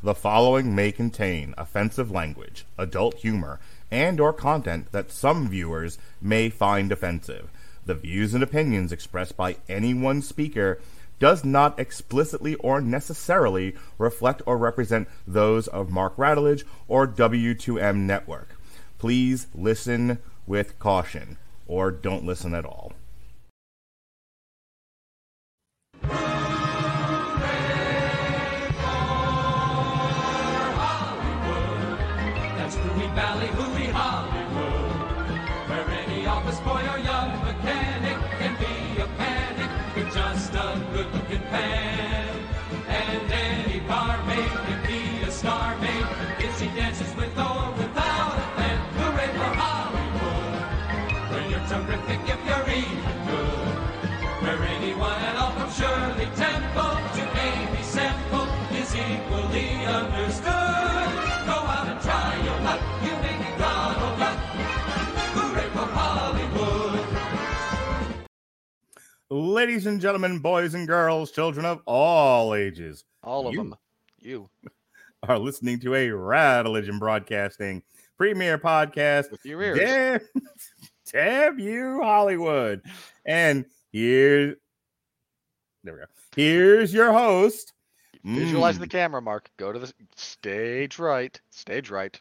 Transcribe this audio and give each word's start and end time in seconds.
The 0.00 0.14
following 0.14 0.76
may 0.76 0.92
contain 0.92 1.54
offensive 1.58 2.08
language, 2.08 2.64
adult 2.78 3.16
humor, 3.16 3.58
and 3.90 4.20
or 4.20 4.32
content 4.32 4.92
that 4.92 5.10
some 5.10 5.48
viewers 5.48 5.98
may 6.20 6.50
find 6.50 6.92
offensive. 6.92 7.50
The 7.84 7.96
views 7.96 8.32
and 8.32 8.44
opinions 8.44 8.92
expressed 8.92 9.36
by 9.36 9.56
any 9.68 9.94
one 9.94 10.22
speaker 10.22 10.78
does 11.18 11.44
not 11.44 11.80
explicitly 11.80 12.54
or 12.56 12.80
necessarily 12.80 13.74
reflect 13.98 14.40
or 14.46 14.56
represent 14.56 15.08
those 15.26 15.66
of 15.66 15.90
Mark 15.90 16.16
Radulich 16.16 16.62
or 16.86 17.08
W2M 17.08 17.96
Network. 17.96 18.50
Please 18.98 19.48
listen 19.52 20.18
with 20.46 20.78
caution 20.78 21.38
or 21.66 21.90
don't 21.90 22.24
listen 22.24 22.54
at 22.54 22.64
all. 22.64 22.92
Ladies 69.58 69.86
and 69.86 70.00
gentlemen, 70.00 70.38
boys 70.38 70.74
and 70.74 70.86
girls, 70.86 71.32
children 71.32 71.66
of 71.66 71.82
all 71.84 72.54
ages, 72.54 73.04
All 73.24 73.48
of 73.48 73.54
You. 73.54 73.58
them. 73.58 73.74
You 74.20 74.48
are 75.24 75.36
listening 75.36 75.80
to 75.80 75.96
a 75.96 76.06
Radulich 76.10 76.96
Broadcasting 77.00 77.82
premier 78.16 78.56
podcast. 78.56 79.32
with 79.32 79.44
your 79.44 79.60
ears. 79.60 79.78
Damn, 79.80 80.20
damn 81.12 81.58
you, 81.58 81.98
Hollywood. 82.00 82.82
And 83.26 83.64
here, 83.90 84.54
there 85.82 85.94
we 85.94 85.98
go. 86.02 86.06
Here's 86.36 86.94
your 86.94 87.12
host. 87.12 87.72
Visualize 88.24 88.76
Mm, 88.76 88.82
the 88.82 88.86
camera, 88.86 89.20
Mark. 89.20 89.50
Go 89.56 89.72
to 89.72 89.80
the 89.80 89.92
stage 90.14 91.00
right. 91.00 91.40
Stage 91.50 91.90
right. 91.90 92.20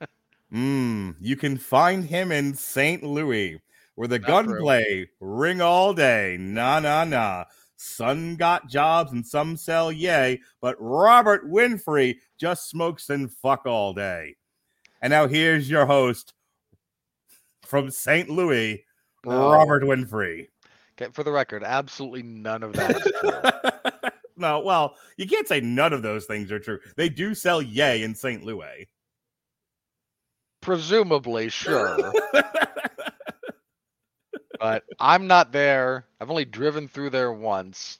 mm, 0.50 1.14
you 1.20 1.36
can 1.36 1.58
find 1.58 2.06
him 2.06 2.32
in 2.32 2.54
St. 2.54 3.02
Louis, 3.02 3.60
where 3.98 4.06
the 4.06 4.20
gunplay 4.20 5.08
ring 5.18 5.60
all 5.60 5.92
day. 5.92 6.36
Nah, 6.38 6.78
nah, 6.78 7.02
nah. 7.02 7.44
Some 7.78 8.36
got 8.36 8.68
jobs 8.68 9.10
and 9.10 9.26
some 9.26 9.56
sell 9.56 9.90
yay, 9.90 10.40
but 10.60 10.76
Robert 10.78 11.50
Winfree 11.50 12.18
just 12.38 12.70
smokes 12.70 13.10
and 13.10 13.28
fuck 13.28 13.66
all 13.66 13.92
day. 13.92 14.36
And 15.02 15.10
now 15.10 15.26
here's 15.26 15.68
your 15.68 15.84
host 15.84 16.32
from 17.64 17.90
St. 17.90 18.30
Louis, 18.30 18.84
No. 19.26 19.50
Robert 19.50 19.82
Winfree. 19.82 20.46
Okay, 20.96 21.10
for 21.12 21.24
the 21.24 21.32
record, 21.32 21.64
absolutely 21.64 22.22
none 22.22 22.62
of 22.62 22.74
that 22.74 23.04
is 23.04 23.12
true. 23.20 24.10
no, 24.36 24.60
well, 24.60 24.94
you 25.16 25.26
can't 25.26 25.48
say 25.48 25.60
none 25.60 25.92
of 25.92 26.02
those 26.02 26.24
things 26.26 26.52
are 26.52 26.60
true. 26.60 26.78
They 26.94 27.08
do 27.08 27.34
sell 27.34 27.60
yay 27.60 28.04
in 28.04 28.14
St. 28.14 28.44
Louis. 28.44 28.86
Presumably, 30.60 31.48
sure. 31.48 32.12
but 34.60 34.84
I'm 35.00 35.26
not 35.26 35.52
there. 35.52 36.06
I've 36.20 36.30
only 36.30 36.44
driven 36.44 36.88
through 36.88 37.10
there 37.10 37.32
once. 37.32 37.98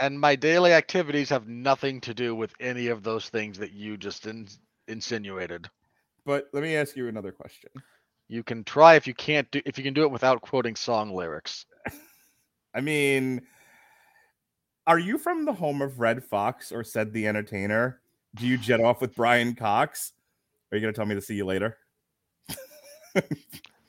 And 0.00 0.18
my 0.18 0.34
daily 0.34 0.72
activities 0.72 1.28
have 1.28 1.46
nothing 1.46 2.00
to 2.00 2.14
do 2.14 2.34
with 2.34 2.54
any 2.58 2.86
of 2.86 3.02
those 3.02 3.28
things 3.28 3.58
that 3.58 3.72
you 3.72 3.98
just 3.98 4.26
in- 4.26 4.48
insinuated. 4.88 5.68
but 6.24 6.48
let 6.54 6.62
me 6.62 6.74
ask 6.74 6.96
you 6.96 7.06
another 7.08 7.32
question. 7.32 7.70
You 8.26 8.42
can 8.42 8.64
try 8.64 8.94
if 8.94 9.06
you 9.06 9.12
can't 9.12 9.50
do 9.50 9.60
if 9.66 9.76
you 9.76 9.84
can 9.84 9.92
do 9.92 10.02
it 10.04 10.10
without 10.10 10.40
quoting 10.40 10.74
song 10.74 11.14
lyrics. 11.14 11.66
I 12.74 12.80
mean, 12.80 13.42
are 14.86 14.98
you 14.98 15.18
from 15.18 15.44
the 15.44 15.52
home 15.52 15.82
of 15.82 16.00
Redd 16.00 16.24
Foxx 16.24 16.72
or 16.72 16.82
said 16.82 17.12
the 17.12 17.26
entertainer? 17.26 18.00
Do 18.36 18.46
you 18.46 18.56
jet 18.56 18.80
off 18.80 19.00
with 19.02 19.14
Brian 19.14 19.54
Cox? 19.54 20.12
Are 20.70 20.76
you 20.76 20.80
going 20.80 20.94
to 20.94 20.96
tell 20.96 21.06
me 21.06 21.16
to 21.16 21.20
see 21.20 21.34
you 21.34 21.44
later? 21.44 21.76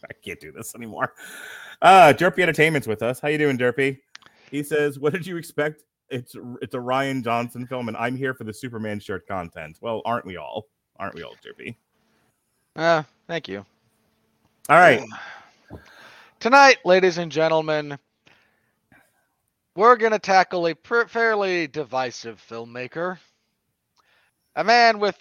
I 0.09 0.13
can't 0.23 0.39
do 0.39 0.51
this 0.51 0.75
anymore. 0.75 1.13
Uh, 1.81 2.13
Derpy 2.15 2.39
Entertainment's 2.39 2.87
with 2.87 3.01
us. 3.01 3.19
How 3.19 3.27
you 3.27 3.37
doing, 3.37 3.57
Derpy? 3.57 3.99
He 4.49 4.63
says, 4.63 4.99
"What 4.99 5.13
did 5.13 5.25
you 5.25 5.37
expect? 5.37 5.83
It's 6.09 6.35
it's 6.61 6.75
a 6.75 6.79
Rian 6.79 7.23
Johnson 7.23 7.65
film, 7.65 7.87
and 7.87 7.97
I'm 7.97 8.15
here 8.15 8.33
for 8.33 8.43
the 8.43 8.53
Superman 8.53 8.99
shirt 8.99 9.27
content. 9.27 9.77
Well, 9.81 10.01
aren't 10.05 10.25
we 10.25 10.37
all? 10.37 10.67
Aren't 10.99 11.15
we 11.15 11.23
all, 11.23 11.35
Derpy? 11.43 11.75
Uh, 12.75 13.03
thank 13.27 13.47
you. 13.47 13.65
All 14.69 14.77
right. 14.77 15.03
Tonight, 16.39 16.77
ladies 16.85 17.17
and 17.17 17.31
gentlemen, 17.31 17.97
we're 19.75 19.95
going 19.95 20.11
to 20.11 20.19
tackle 20.19 20.67
a 20.67 20.73
pr- 20.73 21.05
fairly 21.07 21.67
divisive 21.67 22.43
filmmaker. 22.49 23.17
A 24.55 24.63
man 24.63 24.99
with 24.99 25.17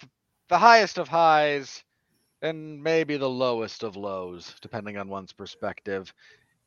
the 0.49 0.57
highest 0.57 0.97
of 0.97 1.07
highs 1.07 1.83
and 2.41 2.81
maybe 2.81 3.17
the 3.17 3.29
lowest 3.29 3.83
of 3.83 3.95
lows, 3.95 4.55
depending 4.61 4.97
on 4.97 5.07
one's 5.09 5.33
perspective. 5.33 6.13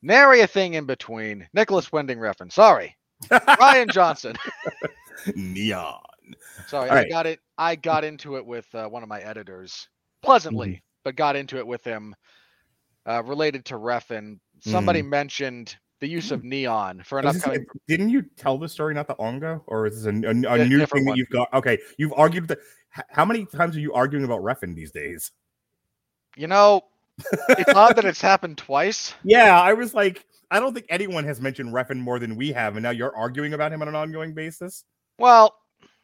Nary 0.01 0.41
a 0.41 0.47
thing 0.47 0.75
in 0.75 0.85
between. 0.85 1.47
Nicolas 1.53 1.91
Winding 1.91 2.19
Refn. 2.19 2.51
Sorry. 2.51 2.95
Rian 3.31 3.89
Johnson. 3.91 4.35
Neon. 5.35 5.99
Sorry, 6.67 6.89
All 6.89 6.95
I 6.95 6.99
right. 7.01 7.09
got 7.09 7.25
it. 7.25 7.39
I 7.57 7.75
got 7.75 8.03
into 8.03 8.37
it 8.37 8.45
with 8.45 8.67
uh, 8.75 8.87
one 8.87 9.03
of 9.03 9.09
my 9.09 9.19
editors 9.21 9.87
pleasantly, 10.21 10.67
Mm-hmm. 10.67 10.79
but 11.03 11.15
got 11.15 11.35
into 11.35 11.57
it 11.57 11.65
with 11.67 11.83
him 11.83 12.15
uh, 13.05 13.23
related 13.23 13.65
to 13.65 13.75
Refn. 13.75 14.39
Somebody 14.61 15.01
mentioned 15.01 15.75
the 16.01 16.07
use 16.07 16.31
of 16.31 16.43
neon 16.43 17.01
for 17.05 17.19
an 17.19 17.25
Mm-hmm. 17.25 17.27
I 17.27 17.29
was 17.29 17.35
just 17.35 17.45
upcoming. 17.47 17.59
saying, 17.59 17.81
didn't 17.87 18.09
you 18.09 18.23
tell 18.37 18.57
the 18.57 18.67
story 18.69 18.93
not 18.93 19.07
the 19.07 19.15
long 19.19 19.37
ago, 19.37 19.63
or 19.67 19.85
is 19.87 20.03
this 20.03 20.05
a, 20.05 20.27
a, 20.27 20.53
a 20.61 20.65
new 20.65 20.85
thing 20.85 21.05
that 21.05 21.15
you've 21.17 21.29
got? 21.29 21.51
Okay, 21.53 21.77
you've 21.97 22.13
argued 22.13 22.47
that. 22.49 22.59
How 23.09 23.25
many 23.25 23.45
times 23.45 23.75
are 23.75 23.81
you 23.81 23.93
arguing 23.93 24.23
about 24.25 24.39
Refn 24.41 24.73
these 24.75 24.91
days? 24.91 25.31
You 26.35 26.47
know, 26.47 26.81
it's 27.49 27.73
odd 27.73 27.95
that 27.95 28.05
it's 28.05 28.21
happened 28.21 28.57
twice. 28.57 29.13
Yeah, 29.23 29.59
I 29.59 29.73
was 29.73 29.93
like, 29.93 30.25
I 30.51 30.59
don't 30.59 30.73
think 30.73 30.85
anyone 30.89 31.23
has 31.23 31.41
mentioned 31.41 31.73
Refn 31.73 31.97
more 31.99 32.19
than 32.19 32.35
we 32.35 32.51
have, 32.51 32.75
and 32.75 32.83
now 32.83 32.89
you're 32.91 33.15
arguing 33.15 33.53
about 33.53 33.71
him 33.71 33.81
on 33.81 33.87
an 33.87 33.95
ongoing 33.95 34.33
basis. 34.33 34.83
Well, 35.17 35.55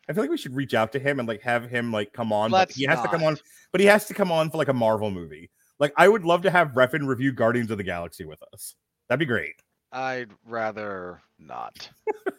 I 0.09 0.14
feel 0.14 0.24
like 0.24 0.31
we 0.31 0.38
should 0.38 0.56
reach 0.56 0.74
out 0.74 0.92
to 0.94 1.00
him 1.00 1.19
and 1.19 1.28
like 1.28 1.42
have 1.42 1.69
him 1.69 1.92
like 1.92 2.14
come 2.14 2.31
on, 2.34 2.50
but 2.52 2.72
he 2.72 2.86
has 2.86 3.02
to 3.02 3.08
come 3.08 3.24
on, 3.24 3.38
but 3.72 3.81
he 3.81 3.88
has 3.88 4.06
to 4.08 4.14
come 4.14 4.31
on 4.31 4.50
for 4.50 4.58
like 4.58 4.69
a 4.69 4.74
Marvel 4.74 5.12
movie. 5.12 5.50
Like, 5.80 5.94
I 5.97 6.08
would 6.08 6.24
love 6.24 6.42
to 6.44 6.52
have 6.52 6.69
Refn 6.74 7.08
review 7.08 7.31
Guardians 7.31 7.72
of 7.72 7.78
the 7.78 7.84
Galaxy 7.84 8.24
with 8.25 8.40
us. 8.53 8.75
That'd 9.09 9.19
be 9.19 9.25
great. 9.25 9.56
I'd 9.92 10.31
rather 10.46 11.22
not. 11.40 11.90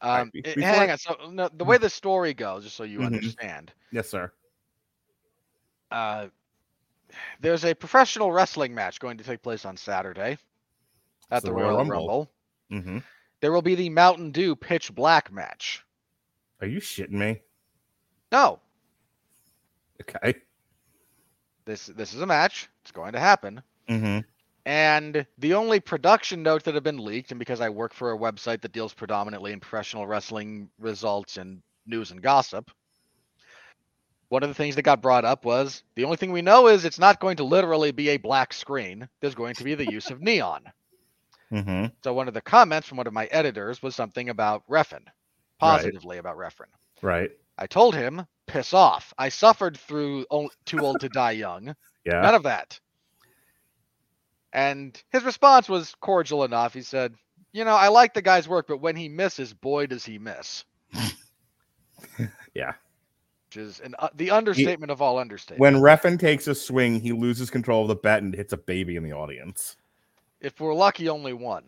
Um, 0.00 0.30
be- 0.32 0.40
eh, 0.44 0.54
before 0.54 0.68
hang 0.70 0.90
on. 0.90 0.98
So 0.98 1.16
no, 1.30 1.48
the 1.52 1.64
way 1.64 1.78
the 1.78 1.90
story 1.90 2.32
goes, 2.32 2.64
just 2.64 2.76
so 2.76 2.84
you 2.84 3.00
Mhm. 3.00 3.06
understand, 3.06 3.72
Yes, 3.92 4.08
sir. 4.08 4.32
uh, 5.90 6.28
there's 7.40 7.64
a 7.64 7.74
professional 7.74 8.32
wrestling 8.32 8.74
match 8.74 8.98
going 9.00 9.18
to 9.18 9.24
take 9.24 9.42
place 9.42 9.64
on 9.64 9.76
Saturday 9.76 10.38
at 11.30 11.42
the 11.42 11.48
the 11.48 11.52
Royal 11.52 11.76
Royal 11.76 11.78
Rumble. 11.78 12.28
Rumble. 12.70 12.82
hmm 12.84 12.98
There 13.40 13.52
will 13.52 13.62
be 13.62 13.74
the 13.74 13.90
Mountain 13.90 14.32
Dew 14.32 14.54
Pitch 14.56 14.94
Black 14.94 15.32
match. 15.32 15.84
Are 16.60 16.66
you 16.66 16.80
shitting 16.80 17.10
me? 17.12 17.40
No, 18.32 18.60
Okay. 20.00 20.34
this 21.64 21.86
this 21.86 22.14
is 22.14 22.20
a 22.20 22.26
match. 22.26 22.68
It's 22.82 22.92
going 22.92 23.12
to 23.12 23.20
happen. 23.20 23.62
hmm 23.88 24.18
And 24.64 25.26
the 25.38 25.54
only 25.54 25.80
production 25.80 26.42
notes 26.42 26.64
that 26.64 26.74
have 26.74 26.84
been 26.84 27.04
leaked, 27.04 27.30
and 27.30 27.38
because 27.38 27.60
I 27.60 27.68
work 27.68 27.92
for 27.94 28.12
a 28.12 28.18
website 28.18 28.60
that 28.62 28.72
deals 28.72 28.94
predominantly 28.94 29.52
in 29.52 29.60
professional 29.60 30.06
wrestling 30.06 30.70
results 30.78 31.36
and 31.36 31.62
news 31.86 32.10
and 32.10 32.22
gossip, 32.22 32.70
one 34.28 34.42
of 34.42 34.48
the 34.48 34.54
things 34.54 34.76
that 34.76 34.82
got 34.82 35.02
brought 35.02 35.24
up 35.24 35.44
was 35.44 35.82
the 35.94 36.04
only 36.04 36.16
thing 36.16 36.32
we 36.32 36.42
know 36.42 36.68
is 36.68 36.84
it's 36.84 36.98
not 36.98 37.20
going 37.20 37.36
to 37.36 37.44
literally 37.44 37.92
be 37.92 38.10
a 38.10 38.16
black 38.18 38.52
screen. 38.52 39.08
There's 39.20 39.34
going 39.34 39.56
to 39.56 39.64
be 39.64 39.74
the 39.74 39.90
use 39.90 40.10
of 40.10 40.20
neon. 40.20 40.62
hmm 41.50 41.86
So 42.02 42.12
one 42.12 42.28
of 42.28 42.34
the 42.34 42.40
comments 42.42 42.88
from 42.88 42.98
one 42.98 43.06
of 43.06 43.12
my 43.12 43.26
editors 43.26 43.82
was 43.82 43.94
something 43.94 44.28
about 44.28 44.66
Refn, 44.68 45.04
positively 45.58 46.18
about 46.18 46.36
Refn. 46.36 46.66
Right. 47.02 47.30
I 47.58 47.66
told 47.66 47.94
him, 47.94 48.26
piss 48.46 48.72
off. 48.74 49.12
I 49.18 49.28
suffered 49.28 49.76
through 49.78 50.26
Too 50.64 50.84
Old 50.84 51.00
to 51.00 51.08
Die 51.08 51.32
Young. 51.32 51.74
Yeah. 52.04 52.20
None 52.20 52.34
of 52.34 52.42
that. 52.44 52.80
And 54.52 55.00
his 55.10 55.24
response 55.24 55.68
was 55.68 55.94
cordial 55.96 56.44
enough. 56.44 56.74
He 56.74 56.82
said, 56.82 57.14
You 57.52 57.64
know, 57.64 57.74
I 57.74 57.88
like 57.88 58.14
the 58.14 58.22
guy's 58.22 58.48
work, 58.48 58.66
but 58.68 58.78
when 58.80 58.96
he 58.96 59.08
misses, 59.08 59.52
boy, 59.54 59.86
does 59.86 60.04
he 60.04 60.18
miss. 60.18 60.64
Yeah. 62.54 62.74
Which 63.48 63.56
is 63.56 63.80
an, 63.80 63.94
uh, 63.98 64.08
the 64.14 64.30
understatement 64.30 64.90
of 64.90 65.00
all 65.00 65.16
understatements. 65.16 65.58
When 65.58 65.76
Refn 65.76 66.18
takes 66.20 66.46
a 66.48 66.54
swing, 66.54 67.00
he 67.00 67.12
loses 67.12 67.48
control 67.48 67.82
of 67.82 67.88
the 67.88 67.94
bat 67.96 68.22
and 68.22 68.34
hits 68.34 68.52
a 68.52 68.58
baby 68.58 68.96
in 68.96 69.02
the 69.02 69.12
audience. 69.12 69.76
if 70.42 70.60
we're 70.60 70.74
lucky, 70.74 71.08
only 71.08 71.32
one. 71.32 71.64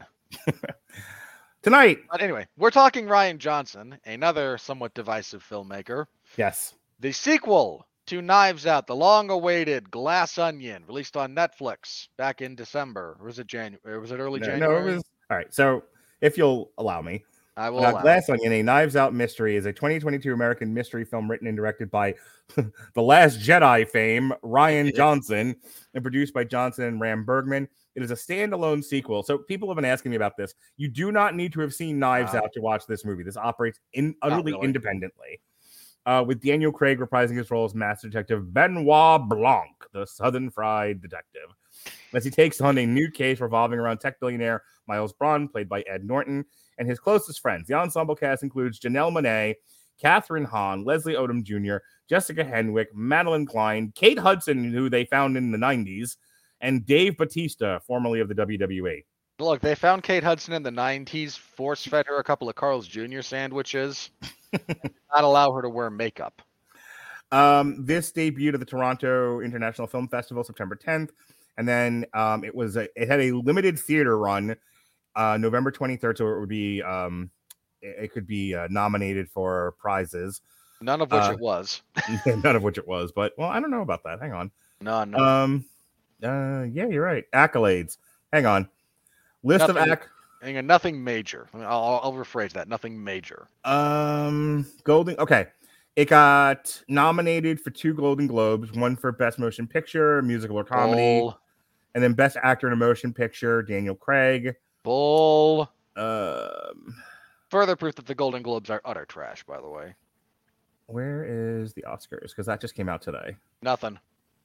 Tonight, 1.63 2.01
But 2.11 2.21
anyway, 2.23 2.47
we're 2.59 2.71
talking 2.71 3.07
Rian 3.07 3.39
Johnson, 3.39 3.99
another 4.05 4.59
somewhat 4.59 4.95
divisive 4.95 5.43
filmmaker. 5.49 6.07
yes. 6.37 6.75
The 7.01 7.13
sequel 7.13 7.87
to 8.07 8.21
Knives 8.21 8.67
Out, 8.67 8.87
the 8.87 8.95
long-awaited 8.97 9.91
Glass 9.91 10.37
Onion, 10.37 10.85
released 10.87 11.17
on 11.17 11.35
Netflix 11.35 12.09
back 12.19 12.43
in 12.43 12.55
December. 12.55 13.17
Or 13.21 13.27
was 13.27 13.39
it 13.39 13.47
January? 13.47 13.99
Was 13.99 14.11
it 14.11 14.19
early 14.19 14.41
No, 14.41 14.57
no, 14.57 14.77
it 14.77 14.85
was 14.85 15.03
all 15.31 15.37
right. 15.39 15.53
So, 15.53 15.85
if 16.21 16.37
you'll 16.37 16.73
allow 16.77 17.01
me, 17.01 17.25
I 17.61 17.69
will. 17.69 17.85
Uh, 17.85 17.91
allow 17.91 17.99
it. 17.99 18.03
Glass 18.03 18.29
Onion, 18.31 18.53
a 18.53 18.63
Knives 18.63 18.97
Out 18.97 19.13
mystery, 19.13 19.55
is 19.57 19.67
a 19.67 19.73
2022 19.73 20.33
American 20.33 20.73
mystery 20.73 21.05
film 21.05 21.31
written 21.31 21.47
and 21.47 21.57
directed 21.57 21.91
by 21.91 22.15
the 22.95 23.03
Last 23.03 23.39
Jedi 23.39 23.87
fame 23.87 24.33
Rian 24.43 24.95
Johnson 24.95 25.55
and 25.93 26.03
produced 26.03 26.33
by 26.33 26.45
Johnson 26.45 26.85
and 26.85 27.01
Ram 27.01 27.25
Bergman. 27.25 27.69
It 27.95 28.03
is 28.03 28.11
a 28.11 28.15
standalone 28.15 28.83
sequel. 28.83 29.23
So 29.23 29.37
people 29.37 29.69
have 29.69 29.77
been 29.77 29.85
asking 29.85 30.11
me 30.11 30.17
about 30.17 30.39
this. 30.39 30.55
You 30.79 30.89
do 30.89 31.13
not 31.13 31.37
need 31.37 31.53
to 31.53 31.61
have 31.61 31.75
seen 31.75 31.99
Knives 31.99 32.33
Wow. 32.33 32.41
Out 32.45 32.53
to 32.55 32.61
watch 32.61 32.87
this 32.87 33.05
movie. 33.05 33.25
This 33.25 33.37
operates 33.37 33.79
in 33.93 34.15
utterly 34.23 34.53
really. 34.53 34.65
independently. 34.65 35.41
Uh, 36.07 36.25
with 36.27 36.41
Daniel 36.41 36.73
Craig 36.73 36.99
reprising 36.99 37.37
his 37.37 37.51
role 37.51 37.67
as 37.67 37.75
Master 37.75 38.09
Detective 38.09 38.55
Benoit 38.55 39.29
Blanc, 39.29 39.77
the 39.93 40.07
Southern 40.07 40.51
Fried 40.51 41.03
Detective, 41.03 41.51
as 42.15 42.25
he 42.25 42.31
takes 42.31 42.63
on 42.63 42.79
a 42.79 42.87
new 42.87 43.11
case 43.11 43.39
revolving 43.39 43.79
around 43.79 43.99
tech 43.99 44.19
billionaire 44.19 44.63
Miles 44.89 45.13
Bron, 45.13 45.47
played 45.47 45.69
by 45.69 45.83
Ed 45.83 46.07
Norton, 46.07 46.47
and 46.81 46.89
his 46.89 46.99
closest 46.99 47.41
friends. 47.41 47.69
The 47.69 47.75
ensemble 47.75 48.17
cast 48.17 48.43
includes 48.43 48.81
Janelle 48.81 49.13
Monáe, 49.13 49.55
Kathryn 50.03 50.47
Hahn, 50.47 50.85
Leslie 50.85 51.15
Odom 51.15 51.45
Jr., 51.45 51.77
Jessica 52.09 52.43
Henwick, 52.43 52.87
Madelyn 52.97 53.47
Cline, 53.47 53.93
Kate 53.95 54.19
Hudson, 54.19 54.73
who 54.73 54.89
they 54.89 55.05
found 55.05 55.37
in 55.37 55.53
the 55.53 55.59
90s, 55.59 56.17
and 56.61 56.85
Dave 56.85 57.17
Bautista, 57.17 57.81
formerly 57.87 58.19
of 58.19 58.29
the. 58.29 58.35
WWE. 58.35 59.05
Look, 59.39 59.61
they 59.61 59.75
found 59.75 60.03
Kate 60.03 60.25
Hudson 60.25 60.55
in 60.55 60.63
the 60.63 60.71
90s, 60.71 61.37
force 61.37 61.87
fed 61.87 62.07
her 62.07 62.19
a 62.19 62.25
couple 62.25 62.49
of 62.49 62.57
Carl's 62.57 62.87
Jr. 62.87 63.21
sandwiches, 63.21 64.11
and 64.53 64.63
not 65.15 65.25
allow 65.25 65.53
her 65.53 65.63
to 65.63 65.69
wear 65.69 65.91
makeup. 65.91 66.43
Um, 67.33 67.85
this 67.85 68.11
debuted 68.13 68.55
at 68.55 68.61
the 68.61 68.67
Toronto 68.67 69.41
International 69.41 69.87
Film 69.87 70.09
Festival 70.09 70.43
September 70.43 70.77
10th, 70.77 71.11
and 71.57 71.69
then 71.69 72.07
um, 72.13 72.45
it 72.45 72.55
was 72.55 72.77
a, 72.77 72.89
it 73.01 73.09
had 73.09 73.21
a 73.21 73.33
limited 73.33 73.79
theater 73.79 74.19
run 74.19 74.57
uh, 75.17 75.37
November 75.39 75.71
23rd, 75.73 76.19
so 76.19 76.29
it 76.29 76.41
would 76.41 76.49
be 76.49 76.83
um, 76.83 77.31
it, 77.83 78.05
it 78.05 78.13
could 78.13 78.27
be 78.27 78.55
uh, 78.55 78.69
nominated 78.71 79.29
for 79.31 79.75
prizes, 79.79 80.41
None 80.83 81.03
of 81.03 81.11
which 81.13 81.21
Uh, 81.23 81.33
it 81.33 81.41
was. 81.41 81.83
none 82.27 82.57
of 82.57 82.63
which 82.63 82.79
it 82.79 82.89
was. 82.89 83.13
But 83.13 83.33
well, 83.37 83.49
I 83.51 83.61
don't 83.61 83.71
know 83.71 83.83
about 83.83 84.03
that. 84.05 84.19
Hang 84.21 84.33
on. 84.33 84.51
None. 84.81 85.15
Um, 85.15 85.65
uh, 86.23 86.63
yeah, 86.73 86.87
you're 86.87 87.05
right. 87.05 87.25
Accolades. 87.35 87.99
Hang 88.33 88.47
on. 88.47 88.69
List 89.43 89.61
Nothing- 89.69 89.77
of 89.83 89.89
acc. 89.89 90.09
Hang 90.43 90.57
on, 90.57 90.67
nothing 90.67 91.05
major. 91.05 91.49
I 91.53 91.57
mean, 91.59 91.67
I'll, 91.67 92.01
I'll 92.03 92.13
rephrase 92.15 92.53
that. 92.53 92.67
Nothing 92.67 93.05
major. 93.05 93.49
Um, 93.67 94.65
Golden. 94.85 95.15
Okay, 95.19 95.49
it 95.97 96.09
got 96.09 96.83
nominated 96.89 97.61
for 97.61 97.69
two 97.69 97.93
Golden 97.93 98.27
Globes, 98.27 98.73
one 98.73 98.97
for 98.97 99.13
Best 99.13 99.39
Motion 99.39 99.67
Picture, 99.67 100.23
Musical 100.23 100.57
or 100.59 100.65
Comedy, 100.65 101.31
and 101.95 102.03
then 102.03 102.15
Best 102.15 102.39
Actor 102.43 102.69
in 102.69 102.73
a 102.73 102.77
Motion 102.77 103.13
Picture, 103.13 103.63
Daniel 103.63 103.95
Craig. 103.95 104.55
Bull. 104.83 105.71
Um, 105.97 106.95
Further 107.51 107.77
proof 107.77 107.95
that 107.97 108.07
the 108.07 108.15
Golden 108.15 108.43
Globes 108.43 108.71
are 108.71 108.81
utter 108.85 109.05
trash, 109.05 109.43
by 109.45 109.61
the 109.61 109.69
way. 109.69 109.95
where 110.87 111.25
is 111.25 111.73
the 111.73 111.83
Oscars? 111.83 112.29
Because 112.31 112.47
that 112.47 112.61
just 112.61 112.75
came 112.75 112.89
out 112.89 113.03
today. 113.03 113.37
Nothing. 113.63 113.99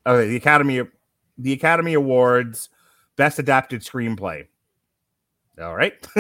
Okay, 0.08 0.28
the 0.28 0.36
Academy, 0.36 0.82
the 1.38 1.54
Academy 1.54 1.94
Awards, 1.94 2.70
Best 3.16 3.40
Adapted 3.40 3.82
Screenplay. 3.82 4.48
All 5.62 5.76
right. 5.76 5.94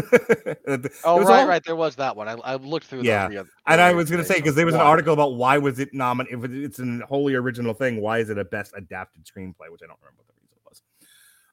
Oh, 1.04 1.18
was 1.18 1.28
right, 1.28 1.42
all- 1.42 1.48
right. 1.48 1.64
There 1.64 1.76
was 1.76 1.96
that 1.98 2.16
one. 2.16 2.28
I, 2.30 2.34
I 2.34 2.56
looked 2.56 2.88
through 2.88 3.02
Yeah, 3.02 3.24
those 3.26 3.34
the 3.34 3.38
other, 3.42 3.50
And 3.68 3.82
I 3.82 3.94
was 3.94 4.10
going 4.10 4.22
to 4.22 4.28
say 4.28 4.36
so 4.36 4.40
because 4.40 4.56
there 4.56 4.66
was 4.66 4.76
an 4.76 4.82
article 4.82 5.14
about 5.14 5.36
why 5.36 5.58
was 5.58 5.80
it 5.80 5.94
nominated? 5.94 6.44
If 6.44 6.52
it's 6.66 6.80
a 6.80 7.00
wholly 7.08 7.34
original 7.36 7.74
thing, 7.74 8.00
why 8.02 8.20
is 8.20 8.30
it 8.30 8.38
a 8.38 8.46
best 8.46 8.74
adapted 8.78 9.26
screenplay? 9.26 9.70
Which 9.70 9.82
I 9.84 9.88
don't 9.88 10.00
remember 10.02 10.18
what 10.18 10.28
the 10.28 10.34
reason 10.42 10.58
was. 10.66 10.82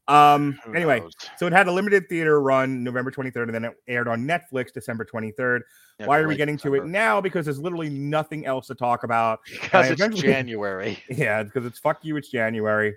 Um. 0.08 0.58
Anyway, 0.74 1.02
so 1.36 1.46
it 1.46 1.52
had 1.52 1.68
a 1.68 1.72
limited 1.72 2.08
theater 2.08 2.40
run 2.40 2.82
November 2.82 3.10
23rd, 3.10 3.44
and 3.44 3.54
then 3.54 3.64
it 3.64 3.72
aired 3.86 4.08
on 4.08 4.26
Netflix 4.26 4.72
December 4.72 5.04
23rd. 5.04 5.60
Yeah, 6.00 6.06
why 6.06 6.18
are 6.18 6.26
we 6.26 6.36
getting 6.36 6.56
to 6.58 6.74
it 6.74 6.86
now? 6.86 7.20
Because 7.20 7.44
there's 7.44 7.60
literally 7.60 7.88
nothing 7.88 8.44
else 8.44 8.66
to 8.66 8.74
talk 8.74 9.04
about. 9.04 9.40
Because 9.62 9.90
it's 9.90 10.20
January. 10.20 11.02
Yeah, 11.08 11.44
because 11.44 11.64
it's 11.64 11.78
fuck 11.78 12.04
you, 12.04 12.16
it's 12.16 12.30
January. 12.30 12.96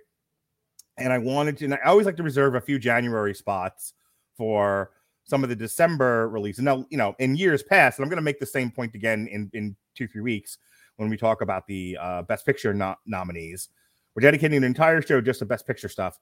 And 0.97 1.13
I 1.13 1.17
wanted 1.17 1.57
to, 1.57 1.65
and 1.65 1.73
I 1.75 1.79
always 1.85 2.05
like 2.05 2.17
to 2.17 2.23
reserve 2.23 2.55
a 2.55 2.61
few 2.61 2.79
January 2.79 3.35
spots 3.35 3.93
for 4.37 4.91
some 5.25 5.43
of 5.43 5.49
the 5.49 5.55
December 5.55 6.29
releases. 6.29 6.63
Now, 6.63 6.85
you 6.89 6.97
know, 6.97 7.15
in 7.19 7.35
years 7.35 7.63
past, 7.63 7.99
and 7.99 8.03
I'm 8.03 8.09
going 8.09 8.17
to 8.17 8.23
make 8.23 8.39
the 8.39 8.45
same 8.45 8.71
point 8.71 8.95
again 8.95 9.27
in, 9.29 9.49
in 9.53 9.75
two, 9.95 10.07
three 10.07 10.21
weeks 10.21 10.57
when 10.97 11.09
we 11.09 11.17
talk 11.17 11.41
about 11.41 11.67
the 11.67 11.97
uh, 11.99 12.21
Best 12.23 12.45
Picture 12.45 12.73
no- 12.73 12.95
nominees. 13.05 13.69
We're 14.15 14.21
dedicating 14.21 14.57
an 14.57 14.63
entire 14.63 15.01
show 15.01 15.19
just 15.19 15.39
to 15.39 15.45
Best 15.45 15.67
Picture 15.67 15.89
stuff. 15.89 16.19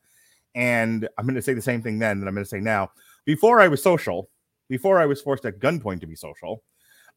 And 0.55 1.07
I'm 1.17 1.25
going 1.25 1.35
to 1.35 1.41
say 1.41 1.53
the 1.53 1.61
same 1.61 1.81
thing 1.81 1.99
then 1.99 2.19
that 2.19 2.27
I'm 2.27 2.33
going 2.33 2.45
to 2.45 2.49
say 2.49 2.59
now. 2.59 2.91
Before 3.25 3.59
I 3.59 3.67
was 3.67 3.81
social, 3.81 4.29
before 4.69 4.99
I 4.99 5.05
was 5.05 5.21
forced 5.21 5.45
at 5.45 5.59
gunpoint 5.59 6.01
to 6.01 6.07
be 6.07 6.15
social, 6.15 6.63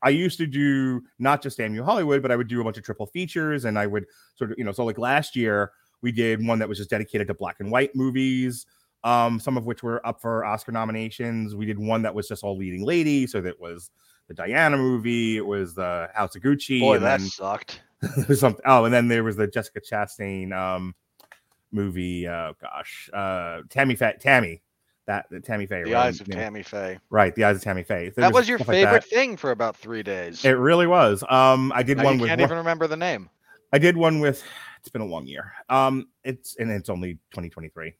I 0.03 0.11
used 0.11 0.39
to 0.39 0.47
do 0.47 1.03
not 1.19 1.43
just 1.43 1.59
You 1.59 1.83
Hollywood, 1.83 2.23
but 2.23 2.31
I 2.31 2.37
would 2.37 2.49
do 2.49 2.61
a 2.61 2.65
bunch 2.65 2.77
of 2.77 2.85
triple 2.85 3.07
features 3.07 3.65
and 3.65 3.79
I 3.79 3.87
would 3.87 4.07
sort 4.35 4.53
of, 4.53 4.59
you 4.59 4.65
know, 4.65 4.73
so 4.73 4.85
like 4.85 4.99
last 4.99 5.35
year 5.35 5.73
we 6.03 6.13
did 6.13 6.47
one 6.47 6.59
that 6.59 6.69
was 6.69 6.79
just 6.79 6.91
dedicated 6.91 7.27
to 7.29 7.35
black 7.35 7.57
and 7.61 7.71
white 7.71 7.95
movies, 7.95 8.67
um, 9.05 9.41
some 9.41 9.57
of 9.57 9.65
which 9.65 9.83
were 9.83 10.07
up 10.07 10.21
for 10.21 10.45
Oscar 10.45 10.73
nominations. 10.73 11.55
We 11.55 11.67
did 11.67 11.79
one 11.79 12.03
that 12.03 12.15
was 12.15 12.29
just 12.29 12.45
all 12.45 12.57
leading 12.57 12.85
lady, 12.85 13.27
so 13.27 13.41
that 13.41 13.59
was 13.59 13.91
the 14.29 14.35
Diana 14.35 14.77
movie, 14.77 15.37
it 15.37 15.47
was 15.47 15.75
the 15.75 16.11
House 16.15 16.37
of 16.37 16.43
Gucci, 16.43 16.81
Boy, 16.81 16.97
and 16.97 17.05
that 17.05 17.21
then 17.21 17.29
sucked. 17.29 17.81
something. 18.35 18.63
Oh, 18.67 18.85
and 18.85 18.93
then 18.93 19.09
there 19.09 19.25
was 19.25 19.37
the 19.37 19.47
Jessica 19.47 19.81
Chastain 19.81 20.53
um 20.53 20.95
movie. 21.73 22.27
Uh, 22.27 22.53
gosh, 22.61 23.11
uh, 23.13 23.63
Tammy 23.71 23.95
Faye, 23.95 24.15
Tammy, 24.21 24.63
that 25.07 25.27
the 25.31 25.41
Tammy 25.41 25.67
Faye. 25.67 25.85
The 25.85 25.93
right? 25.93 26.07
eyes 26.07 26.21
of 26.21 26.29
Tammy 26.29 26.63
Faye. 26.63 26.99
Right, 27.11 27.35
the 27.35 27.45
eyes 27.45 27.57
of 27.57 27.63
Tammy 27.63 27.83
Faye. 27.83 28.11
There 28.11 28.23
That 28.23 28.33
was 28.35 28.49
your 28.49 28.59
stuff 28.59 28.69
like 28.69 28.77
favorite 28.85 29.05
thing 29.05 29.37
for 29.37 29.51
about 29.51 29.77
three 29.77 30.03
days. 30.03 30.45
It 30.45 30.51
really 30.53 30.87
was. 30.87 31.23
Um, 31.29 31.73
I 31.75 31.83
did 31.83 31.99
Now 31.99 32.05
one 32.05 32.15
you 32.17 32.21
with 32.23 32.29
can't 32.31 32.41
one- 32.41 32.49
even 32.49 32.59
remember 32.59 32.87
the 32.87 32.97
name. 32.97 33.31
I 33.73 33.79
did 33.79 33.97
one 33.97 34.21
with. 34.21 34.43
It's 34.81 34.89
been 34.89 35.03
a 35.03 35.07
long 35.07 35.27
year. 35.27 35.53
Um, 35.69 36.09
it's 36.23 36.57
and 36.57 36.71
it's 36.71 36.89
only 36.89 37.15
2023. 37.33 37.95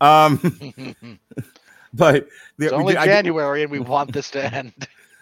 Um, 0.00 0.38
but 1.94 2.28
the, 2.58 2.66
we 2.66 2.70
only 2.70 2.92
did- 2.92 2.98
I 3.00 3.06
did- 3.06 3.12
January, 3.12 3.62
and 3.62 3.70
we 3.72 3.78
want 3.78 4.12
this 4.12 4.30
to 4.32 4.54
end. 4.54 4.72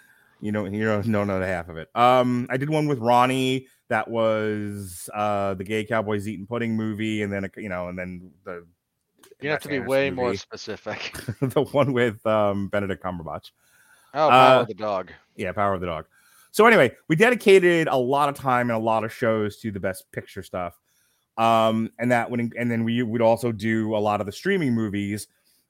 you 0.41 0.53
know, 0.53 0.65
you 0.65 0.85
know 0.85 1.03
the 1.39 1.47
half 1.47 1.69
of 1.69 1.77
it. 1.77 1.89
Um, 1.95 2.47
I 2.51 2.57
did 2.57 2.71
one 2.71 2.89
with 2.89 2.99
Ronnie 2.99 3.67
that 3.91 4.09
was 4.09 5.11
uh 5.15 5.55
the 5.55 5.65
gay 5.65 5.85
cowboys 5.85 6.27
eating 6.27 6.47
pudding 6.47 6.75
movie, 6.77 7.23
and 7.23 7.33
then 7.33 7.49
you 7.57 7.69
know, 7.69 7.89
and 7.89 7.99
then 7.99 8.31
the 8.45 8.67
You 9.41 9.51
have 9.51 9.61
to 9.63 9.69
be 9.69 9.79
way 9.81 10.11
more 10.11 10.35
specific. 10.47 11.13
the 11.41 11.63
one 11.73 11.93
with 11.93 12.25
um 12.27 12.69
Benedict 12.69 13.03
Cumberbatch. 13.05 13.51
Oh, 14.15 14.29
Power 14.29 14.59
Uh, 14.59 14.61
of 14.63 14.69
the 14.69 14.75
Dog. 14.75 15.13
Yeah, 15.37 15.53
Power 15.53 15.75
of 15.75 15.81
the 15.81 15.87
Dog. 15.87 16.07
So 16.53 16.67
anyway, 16.67 16.97
we 17.09 17.15
dedicated 17.15 17.87
a 17.87 17.97
lot 17.97 18.29
of 18.29 18.35
time 18.35 18.71
and 18.71 18.77
a 18.77 18.83
lot 18.83 19.05
of 19.05 19.13
shows 19.13 19.59
to 19.59 19.71
the 19.71 19.79
best 19.79 20.11
picture 20.11 20.43
stuff. 20.43 20.77
Um, 21.39 21.91
and 21.99 22.11
that 22.11 22.31
would 22.31 22.41
and 22.59 22.71
then 22.71 22.83
we 22.85 23.03
would 23.03 23.23
also 23.23 23.53
do 23.53 23.95
a 23.95 23.99
lot 23.99 24.21
of 24.21 24.27
the 24.27 24.33
streaming 24.33 24.75
movies. 24.75 25.29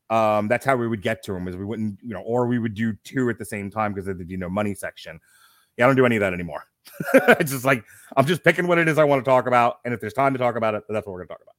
Um, 0.08 0.48
that's 0.48 0.64
how 0.64 0.76
we 0.76 0.88
would 0.88 1.02
get 1.02 1.22
to 1.24 1.32
them 1.32 1.46
is 1.46 1.56
we 1.56 1.64
wouldn't, 1.64 2.00
you 2.02 2.12
know, 2.14 2.22
or 2.22 2.46
we 2.46 2.58
would 2.58 2.74
do 2.74 2.94
two 3.04 3.30
at 3.30 3.38
the 3.38 3.44
same 3.44 3.70
time 3.70 3.92
because 3.92 4.08
of 4.08 4.18
the 4.18 4.24
you 4.24 4.36
know 4.38 4.48
money 4.48 4.74
section. 4.74 5.20
Yeah, 5.76 5.84
I 5.84 5.88
don't 5.88 5.96
do 5.96 6.06
any 6.06 6.16
of 6.16 6.20
that 6.20 6.32
anymore. 6.32 6.64
it's 7.14 7.50
just 7.50 7.64
like 7.64 7.84
I'm 8.16 8.26
just 8.26 8.44
picking 8.44 8.66
what 8.66 8.78
it 8.78 8.88
is 8.88 8.98
I 8.98 9.04
want 9.04 9.24
to 9.24 9.28
talk 9.28 9.46
about, 9.46 9.78
and 9.84 9.94
if 9.94 10.00
there's 10.00 10.12
time 10.12 10.32
to 10.32 10.38
talk 10.38 10.56
about 10.56 10.74
it, 10.74 10.84
that's 10.88 11.06
what 11.06 11.12
we're 11.12 11.20
gonna 11.20 11.28
talk 11.28 11.42
about. 11.42 11.54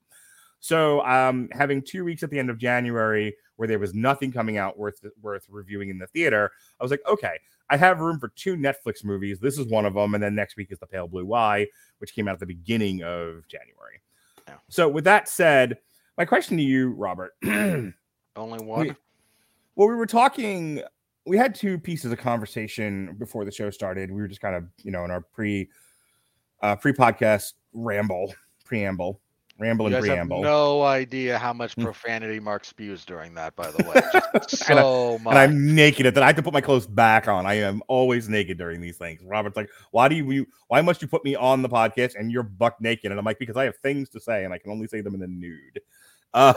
So, 0.61 1.03
um, 1.05 1.49
having 1.51 1.81
two 1.81 2.05
weeks 2.05 2.21
at 2.21 2.29
the 2.29 2.37
end 2.37 2.49
of 2.49 2.57
January 2.57 3.35
where 3.55 3.67
there 3.67 3.79
was 3.79 3.93
nothing 3.93 4.31
coming 4.31 4.57
out 4.57 4.77
worth 4.77 5.03
worth 5.21 5.47
reviewing 5.49 5.89
in 5.89 5.97
the 5.97 6.07
theater, 6.07 6.51
I 6.79 6.83
was 6.83 6.91
like, 6.91 7.01
okay, 7.07 7.39
I 7.69 7.77
have 7.77 7.99
room 7.99 8.19
for 8.19 8.29
two 8.29 8.55
Netflix 8.55 9.03
movies. 9.03 9.39
This 9.39 9.57
is 9.57 9.67
one 9.67 9.85
of 9.85 9.95
them, 9.95 10.13
and 10.13 10.23
then 10.23 10.35
next 10.35 10.57
week 10.57 10.71
is 10.71 10.79
The 10.79 10.85
Pale 10.85 11.07
Blue 11.07 11.33
Eye, 11.33 11.67
which 11.97 12.13
came 12.13 12.27
out 12.27 12.33
at 12.33 12.39
the 12.39 12.45
beginning 12.45 13.01
of 13.01 13.47
January. 13.47 14.01
Yeah. 14.47 14.55
So, 14.69 14.87
with 14.87 15.03
that 15.05 15.27
said, 15.27 15.79
my 16.17 16.25
question 16.25 16.57
to 16.57 16.63
you, 16.63 16.91
Robert. 16.91 17.33
Only 17.43 17.93
one. 18.35 18.95
well, 19.75 19.87
we 19.87 19.95
were 19.95 20.05
talking. 20.05 20.83
We 21.25 21.37
had 21.37 21.53
two 21.53 21.77
pieces 21.77 22.11
of 22.11 22.17
conversation 22.17 23.15
before 23.19 23.45
the 23.45 23.51
show 23.51 23.69
started. 23.69 24.09
We 24.11 24.21
were 24.21 24.27
just 24.27 24.41
kind 24.41 24.55
of, 24.55 24.65
you 24.83 24.91
know, 24.91 25.05
in 25.05 25.11
our 25.11 25.21
pre 25.21 25.69
uh, 26.61 26.75
pre 26.75 26.93
podcast 26.93 27.53
ramble 27.73 28.33
preamble. 28.65 29.19
ramble 29.59 29.85
and 29.87 29.99
preamble. 29.99 30.41
no 30.41 30.81
idea 30.81 31.37
how 31.37 31.51
much 31.53 31.75
Mm. 31.75 31.83
profanity 31.83 32.39
Mark 32.39 32.63
spews 32.65 33.03
during 33.05 33.33
that, 33.35 33.55
by 33.55 33.69
the 33.69 33.83
way. 33.83 34.01
Just 34.49 34.69
And 34.69 34.79
I- 34.79 34.81
so 34.81 35.19
much. 35.19 35.31
and 35.31 35.37
I'm 35.39 35.75
naked 35.75 36.05
at 36.07 36.13
that. 36.15 36.23
I 36.23 36.27
have 36.27 36.35
to 36.37 36.41
put 36.43 36.53
my 36.53 36.61
clothes 36.61 36.87
back 36.87 37.27
on. 37.27 37.45
I 37.45 37.55
am 37.55 37.83
always 37.87 38.27
naked 38.29 38.57
during 38.57 38.81
these 38.81 38.97
things. 38.97 39.21
Robert's 39.23 39.55
like, 39.57 39.69
"Why 39.91 40.07
do 40.07 40.15
you? 40.15 40.47
Why 40.69 40.81
must 40.81 41.01
you 41.01 41.07
put 41.07 41.23
me 41.25 41.35
on 41.35 41.61
the 41.61 41.69
podcast 41.69 42.15
and 42.17 42.31
you're 42.31 42.43
buck 42.43 42.79
naked?" 42.81 43.11
And 43.11 43.19
I'm 43.19 43.25
like, 43.25 43.37
"Because 43.39 43.57
I 43.57 43.65
have 43.65 43.77
things 43.77 44.09
to 44.09 44.19
say 44.19 44.45
and 44.45 44.53
I 44.53 44.57
can 44.57 44.71
only 44.71 44.87
say 44.87 45.01
them 45.01 45.13
in 45.13 45.19
the 45.19 45.27
nude." 45.27 45.81
Um, 46.33 46.53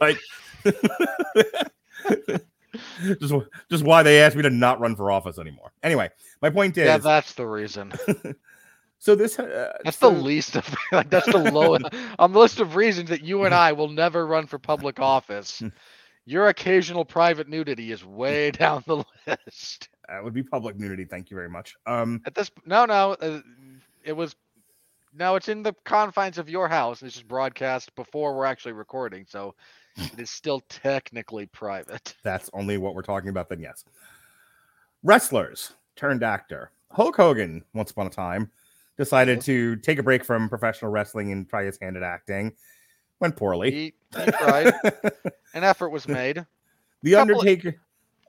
but 0.00 0.16
just 3.20 3.34
just 3.70 3.84
why 3.84 4.02
they 4.02 4.20
asked 4.22 4.36
me 4.36 4.42
to 4.42 4.50
not 4.50 4.80
run 4.80 4.96
for 4.96 5.10
office 5.10 5.38
anymore. 5.38 5.72
Anyway, 5.82 6.10
my 6.42 6.50
point 6.50 6.76
is, 6.78 6.86
yeah, 6.86 6.98
that's 6.98 7.34
the 7.34 7.46
reason. 7.46 7.92
so 8.98 9.14
this 9.14 9.38
uh, 9.38 9.76
That's 9.84 9.98
so- 9.98 10.10
the 10.10 10.20
least 10.20 10.56
of 10.56 10.74
like 10.92 11.10
that's 11.10 11.30
the 11.30 11.38
lowest 11.50 11.86
on 12.18 12.32
the 12.32 12.38
list 12.38 12.60
of 12.60 12.76
reasons 12.76 13.08
that 13.10 13.22
you 13.22 13.44
and 13.44 13.54
I 13.54 13.72
will 13.72 13.88
never 13.88 14.26
run 14.26 14.46
for 14.46 14.58
public 14.58 15.00
office. 15.00 15.62
Your 16.28 16.48
occasional 16.48 17.04
private 17.04 17.48
nudity 17.48 17.92
is 17.92 18.04
way 18.04 18.50
down 18.50 18.82
the 18.86 19.04
list. 19.26 19.88
that 20.08 20.24
would 20.24 20.34
be 20.34 20.42
public 20.42 20.76
nudity. 20.76 21.04
Thank 21.04 21.30
you 21.30 21.36
very 21.36 21.48
much. 21.48 21.76
Um, 21.86 22.20
At 22.26 22.34
this, 22.34 22.50
no, 22.64 22.84
no, 22.84 23.12
uh, 23.20 23.40
it 24.04 24.12
was. 24.12 24.34
No, 25.18 25.36
it's 25.36 25.48
in 25.48 25.62
the 25.62 25.72
confines 25.84 26.36
of 26.36 26.50
your 26.50 26.68
house. 26.68 27.00
and 27.00 27.06
It's 27.06 27.16
just 27.16 27.28
broadcast 27.28 27.94
before 27.94 28.36
we're 28.36 28.44
actually 28.44 28.72
recording, 28.72 29.24
so 29.28 29.54
it 29.96 30.18
is 30.18 30.30
still 30.30 30.60
technically 30.68 31.46
private. 31.46 32.14
that's 32.22 32.50
only 32.52 32.76
what 32.78 32.94
we're 32.94 33.02
talking 33.02 33.28
about. 33.30 33.48
Then 33.48 33.60
yes, 33.60 33.84
wrestlers 35.02 35.72
turned 35.96 36.22
actor 36.22 36.70
Hulk 36.90 37.16
Hogan. 37.16 37.64
Once 37.74 37.90
upon 37.90 38.06
a 38.06 38.10
time, 38.10 38.50
decided 38.96 39.40
to 39.42 39.76
take 39.76 39.98
a 39.98 40.02
break 40.02 40.24
from 40.24 40.48
professional 40.48 40.90
wrestling 40.90 41.32
and 41.32 41.48
try 41.48 41.64
his 41.64 41.78
hand 41.80 41.96
at 41.96 42.02
acting. 42.02 42.52
Went 43.20 43.36
poorly. 43.36 43.70
He, 43.70 43.94
he 44.16 44.30
tried. 44.32 44.74
An 45.54 45.64
effort 45.64 45.88
was 45.90 46.06
made. 46.06 46.44
the 47.02 47.12
couple 47.12 47.34
of- 47.34 47.38
Undertaker. 47.46 47.76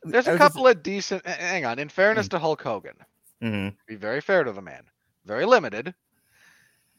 There's 0.04 0.28
a 0.28 0.32
was 0.32 0.40
just- 0.40 0.54
couple 0.54 0.68
of 0.68 0.82
decent. 0.84 1.26
Hang 1.28 1.66
on. 1.66 1.80
In 1.80 1.90
fairness 1.90 2.28
to 2.30 2.40
Hulk 2.40 2.62
Hogan, 2.62 2.96
Mhm. 3.44 3.76
be 3.86 3.96
very 3.96 4.22
fair 4.22 4.44
to 4.46 4.52
the 4.54 4.62
man. 4.62 4.84
Very 5.26 5.46
limited. 5.46 5.94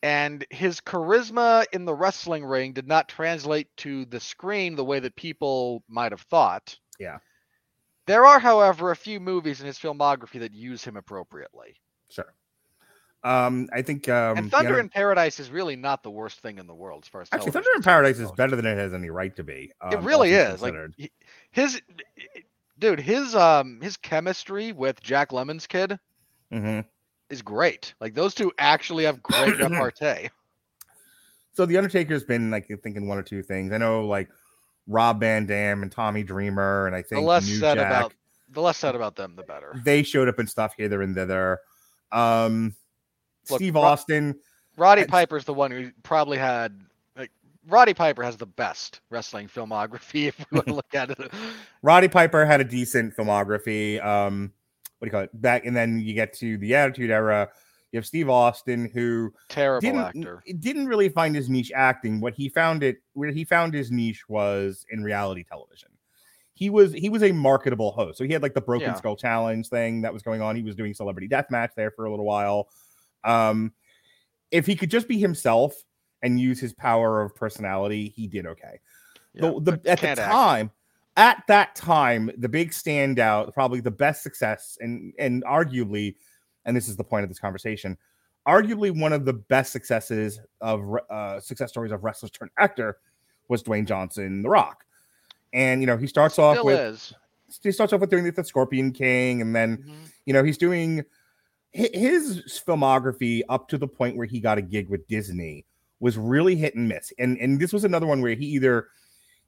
And 0.02 0.46
his 0.50 0.80
charisma 0.80 1.64
in 1.72 1.84
the 1.84 1.94
wrestling 1.94 2.44
ring 2.44 2.72
did 2.72 2.86
not 2.86 3.08
translate 3.08 3.68
to 3.78 4.04
the 4.06 4.20
screen 4.20 4.76
the 4.76 4.84
way 4.84 5.00
that 5.00 5.16
people 5.16 5.82
might 5.88 6.12
have 6.12 6.20
thought. 6.22 6.78
Yeah. 6.98 7.18
There 8.06 8.24
are, 8.24 8.38
however, 8.38 8.90
a 8.90 8.96
few 8.96 9.20
movies 9.20 9.60
in 9.60 9.66
his 9.66 9.78
filmography 9.78 10.40
that 10.40 10.54
use 10.54 10.82
him 10.84 10.96
appropriately. 10.96 11.76
Sure. 12.08 12.32
Um, 13.24 13.68
I 13.72 13.82
think 13.82 14.08
um, 14.08 14.38
and 14.38 14.50
Thunder 14.50 14.68
Under- 14.68 14.80
in 14.80 14.88
Paradise 14.88 15.40
is 15.40 15.50
really 15.50 15.74
not 15.74 16.02
the 16.02 16.10
worst 16.10 16.40
thing 16.40 16.58
in 16.58 16.66
the 16.68 16.74
world 16.74 17.02
as 17.04 17.08
far 17.08 17.20
as 17.20 17.28
actually 17.32 17.50
Thunder 17.50 17.68
in 17.74 17.82
Paradise 17.82 18.18
is 18.20 18.30
better 18.32 18.54
than 18.54 18.64
it 18.64 18.78
has 18.78 18.94
any 18.94 19.10
right 19.10 19.34
to 19.34 19.42
be. 19.42 19.72
It 19.90 19.96
um, 19.96 20.04
really 20.04 20.32
is. 20.32 20.62
Like 20.62 20.72
considered. 20.72 21.10
his 21.50 21.82
dude, 22.78 23.00
his 23.00 23.34
um 23.34 23.80
his 23.82 23.96
chemistry 23.96 24.70
with 24.72 25.00
Jack 25.02 25.30
Lemmon's 25.30 25.66
kid 25.66 25.98
Mhm. 26.52 26.84
Is 27.30 27.42
great. 27.42 27.94
Like 28.00 28.14
those 28.14 28.34
two 28.34 28.52
actually 28.58 29.04
have 29.04 29.22
great 29.22 29.58
repartee. 29.58 30.30
So 31.52 31.66
the 31.66 31.76
Undertaker's 31.76 32.24
been 32.24 32.50
like 32.50 32.68
thinking 32.82 33.08
one 33.08 33.18
or 33.18 33.22
two 33.22 33.42
things. 33.42 33.72
I 33.72 33.78
know 33.78 34.04
like 34.06 34.28
Rob 34.86 35.20
Van 35.20 35.44
Dam 35.46 35.82
and 35.82 35.90
Tommy 35.92 36.22
Dreamer, 36.22 36.86
and 36.86 36.94
I 36.94 37.02
think 37.02 37.20
The 37.20 37.26
less 37.26 37.46
New 37.46 37.56
said 37.56 37.76
Jack, 37.76 37.86
about 37.86 38.14
the 38.50 38.60
less 38.62 38.78
said 38.78 38.94
about 38.94 39.16
them, 39.16 39.34
the 39.36 39.42
better. 39.42 39.74
they 39.84 40.02
showed 40.02 40.28
up 40.28 40.38
in 40.38 40.46
stuff 40.46 40.74
here 40.76 41.02
and 41.02 41.14
there. 41.14 41.60
Um, 42.12 42.74
Look, 43.50 43.58
Steve 43.58 43.76
Austin, 43.76 44.38
Roddy 44.76 45.02
I- 45.02 45.06
Piper's 45.06 45.44
the 45.44 45.54
one 45.54 45.70
who 45.70 45.90
probably 46.02 46.38
had 46.38 46.80
like 47.16 47.30
Roddy 47.66 47.92
Piper 47.92 48.22
has 48.22 48.36
the 48.36 48.46
best 48.46 49.00
wrestling 49.10 49.48
filmography 49.48 50.26
if 50.28 50.38
we 50.38 50.56
want 50.56 50.66
to 50.68 50.74
look 50.76 50.94
at 50.94 51.10
it. 51.10 51.30
Roddy 51.82 52.08
Piper 52.08 52.46
had 52.46 52.60
a 52.60 52.64
decent 52.64 53.16
filmography. 53.16 54.02
Um, 54.04 54.52
what 54.98 55.06
do 55.06 55.08
you 55.08 55.10
call 55.12 55.22
it? 55.22 55.40
Back 55.40 55.64
and 55.64 55.76
then 55.76 56.00
you 56.00 56.14
get 56.14 56.32
to 56.34 56.58
the 56.58 56.74
Attitude 56.74 57.10
Era. 57.10 57.48
You 57.92 57.96
have 57.98 58.06
Steve 58.06 58.28
Austin, 58.28 58.90
who 58.92 59.32
Terrible 59.48 59.80
didn't 59.80 60.00
actor. 60.00 60.42
didn't 60.58 60.88
really 60.88 61.08
find 61.08 61.34
his 61.34 61.48
niche 61.48 61.72
acting. 61.74 62.20
What 62.20 62.34
he 62.34 62.48
found 62.48 62.82
it 62.82 62.98
where 63.14 63.30
he 63.30 63.44
found 63.44 63.72
his 63.72 63.90
niche 63.90 64.28
was 64.28 64.84
in 64.90 65.02
reality 65.02 65.42
television. 65.42 65.88
He 66.52 66.68
was 66.70 66.92
he 66.92 67.08
was 67.08 67.22
a 67.22 67.32
marketable 67.32 67.92
host. 67.92 68.18
So 68.18 68.24
he 68.24 68.32
had 68.32 68.42
like 68.42 68.52
the 68.52 68.60
Broken 68.60 68.88
Yeah. 68.88 68.94
Skull 68.94 69.16
Challenge 69.16 69.66
thing 69.68 70.02
that 70.02 70.12
was 70.12 70.22
going 70.22 70.42
on. 70.42 70.56
He 70.56 70.62
was 70.62 70.74
doing 70.74 70.92
Celebrity 70.92 71.28
Deathmatch 71.28 71.70
there 71.76 71.90
for 71.90 72.04
a 72.04 72.10
little 72.10 72.26
while. 72.26 72.68
Um, 73.24 73.72
if 74.50 74.66
he 74.66 74.74
could 74.76 74.90
just 74.90 75.08
be 75.08 75.18
himself 75.18 75.74
and 76.22 76.38
use 76.38 76.58
his 76.58 76.72
power 76.72 77.22
of 77.22 77.34
personality, 77.34 78.08
he 78.08 78.26
did 78.26 78.44
okay. 78.46 78.80
Yeah, 79.34 79.52
the, 79.60 79.60
the, 79.60 79.72
at 79.90 80.00
the 80.00 80.06
can't 80.06 80.18
act. 80.18 80.32
At 81.18 81.42
that 81.48 81.74
time, 81.74 82.30
the 82.38 82.48
big 82.48 82.70
standout, 82.70 83.52
probably 83.52 83.80
the 83.80 83.90
best 83.90 84.22
success, 84.22 84.78
and 84.80 85.12
and 85.18 85.44
arguably, 85.44 86.14
and 86.64 86.74
this 86.76 86.88
is 86.88 86.96
the 86.96 87.04
point 87.04 87.24
of 87.24 87.28
this 87.28 87.40
conversation, 87.40 87.98
arguably 88.46 88.98
one 88.98 89.12
of 89.12 89.24
the 89.26 89.32
best 89.34 89.72
successes 89.72 90.40
of 90.62 90.82
uh, 91.10 91.40
success 91.40 91.70
stories 91.70 91.92
of 91.92 92.04
wrestlers 92.04 92.30
turned 92.30 92.52
actor 92.58 92.98
was 93.48 93.62
Dwayne 93.62 93.84
Johnson, 93.86 94.42
The 94.42 94.48
Rock, 94.48 94.84
and 95.52 95.82
you 95.82 95.86
know 95.86 95.96
he 95.96 96.06
starts 96.06 96.38
off 96.38 96.64
with 96.64 96.78
is. 96.78 97.12
he 97.62 97.72
starts 97.72 97.92
off 97.92 98.00
with 98.00 98.10
doing 98.10 98.30
the 98.30 98.44
Scorpion 98.44 98.92
King, 98.92 99.42
and 99.42 99.54
then 99.54 99.78
Mhm. 99.78 100.12
you 100.24 100.32
know 100.32 100.44
he's 100.44 100.58
doing 100.58 101.04
his 101.72 102.62
filmography 102.66 103.42
up 103.48 103.68
to 103.68 103.76
the 103.76 103.88
point 103.88 104.16
where 104.16 104.26
he 104.26 104.40
got 104.40 104.56
a 104.56 104.62
gig 104.62 104.88
with 104.88 105.06
Disney 105.08 105.66
was 106.00 106.16
really 106.16 106.54
hit 106.56 106.76
and 106.76 106.88
miss. 106.88 107.12
And 107.18 107.36
and 107.38 107.58
this 107.60 107.72
was 107.72 107.84
another 107.84 108.06
one 108.06 108.22
where 108.22 108.34
he 108.34 108.46
either 108.46 108.88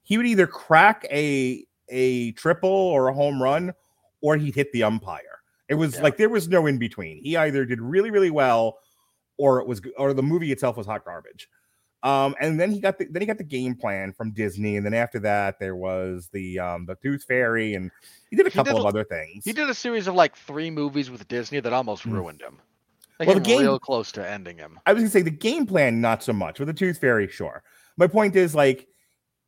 he 0.03 0.17
would 0.17 0.25
either 0.27 0.47
crack 0.47 1.05
a 1.11 1.65
a 1.89 2.31
triple 2.33 2.69
or 2.69 3.07
a 3.09 3.13
home 3.13 3.41
run 3.41 3.73
or 4.21 4.37
he'd 4.37 4.55
hit 4.55 4.71
the 4.71 4.83
umpire. 4.83 5.39
It 5.67 5.75
was 5.75 5.95
Yeah. 5.95 6.03
like 6.03 6.17
there 6.17 6.29
was 6.29 6.47
no 6.47 6.65
in 6.67 6.77
between. 6.77 7.21
He 7.21 7.35
either 7.37 7.65
did 7.65 7.81
really 7.81 8.11
really 8.11 8.31
well 8.31 8.79
or 9.37 9.59
it 9.59 9.67
was 9.67 9.81
or 9.97 10.13
the 10.13 10.23
movie 10.23 10.51
itself 10.51 10.77
was 10.77 10.85
hot 10.87 11.03
garbage. 11.05 11.49
Um, 12.03 12.33
and 12.41 12.59
then 12.59 12.71
he 12.71 12.79
got 12.79 12.97
the 12.97 13.05
then 13.05 13.21
he 13.21 13.25
got 13.27 13.37
the 13.37 13.43
game 13.43 13.75
plan 13.75 14.11
from 14.11 14.31
Disney, 14.31 14.75
and 14.77 14.83
then 14.85 14.93
after 14.95 15.19
that 15.19 15.59
there 15.59 15.75
was 15.75 16.29
the 16.33 16.57
um 16.59 16.85
the 16.87 16.95
Tooth 16.95 17.23
Fairy, 17.25 17.75
and 17.75 17.91
he 18.31 18.35
did 18.35 18.47
a 18.47 18.51
couple 18.51 18.73
did 18.73 18.79
of 18.79 18.85
other 18.87 19.03
things. 19.03 19.45
He 19.45 19.53
did 19.53 19.69
a 19.69 19.73
series 19.73 20.07
of 20.07 20.15
like 20.15 20.35
three 20.35 20.71
movies 20.71 21.11
with 21.11 21.27
Disney 21.27 21.59
that 21.59 21.73
almost 21.73 22.03
Mm. 22.07 22.13
ruined 22.13 22.41
him. 22.41 22.59
Like 23.19 23.27
Well, 23.27 23.35
well, 23.35 23.43
the 23.43 23.47
game- 23.49 23.61
real 23.61 23.77
close 23.79 24.11
to 24.13 24.27
ending 24.27 24.57
him. 24.57 24.79
I 24.87 24.93
was 24.93 25.01
gonna 25.03 25.11
say 25.11 25.21
the 25.21 25.29
game 25.29 25.67
plan, 25.67 26.01
not 26.01 26.23
so 26.23 26.33
much. 26.33 26.57
With 26.59 26.67
the 26.69 26.73
Tooth 26.73 26.97
Fairy, 26.97 27.27
sure. 27.27 27.61
My 27.97 28.07
point 28.07 28.35
is 28.35 28.55
like 28.55 28.87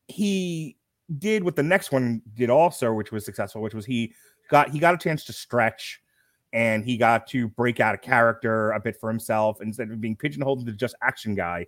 he 0.08 0.78
did 1.18 1.44
what 1.44 1.56
the 1.56 1.64
next 1.64 1.92
one 1.92 2.22
did 2.34 2.50
also, 2.50 2.94
which 2.94 3.12
was 3.12 3.26
successful, 3.26 3.62
which 3.62 3.74
was 3.74 3.86
he 3.86 4.14
got 4.50 4.70
he 4.70 4.80
got 4.80 4.94
a 4.94 4.98
chance 4.98 5.24
to 5.26 5.34
stretch 5.34 6.02
and 6.54 6.86
he 6.86 6.98
got 6.98 7.26
to 7.28 7.48
break 7.50 7.80
out 7.80 7.96
a 7.96 7.98
character 7.98 8.72
a 8.72 8.80
bit 8.80 8.96
for 9.00 9.10
himself 9.10 9.60
instead 9.62 9.90
of 9.90 10.00
being 10.00 10.16
pigeonholed 10.16 10.60
into 10.60 10.72
just 10.72 10.96
action 11.02 11.34
guy. 11.34 11.66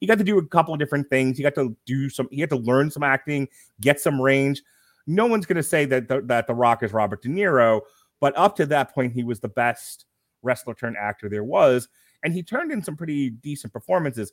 He 0.00 0.06
got 0.06 0.18
to 0.18 0.24
do 0.24 0.38
a 0.38 0.46
couple 0.46 0.72
of 0.72 0.78
different 0.78 1.08
things. 1.08 1.36
He 1.36 1.42
got 1.42 1.54
to 1.56 1.76
do 1.86 2.08
some. 2.08 2.28
He 2.30 2.40
had 2.40 2.50
to 2.50 2.56
learn 2.56 2.90
some 2.90 3.02
acting, 3.02 3.48
get 3.80 4.00
some 4.00 4.20
range. 4.20 4.62
No 5.06 5.26
one's 5.26 5.46
going 5.46 5.56
to 5.56 5.62
say 5.62 5.86
that 5.86 6.08
the, 6.08 6.20
that 6.22 6.46
the 6.46 6.54
Rock 6.54 6.82
is 6.82 6.92
Robert 6.92 7.22
De 7.22 7.28
Niro, 7.28 7.80
but 8.20 8.36
up 8.36 8.54
to 8.56 8.66
that 8.66 8.94
point, 8.94 9.12
he 9.12 9.24
was 9.24 9.40
the 9.40 9.48
best 9.48 10.04
wrestler 10.42 10.74
turned 10.74 10.96
actor 10.96 11.28
there 11.28 11.42
was, 11.42 11.88
and 12.22 12.32
he 12.32 12.42
turned 12.42 12.70
in 12.70 12.84
some 12.84 12.96
pretty 12.96 13.30
decent 13.30 13.72
performances. 13.72 14.32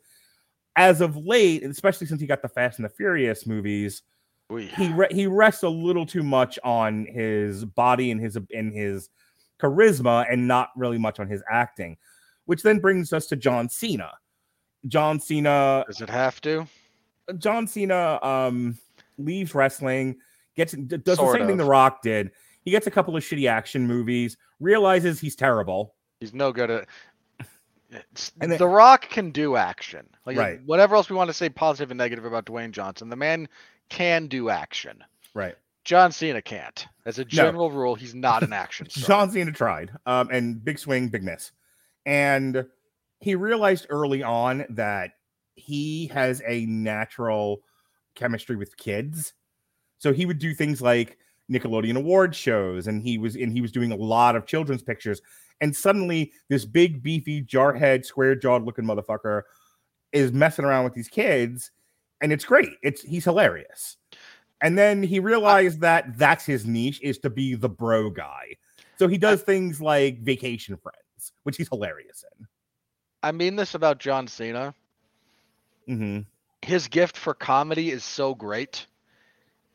As 0.76 1.02
of 1.02 1.16
late, 1.16 1.64
especially 1.64 2.08
since 2.08 2.20
he 2.20 2.28
got 2.28 2.42
the 2.42 2.50
Fast 2.50 2.80
and 2.80 2.86
the 2.86 2.90
Furious 2.90 3.48
movies, 3.48 4.02
Oy. 4.52 4.68
he 4.78 4.90
re- 4.90 5.08
he 5.12 5.28
rests 5.28 5.64
a 5.64 5.70
little 5.70 6.06
too 6.06 6.24
much 6.24 6.60
on 6.64 7.06
his 7.06 7.64
body 7.66 8.12
and 8.12 8.20
his 8.20 8.38
and 8.54 8.74
his 8.74 9.10
charisma, 9.62 10.26
and 10.30 10.48
not 10.48 10.70
really 10.76 10.98
much 10.98 11.20
on 11.20 11.28
his 11.28 11.42
acting. 11.50 11.98
Which 12.46 12.62
then 12.62 12.80
brings 12.80 13.14
us 13.14 13.26
to 13.28 13.36
John 13.36 13.70
Cena. 13.70 14.12
John 14.88 15.20
Cena 15.20 15.84
Does 15.88 16.02
it 16.02 16.10
have 16.10 16.42
to? 16.42 16.68
John 17.40 17.68
Cena 17.68 18.20
um 18.22 18.78
leaves 19.18 19.56
wrestling, 19.56 20.18
gets 20.56 20.74
does 20.74 21.18
Sort 21.18 21.34
the 21.34 21.40
same 21.40 21.48
thing. 21.48 21.58
The 21.58 21.66
Rock 21.66 22.02
did. 22.02 22.32
He 22.64 22.72
gets 22.72 22.88
a 22.88 22.92
couple 22.92 23.16
of 23.16 23.24
shitty 23.24 23.50
action 23.50 23.88
movies, 23.88 24.38
realizes 24.60 25.20
he's 25.20 25.36
terrible. 25.36 25.96
He's 26.20 26.34
no 26.34 26.52
good 26.52 26.70
at. 26.70 26.88
Then- 28.38 28.58
the 28.58 28.68
Rock 28.68 29.10
can 29.10 29.32
do 29.32 29.56
action. 29.56 30.08
Like 30.26 30.38
Right. 30.38 30.62
whatever 30.64 30.96
else 30.96 31.10
we 31.10 31.16
want 31.16 31.30
to 31.30 31.34
say 31.34 31.50
positive 31.50 31.92
and 31.92 31.98
negative 31.98 32.26
about 32.26 32.46
Dwayne 32.46 32.72
Johnson, 32.72 33.10
the 33.10 33.16
man 33.16 33.48
can 33.90 34.28
do 34.28 34.50
action. 34.50 35.04
Right. 35.34 35.56
John 35.84 36.12
Cena 36.12 36.42
can't. 36.42 36.88
As 37.06 37.20
a 37.20 37.26
general 37.26 37.70
rule, 37.70 37.94
he's 37.96 38.16
not 38.16 38.42
an 38.42 38.54
action 38.54 38.90
star. 38.90 39.08
John 39.08 39.32
Cena 39.32 39.52
tried. 39.52 39.92
Um, 40.06 40.30
and 40.32 40.64
big 40.64 40.80
swing, 40.80 41.10
big 41.10 41.24
miss. 41.24 41.52
And 42.06 42.66
he 43.20 43.36
realized 43.36 43.86
early 43.90 44.24
on 44.24 44.66
that 44.70 45.12
he 45.54 46.08
has 46.08 46.42
a 46.46 46.66
natural 46.66 47.62
chemistry 48.16 48.56
with 48.56 48.76
kids. 48.78 49.34
So 50.00 50.12
he 50.12 50.26
would 50.26 50.40
do 50.40 50.54
things 50.54 50.82
like 50.82 51.18
Nickelodeon 51.52 51.98
award 51.98 52.36
shows, 52.36 52.88
and 52.88 53.02
he 53.02 53.18
was 53.18 53.36
and 53.36 53.52
he 53.52 53.62
was 53.62 53.72
doing 53.72 53.92
a 53.92 53.96
lot 53.96 54.36
of 54.36 54.46
children's 54.46 54.84
pictures. 54.84 55.22
And 55.62 55.76
suddenly, 55.76 56.34
this 56.50 56.66
big, 56.66 57.02
beefy, 57.02 57.42
jarhead, 57.42 58.06
square 58.06 58.36
jawed 58.36 58.64
looking 58.64 58.86
motherfucker 58.86 59.44
is 60.12 60.32
messing 60.32 60.66
around 60.66 60.84
with 60.84 60.94
these 60.94 61.08
kids, 61.08 61.72
and 62.22 62.32
it's 62.34 62.46
great. 62.46 62.72
It's 62.82 63.02
he's 63.02 63.26
hilarious. 63.26 63.98
And 64.62 64.78
then 64.78 65.04
he 65.04 65.20
realized 65.20 65.82
that 65.82 66.18
that's 66.18 66.46
his 66.46 66.66
niche 66.66 67.00
is 67.04 67.20
to 67.20 67.30
be 67.30 67.56
the 67.56 67.70
bro 67.70 68.10
guy. 68.10 68.56
So 68.98 69.08
he 69.08 69.18
does 69.18 69.42
things 69.42 69.82
like 69.82 70.22
Vacation 70.22 70.78
Friends, 70.78 71.34
which 71.44 71.58
he's 71.58 71.68
hilarious 71.68 72.24
in. 72.40 72.48
I 73.22 73.32
mean 73.32 73.56
this 73.56 73.76
about 73.76 74.00
John 74.00 74.28
Cena. 74.28 74.74
hmm 75.88 76.22
His 76.62 76.88
gift 76.88 77.18
for 77.18 77.34
comedy 77.34 77.92
is 77.92 78.04
so 78.04 78.34
great. 78.34 78.88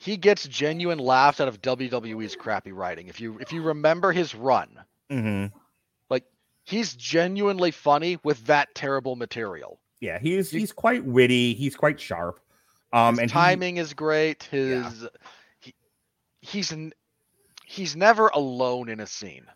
He 0.00 0.16
gets 0.16 0.49
genuine 0.49 0.99
laughs 0.99 1.40
out 1.40 1.49
of 1.49 1.61
WWE's 1.61 2.35
crappy 2.35 2.73
writing. 2.73 3.07
If 3.09 3.21
you 3.21 3.38
if 3.38 3.52
you 3.52 3.62
remember 3.62 4.12
his 4.12 4.35
run, 4.35 4.69
hmm 5.09 5.47
he's 6.64 6.95
genuinely 6.95 7.73
funny 7.73 8.19
with 8.23 8.45
that 8.47 8.73
terrible 8.76 9.16
material. 9.16 9.80
Yeah, 10.00 10.19
he's 10.21 10.50
he's 10.50 10.73
quite 10.73 11.04
witty. 11.04 11.54
He's 11.54 11.75
quite 11.75 12.00
sharp. 12.00 12.38
Um, 12.92 13.14
His 13.14 13.19
and 13.23 13.30
he- 13.30 13.35
timing 13.35 13.76
is 13.78 13.92
great. 13.95 14.45
His 14.45 15.07
he, 15.59 15.75
he's 16.40 16.73
he's 17.66 17.97
never 17.97 18.28
alone 18.28 18.88
in 18.88 19.00
a 19.00 19.07
scene, 19.07 19.47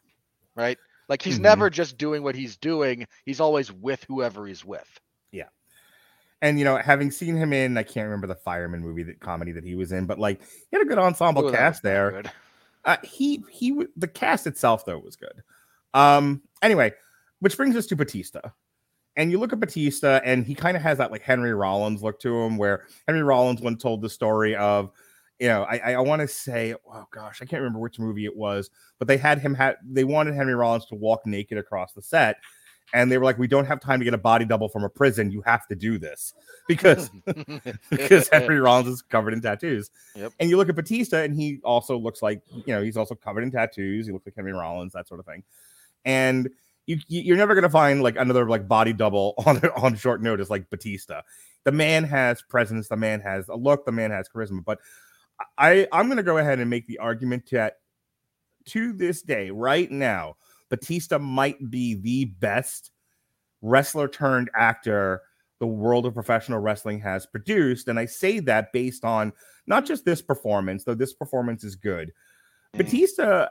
right? 0.56 0.78
Like 1.08 1.22
he's 1.22 1.38
Mhm. 1.38 1.42
never 1.42 1.70
just 1.70 1.98
doing 1.98 2.22
what 2.22 2.34
he's 2.34 2.56
doing. 2.56 3.06
He's 3.24 3.38
always 3.40 3.70
with 3.70 4.02
whoever 4.08 4.46
he's 4.46 4.64
with. 4.64 4.88
And 6.44 6.58
you 6.58 6.64
know, 6.64 6.76
having 6.76 7.10
seen 7.10 7.36
him 7.36 7.54
in, 7.54 7.78
I 7.78 7.82
can't 7.82 8.04
remember 8.04 8.26
the 8.26 8.34
fireman 8.34 8.82
movie 8.82 9.02
that 9.04 9.18
comedy 9.18 9.50
that 9.52 9.64
he 9.64 9.74
was 9.74 9.92
in, 9.92 10.04
but 10.04 10.18
like 10.18 10.42
he 10.42 10.76
had 10.76 10.82
a 10.82 10.84
good 10.84 10.98
ensemble 10.98 11.48
Ooh, 11.48 11.50
cast 11.50 11.82
there. 11.82 12.22
Uh, 12.84 12.98
he 13.02 13.42
he 13.50 13.86
the 13.96 14.06
cast 14.06 14.46
itself 14.46 14.84
though 14.84 14.98
was 14.98 15.16
good. 15.16 15.42
Um, 15.94 16.42
anyway, 16.60 16.92
which 17.40 17.56
brings 17.56 17.76
us 17.76 17.86
to 17.86 17.96
Batista. 17.96 18.42
And 19.16 19.30
you 19.30 19.38
look 19.38 19.54
at 19.54 19.60
Batista, 19.60 20.20
and 20.22 20.44
he 20.44 20.54
kind 20.54 20.76
of 20.76 20.82
has 20.82 20.98
that 20.98 21.10
like 21.10 21.22
Henry 21.22 21.54
Rollins 21.54 22.02
look 22.02 22.20
to 22.20 22.36
him, 22.42 22.58
where 22.58 22.84
Henry 23.06 23.22
Rollins 23.22 23.62
once 23.62 23.80
told 23.80 24.02
the 24.02 24.10
story 24.10 24.54
of, 24.54 24.90
you 25.38 25.48
know, 25.48 25.62
I 25.62 25.78
I, 25.78 25.92
I 25.94 26.00
want 26.00 26.20
to 26.20 26.28
say, 26.28 26.74
oh 26.92 27.06
gosh, 27.10 27.40
I 27.40 27.46
can't 27.46 27.62
remember 27.62 27.78
which 27.78 27.98
movie 27.98 28.26
it 28.26 28.36
was, 28.36 28.68
but 28.98 29.08
they 29.08 29.16
had 29.16 29.38
him 29.38 29.54
have 29.54 29.76
they 29.82 30.04
wanted 30.04 30.34
Henry 30.34 30.54
Rollins 30.54 30.84
to 30.86 30.94
walk 30.94 31.24
naked 31.24 31.56
across 31.56 31.94
the 31.94 32.02
set, 32.02 32.36
and 32.94 33.12
they 33.12 33.18
were 33.18 33.24
like, 33.24 33.36
we 33.38 33.46
don't 33.48 33.66
have 33.66 33.80
time 33.80 33.98
to 33.98 34.04
get 34.04 34.14
a 34.14 34.18
body 34.18 34.46
double 34.46 34.68
from 34.70 34.84
a 34.84 34.88
prison. 34.88 35.30
You 35.30 35.42
have 35.42 35.66
to 35.66 35.74
do 35.74 35.98
this 35.98 36.32
because 36.68 37.10
because 37.90 38.28
Henry 38.28 38.58
Rollins 38.60 38.88
is 38.88 39.02
covered 39.02 39.34
in 39.34 39.42
tattoos. 39.42 39.90
Yep. 40.14 40.32
And 40.40 40.48
you 40.48 40.56
look 40.56 40.68
at 40.70 40.76
Batista, 40.76 41.18
and 41.22 41.34
he 41.34 41.60
also 41.64 41.98
looks 41.98 42.22
like 42.22 42.40
you 42.54 42.62
know 42.74 42.82
he's 42.82 42.96
also 42.96 43.14
covered 43.14 43.42
in 43.42 43.50
tattoos. 43.50 44.06
He 44.06 44.12
looks 44.12 44.24
like 44.24 44.36
Henry 44.36 44.52
Rollins, 44.52 44.94
that 44.94 45.06
sort 45.08 45.20
of 45.20 45.26
thing. 45.26 45.42
And 46.06 46.48
you 46.86 46.98
you- 47.08 47.22
you're 47.22 47.36
never 47.36 47.54
gonna 47.54 47.68
find 47.68 48.02
like 48.02 48.16
another 48.16 48.48
like 48.48 48.66
body 48.68 48.92
double 48.92 49.34
on 49.46 49.58
on 49.76 49.94
short 49.96 50.22
notice 50.22 50.48
like 50.48 50.70
Batista. 50.70 51.20
The 51.64 51.72
man 51.72 52.04
has 52.04 52.42
presence. 52.42 52.88
The 52.88 52.96
man 52.96 53.20
has 53.20 53.48
a 53.48 53.56
look. 53.56 53.84
The 53.86 53.92
man 53.92 54.10
has 54.10 54.28
charisma. 54.28 54.64
But 54.64 54.78
I 55.58 55.88
I'm 55.92 56.08
gonna 56.08 56.22
go 56.22 56.38
ahead 56.38 56.60
and 56.60 56.70
make 56.70 56.86
the 56.86 56.98
argument 56.98 57.48
that 57.50 57.78
to 58.66 58.92
this 58.92 59.20
day, 59.22 59.50
right 59.50 59.90
now, 59.90 60.36
Batista 60.74 61.20
might 61.20 61.70
be 61.70 61.94
the 61.94 62.24
best 62.24 62.90
wrestler 63.62 64.08
turned 64.08 64.50
actor 64.56 65.22
the 65.60 65.66
world 65.68 66.04
of 66.04 66.14
professional 66.14 66.58
wrestling 66.58 66.98
has 66.98 67.26
produced. 67.26 67.86
And 67.86 67.96
I 67.96 68.06
say 68.06 68.40
that 68.40 68.72
based 68.72 69.04
on 69.04 69.32
not 69.68 69.86
just 69.86 70.04
this 70.04 70.20
performance, 70.20 70.82
though 70.82 70.96
this 70.96 71.12
performance 71.12 71.62
is 71.62 71.76
good. 71.76 72.12
Mm. 72.74 72.78
Batista, 72.78 73.46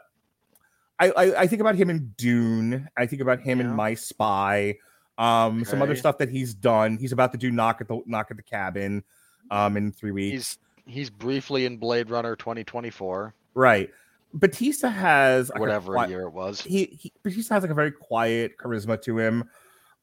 I, 0.99 1.11
I, 1.11 1.41
I 1.41 1.47
think 1.47 1.61
about 1.61 1.75
him 1.75 1.89
in 1.89 2.13
Dune. 2.17 2.89
I 2.97 3.05
think 3.05 3.21
about 3.21 3.39
him 3.39 3.61
in 3.61 3.73
My 3.73 3.93
Spy. 3.93 4.75
Um, 5.17 5.63
some 5.63 5.81
other 5.81 5.95
stuff 5.95 6.17
that 6.17 6.29
he's 6.29 6.53
done. 6.53 6.97
He's 6.97 7.13
about 7.13 7.31
to 7.31 7.37
do 7.37 7.51
Knock 7.51 7.79
at 7.79 7.87
the 7.87 8.01
Knock 8.05 8.31
at 8.31 8.37
the 8.37 8.43
Cabin, 8.43 9.03
um, 9.49 9.77
in 9.77 9.93
three 9.93 10.11
weeks. 10.11 10.33
He's 10.33 10.57
he's 10.93 11.09
briefly 11.09 11.65
in 11.65 11.77
Blade 11.77 12.09
Runner 12.09 12.35
2024, 12.35 13.33
right. 13.53 13.91
Batista 14.33 14.89
has 14.89 15.49
like 15.49 15.57
a 15.57 15.61
whatever 15.61 15.93
qui- 15.93 16.09
year 16.09 16.21
it 16.23 16.31
was. 16.33 16.61
he, 16.61 16.85
he 16.99 17.13
Batista 17.23 17.55
has 17.55 17.63
like 17.63 17.71
a 17.71 17.75
very 17.75 17.91
quiet 17.91 18.57
charisma 18.57 19.01
to 19.03 19.19
him. 19.19 19.49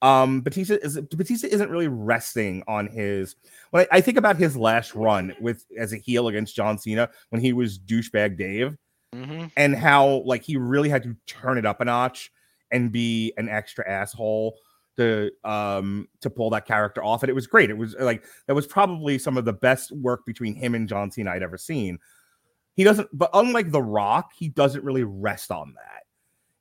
Um, 0.03 0.41
Batista 0.41 0.75
is 0.75 0.99
Batista 0.99 1.47
isn't 1.49 1.71
really 1.71 1.89
resting 1.89 2.63
on 2.67 2.87
his. 2.87 3.37
When 3.71 3.87
I, 3.91 3.99
I 3.99 4.00
think 4.00 4.17
about 4.17 4.37
his 4.37 4.57
last 4.57 4.95
run 4.95 5.35
with 5.41 5.67
as 5.78 5.93
a 5.93 5.99
heel 5.99 6.28
against 6.28 6.57
John 6.57 6.78
Cena 6.78 7.11
when 7.31 7.41
he 7.43 7.52
was 7.52 7.78
douchebag 7.78 8.39
Dave, 8.39 8.76
hmm 9.13 9.47
and 9.57 9.75
how 9.75 10.23
like 10.25 10.43
he 10.43 10.57
really 10.57 10.89
had 10.89 11.02
to 11.02 11.17
turn 11.26 11.59
it 11.59 11.67
up 11.67 11.81
a 11.81 11.85
notch 11.85 12.33
and 12.71 12.93
be 12.93 13.33
an 13.37 13.49
extra 13.49 13.89
asshole 13.89 14.57
to 14.97 15.31
um 15.45 16.09
to 16.21 16.31
pull 16.31 16.50
that 16.50 16.67
character 16.67 17.02
off, 17.02 17.23
and 17.23 17.31
it 17.31 17.35
was 17.35 17.47
great. 17.47 17.69
It 17.69 17.76
was 17.76 17.95
like 17.99 18.25
that 18.47 18.54
was 18.54 18.67
probably 18.67 19.19
some 19.19 19.37
of 19.37 19.45
the 19.45 19.52
best 19.52 19.93
work 19.93 20.25
between 20.25 20.54
him 20.54 20.75
and 20.75 20.89
John 20.89 21.11
Cena 21.11 21.33
I'd 21.33 21.43
ever 21.43 21.59
seen. 21.59 21.99
He 22.75 22.85
doesn't, 22.85 23.09
but 23.13 23.30
unlike 23.35 23.71
The 23.71 23.83
Rock, 23.83 24.33
he 24.35 24.49
doesn't 24.49 24.85
really 24.85 25.04
rest 25.04 25.50
on 25.50 25.75
that. 25.75 26.04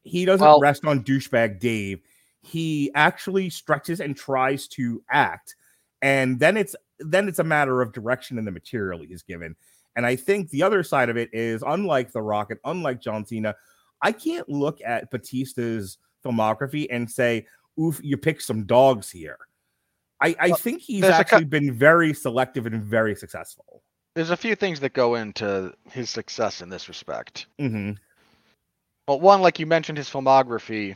He 0.04 0.26
doesn't 0.26 0.46
Well- 0.46 0.60
rest 0.60 0.86
on 0.86 1.04
douchebag 1.04 1.60
Dave. 1.60 2.02
He 2.42 2.92
actually 2.96 3.50
stretches 3.50 4.00
and 4.02 4.16
tries 4.16 4.68
to 4.70 5.04
act, 5.10 5.56
and 6.02 6.40
then 6.40 6.56
it's 6.58 6.76
then 7.00 7.28
it's 7.28 7.40
a 7.40 7.44
matter 7.44 7.82
of 7.82 7.94
direction 7.94 8.38
and 8.38 8.46
the 8.48 8.52
material 8.52 9.00
he's 9.00 9.22
given. 9.24 9.56
And 9.96 10.06
I 10.06 10.16
think 10.16 10.50
the 10.50 10.64
other 10.64 10.84
side 10.84 11.10
of 11.10 11.18
it 11.18 11.30
is, 11.34 11.64
unlike 11.66 12.12
The 12.12 12.22
Rock 12.22 12.52
and 12.52 12.60
unlike 12.66 13.02
John 13.02 13.26
Cena, 13.26 13.56
I 14.02 14.12
can't 14.12 14.48
look 14.50 14.80
at 14.86 15.12
Batista's 15.12 15.98
filmography 16.24 16.88
and 16.90 17.10
say, 17.10 17.46
"Oof, 17.80 18.00
you 18.04 18.18
picked 18.18 18.44
some 18.44 18.66
dogs 18.66 19.10
here." 19.10 19.38
I, 20.22 20.36
I 20.40 20.48
Well, 20.50 20.58
think 20.58 20.82
he's 20.82 21.04
actually 21.06 21.46
been 21.46 21.74
very 21.74 22.14
selective 22.14 22.66
and 22.66 22.84
very 22.84 23.16
successful. 23.16 23.84
There's 24.16 24.32
a 24.32 24.38
few 24.38 24.56
things 24.56 24.80
that 24.82 24.94
go 24.94 25.16
into 25.16 25.74
his 25.92 26.10
success 26.10 26.62
in 26.62 26.70
this 26.70 26.88
respect. 26.88 27.46
hmm 27.58 27.92
But 29.06 29.22
one, 29.22 29.42
like 29.42 29.60
you 29.60 29.66
mentioned, 29.66 29.98
his 29.98 30.10
filmography. 30.10 30.96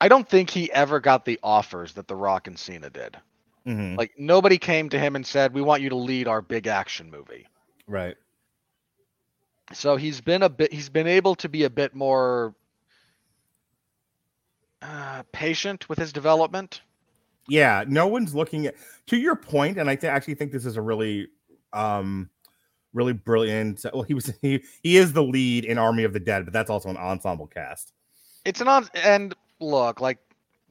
I 0.00 0.08
don't 0.08 0.28
think 0.28 0.50
he 0.50 0.70
ever 0.72 1.00
got 1.00 1.24
the 1.24 1.40
offers 1.42 1.94
that 1.94 2.06
The 2.06 2.14
Rock 2.16 2.46
and 2.46 2.58
Cena 2.58 2.90
did. 2.90 3.16
hmm 3.64 3.96
Like 3.96 4.12
nobody 4.18 4.58
came 4.58 4.88
to 4.90 4.98
him 4.98 5.16
and 5.16 5.26
said, 5.26 5.52
"We 5.54 5.62
want 5.62 5.82
you 5.82 5.90
to 5.90 5.96
lead 5.96 6.28
our 6.28 6.40
big 6.40 6.66
action 6.66 7.10
movie." 7.10 7.46
Right. 7.86 8.16
So 9.72 9.96
he's 9.96 10.20
been 10.20 10.42
a 10.42 10.48
bit. 10.48 10.72
He's 10.72 10.88
been 10.88 11.06
able 11.06 11.34
to 11.36 11.48
be 11.48 11.64
a 11.64 11.70
bit 11.70 11.94
more 11.94 12.54
uh, 14.82 15.22
patient 15.32 15.88
with 15.88 15.98
his 15.98 16.12
development. 16.12 16.80
Yeah. 17.48 17.84
No 17.88 18.06
one's 18.06 18.34
looking 18.34 18.66
at. 18.66 18.74
To 19.08 19.16
your 19.16 19.36
point, 19.36 19.78
and 19.78 19.88
I 19.88 19.96
th- 19.96 20.10
actually 20.10 20.34
think 20.34 20.52
this 20.52 20.66
is 20.66 20.76
a 20.76 20.82
really, 20.82 21.28
um, 21.72 22.28
really 22.92 23.12
brilliant. 23.14 23.84
Well, 23.92 24.02
he 24.02 24.14
was 24.14 24.32
he 24.42 24.62
he 24.82 24.96
is 24.96 25.12
the 25.14 25.22
lead 25.22 25.64
in 25.64 25.78
Army 25.78 26.04
of 26.04 26.12
the 26.12 26.20
Dead, 26.20 26.44
but 26.44 26.52
that's 26.52 26.70
also 26.70 26.88
an 26.90 26.96
ensemble 26.96 27.46
cast. 27.46 27.92
It's 28.44 28.60
an 28.60 28.68
on 28.68 28.88
and 28.94 29.34
look 29.60 30.00
like 30.00 30.18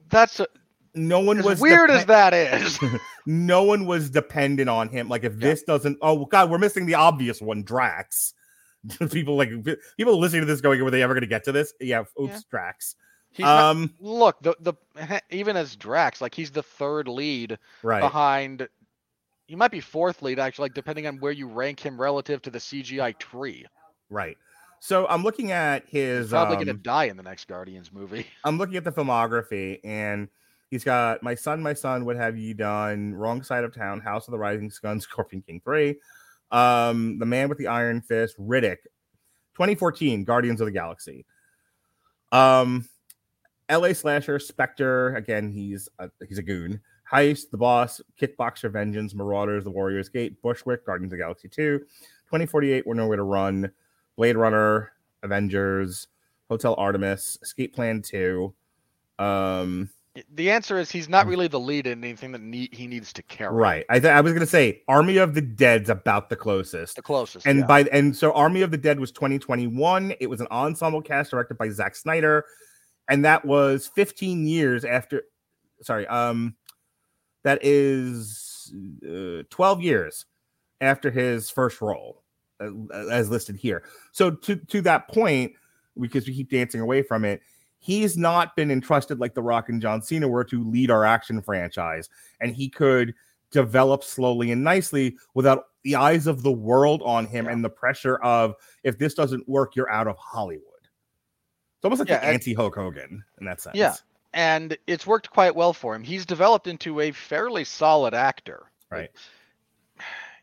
that's 0.08 0.40
a, 0.40 0.46
No 0.94 1.20
one 1.20 1.38
as 1.40 1.44
was 1.44 1.60
weird 1.60 1.90
depen- 1.90 1.96
as 1.98 2.06
that 2.06 2.32
is. 2.34 2.78
no 3.26 3.62
one 3.62 3.84
was 3.86 4.08
dependent 4.08 4.68
on 4.70 4.88
him. 4.88 5.08
Like 5.08 5.24
if 5.24 5.34
Yeah. 5.34 5.38
this 5.50 5.62
doesn't, 5.64 5.98
oh 6.00 6.24
god, 6.26 6.50
we're 6.50 6.58
missing 6.58 6.86
the 6.86 6.94
obvious 6.94 7.40
one, 7.42 7.62
Drax. 7.62 8.34
people 9.10 9.36
like 9.36 9.50
people 9.96 10.18
listening 10.18 10.42
to 10.42 10.46
this 10.46 10.60
going, 10.60 10.82
were 10.82 10.90
they 10.90 11.02
ever 11.02 11.12
going 11.12 11.22
to 11.22 11.26
get 11.28 11.44
to 11.44 11.52
this? 11.52 11.74
Yeah, 11.80 12.00
oops, 12.20 12.32
Yeah. 12.34 12.38
Drax. 12.50 12.94
He's 13.32 13.44
not- 13.44 13.76
Um, 13.76 13.94
look 14.00 14.40
the 14.42 14.54
the 14.60 14.74
even 15.30 15.56
as 15.56 15.76
Drax, 15.76 16.20
like 16.20 16.34
he's 16.34 16.50
the 16.50 16.62
third 16.62 17.08
lead 17.08 17.58
right. 17.82 18.00
behind. 18.00 18.68
He 19.46 19.56
might 19.56 19.70
be 19.70 19.80
fourth 19.80 20.22
lead 20.22 20.38
actually, 20.38 20.64
like 20.64 20.74
depending 20.74 21.06
on 21.06 21.18
where 21.18 21.32
you 21.32 21.46
rank 21.48 21.80
him 21.80 22.00
relative 22.00 22.42
to 22.42 22.50
the 22.50 22.58
CGI 22.58 23.18
tree. 23.18 23.64
Right. 24.10 24.36
So 24.80 25.06
I'm 25.08 25.22
looking 25.22 25.50
at 25.52 25.88
his. 25.88 26.26
He's 26.26 26.30
probably 26.30 26.56
um, 26.56 26.64
gonna 26.64 26.78
die 26.78 27.04
in 27.04 27.16
the 27.16 27.22
next 27.22 27.48
Guardians 27.48 27.92
movie. 27.92 28.26
I'm 28.44 28.58
looking 28.58 28.76
at 28.76 28.84
the 28.84 28.92
filmography, 28.92 29.80
and 29.84 30.28
he's 30.70 30.84
got 30.84 31.22
"My 31.22 31.34
Son, 31.34 31.62
My 31.62 31.74
Son, 31.74 32.04
What 32.04 32.16
Have 32.16 32.36
You 32.38 32.54
Done?" 32.54 33.14
"Wrong 33.14 33.42
Side 33.42 33.64
of 33.64 33.74
Town," 33.74 34.00
"House 34.00 34.28
of 34.28 34.32
the 34.32 34.38
Rising 34.38 34.70
Sun," 34.70 35.00
"Scorpion 35.02 35.42
King 35.42 35.60
3, 35.64 35.96
um, 36.50 37.18
"The 37.18 37.26
Man 37.26 37.48
with 37.48 37.58
the 37.58 37.66
Iron 37.66 38.00
Fist," 38.00 38.38
"Riddick," 38.38 38.78
2014, 39.54 40.24
"Guardians 40.24 40.60
of 40.60 40.66
the 40.66 40.72
Galaxy," 40.72 41.24
um, 42.30 42.88
"L.A. 43.68 43.94
Slasher," 43.94 44.38
Spectre. 44.38 45.14
Again, 45.16 45.50
he's 45.50 45.88
a, 45.98 46.10
he's 46.28 46.38
a 46.38 46.42
goon. 46.42 46.80
Heist, 47.10 47.50
The 47.50 47.56
Boss, 47.56 48.00
Kickboxer, 48.20 48.70
Vengeance, 48.70 49.14
Marauders, 49.14 49.64
The 49.64 49.70
Warrior's 49.70 50.08
Gate, 50.08 50.40
Bushwick, 50.42 50.84
Guardians 50.84 51.12
of 51.12 51.18
the 51.18 51.22
Galaxy 51.22 51.48
2, 51.48 51.78
2048, 51.78 52.86
We're 52.86 52.94
Nowhere 52.94 53.16
to 53.16 53.22
Run, 53.22 53.70
Blade 54.16 54.36
Runner, 54.36 54.92
Avengers, 55.22 56.08
Hotel 56.50 56.74
Artemis, 56.76 57.38
Escape 57.42 57.74
Plan 57.74 58.02
2. 58.02 58.52
Um, 59.18 59.88
The 60.34 60.50
answer 60.50 60.78
is 60.78 60.90
he's 60.90 61.08
not 61.08 61.26
really 61.26 61.48
the 61.48 61.58
lead 61.60 61.86
in 61.86 62.04
anything 62.04 62.32
that 62.32 62.42
need, 62.42 62.74
he 62.74 62.86
needs 62.86 63.12
to 63.14 63.22
carry. 63.22 63.54
right. 63.54 63.86
I, 63.88 63.98
th- 64.00 64.12
I 64.12 64.20
was 64.20 64.32
gonna 64.32 64.46
say 64.46 64.82
Army 64.88 65.16
of 65.16 65.34
the 65.34 65.40
Dead's 65.40 65.88
about 65.90 66.28
the 66.28 66.36
closest. 66.36 66.96
The 66.96 67.02
closest. 67.02 67.46
And 67.46 67.60
yeah. 67.60 67.66
by 67.66 67.82
and 67.84 68.14
so 68.14 68.32
Army 68.32 68.62
of 68.62 68.70
the 68.70 68.76
Dead 68.76 69.00
was 69.00 69.12
2021. 69.12 70.14
It 70.20 70.28
was 70.28 70.40
an 70.40 70.46
ensemble 70.50 71.00
cast 71.00 71.30
directed 71.30 71.56
by 71.56 71.70
Zack 71.70 71.94
Snyder, 71.96 72.44
and 73.08 73.24
that 73.24 73.44
was 73.44 73.86
15 73.94 74.46
years 74.46 74.84
after. 74.84 75.22
Sorry, 75.82 76.06
um, 76.08 76.56
that 77.44 77.60
is 77.62 78.72
uh, 79.06 79.42
12 79.50 79.82
years 79.82 80.26
after 80.80 81.10
his 81.10 81.50
first 81.50 81.80
role, 81.80 82.22
uh, 82.60 82.70
as 83.10 83.30
listed 83.30 83.56
here. 83.56 83.84
So 84.12 84.30
to 84.32 84.56
to 84.56 84.80
that 84.82 85.08
point, 85.08 85.52
because 86.00 86.26
we 86.26 86.34
keep 86.34 86.50
dancing 86.50 86.80
away 86.80 87.02
from 87.02 87.24
it, 87.24 87.40
he's 87.78 88.16
not 88.16 88.56
been 88.56 88.70
entrusted 88.70 89.18
like 89.20 89.34
The 89.34 89.42
Rock 89.42 89.68
and 89.68 89.80
John 89.80 90.02
Cena 90.02 90.28
were 90.28 90.44
to 90.44 90.64
lead 90.68 90.90
our 90.90 91.04
action 91.04 91.40
franchise, 91.42 92.08
and 92.40 92.54
he 92.54 92.68
could 92.68 93.14
develop 93.50 94.04
slowly 94.04 94.50
and 94.50 94.62
nicely 94.62 95.16
without 95.34 95.64
the 95.82 95.94
eyes 95.96 96.26
of 96.26 96.42
the 96.42 96.52
world 96.52 97.02
on 97.04 97.24
him 97.24 97.46
Yeah. 97.46 97.52
and 97.52 97.64
the 97.64 97.70
pressure 97.70 98.16
of 98.18 98.54
if 98.84 98.98
this 98.98 99.14
doesn't 99.14 99.48
work, 99.48 99.74
you're 99.74 99.90
out 99.90 100.06
of 100.06 100.16
Hollywood. 100.18 100.64
It's 101.78 101.84
almost 101.84 102.00
like 102.00 102.08
Yeah, 102.08 102.18
the 102.20 102.26
anti 102.26 102.54
Hulk 102.54 102.74
Hogan 102.74 103.24
in 103.40 103.46
that 103.46 103.60
sense. 103.60 103.76
Yeah. 103.76 103.94
and 104.34 104.76
it's 104.86 105.06
worked 105.06 105.30
quite 105.30 105.54
well 105.54 105.72
for 105.72 105.94
him. 105.94 106.02
He's 106.02 106.26
developed 106.26 106.66
into 106.66 107.00
a 107.00 107.12
fairly 107.12 107.64
solid 107.64 108.14
actor. 108.14 108.64
Right. 108.90 109.10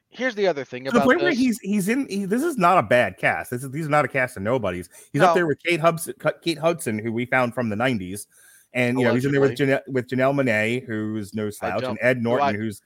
Here's 0.09 0.35
the 0.35 0.47
other 0.47 0.63
thing 0.63 0.85
To 0.85 0.91
the 0.91 0.97
about 0.97 1.07
point 1.07 1.21
where 1.21 1.33
he's 1.33 1.59
he's 1.59 1.89
in. 1.89 2.07
He, 2.09 2.23
this 2.23 2.41
is 2.41 2.57
not 2.57 2.77
a 2.77 2.83
bad 2.83 3.17
cast. 3.17 3.51
This 3.51 3.63
is 3.65 3.71
these 3.71 3.85
are 3.85 3.89
not 3.89 4.05
a 4.05 4.07
cast 4.07 4.37
of 4.37 4.43
nobodies. 4.43 4.87
He's 5.11 5.21
No. 5.21 5.27
up 5.27 5.35
there 5.35 5.45
with 5.45 5.61
Kate 5.61 5.79
Hudson, 5.81 6.13
Kate 6.41 6.57
Hudson, 6.57 6.97
who 6.99 7.11
we 7.11 7.25
found 7.25 7.53
from 7.53 7.67
the 7.67 7.75
'90s, 7.75 8.27
and 8.73 8.97
you 8.97 9.03
know 9.03 9.13
he's 9.13 9.25
in 9.25 9.33
there 9.33 9.41
with 9.41 9.55
Janelle, 9.57 9.81
with 9.89 10.07
Janelle 10.07 10.33
Monae, 10.33 10.85
who's 10.85 11.33
no 11.33 11.49
slouch, 11.49 11.83
and 11.83 11.97
Ed 12.01 12.23
Norton, 12.23 12.47
I- 12.47 12.53
who's 12.53 12.81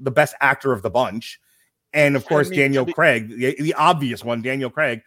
the 0.00 0.10
best 0.10 0.34
actor 0.40 0.72
of 0.72 0.80
the 0.80 0.88
bunch, 0.88 1.40
and 1.92 2.16
of 2.16 2.24
I 2.24 2.28
course 2.28 2.48
mean, 2.48 2.58
Daniel 2.60 2.86
be- 2.86 2.92
Craig, 2.94 3.28
the, 3.28 3.54
the 3.60 3.74
obvious 3.74 4.24
one, 4.24 4.40
Daniel 4.40 4.70
Craig, 4.70 5.02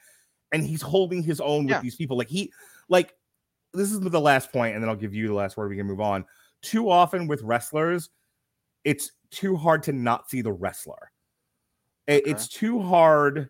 and 0.51 0.63
he's 0.63 0.81
holding 0.81 1.21
his 1.23 1.39
own 1.41 1.65
with 1.65 1.71
Yeah. 1.71 1.81
these 1.81 1.95
people. 1.95 2.17
Like 2.17 2.29
he, 2.29 2.51
like 2.89 3.13
this 3.73 3.91
is 3.91 3.99
the 3.99 4.19
last 4.19 4.51
point, 4.51 4.73
and 4.75 4.83
then 4.83 4.89
I'll 4.89 4.95
give 4.95 5.13
you 5.13 5.27
the 5.27 5.33
last 5.33 5.57
word. 5.57 5.69
We 5.69 5.75
can 5.77 5.85
move 5.87 6.01
on. 6.01 6.25
Too 6.61 6.89
often 6.89 7.27
with 7.27 7.41
wrestlers, 7.43 8.09
it's 8.83 9.11
too 9.31 9.55
hard 9.55 9.83
to 9.83 9.93
not 9.93 10.29
see 10.29 10.41
the 10.41 10.51
wrestler. 10.51 11.11
It- 12.07 12.23
Okay. 12.23 12.31
It's 12.31 12.47
too 12.47 12.81
hard. 12.81 13.49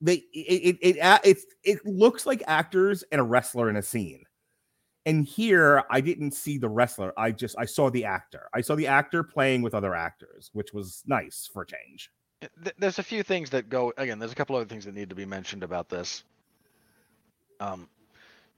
They 0.00 0.24
it 0.32 0.78
it 0.80 0.96
it, 0.96 1.20
it's 1.24 1.44
it 1.64 1.84
looks 1.84 2.24
like 2.24 2.42
actors 2.46 3.04
and 3.12 3.20
a 3.20 3.24
wrestler 3.24 3.68
in 3.68 3.76
a 3.76 3.82
scene. 3.82 4.22
And 5.06 5.24
here 5.26 5.82
I 5.90 6.00
didn't 6.00 6.32
see 6.32 6.56
the 6.58 6.68
wrestler. 6.68 7.12
I 7.18 7.32
just 7.32 7.56
I 7.58 7.64
saw 7.64 7.90
the 7.90 8.04
actor. 8.04 8.48
I 8.54 8.60
saw 8.60 8.74
the 8.76 8.86
actor 8.86 9.22
playing 9.24 9.62
with 9.62 9.74
other 9.74 9.94
actors, 9.94 10.50
which 10.52 10.72
was 10.72 11.02
nice 11.06 11.48
for 11.52 11.62
a 11.62 11.66
change. 11.66 12.10
there's 12.78 13.00
a 13.00 13.02
few 13.02 13.22
things 13.24 13.50
that 13.50 13.68
go 13.68 13.92
again 13.98 14.18
there's 14.20 14.30
a 14.30 14.34
couple 14.36 14.54
other 14.54 14.64
things 14.64 14.84
that 14.84 14.94
need 14.94 15.08
to 15.08 15.16
be 15.16 15.24
mentioned 15.26 15.64
about 15.64 15.88
this 15.88 16.22
um 17.60 17.88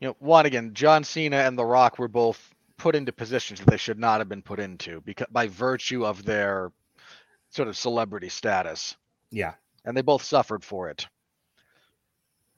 you 0.01 0.09
know 0.09 0.17
one 0.19 0.47
again 0.47 0.73
john 0.75 1.05
cena 1.05 1.37
and 1.37 1.59
the 1.59 1.65
rock 1.65 1.99
were 1.99 2.09
both 2.09 2.55
put 2.79 2.95
into 2.97 3.13
positions 3.13 3.61
that 3.61 3.69
they 3.71 3.77
should 3.77 3.99
not 3.99 4.21
have 4.21 4.29
been 4.29 4.43
put 4.43 4.59
into 4.61 5.01
because 5.03 5.27
by 5.31 5.47
virtue 5.49 6.05
of 6.07 6.25
their 6.25 6.73
sort 7.51 7.69
of 7.69 7.77
celebrity 7.77 8.29
status. 8.29 8.97
Yeah. 9.31 9.55
and 9.85 9.97
they 9.97 10.03
both 10.03 10.23
suffered 10.23 10.65
for 10.65 10.89
it. 10.91 11.07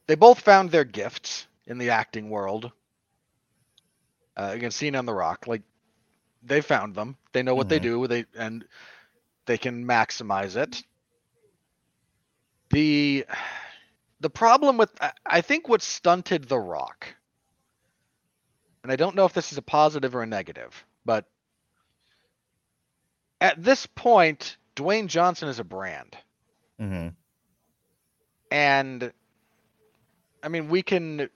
They 0.07 0.15
both 0.15 0.41
found 0.41 0.71
their 0.71 0.85
gifts 0.85 1.47
in 1.67 1.79
the 1.79 1.91
acting 1.91 2.31
world 2.31 2.73
uh, 4.37 4.51
again 4.53 4.71
cena 4.71 4.99
and 4.99 5.09
the 5.09 5.15
rock. 5.15 5.47
Like 5.47 5.63
they 6.43 6.61
found 6.61 6.95
them. 6.95 7.17
They 7.33 7.43
know 7.43 7.55
what 7.55 7.69
they 7.69 7.79
Mhm. 7.79 7.83
do. 7.83 8.07
They 8.07 8.25
and 8.37 8.65
they 9.47 9.59
can 9.59 9.85
maximize 9.85 10.57
it. 10.57 10.83
The 12.71 13.27
the 14.23 14.31
problem 14.31 14.77
with 14.79 14.91
I- 15.27 15.41
think 15.43 15.69
what 15.69 15.83
stunted 15.83 16.45
The 16.49 16.59
Rock, 16.59 17.15
and 18.83 18.91
I 18.93 18.97
don't 18.97 19.17
know 19.17 19.25
if 19.27 19.33
this 19.33 19.53
is 19.53 19.59
a 19.59 19.63
positive 19.63 20.15
or 20.15 20.23
a 20.23 20.27
negative, 20.27 20.85
but 21.05 21.27
at 23.41 23.63
this 23.63 23.87
point, 23.87 24.57
Dwayne 24.77 25.09
Johnson 25.09 25.49
is 25.49 25.59
a 25.59 25.65
brand, 25.65 26.17
Mm-hmm. 26.81 27.09
and 28.51 29.13
I 30.43 30.49
mean 30.49 30.69
we 30.69 30.83
can, 30.83 31.29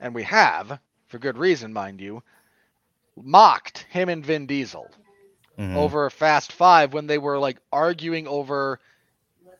and 0.00 0.14
we 0.14 0.22
have 0.24 0.78
for 1.08 1.18
good 1.18 1.38
reason, 1.38 1.72
mind 1.72 2.00
you, 2.00 2.22
mocked 3.16 3.86
him 3.90 4.08
and 4.08 4.24
Vin 4.24 4.46
Diesel. 4.46 4.88
Mm-hmm. 5.58 5.76
over 5.76 6.08
Fast 6.08 6.52
Five 6.52 6.92
when 6.92 7.08
they 7.08 7.18
were 7.18 7.36
like 7.36 7.58
arguing 7.72 8.28
over 8.28 8.78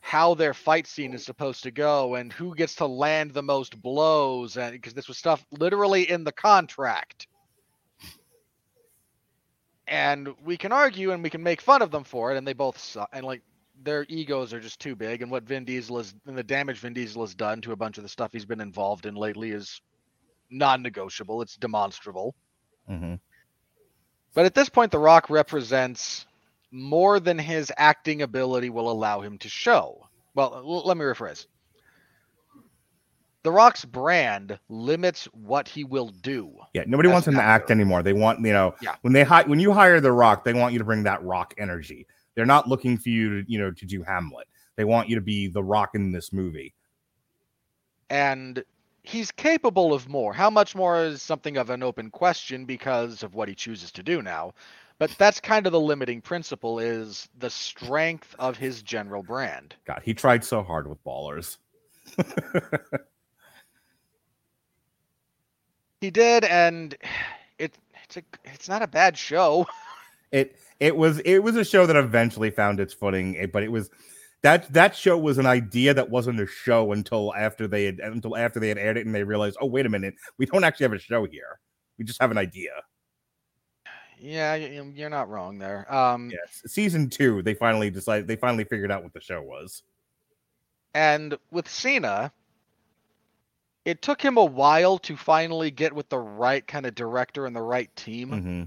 how 0.08 0.32
their 0.32 0.54
fight 0.54 0.86
scene 0.86 1.12
is 1.12 1.22
supposed 1.22 1.64
to 1.64 1.70
go 1.70 2.14
and 2.14 2.32
who 2.32 2.54
gets 2.54 2.76
to 2.76 2.86
land 2.86 3.34
the 3.34 3.42
most 3.42 3.78
blows 3.82 4.56
and 4.56 4.72
because 4.72 4.94
this 4.94 5.06
was 5.06 5.18
stuff 5.18 5.44
literally 5.50 6.10
in 6.10 6.24
the 6.24 6.32
contract. 6.32 7.26
And 9.86 10.30
we 10.42 10.56
can 10.56 10.72
argue 10.72 11.10
and 11.10 11.22
we 11.22 11.28
can 11.28 11.42
make 11.42 11.60
fun 11.60 11.82
of 11.82 11.90
them 11.90 12.04
for 12.04 12.32
it, 12.32 12.38
and 12.38 12.48
they 12.48 12.54
both 12.54 12.78
suck. 12.78 13.10
And 13.12 13.26
like 13.26 13.42
their 13.82 14.06
egos 14.08 14.54
are 14.54 14.60
just 14.60 14.80
too 14.80 14.96
big. 14.96 15.20
And 15.20 15.30
what 15.30 15.42
Vin 15.42 15.66
Diesel 15.66 15.98
is, 15.98 16.14
and 16.26 16.38
the 16.38 16.42
damage 16.42 16.78
Vin 16.78 16.94
Diesel 16.94 17.22
has 17.22 17.34
done 17.34 17.60
to 17.60 17.72
a 17.72 17.76
bunch 17.76 17.98
of 17.98 18.02
the 18.02 18.08
stuff 18.08 18.32
he's 18.32 18.46
been 18.46 18.62
involved 18.62 19.04
in 19.04 19.14
lately 19.14 19.50
is 19.50 19.82
non-negotiable. 20.48 21.42
It's 21.42 21.56
demonstrable. 21.56 22.34
Mm-hmm. 22.88 23.16
But 24.32 24.46
at 24.46 24.54
this 24.54 24.70
point, 24.70 24.90
The 24.90 24.98
Rock 24.98 25.28
represents 25.28 26.26
more 26.70 27.20
than 27.20 27.38
his 27.38 27.72
acting 27.76 28.22
ability 28.22 28.70
will 28.70 28.90
allow 28.90 29.20
him 29.20 29.38
to 29.38 29.48
show. 29.48 30.06
Well, 30.34 30.62
let 30.84 30.96
me 30.96 31.04
rephrase. 31.04 31.46
The 33.44 33.52
Rock's 33.52 33.84
brand 33.84 34.58
limits 34.68 35.24
what 35.26 35.68
he 35.68 35.84
will 35.84 36.08
do. 36.08 36.54
Yeah, 36.74 36.84
nobody 36.86 37.08
wants 37.08 37.26
him 37.26 37.34
an 37.34 37.40
to 37.40 37.46
act 37.46 37.70
anymore. 37.70 38.02
They 38.02 38.12
want, 38.12 38.40
you 38.44 38.52
know, 38.52 38.74
Yeah. 38.82 38.96
when 39.02 39.12
they 39.12 39.22
hi- 39.24 39.44
when 39.44 39.60
you 39.60 39.72
hire 39.72 40.00
the 40.00 40.12
Rock, 40.12 40.44
they 40.44 40.52
want 40.52 40.72
you 40.72 40.78
to 40.78 40.84
bring 40.84 41.04
that 41.04 41.22
Rock 41.22 41.54
energy. 41.56 42.06
They're 42.34 42.46
not 42.46 42.68
looking 42.68 42.98
for 42.98 43.08
you 43.08 43.42
to, 43.42 43.50
you 43.50 43.58
know, 43.58 43.70
to 43.70 43.86
do 43.86 44.02
Hamlet. 44.02 44.48
They 44.76 44.84
want 44.84 45.08
you 45.08 45.14
to 45.14 45.20
be 45.20 45.46
the 45.48 45.62
Rock 45.62 45.94
in 45.94 46.12
this 46.12 46.32
movie. 46.32 46.74
And 48.10 48.62
he's 49.02 49.30
capable 49.30 49.94
of 49.94 50.08
more. 50.08 50.32
How 50.32 50.50
much 50.50 50.74
more 50.74 51.00
is 51.02 51.22
something 51.22 51.56
of 51.56 51.70
an 51.70 51.82
open 51.82 52.10
question 52.10 52.64
because 52.64 53.22
of 53.22 53.34
what 53.34 53.48
he 53.48 53.54
chooses 53.54 53.90
to 53.92 54.02
do 54.02 54.20
now. 54.22 54.52
But 54.98 55.14
that's 55.16 55.40
kind 55.40 55.66
of 55.66 55.72
the 55.72 55.80
limiting 55.80 56.20
principle 56.20 56.78
is 56.80 57.28
the 57.38 57.50
strength 57.50 58.34
of 58.38 58.56
his 58.56 58.82
general 58.82 59.22
brand. 59.22 59.76
God, 59.86 60.02
he 60.04 60.12
tried 60.12 60.44
so 60.44 60.62
hard 60.62 60.88
with 60.88 61.02
Ballers. 61.04 61.58
He 66.00 66.10
did, 66.10 66.44
and 66.44 66.96
it 67.58 67.76
it's 68.04 68.16
a 68.16 68.22
it's 68.44 68.68
not 68.68 68.82
a 68.82 68.86
bad 68.86 69.16
show. 69.16 69.66
It 70.30 70.58
it 70.78 70.94
was 70.94 71.20
it 71.20 71.38
was 71.38 71.56
a 71.56 71.64
show 71.64 71.86
that 71.86 71.96
eventually 71.96 72.50
found 72.50 72.80
its 72.80 72.92
footing, 72.92 73.38
eh, 73.38 73.46
but 73.46 73.62
it 73.62 73.72
was 73.72 73.88
that 74.42 74.70
that 74.74 74.94
show 74.94 75.16
was 75.16 75.38
an 75.38 75.46
idea 75.46 75.94
that 75.94 76.10
wasn't 76.10 76.38
a 76.38 76.46
show 76.46 76.92
until 76.92 77.34
after 77.34 77.66
they 77.66 77.86
had 77.86 77.98
until 78.00 78.36
after 78.36 78.60
they 78.60 78.68
had 78.68 78.76
aired 78.76 78.98
it 78.98 79.06
and 79.06 79.14
they 79.14 79.24
realized, 79.24 79.56
oh 79.62 79.64
wait 79.64 79.86
a 79.86 79.88
minute, 79.88 80.12
we 80.36 80.44
don't 80.44 80.64
actually 80.64 80.84
have 80.84 80.92
a 80.92 80.98
show 80.98 81.24
here. 81.24 81.58
We 81.96 82.04
just 82.04 82.20
have 82.20 82.30
an 82.30 82.36
idea. 82.36 82.72
Yeah, 84.20 84.54
you're 84.54 85.10
not 85.10 85.28
wrong 85.28 85.58
there. 85.58 85.92
Um, 85.92 86.30
Yes, 86.30 86.62
season 86.66 87.08
two, 87.08 87.42
they 87.42 87.54
finally 87.54 87.90
decided 87.90 88.26
they 88.26 88.36
finally 88.36 88.64
figured 88.64 88.90
out 88.90 89.02
what 89.02 89.12
the 89.12 89.20
show 89.20 89.42
was. 89.42 89.82
And 90.94 91.36
with 91.50 91.68
Cena, 91.68 92.32
it 93.84 94.02
took 94.02 94.20
him 94.20 94.36
a 94.36 94.44
while 94.44 94.98
to 94.98 95.16
finally 95.16 95.70
get 95.70 95.92
with 95.92 96.08
the 96.08 96.18
right 96.18 96.66
kind 96.66 96.86
of 96.86 96.94
director 96.94 97.46
and 97.46 97.54
the 97.54 97.62
right 97.62 97.94
team 97.96 98.30
hmm 98.30 98.62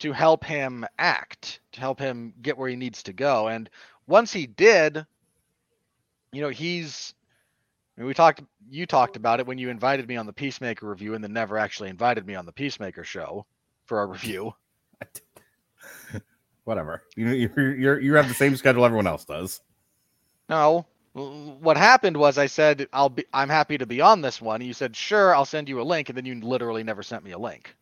to 0.00 0.12
help 0.12 0.44
him 0.44 0.86
act, 0.98 1.60
to 1.72 1.80
help 1.80 1.98
him 1.98 2.32
get 2.40 2.56
where 2.56 2.68
he 2.68 2.76
needs 2.76 3.02
to 3.02 3.12
go. 3.12 3.48
And 3.48 3.68
once 4.06 4.32
he 4.32 4.46
did, 4.46 5.04
you 6.32 6.40
know, 6.40 6.50
he's. 6.50 7.14
I 7.96 8.02
mean, 8.02 8.06
we 8.08 8.14
talked. 8.14 8.42
You 8.70 8.86
talked 8.86 9.16
about 9.16 9.40
it 9.40 9.46
when 9.46 9.58
you 9.58 9.70
invited 9.70 10.06
me 10.06 10.16
on 10.16 10.26
the 10.26 10.32
Peacemaker 10.32 10.88
review, 10.88 11.14
and 11.14 11.24
then 11.24 11.32
never 11.32 11.58
actually 11.58 11.88
invited 11.88 12.26
me 12.26 12.36
on 12.36 12.46
the 12.46 12.52
Peacemaker 12.52 13.02
show 13.02 13.44
for 13.88 14.02
a 14.02 14.06
review. 14.06 14.54
Whatever. 16.64 17.02
You 17.16 17.28
you 17.30 17.98
you 17.98 18.14
have 18.14 18.28
the 18.28 18.34
same 18.34 18.54
schedule 18.56 18.84
everyone 18.84 19.06
else 19.06 19.24
does. 19.24 19.60
No. 20.48 20.86
What 21.14 21.76
happened 21.76 22.16
was 22.16 22.36
I 22.38 22.46
said 22.46 22.86
I'll 22.92 23.08
be 23.08 23.24
I'm 23.32 23.48
happy 23.48 23.78
to 23.78 23.86
be 23.86 24.00
on 24.00 24.20
this 24.20 24.40
one. 24.40 24.60
You 24.60 24.74
said 24.74 24.94
sure, 24.94 25.34
I'll 25.34 25.46
send 25.46 25.68
you 25.68 25.80
a 25.80 25.82
link, 25.82 26.08
and 26.10 26.16
then 26.16 26.26
you 26.26 26.38
literally 26.40 26.84
never 26.84 27.02
sent 27.02 27.24
me 27.24 27.32
a 27.32 27.38
link. 27.38 27.74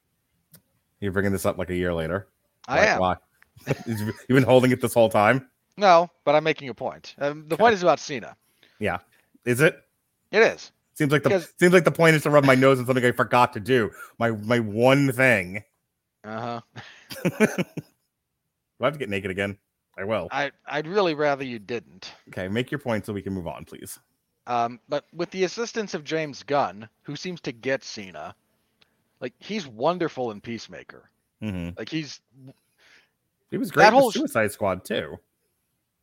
You're 1.01 1.13
bringing 1.13 1.33
this 1.33 1.45
up 1.45 1.59
like 1.59 1.69
a 1.71 1.75
year 1.75 1.93
later. 1.93 2.29
I 2.69 2.77
Why- 2.79 2.87
am 2.87 3.01
Why? 3.01 3.17
You've 3.87 4.15
been 4.29 4.43
holding 4.45 4.71
it 4.71 4.81
this 4.81 4.95
whole 4.95 5.09
time. 5.11 5.49
no, 5.77 6.09
but 6.25 6.35
I'm 6.35 6.45
making 6.45 6.69
a 6.69 6.75
point. 6.75 7.15
Um, 7.19 7.45
the 7.49 7.57
point 7.57 7.75
is 7.75 7.83
about 7.83 7.99
Cena. 7.99 8.37
Yeah, 8.79 8.99
is 9.45 9.61
it? 9.61 9.83
It 10.31 10.43
is. 10.43 10.71
Seems 10.95 11.11
like 11.13 11.23
the 11.25 11.31
Because- 11.31 11.53
seems 11.59 11.73
like 11.73 11.85
the 11.85 11.91
point 11.91 12.17
is 12.17 12.23
to 12.23 12.31
rub 12.31 12.45
my 12.45 12.55
nose 12.55 12.79
in 12.79 12.87
something 12.87 13.05
I 13.05 13.13
forgot 13.13 13.53
to 13.55 13.61
do. 13.61 13.91
My 14.19 14.31
my 14.31 14.61
one 14.61 15.11
thing. 15.13 15.65
Uh 16.27 16.41
huh. 16.41 16.61
Do 17.31 18.83
I 18.83 18.85
have 18.87 18.93
to 18.95 18.99
get 18.99 19.09
naked 19.09 19.31
again? 19.31 19.57
I 19.97 20.05
will. 20.05 20.29
I 20.31 20.51
I'd 20.67 20.87
really 20.87 21.15
rather 21.15 21.45
you 21.45 21.59
didn't. 21.59 22.13
Okay, 22.29 22.49
make 22.49 22.71
your 22.71 22.79
point 22.79 23.07
so 23.07 23.13
we 23.13 23.23
can 23.23 23.33
move 23.33 23.47
on, 23.47 23.65
please. 23.65 23.99
Um, 24.47 24.81
but 24.89 25.07
with 25.15 25.31
the 25.31 25.45
assistance 25.45 25.95
of 25.95 26.05
James 26.05 26.43
Gunn, 26.43 26.89
who 27.03 27.17
seems 27.17 27.41
to 27.43 27.53
get 27.53 27.83
Cena, 27.83 28.35
like 29.21 29.33
he's 29.39 29.67
wonderful 29.67 30.31
in 30.31 30.41
Peacemaker. 30.41 31.11
Mm-hmm. 31.43 31.71
Like 31.79 31.89
he's 31.89 32.21
He 33.51 33.59
was 33.59 33.71
great 33.71 33.89
in 33.89 33.95
whole 33.95 34.13
Suicide 34.13 34.53
Squad 34.53 34.85
too. 34.85 35.17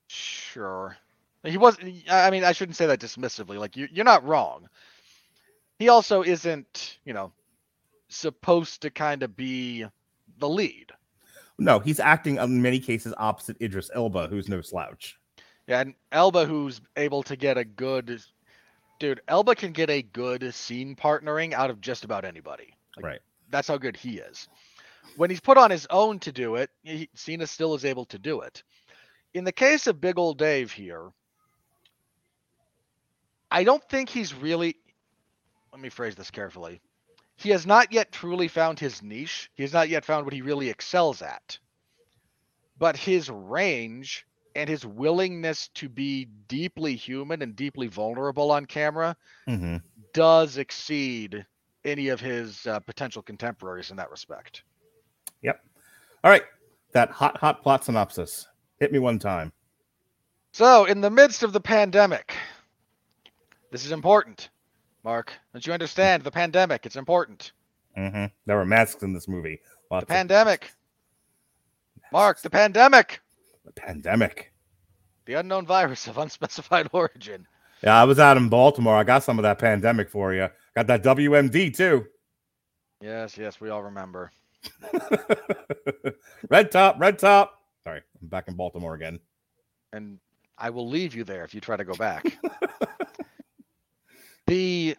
sure. 0.08 0.98
He 1.44 1.58
was. 1.58 1.78
I 2.10 2.32
mean, 2.32 2.44
I 2.44 2.54
shouldn't 2.54 2.78
say 2.78 2.88
that 2.88 3.00
dismissively. 3.00 3.60
Like 3.60 3.76
you, 3.76 3.88
you're 3.92 4.06
not 4.06 4.26
wrong. 4.26 4.70
He 5.78 5.90
also 5.90 6.24
isn't, 6.24 6.98
you 7.04 7.14
know, 7.14 7.34
supposed 8.08 8.82
to 8.84 8.90
kind 8.90 9.24
of 9.24 9.36
be 9.36 9.86
the 10.40 10.50
lead. 10.50 10.92
No, 11.60 11.80
he's 11.80 12.00
acting 12.00 12.38
in 12.38 12.62
many 12.62 12.80
cases 12.80 13.14
opposite 13.18 13.58
Idris 13.62 13.92
Elba, 13.94 14.28
who's 14.28 14.50
no 14.50 14.62
slouch. 14.62 15.18
Yeah, 15.68 15.82
and 15.82 15.94
Elba, 16.12 16.46
who's 16.46 16.82
able 16.98 17.24
to 17.24 17.36
get 17.36 17.58
a 17.58 17.64
good, 17.64 18.22
dude, 19.00 19.22
Elba 19.28 19.56
can 19.56 19.72
get 19.72 19.90
a 19.90 20.02
good 20.02 20.54
scene 20.54 20.96
partnering 20.96 21.54
out 21.54 21.70
of 21.70 21.80
just 21.80 22.04
about 22.04 22.26
anybody. 22.26 22.74
Like, 22.98 23.06
Right. 23.06 23.20
That's 23.50 23.68
how 23.68 23.78
good 23.78 23.96
he 23.96 24.18
is. 24.18 24.48
When 25.16 25.30
he's 25.30 25.40
put 25.40 25.58
on 25.58 25.70
his 25.70 25.86
own 25.90 26.20
to 26.20 26.32
do 26.32 26.56
it, 26.56 26.72
he, 26.82 27.08
Cena 27.14 27.46
still 27.46 27.76
is 27.76 27.86
able 27.86 28.06
to 28.06 28.18
do 28.18 28.42
it. 28.42 28.64
In 29.34 29.44
the 29.44 29.52
case 29.52 29.88
of 29.88 30.02
Big 30.02 30.18
Old 30.18 30.38
Dave 30.38 30.72
here, 30.72 31.12
I 33.52 33.64
don't 33.64 33.84
think 33.90 34.10
he's 34.10 34.34
really. 34.34 34.76
Let 35.72 35.82
me 35.82 35.90
phrase 35.90 36.16
this 36.16 36.32
carefully. 36.32 36.82
He 37.36 37.50
has 37.50 37.66
not 37.66 37.92
yet 37.92 38.12
truly 38.12 38.48
found 38.48 38.80
his 38.80 39.02
niche. 39.02 39.50
He 39.56 39.64
has 39.64 39.74
not 39.74 39.90
yet 39.90 40.06
found 40.06 40.26
what 40.26 40.34
he 40.34 40.42
really 40.42 40.70
excels 40.70 41.22
at. 41.22 41.58
But 42.78 42.96
his 42.96 43.30
range 43.30 44.26
and 44.56 44.70
his 44.70 44.86
willingness 44.86 45.70
to 45.70 45.90
be 45.90 46.26
deeply 46.48 46.96
human 46.96 47.42
and 47.42 47.56
deeply 47.56 47.88
vulnerable 47.88 48.52
on 48.52 48.66
camera 48.66 49.16
hmm 49.48 49.78
does 50.14 50.58
exceed 50.58 51.44
any 51.86 52.10
of 52.10 52.20
his 52.20 52.68
uh, 52.68 52.80
potential 52.80 53.24
contemporaries 53.24 53.90
in 53.90 53.98
that 53.98 54.12
respect. 54.12 54.64
Yep. 55.42 55.60
All 56.24 56.32
right, 56.32 56.44
that 56.94 57.10
hot, 57.10 57.38
hot 57.38 57.64
plot 57.64 57.84
synopsis. 57.84 58.48
Hit 58.80 58.92
me 58.92 59.00
one 59.00 59.18
time. 59.20 59.52
So, 60.52 60.86
in 60.86 61.02
the 61.02 61.10
midst 61.10 61.42
of 61.42 61.52
the 61.52 61.60
pandemic, 61.60 62.36
this 63.72 63.86
is 63.86 63.92
important, 63.92 64.50
Mark. 65.04 65.34
Don't 65.54 65.66
you 65.68 65.74
understand? 65.74 66.24
The 66.24 66.32
pandemic, 66.32 66.86
it's 66.86 66.96
important. 66.96 67.52
hmm 67.96 68.26
There 68.46 68.58
were 68.58 68.66
masks 68.66 69.04
in 69.04 69.14
this 69.14 69.28
movie. 69.28 69.60
Lots 69.92 70.04
The 70.04 70.08
pandemic. 70.08 70.72
Mark, 72.12 72.42
the 72.42 72.50
pandemic. 72.50 73.22
the 73.66 73.72
pandemic. 73.74 74.52
The 75.26 75.34
unknown 75.36 75.66
virus 75.66 76.08
of 76.08 76.18
unspecified 76.18 76.90
origin. 76.94 77.48
Yeah, 77.84 78.00
I 78.00 78.04
was 78.06 78.20
out 78.20 78.38
in 78.38 78.50
Baltimore. 78.50 78.96
I 78.96 79.04
got 79.04 79.24
some 79.24 79.38
of 79.40 79.44
that 79.44 79.60
pandemic 79.60 80.10
for 80.10 80.34
you. 80.34 80.48
Got 80.76 80.88
that 80.88 81.04
WMD 81.04 81.76
too. 81.76 82.06
Yes, 83.02 83.38
yes, 83.38 83.60
we 83.60 83.70
all 83.70 83.84
remember. 83.84 84.32
red 86.50 86.72
top, 86.72 87.00
red 87.00 87.20
top. 87.20 87.60
Sorry, 87.84 88.02
I'm 88.22 88.28
back 88.30 88.48
in 88.48 88.56
Baltimore 88.56 88.94
again. 88.96 89.20
and 89.92 90.20
I 90.58 90.70
will 90.70 90.88
leave 90.88 91.14
you 91.16 91.24
there 91.26 91.44
if 91.44 91.54
you 91.54 91.60
try 91.60 91.76
to 91.76 91.84
go 91.84 91.94
back. 91.96 92.38
the 94.48 94.98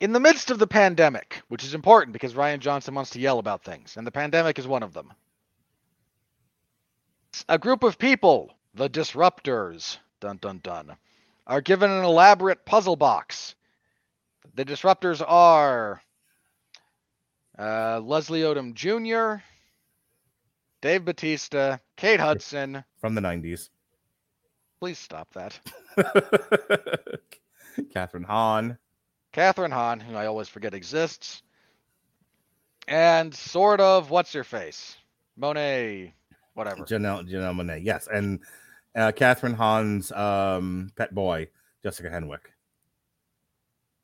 in 0.00 0.12
the 0.12 0.20
midst 0.20 0.50
of 0.50 0.58
the 0.58 0.66
pandemic, 0.66 1.42
which 1.48 1.64
is 1.64 1.74
important 1.74 2.12
because 2.12 2.34
Rian 2.34 2.58
Johnson 2.58 2.94
wants 2.94 3.10
to 3.10 3.20
yell 3.20 3.38
about 3.38 3.64
things, 3.64 3.96
and 3.96 4.06
the 4.06 4.10
pandemic 4.10 4.58
is 4.58 4.66
one 4.66 4.82
of 4.82 4.92
them. 4.92 5.12
A 7.48 7.58
group 7.58 7.82
of 7.82 7.98
people, 7.98 8.54
the 8.74 8.88
disruptors, 8.88 9.98
dun 10.20 10.38
dun 10.40 10.60
dun, 10.62 10.96
are 11.46 11.60
given 11.60 11.90
an 11.90 12.04
elaborate 12.04 12.64
puzzle 12.64 12.96
box. 12.96 13.54
The 14.54 14.64
disruptors 14.64 15.22
are 15.26 16.00
uh, 17.58 18.00
Leslie 18.00 18.42
Odom 18.42 18.74
Jr., 18.74 19.42
Dave 20.80 21.04
Bautista, 21.04 21.80
Kate 21.96 22.20
Hudson. 22.20 22.84
From 22.98 23.14
the 23.14 23.20
90s. 23.22 23.70
Please 24.80 24.98
stop 24.98 25.32
that. 25.32 25.58
Kathryn 27.94 28.24
Hahn. 28.24 28.78
Kathryn 29.32 29.72
Hahn, 29.72 30.00
who 30.00 30.14
I 30.14 30.26
always 30.26 30.48
forget 30.48 30.74
exists, 30.74 31.42
and 32.86 33.34
sort 33.34 33.80
of 33.80 34.10
what's 34.10 34.32
her 34.32 34.44
face, 34.44 34.96
Monáe, 35.40 36.12
whatever. 36.54 36.84
Janelle 36.84 37.28
Janelle 37.28 37.54
Monáe. 37.54 37.84
Yes, 37.84 38.06
and 38.12 38.40
uh, 38.94 39.10
Kathryn 39.12 39.54
Hahn's 39.56 40.12
um, 40.12 40.90
pet 40.96 41.12
boy, 41.14 41.48
Jessica 41.82 42.08
Henwick. 42.10 42.46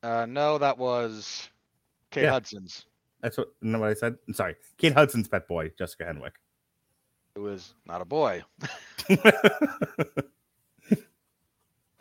Uh, 0.03 0.25
no, 0.27 0.57
that 0.57 0.77
was 0.77 1.49
Kate 2.09 2.23
Yeah. 2.23 2.31
Hudson's. 2.31 2.85
That's 3.21 3.37
what. 3.37 3.49
No, 3.61 3.79
what 3.79 3.89
I 3.89 3.93
said. 3.93 4.15
I'm 4.27 4.33
sorry. 4.33 4.55
Kate 4.77 4.93
Hudson's 4.93 5.27
pet 5.27 5.47
boy, 5.47 5.71
Jessica 5.77 6.05
Henwick. 6.05 6.31
Who 7.35 7.47
is 7.47 7.73
not 7.85 8.01
a 8.01 8.05
boy. 8.05 8.43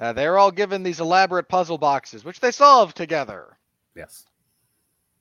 Uh, 0.01 0.15
they're 0.15 0.39
all 0.39 0.51
given 0.51 0.83
these 0.83 0.99
elaborate 0.99 1.47
puzzle 1.47 1.77
boxes, 1.77 2.25
which 2.25 2.41
they 2.41 2.51
solve 2.51 2.95
together, 2.95 3.59
yes. 3.95 4.25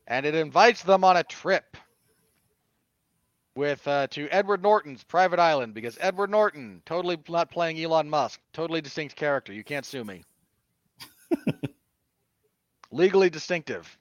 and 0.08 0.26
it 0.26 0.34
invites 0.34 0.84
them 0.84 1.04
on 1.04 1.18
a 1.18 1.24
trip 1.24 1.76
with 3.56 3.86
uh, 3.90 4.08
to 4.08 4.30
Edward 4.30 4.64
Norton's 4.64 5.04
private 5.04 5.38
island 5.38 5.74
because 5.74 5.98
Edward 6.00 6.30
Norton, 6.30 6.82
totally 6.86 7.18
not 7.28 7.52
playing 7.52 7.78
Elon 7.84 8.10
Musk, 8.10 8.40
totally 8.54 8.80
distinct 8.80 9.18
character. 9.18 9.52
You 9.52 9.66
can't 9.66 9.86
sue 9.86 10.06
me. 10.06 10.24
Legally 12.92 13.30
distinctive. 13.30 13.98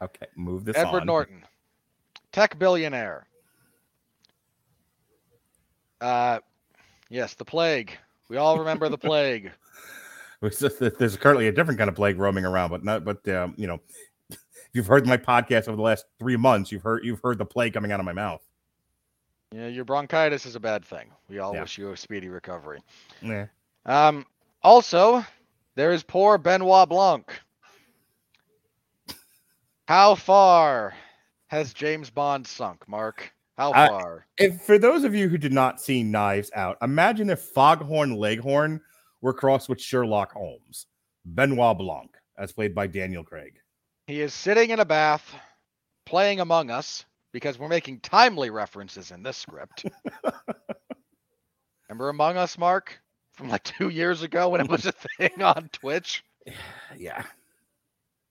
Okay. 0.00 0.26
Move 0.36 0.64
this 0.64 0.76
Edward 0.76 1.02
on. 1.02 1.06
Norton, 1.06 1.44
tech 2.32 2.58
billionaire. 2.58 3.26
Uh, 6.00 6.38
yes, 7.10 7.34
the 7.34 7.44
plague. 7.44 7.92
We 8.30 8.38
all 8.38 8.60
remember 8.60 8.88
the 8.88 8.98
plague. 9.10 9.52
It's 10.46 10.60
just 10.60 10.78
that 10.80 10.98
There's 10.98 11.16
currently 11.16 11.48
a 11.48 11.52
different 11.52 11.78
kind 11.78 11.88
of 11.88 11.96
plague 11.96 12.18
roaming 12.18 12.44
around, 12.44 12.70
but 12.70 12.84
not. 12.84 13.04
But 13.04 13.26
um, 13.28 13.54
you 13.56 13.66
know, 13.66 13.80
if 14.30 14.38
you've 14.72 14.86
heard 14.86 15.06
my 15.06 15.16
podcast 15.16 15.68
over 15.68 15.76
the 15.76 15.82
last 15.82 16.04
three 16.18 16.36
months, 16.36 16.70
you've 16.72 16.82
heard 16.82 17.04
you've 17.04 17.20
heard 17.22 17.38
the 17.38 17.44
plague 17.44 17.74
coming 17.74 17.92
out 17.92 18.00
of 18.00 18.06
my 18.06 18.12
mouth. 18.12 18.42
Yeah, 19.52 19.68
your 19.68 19.84
bronchitis 19.84 20.46
is 20.46 20.56
a 20.56 20.60
bad 20.60 20.84
thing. 20.84 21.10
We 21.28 21.38
all 21.38 21.54
Yeah. 21.54 21.60
wish 21.60 21.78
you 21.78 21.92
a 21.92 21.96
speedy 21.96 22.28
recovery. 22.28 22.80
Yeah. 23.22 23.46
Um, 23.86 24.26
also, 24.62 25.24
there 25.76 25.92
is 25.92 26.02
poor 26.02 26.38
Benoit 26.38 26.88
Blanc. 26.88 27.30
How 29.86 30.14
far 30.14 30.94
has 31.48 31.72
James 31.74 32.10
Bond 32.10 32.46
sunk, 32.46 32.88
Mark? 32.88 33.32
How 33.56 33.72
far? 33.72 34.26
If 34.38 34.62
for 34.62 34.78
those 34.78 35.04
of 35.04 35.14
you 35.14 35.28
who 35.28 35.38
did 35.38 35.52
not 35.52 35.80
see 35.80 36.02
Knives 36.02 36.50
Out, 36.56 36.76
imagine 36.82 37.30
if 37.30 37.40
Foghorn 37.40 38.16
Leghorn 38.16 38.80
were 39.24 39.32
crossed 39.32 39.70
with 39.70 39.80
Sherlock 39.80 40.32
Holmes. 40.32 40.86
Benoit 41.24 41.78
Blanc, 41.78 42.10
as 42.38 42.52
played 42.52 42.74
by 42.74 42.86
Daniel 42.86 43.24
Craig. 43.24 43.54
He 44.06 44.20
is 44.20 44.34
sitting 44.34 44.68
in 44.68 44.80
a 44.80 44.84
bath, 44.84 45.34
playing 46.04 46.40
Among 46.40 46.70
Us, 46.70 47.06
because 47.32 47.58
we're 47.58 47.68
making 47.68 48.00
timely 48.00 48.50
references 48.50 49.10
in 49.12 49.22
this 49.22 49.38
script. 49.38 49.86
Remember 51.88 52.10
Among 52.10 52.36
Us, 52.36 52.58
Mark? 52.58 53.00
From 53.32 53.48
like 53.48 53.64
two 53.64 53.88
years 53.88 54.22
ago 54.22 54.50
when 54.50 54.60
it 54.60 54.68
was 54.68 54.84
a 54.84 54.92
thing 54.92 55.42
on 55.42 55.70
Twitch? 55.72 56.22
Yeah. 56.96 57.24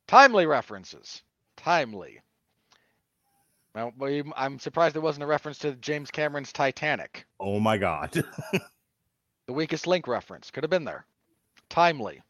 Timely 0.07 0.45
references. 0.45 1.23
Timely. 1.57 2.21
Well, 3.73 3.91
I'm 4.37 4.59
surprised 4.59 4.93
there 4.93 5.01
wasn't 5.01 5.23
a 5.23 5.27
reference 5.27 5.57
to 5.59 5.73
James 5.73 6.11
Cameron's 6.11 6.53
Titanic. 6.53 7.25
Oh 7.39 7.59
my 7.59 7.79
God. 7.79 8.23
The 9.47 9.53
weakest 9.53 9.87
link 9.87 10.07
reference 10.07 10.51
could 10.51 10.63
have 10.63 10.71
been 10.71 10.85
there. 10.85 11.05
Timely. 11.69 12.21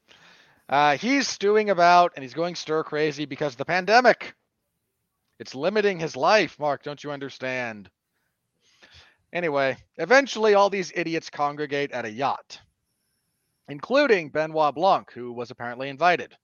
Uh, 0.69 0.97
he's 0.97 1.27
stewing 1.27 1.69
about 1.69 2.13
and 2.15 2.23
he's 2.23 2.33
going 2.33 2.55
stir 2.55 2.83
crazy 2.83 3.25
because 3.25 3.53
of 3.53 3.57
the 3.57 3.65
pandemic. 3.65 4.33
It's 5.39 5.55
limiting 5.55 5.99
his 5.99 6.15
life, 6.15 6.57
Mark. 6.59 6.83
Don't 6.83 7.03
you 7.03 7.11
understand? 7.11 7.89
Anyway, 9.33 9.77
eventually 9.97 10.53
all 10.53 10.69
these 10.69 10.91
idiots 10.95 11.29
congregate 11.29 11.91
at 11.91 12.05
a 12.05 12.11
yacht, 12.11 12.61
including 13.67 14.29
Benoit 14.29 14.75
Blanc, 14.75 15.11
who 15.11 15.33
was 15.33 15.51
apparently 15.51 15.89
invited. 15.89 16.35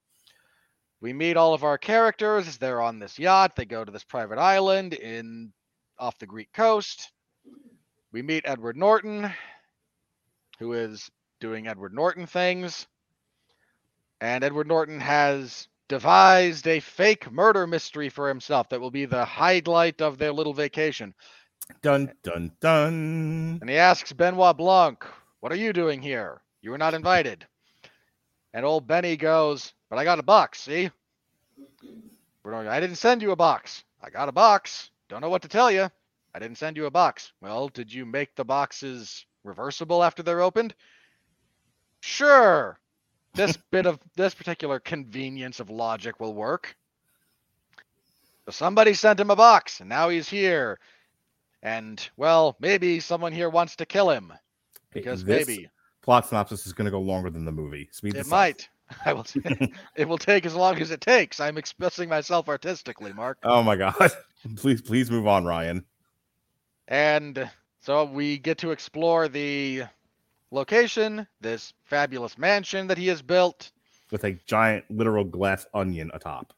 We 0.99 1.13
meet 1.13 1.38
all 1.38 1.53
of 1.53 1.63
our 1.63 1.77
characters 1.77 2.58
they're 2.58 2.82
on 2.82 2.99
this 2.99 3.17
yacht. 3.17 3.55
They 3.55 3.65
go 3.65 3.86
to 3.86 3.91
this 3.91 4.03
private 4.03 4.38
island 4.38 4.93
in 4.93 5.53
off 5.97 6.17
the 6.17 6.25
Greek 6.25 6.51
coast. 6.51 7.12
We 8.12 8.21
meet 8.21 8.43
Edward 8.45 8.75
Norton, 8.75 9.32
who 10.60 10.74
is 10.74 11.10
doing 11.39 11.67
Edward 11.67 11.93
Norton 11.93 12.28
things. 12.28 12.88
And 14.22 14.43
Edward 14.43 14.67
Norton 14.67 15.00
has 15.00 15.67
devised 15.88 16.67
a 16.67 16.82
fake 16.82 17.32
murder 17.32 17.65
mystery 17.65 18.10
for 18.10 18.28
himself 18.28 18.69
that 18.69 18.82
will 18.82 18.91
be 18.91 19.06
the 19.06 19.26
highlight 19.26 20.02
of 20.02 20.17
their 20.17 20.34
little 20.34 20.54
vacation. 20.54 21.13
dun 21.82 22.12
dun 22.24 22.52
dun. 22.60 23.58
And 23.62 23.69
he 23.69 23.78
asks 23.78 24.13
Benoit 24.13 24.58
Blanc, 24.58 25.06
What 25.39 25.52
are 25.52 25.58
you 25.58 25.74
doing 25.74 26.02
here? 26.02 26.41
You 26.62 26.72
were 26.72 26.78
not 26.78 26.93
invited. 26.93 27.48
And 28.54 28.65
old 28.65 28.86
Benny 28.86 29.15
goes, 29.15 29.74
But 29.89 29.98
I 29.98 30.04
got 30.04 30.19
a 30.19 30.24
box, 30.24 30.60
see? 30.62 30.91
I 32.67 32.80
didn't 32.80 32.98
send 32.98 33.22
you 33.22 33.32
a 33.32 33.36
box. 33.36 33.84
I 34.02 34.10
got 34.10 34.30
a 34.30 34.34
box. 34.34 34.91
Don't 35.08 35.22
know 35.22 35.30
what 35.30 35.41
to 35.43 35.48
tell 35.48 35.72
you. 35.72 35.89
I 36.34 36.39
didn't 36.39 36.58
send 36.58 36.78
you 36.78 36.86
a 36.86 36.91
box. 36.91 37.32
Well, 37.41 37.69
did 37.69 37.91
you 37.93 38.06
make 38.06 38.36
the 38.36 38.45
boxes 38.45 39.26
reversible 39.43 40.04
after 40.04 40.23
they're 40.23 40.41
opened? 40.41 40.73
Sure. 42.02 42.80
This 43.34 43.58
bit 43.71 43.86
of 43.86 43.99
this 44.15 44.34
particular 44.34 44.80
convenience 44.80 45.60
of 45.60 45.69
logic 45.69 46.19
will 46.19 46.34
work. 46.34 46.75
So 48.45 48.52
somebody 48.52 48.93
sent 48.93 49.19
him 49.19 49.30
a 49.30 49.36
box, 49.36 49.80
and 49.80 49.89
now 49.89 50.10
he's 50.10 50.30
here. 50.30 50.80
And 51.62 52.10
well, 52.17 52.56
maybe 52.60 52.99
someone 52.99 53.34
here 53.34 53.49
wants 53.49 53.75
to 53.78 53.86
kill 53.86 54.10
him 54.10 54.34
because 54.93 55.23
This 55.23 55.47
maybe 55.47 55.69
plot 56.02 56.28
synopsis 56.28 56.65
is 56.65 56.73
going 56.73 56.86
to 56.86 56.91
go 56.91 57.02
longer 57.02 57.30
than 57.30 57.45
the 57.45 57.52
movie. 57.52 57.89
Speed 57.91 58.15
it 58.15 58.21
up. 58.21 58.28
might. 58.28 58.69
I 59.06 59.13
will. 59.13 59.25
it 59.95 60.08
will 60.08 60.17
take 60.17 60.45
as 60.45 60.56
long 60.56 60.80
as 60.82 60.91
it 60.91 61.02
takes. 61.02 61.39
I'm 61.39 61.58
expressing 61.58 62.10
myself 62.10 62.49
artistically, 62.49 63.13
Mark. 63.13 63.38
Oh 63.43 63.62
my 63.62 63.75
god! 63.75 64.12
please, 64.56 64.82
please 64.82 65.12
move 65.12 65.28
on, 65.28 65.45
Ryan. 65.45 65.86
And 66.88 67.49
so 67.82 68.06
we 68.06 68.38
get 68.38 68.58
to 68.60 68.72
explore 68.72 69.28
the 69.28 69.84
location, 70.52 71.28
this 71.42 71.74
fabulous 71.84 72.38
mansion 72.38 72.88
that 72.88 72.98
he 72.98 73.08
has 73.08 73.22
built. 73.22 73.72
With 74.12 74.24
a 74.24 74.34
giant 74.46 74.86
literal 74.89 75.24
glass 75.24 75.65
onion 75.74 76.12
atop. 76.13 76.54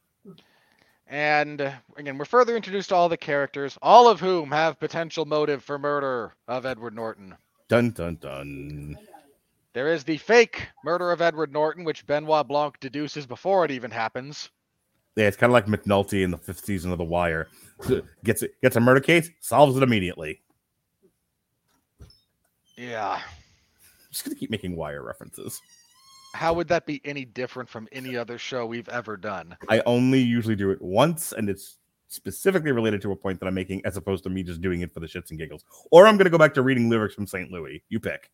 And 1.06 1.60
again, 1.96 2.16
we're 2.16 2.24
further 2.24 2.56
introduced 2.56 2.88
to 2.88 2.94
all 2.94 3.10
the 3.10 3.18
characters, 3.18 3.76
all 3.82 4.08
of 4.08 4.18
whom 4.18 4.50
have 4.50 4.80
potential 4.80 5.26
motive 5.26 5.62
for 5.62 5.78
murder 5.78 6.32
of 6.48 6.64
Edward 6.64 6.94
Norton. 6.94 7.36
Dun 7.68 7.90
dun 7.90 8.16
dun. 8.16 8.96
There 9.74 9.92
is 9.92 10.04
the 10.04 10.16
fake 10.16 10.68
murder 10.84 11.12
of 11.12 11.20
Edward 11.20 11.52
Norton, 11.52 11.84
which 11.84 12.06
Benoit 12.06 12.46
Blanc 12.48 12.78
deduces 12.80 13.26
before 13.26 13.64
it 13.64 13.70
even 13.70 13.90
happens. 13.90 14.50
Yeah, 15.16 15.26
it's 15.26 15.36
kind 15.36 15.50
of 15.50 15.54
like 15.54 15.66
McNulty 15.66 16.22
in 16.24 16.30
the 16.30 16.38
fifth 16.38 16.64
season 16.64 16.92
of 16.92 16.98
The 16.98 17.04
Wire. 17.04 17.48
gets 18.24 18.42
it, 18.42 18.54
gets 18.62 18.76
a 18.76 18.80
murder 18.80 19.00
case, 19.00 19.30
solves 19.40 19.76
it 19.76 19.82
immediately. 19.82 20.40
Yeah. 22.82 23.14
I'm 23.14 24.10
just 24.10 24.24
gonna 24.24 24.34
keep 24.34 24.50
making 24.50 24.76
Wire 24.76 25.02
references. 25.02 25.60
How 26.34 26.52
would 26.54 26.66
that 26.68 26.86
be 26.86 27.00
any 27.04 27.24
different 27.24 27.68
from 27.68 27.88
any 27.92 28.16
other 28.16 28.38
show 28.38 28.66
we've 28.66 28.88
ever 28.88 29.16
done? 29.16 29.56
I 29.68 29.82
only 29.86 30.20
usually 30.20 30.56
do 30.56 30.70
it 30.70 30.80
once, 30.80 31.32
and 31.32 31.48
it's 31.48 31.78
specifically 32.08 32.72
related 32.72 33.00
to 33.02 33.12
a 33.12 33.16
point 33.16 33.38
that 33.40 33.46
I'm 33.46 33.54
making, 33.54 33.84
as 33.84 33.96
opposed 33.96 34.24
to 34.24 34.30
me 34.30 34.42
just 34.42 34.60
doing 34.60 34.80
it 34.80 34.92
for 34.92 35.00
the 35.00 35.06
shits 35.06 35.30
and 35.30 35.38
giggles. 35.38 35.64
Or 35.90 36.06
I'm 36.06 36.16
gonna 36.16 36.30
go 36.30 36.38
back 36.38 36.54
to 36.54 36.62
reading 36.62 36.88
lyrics 36.88 37.14
from 37.14 37.26
St. 37.26 37.52
Louis. 37.52 37.82
You 37.88 38.00
pick. 38.00 38.30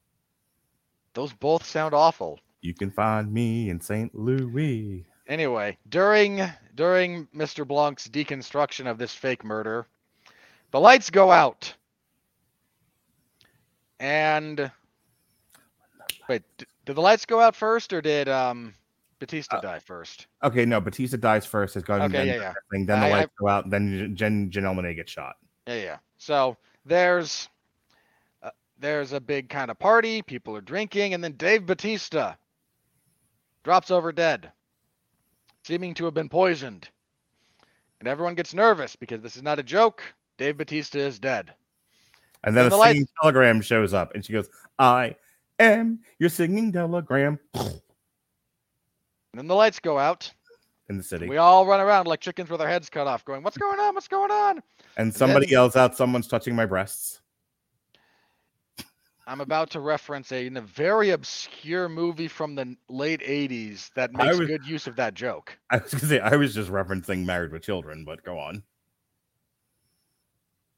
Those 1.12 1.32
both 1.34 1.64
sound 1.64 1.92
awful. 1.92 2.40
You 2.60 2.72
can 2.72 2.90
find 2.90 3.32
me 3.32 3.68
in 3.68 3.80
St. 3.80 4.14
Louis. 4.14 5.04
Anyway, 5.26 5.76
during 5.90 6.40
during 6.74 7.26
Mr. 7.36 7.66
Blanc's 7.66 8.08
deconstruction 8.08 8.86
of 8.86 8.96
this 8.96 9.12
fake 9.12 9.44
murder, 9.44 9.86
the 10.70 10.80
lights 10.80 11.10
go 11.10 11.30
out. 11.30 11.74
And 14.00 14.70
wait, 16.28 16.42
did 16.58 16.96
the 16.96 17.00
lights 17.00 17.26
go 17.26 17.40
out 17.40 17.56
first 17.56 17.92
or 17.92 18.00
did 18.00 18.28
um 18.28 18.74
Bautista 19.18 19.56
Uh, 19.56 19.60
die 19.60 19.78
first? 19.80 20.28
Okay, 20.44 20.64
no, 20.64 20.80
Bautista 20.80 21.16
dies 21.16 21.44
first. 21.44 21.74
Has 21.74 21.82
gone 21.82 22.02
Okay, 22.02 22.12
then, 22.18 22.26
yeah, 22.28 22.34
yeah. 22.36 22.52
Thing, 22.70 22.86
then 22.86 23.00
the 23.00 23.06
I- 23.06 23.08
I- 23.08 23.12
lights 23.12 23.32
go 23.40 23.48
out. 23.48 23.68
Then 23.68 24.14
Jen 24.14 24.50
Janelle 24.50 24.76
Monáe 24.78 24.94
gets 24.94 25.10
shot. 25.10 25.36
Yeah, 25.66 25.74
yeah. 25.74 25.96
So 26.18 26.56
there's 26.84 27.48
uh, 28.42 28.50
there's 28.78 29.12
a 29.12 29.20
big 29.20 29.48
kind 29.48 29.70
of 29.70 29.78
party, 29.78 30.22
people 30.22 30.54
are 30.56 30.60
drinking, 30.60 31.14
and 31.14 31.22
then 31.24 31.32
Dave 31.32 31.66
Bautista 31.66 32.38
drops 33.64 33.90
over 33.90 34.12
dead, 34.12 34.52
seeming 35.64 35.94
to 35.94 36.04
have 36.04 36.14
been 36.14 36.28
poisoned. 36.28 36.88
And 37.98 38.06
everyone 38.08 38.36
gets 38.36 38.54
nervous 38.54 38.94
because 38.94 39.20
this 39.20 39.34
is 39.36 39.42
not 39.42 39.58
a 39.58 39.62
joke. 39.64 40.02
Dave 40.36 40.56
Bautista 40.56 41.00
is 41.00 41.18
dead. 41.18 41.52
And 42.44 42.56
then 42.56 42.66
And 42.66 42.74
a 42.74 42.76
the 42.76 42.82
singing 42.84 43.08
telegram 43.20 43.60
shows 43.60 43.92
up, 43.92 44.14
and 44.14 44.24
she 44.24 44.32
goes, 44.32 44.48
"I 44.78 45.16
am 45.58 46.00
your 46.18 46.30
singing 46.30 46.72
telegram." 46.72 47.38
And 47.54 47.80
then 49.34 49.46
the 49.48 49.54
lights 49.54 49.80
go 49.80 49.98
out. 49.98 50.32
In 50.88 50.96
the 50.96 51.02
city, 51.02 51.28
We 51.28 51.36
all 51.36 51.66
run 51.66 51.80
around 51.80 52.06
like 52.06 52.20
chickens 52.20 52.48
with 52.48 52.62
our 52.62 52.68
heads 52.68 52.88
cut 52.88 53.06
off, 53.06 53.22
going, 53.24 53.42
"What's 53.42 53.58
going 53.58 53.78
on? 53.78 53.94
What's 53.94 54.08
going 54.08 54.30
on?" 54.30 54.62
and 54.96 55.14
somebody 55.14 55.46
then- 55.46 55.52
yells 55.52 55.76
out, 55.76 55.96
"Someone's 55.96 56.26
touching 56.28 56.54
my 56.56 56.64
breasts." 56.64 57.20
I'm 59.26 59.42
about 59.42 59.68
to 59.72 59.80
reference 59.80 60.32
a, 60.32 60.46
a 60.46 60.60
very 60.62 61.10
obscure 61.10 61.90
movie 61.90 62.28
from 62.28 62.54
the 62.54 62.74
late 62.88 63.20
'80s 63.20 63.90
that 63.94 64.14
makes 64.14 64.38
was- 64.38 64.48
good 64.48 64.64
use 64.66 64.86
of 64.86 64.96
that 64.96 65.12
joke. 65.12 65.58
I 65.70 65.76
was 65.76 65.92
gonna 65.92 66.06
say 66.06 66.20
I 66.20 66.36
was 66.36 66.54
just 66.54 66.70
referencing 66.70 67.26
Married 67.26 67.52
with 67.52 67.62
Children, 67.62 68.06
but 68.06 68.22
go 68.24 68.38
on. 68.38 68.62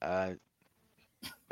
Uh, 0.02 0.32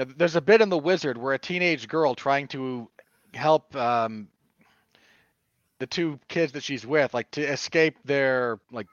there's 0.05 0.37
a 0.37 0.41
bit 0.41 0.61
in 0.61 0.69
The 0.69 0.79
Wizard 0.79 1.19
where 1.19 1.35
a 1.35 1.39
teenage 1.39 1.89
girl 1.89 2.15
trying 2.15 2.49
to 2.49 2.89
help 3.35 3.75
um, 3.77 4.29
the 5.81 5.87
two 5.87 6.19
kids 6.29 6.53
that 6.53 6.63
she's 6.63 6.87
with, 6.87 7.15
like 7.15 7.31
to 7.33 7.43
escape 7.43 7.99
their 8.05 8.61
like, 8.71 8.87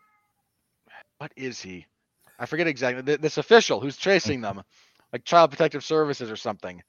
what 1.17 1.31
is 1.35 1.61
he? 1.61 1.85
I 2.39 2.45
forget 2.45 2.67
exactly. 2.67 3.03
th- 3.03 3.21
This 3.21 3.37
official 3.37 3.79
who's 3.79 3.97
chasing 3.97 4.41
them, 4.41 4.63
like 5.13 5.25
Child 5.25 5.51
Protective 5.51 5.83
Services 5.83 6.31
or 6.31 6.35
something. 6.37 6.81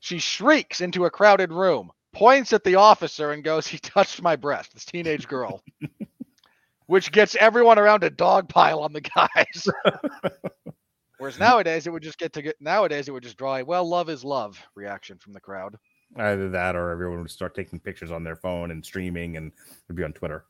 She 0.00 0.18
shrieks 0.18 0.80
into 0.80 1.06
a 1.06 1.10
crowded 1.10 1.52
room, 1.52 1.90
points 2.12 2.52
at 2.52 2.64
the 2.64 2.76
officer, 2.76 3.32
and 3.32 3.44
goes, 3.44 3.66
"He 3.66 3.78
touched 3.78 4.22
my 4.22 4.36
breast." 4.36 4.74
This 4.74 4.84
teenage 4.84 5.28
girl. 5.28 5.62
Which 6.86 7.12
gets 7.12 7.36
everyone 7.36 7.78
around 7.78 8.00
to 8.00 8.10
dogpile 8.10 8.80
on 8.82 8.92
the 8.92 9.02
guys. 9.02 9.68
Whereas 11.18 11.38
nowadays 11.38 11.86
it 11.86 11.90
would 11.90 12.02
just 12.02 12.18
get 12.18 12.32
to 12.34 12.42
get 12.42 12.56
nowadays 12.60 13.08
it 13.08 13.12
would 13.12 13.22
just 13.24 13.36
draw 13.36 13.56
a 13.56 13.64
well 13.64 13.88
love 13.88 14.08
is 14.08 14.24
love 14.24 14.58
reaction 14.74 15.18
from 15.18 15.32
the 15.32 15.40
crowd. 15.40 15.76
Either 16.16 16.48
that, 16.50 16.74
or 16.76 16.90
everyone 16.90 17.20
would 17.20 17.30
start 17.30 17.54
taking 17.54 17.78
pictures 17.80 18.10
on 18.10 18.24
their 18.24 18.36
phone 18.36 18.70
and 18.70 18.84
streaming, 18.84 19.36
and 19.36 19.52
it'd 19.84 19.96
be 19.96 20.04
on 20.04 20.12
Twitter. 20.12 20.44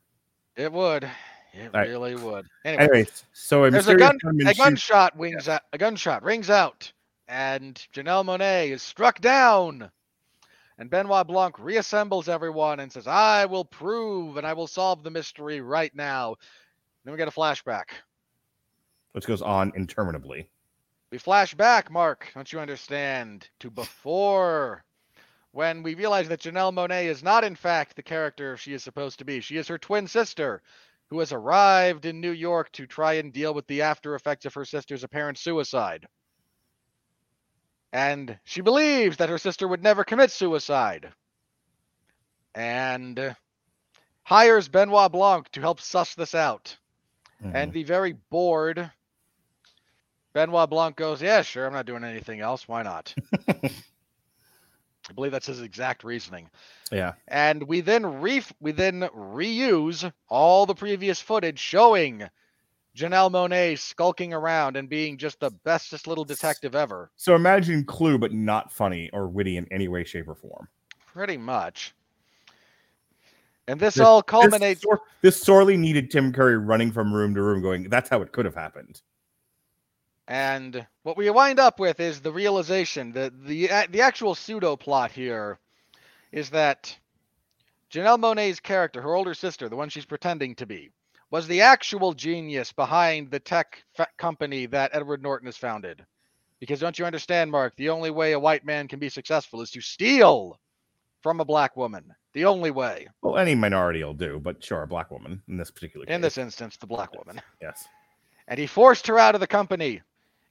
It 0.55 0.71
would. 0.71 1.03
It 1.53 1.65
Alright. 1.65 1.89
really 1.89 2.15
would. 2.15 2.45
Anyway, 2.63 2.83
Anyways, 2.83 3.25
so 3.33 3.65
a 3.65 3.71
there's 3.71 3.87
a 3.87 3.95
gun 3.95 4.17
a 4.23 4.43
shoots- 4.45 4.57
gunshot 4.59 5.17
wings 5.17 5.49
out 5.49 5.63
a 5.73 5.77
gunshot 5.77 6.23
rings 6.23 6.49
out 6.49 6.91
and 7.27 7.75
Janelle 7.93 8.23
Monáe 8.25 8.69
is 8.69 8.81
struck 8.83 9.19
down. 9.21 9.89
And 10.77 10.89
Benoit 10.89 11.27
Blanc 11.27 11.55
reassembles 11.57 12.29
everyone 12.29 12.79
and 12.79 12.89
says, 12.91 13.05
I 13.05 13.45
will 13.45 13.65
prove 13.65 14.37
and 14.37 14.47
I 14.47 14.53
will 14.53 14.65
solve 14.67 15.03
the 15.03 15.11
mystery 15.11 15.59
right 15.59 15.93
now. 15.93 16.35
Then 17.03 17.11
we 17.11 17.17
get 17.17 17.27
a 17.27 17.31
flashback. 17.31 17.85
which 19.11 19.25
goes 19.25 19.41
on 19.41 19.73
interminably. 19.75 20.49
We 21.11 21.17
flash 21.17 21.55
back, 21.55 21.91
Mark, 21.91 22.31
don't 22.35 22.51
you 22.51 22.59
understand, 22.59 23.49
to 23.59 23.71
before 23.71 24.83
when 25.51 25.81
we 25.81 25.95
realize 25.95 26.29
that 26.29 26.41
Janelle 26.41 26.73
Monáe 26.73 27.05
is 27.05 27.23
not, 27.23 27.43
in 27.43 27.55
fact, 27.55 27.95
the 27.95 28.03
character 28.03 28.57
she 28.57 28.73
is 28.73 28.83
supposed 28.83 29.17
to 29.19 29.25
be. 29.25 29.39
She 29.39 29.57
is 29.57 29.67
her 29.67 29.79
twin 29.79 30.07
sister 30.07 30.61
who 31.09 31.19
has 31.19 31.31
arrived 31.31 32.05
in 32.05 32.21
New 32.21 32.31
York 32.31 32.71
to 32.73 32.85
try 32.85 33.13
and 33.13 33.33
deal 33.33 33.53
with 33.53 33.65
the 33.65 33.81
after 33.81 34.13
effects 34.13 34.45
of 34.45 34.53
her 34.53 34.65
sister's 34.65 35.03
apparent 35.03 35.39
suicide. 35.39 36.07
And 37.91 38.37
she 38.43 38.61
believes 38.61 39.17
that 39.17 39.29
her 39.29 39.39
sister 39.39 39.67
would 39.67 39.81
never 39.81 40.03
commit 40.03 40.29
suicide. 40.29 41.11
And 42.53 43.35
hires 44.21 44.69
Benoit 44.69 45.11
Blanc 45.11 45.49
to 45.53 45.61
help 45.61 45.81
suss 45.81 46.13
this 46.13 46.35
out. 46.35 46.77
Mm-hmm. 47.43 47.55
And 47.55 47.73
the 47.73 47.83
very 47.83 48.13
bored 48.29 48.91
Benoit 50.33 50.69
Blanc 50.69 50.95
goes, 50.95 51.21
Yeah, 51.21 51.41
sure, 51.41 51.65
I'm 51.65 51.73
not 51.73 51.85
doing 51.85 52.03
anything 52.03 52.39
else. 52.39 52.67
Why 52.67 52.83
not? 52.83 53.13
I 55.09 55.13
believe 55.15 55.31
that's 55.31 55.47
his 55.47 55.61
exact 55.61 56.03
reasoning. 56.03 56.49
yeah, 56.91 57.13
And 57.27 57.63
we 57.63 57.81
then 57.81 58.05
re 58.21 58.43
we 58.59 58.71
then 58.71 59.01
reuse 59.15 60.11
all 60.27 60.65
the 60.67 60.75
previous 60.75 61.19
footage 61.19 61.57
showing 61.57 62.23
Janelle 62.95 63.31
Monáe 63.31 63.77
skulking 63.79 64.33
around 64.33 64.75
and 64.77 64.87
being 64.89 65.17
just 65.17 65.39
the 65.39 65.49
bestest 65.63 66.05
little 66.05 66.25
detective 66.25 66.75
ever. 66.75 67.09
so 67.15 67.33
imagine 67.35 67.83
Clue, 67.85 68.17
but 68.19 68.33
not 68.33 68.71
funny 68.71 69.09
or 69.13 69.27
witty 69.27 69.57
in 69.57 69.65
any 69.71 69.87
way, 69.87 70.03
shape, 70.03 70.27
or 70.27 70.35
form. 70.35 70.67
Pretty 71.07 71.37
much. 71.37 71.93
And 73.67 73.79
this 73.79 73.95
This- 73.95 74.05
all 74.05 74.21
This, 74.21 74.29
culminates 74.29 74.81
sor- 74.81 75.01
this 75.21 75.41
sorely 75.41 75.77
needed 75.77 76.11
Tim 76.11 76.31
Curry 76.33 76.57
running 76.57 76.91
from 76.91 77.13
room 77.13 77.33
to 77.35 77.41
room, 77.41 77.61
going, 77.61 77.89
"That's 77.89 78.09
how 78.09 78.21
it 78.21 78.31
could 78.31 78.45
have 78.45 78.55
happened." 78.55 79.01
And 80.29 80.85
what 81.01 81.17
we 81.17 81.27
wind 81.31 81.59
up 81.59 81.79
with 81.79 81.99
is 81.99 82.21
the 82.21 82.31
realization 82.31 83.11
that 83.13 83.33
the 83.45 83.67
the 83.89 84.01
actual 84.01 84.35
pseudo 84.35 84.75
plot 84.75 85.11
here 85.11 85.57
is 86.31 86.51
that 86.51 86.95
Janelle 87.91 88.19
Monáe's 88.19 88.59
character, 88.59 89.01
her 89.01 89.15
older 89.15 89.33
sister, 89.33 89.67
the 89.67 89.75
one 89.75 89.89
she's 89.89 90.05
pretending 90.05 90.53
to 90.55 90.67
be, 90.67 90.91
was 91.31 91.47
the 91.47 91.61
actual 91.61 92.13
genius 92.13 92.71
behind 92.71 93.31
the 93.31 93.39
tech 93.39 93.83
fa- 93.95 94.07
company 94.17 94.67
that 94.67 94.91
Edward 94.93 95.23
Norton 95.23 95.47
has 95.47 95.57
founded. 95.57 96.05
Because 96.59 96.79
don't 96.79 96.99
you 96.99 97.05
understand, 97.05 97.49
Mark? 97.49 97.75
The 97.75 97.89
only 97.89 98.11
way 98.11 98.33
a 98.33 98.39
white 98.39 98.63
man 98.63 98.87
can 98.87 98.99
be 98.99 99.09
successful 99.09 99.61
is 99.61 99.71
to 99.71 99.81
steal 99.81 100.59
from 101.23 101.39
a 101.39 101.45
black 101.45 101.75
woman. 101.75 102.13
The 102.33 102.45
only 102.45 102.69
way. 102.69 103.07
Well, 103.23 103.39
any 103.39 103.55
minority 103.55 104.03
will 104.03 104.13
do, 104.13 104.39
but 104.39 104.63
sure, 104.63 104.83
a 104.83 104.87
black 104.87 105.09
woman 105.09 105.41
in 105.47 105.57
this 105.57 105.71
particular 105.71 106.05
case. 106.05 106.13
In 106.13 106.21
this 106.21 106.37
instance, 106.37 106.77
the 106.77 106.85
black 106.85 107.15
woman. 107.15 107.41
yes, 107.59 107.87
and 108.47 108.59
he 108.59 108.67
forced 108.67 109.07
her 109.07 109.17
out 109.17 109.33
of 109.33 109.41
the 109.41 109.47
company 109.47 110.03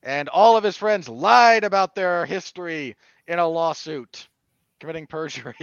and 0.02 0.28
all 0.28 0.56
of 0.56 0.64
his 0.64 0.76
friends 0.76 1.08
lied 1.08 1.64
about 1.64 1.94
their 1.94 2.26
history 2.26 2.96
in 3.26 3.38
a 3.38 3.46
lawsuit, 3.46 4.28
committing 4.80 5.06
perjury. 5.06 5.54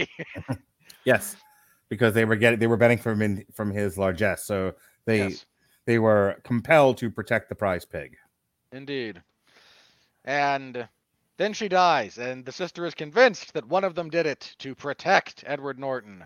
Yes, 1.04 1.36
because 1.88 2.14
they 2.14 2.24
were 2.24 2.34
getting 2.34 2.58
they 2.58 2.66
were 2.66 2.76
betting 2.76 2.98
from 2.98 3.22
in, 3.22 3.44
from 3.52 3.70
his 3.70 3.96
largesse, 3.96 4.44
so 4.44 4.74
they 5.04 5.18
yes, 5.18 5.46
they 5.84 6.00
were 6.00 6.40
compelled 6.42 6.98
to 6.98 7.10
protect 7.10 7.48
the 7.48 7.54
prize 7.54 7.84
pig. 7.84 8.16
indeed. 8.72 9.22
And 10.24 10.88
then 11.36 11.52
she 11.52 11.68
dies, 11.68 12.18
and 12.18 12.44
the 12.44 12.50
sister 12.50 12.86
is 12.86 12.94
convinced 12.94 13.52
that 13.52 13.68
one 13.68 13.84
of 13.84 13.94
them 13.94 14.10
did 14.10 14.26
it 14.26 14.54
to 14.58 14.74
protect 14.74 15.44
Edward 15.46 15.78
Norton. 15.78 16.24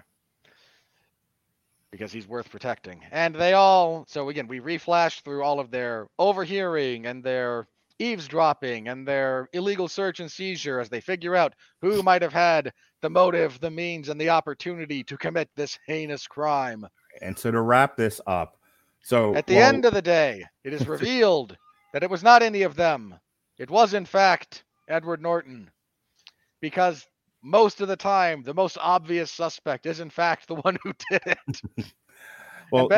Because 1.91 2.13
he's 2.13 2.27
worth 2.29 2.49
protecting. 2.51 3.03
And 3.11 3.35
they 3.35 3.53
all, 3.53 4.07
so 4.09 4.29
again, 4.31 4.47
we 4.47 4.61
reflash 4.61 5.21
through 5.21 5.43
all 5.43 5.61
of 5.61 5.71
their 5.71 6.07
overhearing 6.19 7.05
and 7.05 7.23
their 7.23 7.67
eavesdropping 8.01 8.89
and 8.89 9.07
their 9.07 9.49
illegal 9.53 9.89
search 9.89 10.21
and 10.21 10.31
seizure 10.31 10.81
as 10.81 10.89
they 10.89 11.01
figure 11.01 11.37
out 11.37 11.55
who 11.81 12.03
might 12.03 12.23
have 12.23 12.33
had 12.33 12.73
the 13.03 13.11
motive, 13.11 13.61
the 13.61 13.71
means, 13.71 14.09
and 14.09 14.21
the 14.21 14.31
opportunity 14.31 15.05
to 15.05 15.17
commit 15.17 15.49
this 15.55 15.79
heinous 15.87 16.27
crime. 16.27 16.87
And 17.23 17.39
so 17.39 17.51
to 17.51 17.61
wrap 17.61 17.97
this 17.97 18.21
up, 18.27 18.57
so 19.03 19.35
At 19.35 19.47
the 19.47 19.57
well, 19.57 19.69
end 19.69 19.85
of 19.85 19.95
the 19.95 20.03
day, 20.03 20.45
it 20.65 20.73
is 20.73 20.87
revealed 20.89 21.57
that 21.93 22.03
it 22.03 22.11
was 22.11 22.23
not 22.23 22.43
any 22.43 22.63
of 22.63 22.77
them. 22.77 23.15
It 23.59 23.71
was, 23.71 23.95
in 23.95 24.05
fact, 24.05 24.65
Edward 24.89 25.23
Norton. 25.23 25.71
Because 26.61 27.07
most 27.43 27.81
of 27.81 27.89
the 27.89 27.97
time, 27.97 28.43
the 28.43 28.55
most 28.55 28.77
obvious 28.81 29.31
suspect 29.31 29.87
is, 29.87 30.01
in 30.01 30.11
fact, 30.11 30.49
the 30.49 30.55
one 30.57 30.79
who 30.83 30.93
did 31.11 31.23
it. 31.27 31.63
well, 32.73 32.89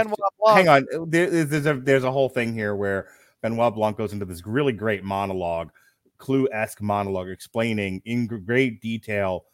hang 0.47 0.69
on, 0.69 0.87
there, 1.07 1.45
there's 1.45 1.67
a 1.67 1.75
there's 1.75 2.05
a 2.05 2.11
whole 2.11 2.29
thing 2.29 2.53
here 2.53 2.75
where 2.75 3.09
Benoit 3.43 3.75
Blanc 3.75 3.97
goes 3.97 4.13
into 4.13 4.25
this 4.25 4.47
really 4.47 4.73
great 4.73 5.05
monologue, 5.05 5.71
Clue 6.19 6.49
esque 6.53 6.81
monologue, 6.81 7.29
explaining 7.29 8.01
in 8.05 8.27
great 8.27 8.81
detail 8.81 9.45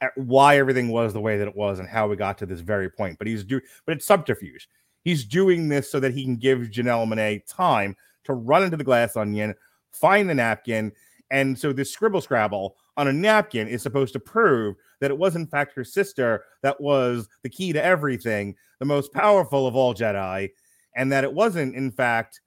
at 0.00 0.10
why 0.16 0.58
everything 0.58 0.88
was 0.88 1.12
the 1.12 1.20
way 1.20 1.38
that 1.38 1.46
it 1.46 1.56
was 1.56 1.78
and 1.78 1.88
how 1.88 2.08
we 2.08 2.16
got 2.16 2.36
to 2.38 2.46
this 2.46 2.60
very 2.60 2.90
point. 2.90 3.16
But 3.18 3.28
he's 3.28 3.44
doing, 3.44 3.62
but 3.86 3.96
it's 3.96 4.04
subterfuge. 4.06 4.68
He's 5.04 5.24
doing 5.24 5.68
this 5.68 5.90
so 5.90 6.00
that 6.00 6.12
he 6.12 6.24
can 6.24 6.36
give 6.36 6.58
Janelle 6.58 7.06
Monáe 7.06 7.46
time 7.46 7.96
to 8.24 8.34
run 8.34 8.64
into 8.64 8.76
the 8.76 8.84
glass 8.84 9.16
onion, 9.16 9.54
find 9.92 10.28
the 10.28 10.34
napkin, 10.34 10.92
and 11.30 11.58
so 11.58 11.72
this 11.72 11.90
scribble 11.90 12.20
scrabble 12.20 12.76
on 12.96 13.08
a 13.08 13.12
napkin 13.12 13.66
is 13.66 13.82
supposed 13.82 14.12
to 14.12 14.20
prove 14.20 14.76
that 15.00 15.10
it 15.10 15.16
was 15.16 15.34
in 15.34 15.46
fact 15.46 15.74
her 15.74 15.84
sister 15.84 16.44
that 16.62 16.80
was 16.80 17.28
the 17.42 17.48
key 17.48 17.72
to 17.72 17.82
everything, 17.82 18.54
the 18.78 18.84
most 18.84 19.12
powerful 19.12 19.66
of 19.66 19.74
all 19.74 19.94
Jedi, 19.94 20.50
and 20.94 21.10
that 21.10 21.24
it 21.24 21.32
wasn't 21.32 21.74
in 21.74 21.90
fact 21.90 22.40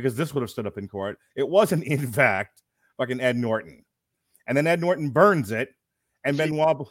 because 0.00 0.16
this 0.16 0.34
would 0.34 0.40
have 0.42 0.50
stood 0.50 0.66
up 0.66 0.78
in 0.78 0.88
court. 0.88 1.18
It 1.36 1.48
wasn't 1.48 1.84
in 1.84 2.10
fact 2.12 2.62
fucking 2.98 3.20
Ed 3.20 3.36
Norton, 3.36 3.84
and 4.46 4.56
then 4.56 4.66
Ed 4.66 4.80
Norton 4.80 5.10
burns 5.10 5.50
it, 5.50 5.70
and 6.24 6.36
She- 6.36 6.42
Benoit, 6.44 6.86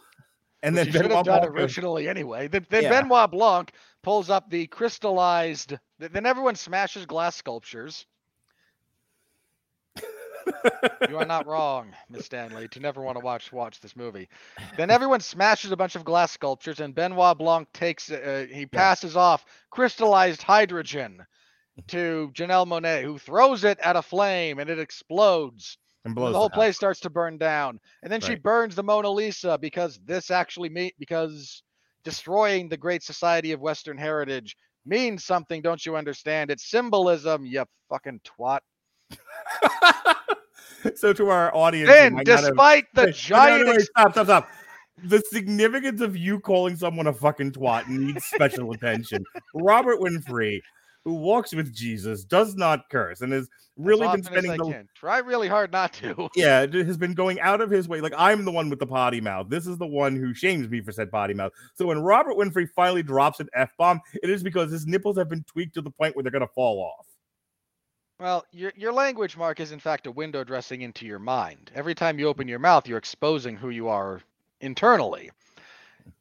and 0.63 0.77
then 0.77 0.85
he 0.87 0.91
should 0.91 1.01
have 1.01 1.09
Benoit 1.09 1.25
done 1.25 1.39
Blanc 1.41 1.55
originally 1.55 2.07
anyway. 2.07 2.47
Then, 2.47 2.65
then 2.69 2.83
Yeah. 2.83 3.01
Benoit 3.01 3.31
Blanc 3.31 3.71
pulls 4.03 4.29
up 4.29 4.49
the 4.49 4.67
crystallized. 4.67 5.77
Then 5.99 6.25
everyone 6.25 6.55
smashes 6.55 7.05
glass 7.05 7.35
sculptures. 7.35 8.05
you 11.09 11.17
are 11.17 11.25
not 11.25 11.45
wrong, 11.45 11.93
Miss 12.09 12.25
Stanley, 12.25 12.67
to 12.69 12.79
never 12.79 13.01
want 13.01 13.17
to 13.17 13.23
watch 13.23 13.51
watch 13.51 13.79
this 13.81 13.95
movie. 13.95 14.27
Then 14.77 14.89
everyone 14.89 15.19
smashes 15.19 15.71
a 15.71 15.77
bunch 15.77 15.95
of 15.95 16.03
glass 16.03 16.31
sculptures, 16.31 16.79
and 16.79 16.95
Benoit 16.95 17.37
Blanc 17.37 17.71
takes 17.73 18.09
uh, 18.11 18.47
he 18.51 18.65
passes 18.65 19.15
off 19.15 19.45
crystallized 19.69 20.41
hydrogen 20.41 21.25
to 21.87 22.31
Janelle 22.33 22.67
Monáe, 22.67 23.03
who 23.03 23.17
throws 23.17 23.63
it 23.63 23.79
at 23.79 23.95
a 23.95 24.01
flame, 24.01 24.59
and 24.59 24.69
it 24.69 24.79
explodes. 24.79 25.77
and 26.05 26.15
And 26.17 26.27
the 26.27 26.37
whole 26.37 26.49
place 26.49 26.75
starts 26.75 26.99
to 27.01 27.09
burn 27.09 27.37
down, 27.37 27.79
and 28.03 28.11
then 28.11 28.21
she 28.21 28.35
burns 28.35 28.75
the 28.75 28.83
Mona 28.83 29.09
Lisa 29.09 29.57
because 29.57 29.99
this 30.05 30.31
actually 30.31 30.69
me 30.69 30.93
because 30.99 31.63
destroying 32.03 32.69
the 32.69 32.77
Great 32.77 33.03
Society 33.03 33.51
of 33.51 33.61
Western 33.61 33.97
Heritage 33.97 34.55
means 34.85 35.23
something. 35.23 35.61
Don't 35.61 35.85
you 35.85 35.95
understand? 35.95 36.51
It's 36.51 36.69
symbolism. 36.69 37.45
You 37.45 37.65
fucking 37.89 38.21
twat. 38.23 38.59
so 40.95 41.13
to 41.13 41.29
our 41.29 41.53
audience, 41.55 41.89
Then, 41.89 42.15
not 42.15 42.27
have- 42.27 42.39
despite 42.41 42.85
the 42.93 43.05
Wait, 43.05 43.29
no, 43.29 43.37
no, 43.37 43.63
giant, 43.63 43.65
no, 43.67 43.77
stop, 43.79 44.11
stop, 44.13 44.25
stop. 44.25 44.49
The 45.05 45.23
significance 45.31 46.01
of 46.01 46.17
you 46.17 46.39
calling 46.41 46.75
someone 46.75 47.07
a 47.07 47.13
fucking 47.13 47.53
twat 47.53 47.87
needs 47.87 48.25
special 48.25 48.73
attention. 48.73 49.23
Robert 49.53 49.99
Winfree, 49.99 50.59
who 51.09 51.15
walks 51.15 51.55
with 51.55 51.73
Jesus, 51.73 52.23
does 52.23 52.53
not 52.55 52.87
curse 52.91 53.21
and 53.21 53.33
has 53.33 53.49
really 53.77 54.07
been 54.09 54.21
spending 54.21 54.55
the 54.57 54.71
can. 54.71 54.87
try 54.93 55.17
really 55.17 55.47
hard 55.47 55.71
not 55.71 55.91
to. 55.91 56.29
yeah 56.35 56.67
has 56.67 56.97
been 56.97 57.15
going 57.15 57.39
out 57.39 57.61
of 57.61 57.71
his 57.71 57.87
way. 57.87 57.99
Like 57.99 58.13
I'm 58.15 58.45
the 58.45 58.51
one 58.51 58.69
with 58.69 58.77
the 58.77 58.85
potty 58.85 59.19
mouth. 59.19 59.49
This 59.49 59.65
is 59.65 59.79
the 59.79 59.87
one 59.87 60.15
who 60.15 60.35
shames 60.35 60.69
me 60.69 60.81
for 60.81 60.91
said 60.91 61.09
potty 61.09 61.33
mouth. 61.33 61.51
So 61.73 61.87
when 61.87 61.97
Robert 61.97 62.37
Winfree 62.37 62.69
finally 62.75 63.01
drops 63.01 63.39
an 63.39 63.49
f 63.55 63.71
bomb, 63.75 64.01
it 64.21 64.29
is 64.29 64.43
because 64.43 64.71
his 64.71 64.85
nipples 64.85 65.17
have 65.17 65.29
been 65.29 65.43
tweaked 65.45 65.73
to 65.73 65.81
the 65.81 65.89
point 65.89 66.15
where 66.15 66.21
they're 66.21 66.31
gonna 66.31 66.45
fall 66.45 66.79
off. 66.79 67.07
Well, 68.19 68.45
your 68.51 68.71
your 68.75 68.93
language 68.93 69.35
mark 69.35 69.59
is 69.59 69.71
in 69.71 69.79
fact 69.79 70.05
a 70.05 70.11
window 70.11 70.43
dressing 70.43 70.83
into 70.83 71.07
your 71.07 71.19
mind. 71.19 71.71
Every 71.73 71.95
time 71.95 72.19
you 72.19 72.27
open 72.27 72.47
your 72.47 72.59
mouth, 72.59 72.87
you're 72.87 72.99
exposing 72.99 73.55
who 73.55 73.71
you 73.71 73.87
are 73.87 74.21
internally. 74.61 75.31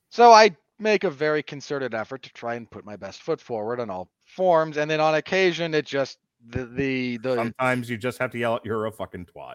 So 0.09 0.33
I 0.33 0.57
make 0.79 1.05
a 1.05 1.11
very 1.11 1.43
concerted 1.43 1.95
effort 1.95 2.23
to 2.23 2.31
try 2.33 2.55
and 2.55 2.71
put 2.71 2.85
my 2.85 2.97
best 2.97 3.23
foot 3.23 3.41
forward 3.41 3.81
on 3.81 3.91
all 3.91 4.09
forms, 4.25 4.77
and 4.77 4.91
then 4.91 5.01
on 5.01 5.15
occasion 5.15 5.75
it 5.75 5.87
just 5.87 6.19
the 6.49 6.67
the 6.67 7.17
the 7.19 7.35
Sometimes 7.35 7.91
you 7.91 7.97
just 7.97 8.19
have 8.19 8.31
to 8.33 8.39
yell, 8.39 8.61
"You're 8.65 8.87
a 8.87 8.93
fucking 8.93 9.27
twat." 9.27 9.55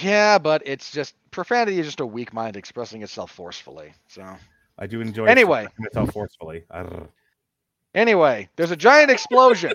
yeah, 0.00 0.38
but 0.38 0.62
it's 0.64 0.92
just 0.92 1.14
profanity 1.32 1.78
is 1.80 1.86
just 1.86 2.00
a 2.00 2.06
weak 2.06 2.32
mind 2.32 2.56
expressing 2.56 3.02
itself 3.02 3.32
forcefully. 3.32 3.92
So 4.08 4.24
I 4.78 4.86
do 4.86 5.00
enjoy 5.00 5.24
Anyway. 5.26 5.64
expressing 5.64 5.84
myself 5.92 6.12
forcefully. 6.12 6.64
Anyway, 7.94 8.48
there's 8.56 8.70
a 8.70 8.76
giant 8.76 9.10
explosion. 9.10 9.72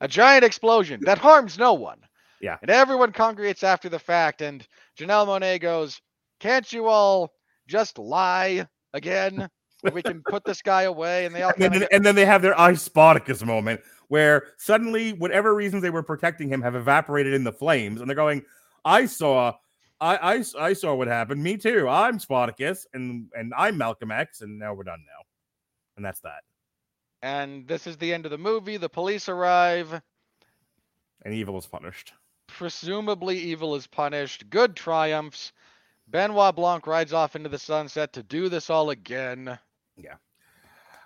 a 0.00 0.08
giant 0.08 0.44
explosion 0.44 1.00
that 1.04 1.18
harms 1.18 1.58
no 1.58 1.74
one. 1.74 1.98
Yeah. 2.40 2.56
And 2.62 2.70
everyone 2.70 3.12
congregates 3.12 3.62
after 3.62 3.90
the 3.90 3.98
fact, 3.98 4.40
and 4.40 4.66
Janelle 4.98 5.26
Monáe 5.26 5.60
goes, 5.60 6.00
Can't 6.38 6.72
you 6.72 6.86
all 6.86 7.30
just 7.66 7.98
lie 7.98 8.66
again? 8.94 9.50
We 9.92 10.02
can 10.02 10.22
put 10.28 10.44
this 10.44 10.62
guy 10.62 10.82
away. 10.82 11.26
And 11.26 11.34
they 11.34 11.42
all 11.42 11.52
and 11.58 11.74
then, 11.74 11.86
and 11.92 12.04
then 12.04 12.14
they 12.14 12.24
have 12.26 12.42
their 12.42 12.58
I 12.58 12.74
Spartacus 12.74 13.44
moment 13.44 13.80
where 14.08 14.48
suddenly, 14.56 15.12
whatever 15.12 15.54
reasons 15.54 15.82
they 15.82 15.90
were 15.90 16.02
protecting 16.02 16.48
him 16.48 16.62
have 16.62 16.74
evaporated 16.74 17.32
in 17.34 17.44
the 17.44 17.52
flames, 17.52 18.00
and 18.00 18.08
they're 18.10 18.16
going, 18.16 18.42
"I 18.84 19.06
saw, 19.06 19.52
I, 20.00 20.16
I, 20.16 20.44
I 20.58 20.72
saw 20.72 20.94
what 20.94 21.06
happened. 21.08 21.42
Me 21.42 21.56
too. 21.56 21.88
I'm 21.88 22.18
Spartacus, 22.18 22.86
and 22.92 23.28
and 23.34 23.52
I'm 23.56 23.76
Malcolm 23.78 24.10
X, 24.10 24.40
and 24.40 24.58
now 24.58 24.74
we're 24.74 24.84
done 24.84 25.04
now, 25.06 25.24
and 25.96 26.04
that's 26.04 26.20
that. 26.20 26.42
and 27.22 27.66
this 27.68 27.86
is 27.86 27.96
the 27.98 28.12
end 28.12 28.24
of 28.24 28.30
the 28.30 28.38
movie. 28.38 28.76
The 28.78 28.88
police 28.88 29.28
arrive. 29.28 30.00
And 31.22 31.34
evil 31.34 31.58
is 31.58 31.66
punished. 31.66 32.14
Presumably, 32.48 33.38
evil 33.38 33.74
is 33.74 33.86
punished. 33.86 34.48
Good 34.50 34.74
triumphs. 34.74 35.52
Benoit 36.08 36.56
Blanc 36.56 36.86
rides 36.86 37.12
off 37.12 37.36
into 37.36 37.48
the 37.48 37.58
sunset 37.58 38.12
to 38.14 38.22
do 38.22 38.48
this 38.48 38.70
all 38.70 38.90
again. 38.90 39.58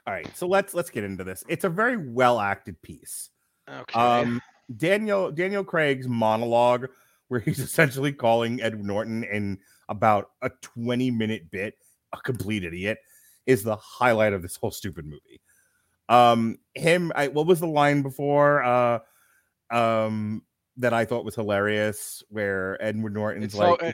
All 0.07 0.13
right, 0.13 0.29
so 0.37 0.47
let's 0.47 0.75
let's 0.75 0.91
get 0.91 1.05
into 1.05 1.25
this. 1.25 1.45
It's 1.49 1.65
a 1.65 1.71
very 1.71 1.97
well 1.97 2.39
acted 2.39 2.81
piece. 2.83 3.31
Okay. 3.69 3.99
Um, 3.99 4.43
Daniel 4.77 5.31
Daniel 5.33 5.65
Craig's 5.65 6.09
monologue, 6.09 6.89
where 7.29 7.41
he's 7.41 7.59
essentially 7.61 8.13
calling 8.13 8.61
Ed 8.61 8.83
Norton 8.83 9.25
in 9.25 9.59
about 9.89 10.31
a 10.43 10.51
20 10.63 11.11
minute 11.11 11.51
bit 11.51 11.75
a 12.13 12.19
complete 12.19 12.65
idiot, 12.65 12.99
is 13.47 13.63
the 13.63 13.77
highlight 13.77 14.33
of 14.33 14.43
this 14.43 14.57
whole 14.57 14.71
stupid 14.71 15.05
movie. 15.05 15.41
Um, 16.09 16.59
him, 16.75 17.13
I, 17.15 17.29
what 17.29 17.47
was 17.47 17.61
the 17.61 17.67
line 17.67 18.03
before? 18.03 18.63
Uh, 18.63 18.99
um, 19.71 20.43
that 20.77 20.93
I 20.93 21.05
thought 21.05 21.25
was 21.25 21.35
hilarious, 21.35 22.23
where 22.29 22.83
Edward 22.83 23.15
Norton's 23.15 23.47
It's 23.47 23.55
like, 23.55 23.83
uh, 23.83 23.93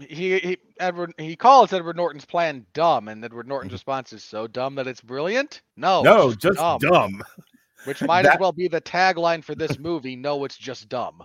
he, 0.00 0.38
he 0.38 0.58
Edward 0.80 1.12
he 1.18 1.36
calls 1.36 1.72
Edward 1.72 1.96
Norton's 1.96 2.24
plan 2.24 2.66
dumb, 2.74 3.08
and 3.08 3.24
Edward 3.24 3.46
Norton's 3.48 3.72
response 3.72 4.12
is 4.12 4.24
so 4.24 4.46
dumb 4.46 4.74
that 4.74 4.86
it's 4.86 5.00
brilliant. 5.00 5.62
No, 5.76 6.02
Mm-hmm. 6.02 6.04
"No, 6.04 6.34
just 6.34 6.58
dumb. 6.58 6.78
dumb." 6.80 7.22
Which 7.84 8.02
might 8.02 8.24
as 8.26 8.38
well 8.40 8.52
be 8.52 8.66
the 8.68 8.80
tagline 8.80 9.44
for 9.44 9.54
this 9.54 9.78
movie. 9.78 10.16
No, 10.16 10.44
it's 10.44 10.56
just 10.56 10.88
dumb. 10.88 11.22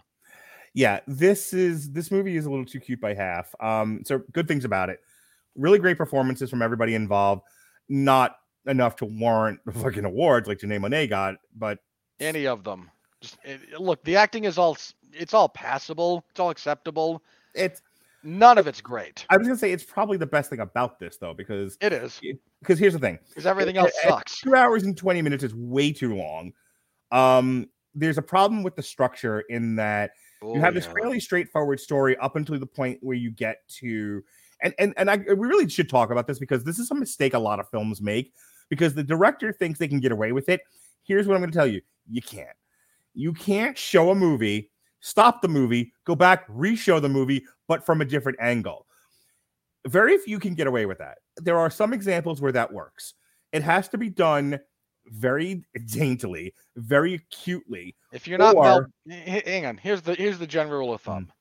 yeah 0.76 0.99
this 1.07 1.53
is 1.53 1.91
this 1.91 2.11
movie 2.11 2.36
is 2.38 2.45
a 2.45 2.49
little 2.49 2.65
too 2.65 2.80
cute 2.80 3.01
by 3.01 3.13
half 3.15 3.55
um 3.59 4.03
so 4.05 4.22
good 4.34 4.47
things 4.47 4.65
about 4.65 4.89
it 4.89 4.99
really 5.55 5.80
great 5.80 5.97
performances 5.97 6.47
from 6.49 6.61
everybody 6.61 6.93
involved 6.93 7.41
not 7.89 8.36
enough 8.67 8.95
to 8.95 9.05
warrant 9.05 9.59
the 9.65 9.72
fucking 9.84 10.05
awards 10.05 10.47
like 10.47 10.59
Janae 10.59 10.80
Monáe 10.80 11.09
got 11.09 11.36
but 11.57 11.80
Any 12.20 12.45
of 12.45 12.63
them. 12.63 12.91
Just 13.22 13.38
it, 13.43 13.80
look, 13.82 14.03
the 14.03 14.15
acting 14.15 14.43
is 14.43 14.57
all 14.59 14.78
it's 15.11 15.34
all 15.34 15.49
passable. 15.49 16.24
It's 16.30 16.39
all 16.39 16.51
acceptable. 16.51 17.24
it's 17.55 17.82
None 18.24 18.57
of 18.57 18.67
it's 18.67 18.82
great. 18.82 19.26
i 19.30 19.38
was 19.38 19.47
gonna 19.47 19.57
say 19.59 19.72
it's 19.72 19.84
probably 19.84 20.17
the 20.17 20.26
best 20.26 20.49
thing 20.49 20.59
about 20.59 20.99
this 20.99 21.17
though 21.17 21.34
because 21.34 21.78
It 21.82 21.93
is 21.93 22.20
because 22.61 22.78
here's 22.80 22.93
the 22.93 22.99
thing 22.99 23.17
because 23.30 23.45
everything 23.45 23.78
else 23.78 23.91
uh, 24.05 24.09
sucks. 24.09 24.41
two 24.41 24.55
hours 24.55 24.84
and 24.84 24.97
20 24.97 25.22
minutes 25.22 25.43
is 25.43 25.53
way 25.55 25.91
too 25.91 26.15
long 26.15 26.51
um 27.11 27.67
there's 27.95 28.17
a 28.17 28.22
problem 28.22 28.61
with 28.63 28.76
the 28.76 28.84
structure 28.84 29.41
in 29.49 29.76
that 29.78 30.11
you 30.41 30.59
have 30.59 30.74
this 30.74 30.86
Oh, 30.86 30.89
yeah. 30.89 30.93
fairly 31.01 31.20
straightforward 31.20 31.80
story 31.80 32.15
up 32.17 32.36
until 32.36 32.57
the 32.59 32.65
point 32.65 32.99
where 33.01 33.15
you 33.17 33.32
get 33.32 33.57
to 33.80 34.24
and 34.61 34.74
and 34.80 34.93
and 34.97 35.09
I 35.09 35.17
we 35.17 35.47
really 35.47 35.67
should 35.70 35.89
talk 35.89 36.11
about 36.11 36.28
this 36.28 36.39
because 36.39 36.63
this 36.63 36.80
is 36.80 36.91
a 36.91 36.95
mistake 36.95 37.34
a 37.34 37.39
lot 37.39 37.59
of 37.59 37.70
films 37.70 38.01
make 38.01 38.34
because 38.70 38.93
the 38.93 39.03
director 39.03 39.51
thinks 39.53 39.80
they 39.80 39.88
can 39.88 39.99
get 40.01 40.11
away 40.11 40.32
with 40.34 40.49
it. 40.49 40.61
Here's 41.03 41.28
what 41.28 41.36
I'm 41.36 41.41
going 41.41 41.51
to 41.51 41.57
tell 41.57 41.65
you: 41.67 41.82
you 42.09 42.22
can't. 42.22 42.55
You 43.13 43.34
can't 43.34 43.78
show 43.78 44.11
a 44.11 44.15
movie, 44.15 44.70
stop 45.00 45.41
the 45.41 45.47
movie, 45.47 45.93
go 46.06 46.16
back, 46.16 46.45
re-show 46.50 47.00
the 47.00 47.10
movie, 47.10 47.45
but 47.68 47.86
from 47.86 48.02
a 48.02 48.06
different 48.06 48.38
angle. 48.41 48.86
Very 49.88 50.18
few 50.18 50.39
can 50.39 50.54
get 50.56 50.68
away 50.68 50.86
with 50.86 50.97
that. 50.97 51.20
There 51.38 51.58
are 51.58 51.70
some 51.70 51.93
examples 51.93 52.41
where 52.41 52.52
that 52.52 52.72
works. 52.72 53.14
It 53.54 53.64
has 53.64 53.88
to 53.89 53.97
be 53.97 54.10
done 54.10 54.60
very 55.08 55.64
daintily, 55.88 56.54
very 56.76 57.16
acutely, 57.16 57.95
If 58.12 58.28
you're 58.28 58.38
not 58.38 58.56
Or- 58.56 58.89
h- 59.10 59.45
hang 59.45 59.66
on. 59.66 59.78
Here's 59.78 60.02
the 60.02 60.14
here's 60.16 60.38
the 60.38 60.45
general 60.45 60.80
rule 60.80 60.93
of 60.93 61.02
thumb. 61.02 61.26
Mm. 61.26 61.32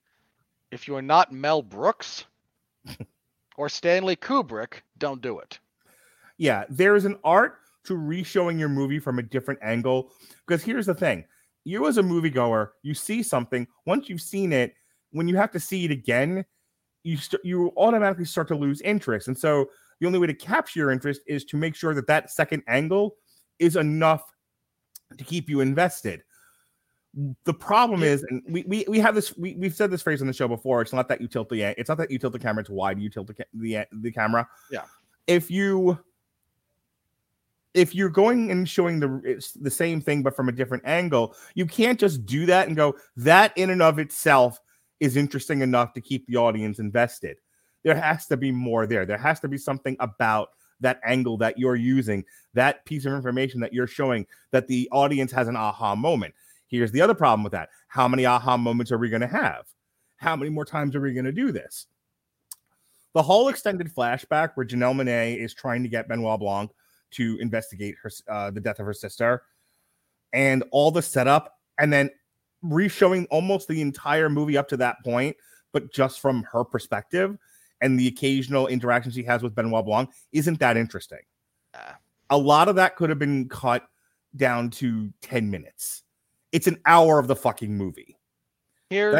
If 0.70 0.86
you 0.88 0.96
are 0.96 1.02
not 1.02 1.32
Mel 1.32 1.60
Brooks 1.62 2.24
or 3.56 3.68
Stanley 3.68 4.16
Kubrick, 4.16 4.82
don't 4.98 5.20
do 5.20 5.38
it. 5.40 5.58
yeah, 6.38 6.64
there 6.70 6.94
is 6.94 7.04
an 7.04 7.18
art 7.24 7.58
to 7.84 7.96
re-showing 7.96 8.58
your 8.58 8.68
movie 8.68 8.98
from 9.00 9.18
a 9.18 9.22
different 9.22 9.60
angle. 9.62 10.12
Because 10.46 10.62
here's 10.62 10.86
the 10.86 10.94
thing: 10.94 11.24
you 11.68 11.86
as 11.86 11.98
a 11.98 12.02
moviegoer, 12.02 12.68
you 12.82 12.94
see 12.94 13.22
something. 13.22 13.66
Once 13.86 14.08
you've 14.08 14.20
seen 14.20 14.52
it, 14.52 14.74
when 15.10 15.28
you 15.28 15.36
have 15.36 15.50
to 15.52 15.60
see 15.60 15.84
it 15.84 15.90
again, 15.90 16.44
you 17.04 17.16
st- 17.16 17.44
you 17.44 17.72
automatically 17.76 18.24
start 18.24 18.48
to 18.48 18.54
lose 18.54 18.80
interest. 18.82 19.28
And 19.28 19.36
so 19.36 19.68
the 20.00 20.06
only 20.06 20.18
way 20.18 20.26
to 20.26 20.34
capture 20.34 20.80
your 20.80 20.90
interest 20.90 21.20
is 21.26 21.44
to 21.46 21.56
make 21.56 21.74
sure 21.74 21.94
that 21.94 22.06
that 22.06 22.30
second 22.30 22.62
angle 22.68 23.16
is 23.58 23.76
enough 23.76 24.22
to 25.16 25.24
keep 25.24 25.48
you 25.48 25.60
invested. 25.60 26.22
The 27.44 27.54
problem 27.54 28.02
is, 28.02 28.22
and 28.24 28.42
we, 28.48 28.64
we 28.68 28.84
we 28.86 29.00
have 29.00 29.14
this 29.14 29.36
we, 29.36 29.54
we've 29.54 29.74
said 29.74 29.90
this 29.90 30.02
phrase 30.02 30.20
on 30.20 30.26
the 30.26 30.32
show 30.32 30.46
before. 30.46 30.82
It's 30.82 30.92
not 30.92 31.08
that 31.08 31.20
you 31.20 31.26
tilt 31.26 31.48
the 31.48 31.62
it's 31.78 31.88
not 31.88 31.98
that 31.98 32.10
you 32.10 32.18
tilt 32.18 32.32
the 32.34 32.38
camera. 32.38 32.60
It's 32.60 32.70
why 32.70 32.94
do 32.94 33.00
you 33.00 33.08
tilt 33.08 33.26
the 33.26 33.34
ca- 33.34 33.44
the 33.54 33.86
the 33.92 34.12
camera? 34.12 34.46
Yeah. 34.70 34.84
If 35.26 35.50
you 35.50 35.98
if 37.78 37.94
you're 37.94 38.08
going 38.08 38.50
and 38.50 38.68
showing 38.68 38.98
the 38.98 39.40
the 39.60 39.70
same 39.70 40.00
thing 40.00 40.22
but 40.22 40.34
from 40.34 40.48
a 40.48 40.52
different 40.52 40.82
angle, 40.84 41.36
you 41.54 41.64
can't 41.64 41.98
just 41.98 42.26
do 42.26 42.44
that 42.46 42.66
and 42.66 42.76
go 42.76 42.96
that 43.16 43.56
in 43.56 43.70
and 43.70 43.80
of 43.80 44.00
itself 44.00 44.60
is 44.98 45.16
interesting 45.16 45.62
enough 45.62 45.92
to 45.92 46.00
keep 46.00 46.26
the 46.26 46.36
audience 46.36 46.80
invested. 46.80 47.36
There 47.84 47.94
has 47.94 48.26
to 48.26 48.36
be 48.36 48.50
more 48.50 48.88
there. 48.88 49.06
There 49.06 49.16
has 49.16 49.38
to 49.40 49.48
be 49.48 49.58
something 49.58 49.96
about 50.00 50.48
that 50.80 51.00
angle 51.04 51.36
that 51.38 51.56
you're 51.56 51.76
using, 51.76 52.24
that 52.54 52.84
piece 52.84 53.04
of 53.06 53.12
information 53.12 53.60
that 53.60 53.72
you're 53.72 53.86
showing 53.86 54.26
that 54.50 54.66
the 54.66 54.88
audience 54.90 55.30
has 55.30 55.46
an 55.46 55.54
aha 55.54 55.94
moment. 55.94 56.34
Here's 56.66 56.90
the 56.90 57.00
other 57.00 57.14
problem 57.14 57.44
with 57.44 57.52
that. 57.52 57.68
How 57.86 58.08
many 58.08 58.26
aha 58.26 58.56
moments 58.56 58.90
are 58.90 58.98
we 58.98 59.08
going 59.08 59.22
to 59.22 59.28
have? 59.28 59.66
How 60.16 60.34
many 60.34 60.50
more 60.50 60.64
times 60.64 60.96
are 60.96 61.00
we 61.00 61.14
going 61.14 61.24
to 61.26 61.32
do 61.32 61.52
this? 61.52 61.86
The 63.14 63.22
whole 63.22 63.48
extended 63.48 63.94
flashback 63.94 64.50
where 64.54 64.66
Janelle 64.66 64.94
Monáe 64.94 65.36
is 65.36 65.54
trying 65.54 65.84
to 65.84 65.88
get 65.88 66.08
Benoit 66.08 66.40
Blanc 66.40 66.72
to 67.12 67.38
investigate 67.40 67.94
her 68.02 68.10
uh, 68.28 68.50
the 68.50 68.60
death 68.60 68.78
of 68.78 68.86
her 68.86 68.92
sister 68.92 69.42
and 70.32 70.64
all 70.70 70.90
the 70.90 71.02
setup 71.02 71.54
and 71.78 71.92
then 71.92 72.10
re-showing 72.62 73.26
almost 73.30 73.68
the 73.68 73.80
entire 73.80 74.28
movie 74.28 74.56
up 74.56 74.68
to 74.68 74.76
that 74.76 74.96
point 75.04 75.36
but 75.72 75.92
just 75.92 76.20
from 76.20 76.42
her 76.44 76.64
perspective 76.64 77.38
and 77.80 77.98
the 77.98 78.08
occasional 78.08 78.66
interaction 78.66 79.12
she 79.12 79.22
has 79.22 79.42
with 79.42 79.54
Benoit 79.54 79.84
Blanc 79.84 80.10
isn't 80.32 80.58
that 80.60 80.76
interesting. 80.76 81.20
Ah. 81.74 81.96
A 82.30 82.36
lot 82.36 82.68
of 82.68 82.76
that 82.76 82.96
could 82.96 83.10
have 83.10 83.18
been 83.18 83.48
cut 83.48 83.86
down 84.36 84.70
to 84.70 85.12
10 85.22 85.50
minutes. 85.50 86.02
It's 86.52 86.66
an 86.66 86.78
hour 86.86 87.18
of 87.18 87.28
the 87.28 87.36
fucking 87.36 87.76
movie. 87.76 88.18
Here's 88.90 89.12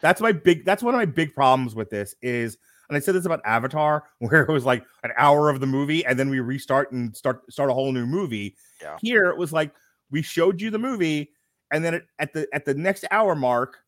That's 0.00 0.20
my 0.20 0.32
big 0.32 0.64
that's 0.64 0.82
one 0.82 0.94
of 0.94 0.98
my 0.98 1.04
big 1.04 1.32
problems 1.34 1.74
with 1.76 1.90
this 1.90 2.14
is 2.22 2.58
and 2.88 2.96
I 2.96 3.00
said 3.00 3.14
this 3.14 3.24
about 3.26 3.40
Avatar 3.44 4.04
where 4.18 4.42
it 4.42 4.52
was 4.52 4.64
like 4.64 4.84
an 5.04 5.12
hour 5.16 5.48
of 5.48 5.60
the 5.60 5.66
movie 5.66 6.04
and 6.04 6.18
then 6.18 6.28
we 6.30 6.40
restart 6.40 6.92
and 6.92 7.16
start 7.16 7.42
start 7.52 7.70
a 7.70 7.74
whole 7.74 7.92
new 7.92 8.06
movie. 8.06 8.56
Yeah. 8.80 8.98
Here 9.00 9.26
it 9.30 9.36
was 9.36 9.52
like 9.52 9.72
we 10.10 10.22
showed 10.22 10.60
you 10.60 10.70
the 10.70 10.78
movie 10.78 11.30
and 11.70 11.84
then 11.84 11.94
it, 11.94 12.06
at 12.18 12.32
the 12.32 12.46
at 12.52 12.64
the 12.64 12.74
next 12.74 13.04
hour 13.10 13.34
mark 13.34 13.78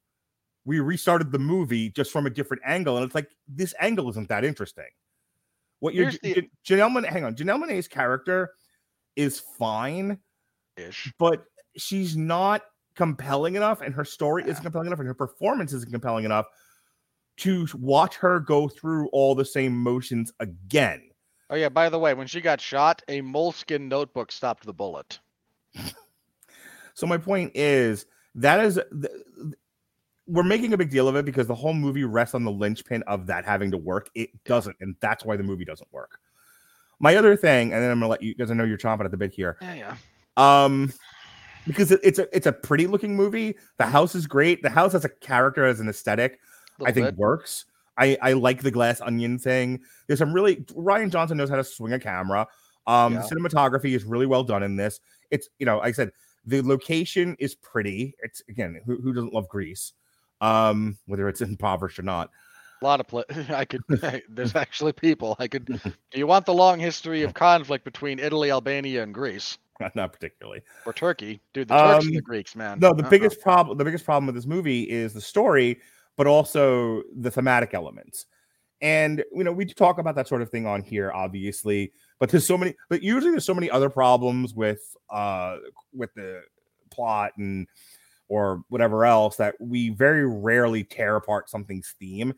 we 0.64 0.80
restarted 0.80 1.30
the 1.30 1.38
movie 1.38 1.90
just 1.90 2.10
from 2.10 2.24
a 2.26 2.30
different 2.30 2.62
angle 2.64 2.96
and 2.96 3.04
it's 3.04 3.14
like 3.14 3.28
this 3.48 3.74
angle 3.80 4.08
isn't 4.10 4.28
that 4.28 4.44
interesting. 4.44 4.86
What 5.80 5.92
you're 5.94 6.10
the- 6.22 6.48
Janelle 6.66 6.90
Monáe, 6.90 7.06
hang 7.08 7.24
on, 7.24 7.34
Janelle 7.34 7.62
Monáe's 7.62 7.88
character 7.88 8.52
is 9.16 9.38
fine 9.38 10.18
ish. 10.78 11.12
but 11.18 11.44
she's 11.76 12.16
not 12.16 12.62
compelling 12.96 13.56
enough 13.56 13.82
and 13.82 13.94
her 13.94 14.04
story 14.04 14.44
Yeah. 14.44 14.52
isn't 14.52 14.62
compelling 14.62 14.86
enough 14.86 15.00
and 15.00 15.08
her 15.08 15.14
performance 15.14 15.72
isn't 15.74 15.90
compelling 15.92 16.24
enough 16.24 16.46
to 17.38 17.66
watch 17.74 18.16
her 18.16 18.40
go 18.40 18.68
through 18.68 19.08
all 19.08 19.34
the 19.34 19.44
same 19.44 19.76
motions 19.76 20.32
again. 20.40 21.02
Oh 21.50 21.56
yeah. 21.56 21.68
By 21.68 21.88
the 21.88 21.98
way, 21.98 22.14
when 22.14 22.26
she 22.26 22.40
got 22.40 22.60
shot, 22.60 23.02
a 23.08 23.20
moleskin 23.20 23.88
notebook 23.88 24.32
stopped 24.32 24.64
the 24.64 24.72
bullet. 24.72 25.18
So 26.94 27.06
my 27.06 27.18
point 27.18 27.52
is 27.54 28.06
that 28.36 28.64
is 28.64 28.80
we're 30.26 30.42
making 30.42 30.72
a 30.72 30.76
big 30.76 30.90
deal 30.90 31.08
of 31.08 31.16
it 31.16 31.24
because 31.24 31.46
the 31.46 31.54
whole 31.54 31.74
movie 31.74 32.04
rests 32.04 32.34
on 32.34 32.44
the 32.44 32.50
linchpin 32.50 33.02
of 33.06 33.26
that 33.26 33.44
having 33.44 33.70
to 33.72 33.76
work. 33.76 34.08
It 34.14 34.30
doesn't, 34.44 34.76
and 34.80 34.96
that's 35.00 35.24
why 35.24 35.36
the 35.36 35.42
movie 35.42 35.64
doesn't 35.64 35.92
work. 35.92 36.18
My 37.00 37.16
other 37.16 37.36
thing, 37.36 37.72
and 37.72 37.82
then 37.82 37.90
I'm 37.90 37.98
gonna 37.98 38.08
let 38.08 38.22
you 38.22 38.34
because 38.34 38.50
I 38.50 38.54
know 38.54 38.64
you're 38.64 38.78
chomping 38.78 39.04
at 39.04 39.10
the 39.10 39.16
bit 39.16 39.34
here. 39.34 39.58
Yeah, 39.60 39.74
yeah. 39.74 39.96
Um, 40.36 40.92
because 41.66 41.90
it, 41.90 42.00
it's 42.02 42.18
a 42.18 42.34
it's 42.34 42.46
a 42.46 42.52
pretty 42.52 42.86
looking 42.86 43.16
movie. 43.16 43.56
The 43.76 43.86
house 43.86 44.14
is 44.14 44.26
great. 44.26 44.62
The 44.62 44.70
house 44.70 44.92
has 44.92 45.04
a 45.04 45.08
character 45.08 45.66
as 45.66 45.80
an 45.80 45.88
aesthetic. 45.88 46.38
I 46.84 46.92
think 46.92 47.06
bit. 47.08 47.16
works. 47.16 47.66
I 47.96 48.16
I 48.22 48.32
like 48.32 48.62
the 48.62 48.70
glass 48.70 49.00
onion 49.00 49.38
thing. 49.38 49.80
There's 50.06 50.18
some 50.18 50.32
really 50.32 50.56
Rian 50.56 51.10
Johnson 51.10 51.36
knows 51.36 51.50
how 51.50 51.56
to 51.56 51.64
swing 51.64 51.92
a 51.92 51.98
camera. 52.00 52.46
Um, 52.86 53.14
Yeah. 53.14 53.22
cinematography 53.22 53.94
is 53.94 54.04
really 54.04 54.26
well 54.26 54.42
done 54.44 54.62
in 54.62 54.76
this. 54.76 55.00
It's 55.30 55.48
you 55.58 55.66
know, 55.66 55.78
like 55.78 55.88
I 55.88 55.92
said, 55.92 56.12
the 56.44 56.60
location 56.62 57.36
is 57.38 57.54
pretty. 57.54 58.14
It's 58.22 58.42
again, 58.48 58.80
who, 58.84 59.00
who 59.00 59.12
doesn't 59.12 59.32
love 59.32 59.48
Greece? 59.48 59.92
Um, 60.40 60.98
whether 61.06 61.28
it's 61.28 61.40
impoverished 61.40 61.98
or 61.98 62.02
not. 62.02 62.30
A 62.82 62.84
lot 62.84 63.00
of 63.00 63.06
pla 63.06 63.22
I 63.50 63.64
could. 63.64 63.82
there's 64.28 64.54
actually 64.56 64.92
people. 64.92 65.36
I 65.38 65.46
could. 65.48 65.64
Do 65.66 66.18
you 66.18 66.26
want 66.26 66.44
the 66.46 66.52
long 66.54 66.80
history 66.80 67.22
of 67.22 67.32
conflict 67.32 67.84
between 67.84 68.18
Italy, 68.18 68.50
Albania, 68.50 69.04
and 69.04 69.14
Greece, 69.14 69.56
not 69.94 70.12
particularly. 70.12 70.60
or 70.84 70.92
Turkey? 70.92 71.40
Dude, 71.54 71.68
the 71.68 71.74
Turks 71.74 72.04
and 72.04 72.12
Um, 72.12 72.14
the 72.16 72.20
Greeks, 72.22 72.54
man. 72.56 72.80
No, 72.80 72.92
the 72.92 73.04
Uh-uh. 73.04 73.08
biggest 73.10 73.40
problem 73.40 73.78
the 73.78 73.84
biggest 73.84 74.04
problem 74.04 74.26
with 74.26 74.34
this 74.34 74.46
movie 74.46 74.82
is 74.82 75.14
the 75.14 75.20
story, 75.20 75.80
but 76.16 76.26
also 76.26 77.02
the 77.16 77.30
thematic 77.30 77.74
elements. 77.74 78.26
And 78.80 79.24
you 79.32 79.44
know, 79.44 79.52
we 79.52 79.64
talk 79.64 79.98
about 79.98 80.14
that 80.16 80.28
sort 80.28 80.42
of 80.42 80.50
thing 80.50 80.66
on 80.66 80.82
here, 80.82 81.10
obviously, 81.12 81.92
but 82.18 82.28
there's 82.28 82.46
so 82.46 82.58
many, 82.58 82.74
but 82.88 83.02
usually 83.02 83.30
there's 83.30 83.44
so 83.44 83.54
many 83.54 83.70
other 83.70 83.90
problems 83.90 84.54
with 84.54 84.96
uh 85.10 85.56
with 85.92 86.12
the 86.14 86.42
plot 86.90 87.32
and 87.38 87.66
or 88.28 88.62
whatever 88.68 89.04
else 89.04 89.36
that 89.36 89.54
we 89.60 89.90
very 89.90 90.26
rarely 90.26 90.82
tear 90.84 91.16
apart 91.16 91.50
something's 91.50 91.94
theme. 91.98 92.34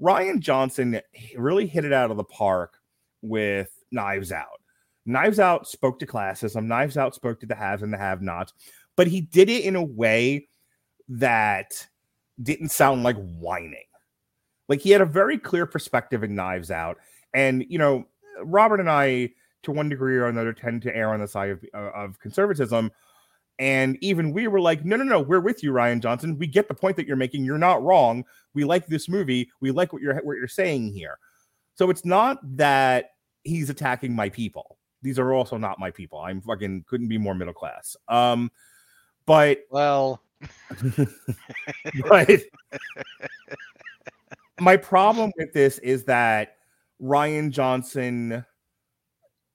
Rian 0.00 0.40
Johnson 0.40 1.00
really 1.36 1.66
hit 1.66 1.84
it 1.84 1.92
out 1.92 2.10
of 2.10 2.16
the 2.16 2.24
park 2.24 2.78
with 3.22 3.70
Knives 3.90 4.32
Out. 4.32 4.60
Knives 5.06 5.38
Out 5.38 5.68
spoke 5.68 5.98
to 6.00 6.06
classism. 6.06 6.64
Knives 6.64 6.96
Out 6.96 7.14
spoke 7.14 7.40
to 7.40 7.46
the 7.46 7.54
haves 7.54 7.82
and 7.82 7.92
the 7.92 7.98
have-nots, 7.98 8.52
but 8.96 9.06
he 9.06 9.20
did 9.20 9.48
it 9.48 9.64
in 9.64 9.76
a 9.76 9.82
way 9.82 10.48
that 11.08 11.86
didn't 12.42 12.70
sound 12.70 13.02
like 13.02 13.16
whining. 13.16 13.84
Like 14.68 14.80
he 14.80 14.90
had 14.90 15.00
a 15.00 15.06
very 15.06 15.38
clear 15.38 15.66
perspective 15.66 16.22
in 16.22 16.34
Knives 16.34 16.70
Out, 16.70 16.98
and 17.34 17.64
you 17.68 17.78
know, 17.78 18.06
Robert 18.42 18.80
and 18.80 18.90
I, 18.90 19.30
to 19.64 19.72
one 19.72 19.88
degree 19.88 20.16
or 20.16 20.26
another, 20.26 20.52
tend 20.52 20.82
to 20.82 20.96
err 20.96 21.12
on 21.12 21.20
the 21.20 21.28
side 21.28 21.50
of, 21.50 21.64
uh, 21.74 21.90
of 21.94 22.18
conservatism. 22.18 22.90
And 23.58 23.96
even 24.00 24.32
we 24.32 24.48
were 24.48 24.60
like, 24.60 24.84
no, 24.84 24.96
no, 24.96 25.04
no, 25.04 25.20
we're 25.20 25.40
with 25.40 25.62
you, 25.62 25.72
Rian 25.72 26.00
Johnson. 26.00 26.38
We 26.38 26.48
get 26.48 26.66
the 26.66 26.74
point 26.74 26.96
that 26.96 27.06
you're 27.06 27.16
making. 27.16 27.44
You're 27.44 27.56
not 27.56 27.82
wrong. 27.82 28.24
We 28.52 28.64
like 28.64 28.86
this 28.86 29.08
movie. 29.08 29.48
We 29.60 29.70
like 29.70 29.92
what 29.92 30.02
you're 30.02 30.16
what 30.16 30.36
you're 30.36 30.48
saying 30.48 30.92
here. 30.92 31.18
So 31.76 31.90
it's 31.90 32.04
not 32.04 32.38
that 32.56 33.10
he's 33.44 33.70
attacking 33.70 34.14
my 34.14 34.28
people. 34.28 34.78
These 35.02 35.18
are 35.18 35.32
also 35.32 35.56
not 35.56 35.78
my 35.78 35.90
people. 35.90 36.18
I'm 36.18 36.40
fucking 36.40 36.84
couldn't 36.88 37.08
be 37.08 37.18
more 37.18 37.34
middle 37.34 37.54
class. 37.54 37.96
Um, 38.08 38.50
but 39.26 39.60
Well, 39.70 40.20
but 42.08 42.42
my 44.60 44.76
problem 44.76 45.32
with 45.36 45.52
this 45.52 45.78
is 45.78 46.04
that 46.04 46.56
Rian 47.00 47.50
Johnson, 47.50 48.44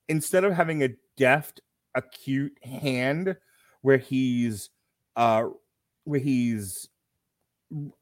instead 0.08 0.44
of 0.44 0.54
having 0.54 0.84
a 0.84 0.90
deft, 1.18 1.62
acute 1.96 2.58
hand 2.64 3.36
where 3.82 3.98
he's 3.98 4.70
uh 5.16 5.46
where 6.04 6.20
he's 6.20 6.88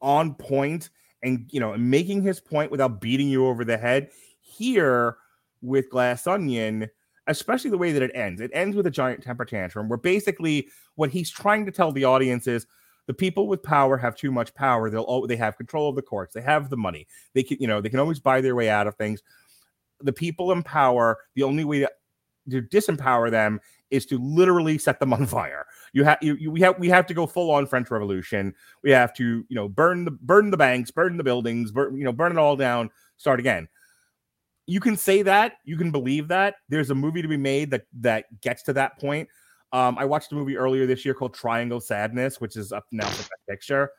on 0.02 0.34
point 0.34 0.90
and 1.22 1.48
you 1.50 1.58
know 1.58 1.76
making 1.76 2.22
his 2.22 2.38
point 2.38 2.70
without 2.70 3.00
beating 3.00 3.28
you 3.28 3.46
over 3.46 3.64
the 3.64 3.78
head, 3.78 4.10
here 4.40 5.16
with 5.62 5.90
Glass 5.90 6.26
Onion, 6.26 6.88
especially 7.26 7.70
the 7.70 7.78
way 7.78 7.92
that 7.92 8.02
it 8.02 8.10
ends, 8.14 8.40
it 8.40 8.50
ends 8.54 8.76
with 8.76 8.86
a 8.86 8.90
giant 8.90 9.22
temper 9.22 9.44
tantrum 9.44 9.88
where 9.88 9.98
basically 9.98 10.68
what 10.94 11.10
he's 11.10 11.30
trying 11.30 11.66
to 11.66 11.72
tell 11.72 11.92
the 11.92 12.04
audience 12.04 12.46
is 12.46 12.66
the 13.08 13.14
people 13.14 13.48
with 13.48 13.62
power 13.62 13.96
have 13.96 14.14
too 14.14 14.30
much 14.30 14.54
power. 14.54 14.90
They'll 14.90 15.06
al- 15.08 15.26
they 15.26 15.36
have 15.36 15.56
control 15.56 15.88
of 15.88 15.96
the 15.96 16.02
courts. 16.02 16.34
They 16.34 16.42
have 16.42 16.68
the 16.68 16.76
money. 16.76 17.08
They 17.32 17.42
can 17.42 17.56
you 17.58 17.66
know 17.66 17.80
they 17.80 17.88
can 17.88 17.98
always 17.98 18.20
buy 18.20 18.40
their 18.42 18.54
way 18.54 18.68
out 18.68 18.86
of 18.86 18.94
things. 18.94 19.22
The 20.00 20.12
people 20.12 20.52
in 20.52 20.62
power, 20.62 21.18
the 21.34 21.42
only 21.42 21.64
way 21.64 21.80
to, 21.80 21.90
to 22.50 22.62
disempower 22.62 23.30
them 23.30 23.60
is 23.90 24.04
to 24.06 24.18
literally 24.18 24.76
set 24.76 25.00
them 25.00 25.14
on 25.14 25.24
fire. 25.38 25.64
You 25.94 26.04
have 26.04 26.18
you, 26.20 26.34
you 26.34 26.50
we 26.50 26.60
have 26.60 26.78
we 26.78 26.90
have 26.90 27.06
to 27.06 27.14
go 27.14 27.26
full 27.26 27.50
on 27.50 27.66
French 27.66 27.90
Revolution. 27.90 28.54
We 28.82 28.90
have 28.90 29.14
to 29.14 29.44
you 29.48 29.56
know 29.56 29.68
burn 29.68 30.04
the 30.04 30.10
burn 30.10 30.50
the 30.50 30.58
banks, 30.58 30.90
burn 30.90 31.16
the 31.16 31.24
buildings, 31.24 31.72
burn 31.72 31.96
you 31.96 32.04
know 32.04 32.12
burn 32.12 32.32
it 32.32 32.38
all 32.38 32.56
down, 32.56 32.90
start 33.16 33.40
again. 33.40 33.68
You 34.66 34.80
can 34.80 34.98
say 34.98 35.22
that, 35.22 35.54
you 35.64 35.78
can 35.78 35.90
believe 35.90 36.28
that. 36.28 36.56
There's 36.68 36.90
a 36.90 36.94
movie 36.94 37.22
to 37.22 37.28
be 37.28 37.38
made 37.38 37.70
that 37.70 37.86
that 38.00 38.26
gets 38.42 38.64
to 38.64 38.74
that 38.74 39.00
point. 39.00 39.30
Um, 39.72 39.98
I 39.98 40.04
watched 40.04 40.32
a 40.32 40.34
movie 40.34 40.56
earlier 40.56 40.86
this 40.86 41.04
year 41.04 41.14
called 41.14 41.34
Triangle 41.34 41.80
Sadness, 41.80 42.40
which 42.40 42.56
is 42.56 42.72
up 42.72 42.86
now 42.90 43.08
for 43.08 43.22
that 43.22 43.38
picture. 43.48 43.90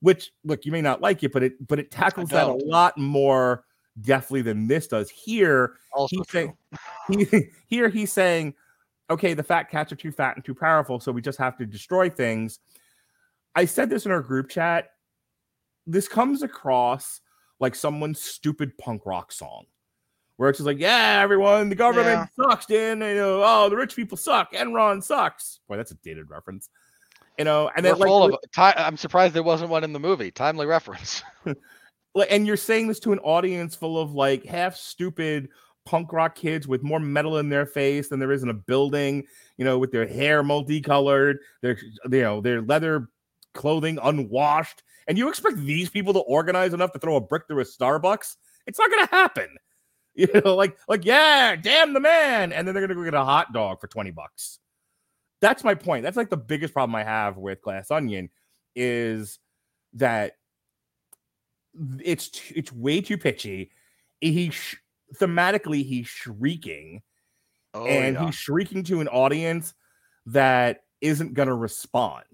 Which 0.00 0.30
look, 0.44 0.64
you 0.64 0.72
may 0.72 0.80
not 0.80 1.00
like 1.00 1.22
it, 1.22 1.32
but 1.32 1.42
it 1.42 1.66
but 1.66 1.78
it 1.78 1.90
tackles 1.90 2.30
that 2.30 2.46
a 2.46 2.52
lot 2.52 2.96
more 2.98 3.64
deftly 4.00 4.42
than 4.42 4.66
this 4.66 4.86
does. 4.86 5.10
Here, 5.10 5.76
Also 5.92 6.16
he's 6.16 6.30
saying 6.30 6.56
he, 7.08 7.48
here 7.68 7.88
he's 7.88 8.12
saying, 8.12 8.54
okay, 9.10 9.34
the 9.34 9.42
fat 9.42 9.70
cats 9.70 9.92
are 9.92 9.96
too 9.96 10.12
fat 10.12 10.36
and 10.36 10.44
too 10.44 10.54
powerful, 10.54 11.00
so 11.00 11.12
we 11.12 11.20
just 11.20 11.38
have 11.38 11.56
to 11.58 11.66
destroy 11.66 12.10
things. 12.10 12.58
I 13.54 13.64
said 13.64 13.88
this 13.88 14.06
in 14.06 14.12
our 14.12 14.20
group 14.20 14.48
chat. 14.48 14.90
This 15.86 16.08
comes 16.08 16.42
across 16.42 17.20
like 17.58 17.74
someone's 17.74 18.20
stupid 18.20 18.76
punk 18.76 19.06
rock 19.06 19.32
song, 19.32 19.64
where 20.36 20.50
it's 20.50 20.58
just 20.58 20.66
like, 20.66 20.78
yeah, 20.78 21.20
everyone, 21.22 21.68
the 21.68 21.74
government 21.74 22.28
sucks, 22.36 22.66
Dan. 22.66 23.00
You 23.00 23.14
know, 23.14 23.42
oh, 23.44 23.68
the 23.68 23.76
rich 23.76 23.96
people 23.96 24.16
suck. 24.16 24.52
Enron 24.52 25.02
sucks. 25.02 25.60
Boy, 25.68 25.76
that's 25.76 25.90
a 25.90 25.96
dated 25.96 26.28
reference. 26.30 26.68
You 27.38 27.44
know, 27.44 27.70
and 27.74 27.84
We're 27.84 27.96
then 27.96 28.08
like, 28.08 28.32
of. 28.32 28.38
Ti- 28.54 28.80
I'm 28.80 28.96
surprised 28.96 29.34
there 29.34 29.42
wasn't 29.42 29.70
one 29.70 29.84
in 29.84 29.92
the 29.92 30.00
movie. 30.00 30.30
Timely 30.30 30.66
reference. 30.66 31.22
like, 32.14 32.28
and 32.30 32.46
you're 32.46 32.56
saying 32.56 32.88
this 32.88 33.00
to 33.00 33.12
an 33.12 33.18
audience 33.20 33.74
full 33.74 34.00
of 34.00 34.12
like 34.12 34.44
half 34.44 34.76
stupid 34.76 35.48
punk 35.84 36.12
rock 36.12 36.34
kids 36.34 36.66
with 36.66 36.82
more 36.82 36.98
metal 36.98 37.38
in 37.38 37.48
their 37.48 37.66
face 37.66 38.08
than 38.08 38.18
there 38.18 38.32
is 38.32 38.42
in 38.42 38.48
a 38.48 38.54
building, 38.54 39.24
you 39.56 39.64
know, 39.64 39.78
with 39.78 39.92
their 39.92 40.06
hair 40.06 40.42
multicolored, 40.42 41.38
their 41.62 41.78
you 42.10 42.22
know, 42.22 42.40
their 42.40 42.60
leather 42.62 43.08
clothing 43.54 43.98
unwashed. 44.02 44.82
And 45.08 45.16
you 45.16 45.28
expect 45.28 45.58
these 45.58 45.88
people 45.88 46.12
to 46.14 46.18
organize 46.20 46.74
enough 46.74 46.92
to 46.92 46.98
throw 46.98 47.16
a 47.16 47.20
brick 47.20 47.44
through 47.46 47.60
a 47.60 47.64
Starbucks? 47.64 48.36
It's 48.66 48.78
not 48.78 48.90
gonna 48.90 49.06
happen. 49.06 49.48
You 50.18 50.28
know, 50.42 50.56
like, 50.56 50.78
like, 50.88 51.04
yeah, 51.04 51.56
damn 51.56 51.92
the 51.92 52.00
man. 52.00 52.50
And 52.52 52.66
then 52.66 52.74
they're 52.74 52.82
gonna 52.86 52.94
go 52.98 53.04
get 53.04 53.12
a 53.12 53.22
hot 53.24 53.52
dog 53.52 53.80
for 53.82 53.86
20 53.86 54.12
bucks. 54.12 54.58
That's 55.42 55.62
my 55.62 55.74
point. 55.74 56.04
That's 56.04 56.16
like 56.16 56.30
the 56.30 56.38
biggest 56.38 56.72
problem 56.72 56.94
I 56.94 57.04
have 57.04 57.36
with 57.36 57.60
Glass 57.60 57.90
Onion 57.90 58.30
is 58.74 59.38
that 59.92 60.36
it's 62.02 62.30
it's 62.54 62.72
way 62.72 63.00
too 63.02 63.18
pitchy. 63.18 63.70
He 64.22 64.50
sh- 64.50 64.76
thematically 65.20 65.84
he's 65.84 66.06
shrieking, 66.06 67.02
Oh, 67.74 67.84
and 67.84 68.14
yeah. 68.14 68.24
he's 68.26 68.34
shrieking 68.34 68.82
to 68.84 69.02
an 69.02 69.08
audience 69.08 69.74
that 70.26 70.84
isn't 71.02 71.34
gonna 71.34 71.54
respond. 71.54 72.24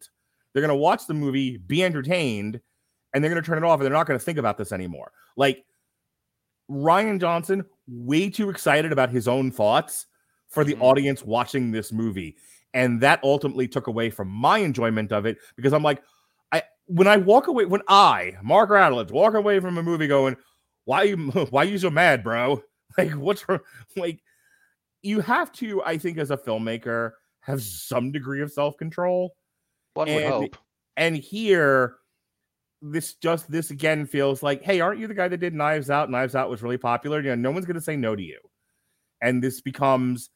They're 0.52 0.62
gonna 0.62 0.76
watch 0.76 1.06
the 1.08 1.14
movie, 1.14 1.56
be 1.56 1.82
entertained, 1.82 2.60
and 3.12 3.22
they're 3.24 3.30
gonna 3.30 3.42
turn 3.42 3.58
it 3.58 3.64
off, 3.64 3.80
and 3.80 3.84
they're 3.86 3.92
not 3.92 4.06
gonna 4.06 4.20
think 4.20 4.38
about 4.38 4.56
this 4.56 4.70
anymore. 4.70 5.10
Like 5.36 5.64
Rian 6.72 7.20
Johnson, 7.20 7.64
way 7.86 8.30
too 8.30 8.48
excited 8.48 8.92
about 8.92 9.10
his 9.10 9.28
own 9.28 9.50
thoughts 9.50 10.06
for 10.48 10.64
the 10.64 10.74
Mhm. 10.74 10.82
audience 10.82 11.24
watching 11.24 11.70
this 11.70 11.92
movie. 11.92 12.36
And 12.74 13.00
that 13.02 13.22
ultimately 13.22 13.68
took 13.68 13.86
away 13.86 14.08
from 14.10 14.28
my 14.28 14.58
enjoyment 14.58 15.12
of 15.12 15.26
it 15.26 15.38
because 15.56 15.72
I'm 15.72 15.82
like, 15.82 16.02
I 16.52 16.62
when 16.86 17.06
I 17.06 17.16
walk 17.18 17.46
away, 17.46 17.66
when 17.66 17.82
I, 17.88 18.36
Mark 18.42 18.70
Radulich, 18.70 19.10
walk 19.10 19.34
away 19.34 19.60
from 19.60 19.76
a 19.78 19.82
movie 19.82 20.06
going, 20.06 20.36
why 20.84 21.02
you 21.04 21.16
why 21.50 21.64
you 21.64 21.78
so 21.78 21.90
mad, 21.90 22.24
bro? 22.24 22.62
Like, 22.98 23.12
what's 23.12 23.48
wrong? 23.48 23.60
Like, 23.96 24.20
you 25.02 25.20
have 25.20 25.50
to, 25.52 25.82
I 25.82 25.96
think, 25.96 26.18
as 26.18 26.30
a 26.30 26.36
filmmaker, 26.36 27.12
have 27.40 27.62
some 27.62 28.12
degree 28.12 28.42
of 28.42 28.52
self-control. 28.52 29.34
One 29.94 30.12
would 30.12 30.24
hope. 30.24 30.56
And 30.98 31.16
here, 31.16 31.96
this 32.82 33.14
just 33.14 33.50
this 33.50 33.70
again 33.70 34.04
feels 34.06 34.42
like, 34.42 34.62
hey, 34.62 34.80
aren't 34.80 35.00
you 35.00 35.06
the 35.06 35.14
guy 35.14 35.28
that 35.28 35.38
did 35.38 35.54
Knives 35.54 35.88
Out? 35.88 36.10
Knives 36.10 36.34
Out 36.34 36.50
was 36.50 36.62
really 36.62 36.76
popular. 36.76 37.20
You 37.20 37.30
know, 37.30 37.36
no 37.36 37.50
one's 37.52 37.64
gonna 37.64 37.80
say 37.80 37.96
no 37.96 38.16
to 38.16 38.22
you. 38.22 38.38
And 39.20 39.42
this 39.42 39.60
becomes 39.60 40.30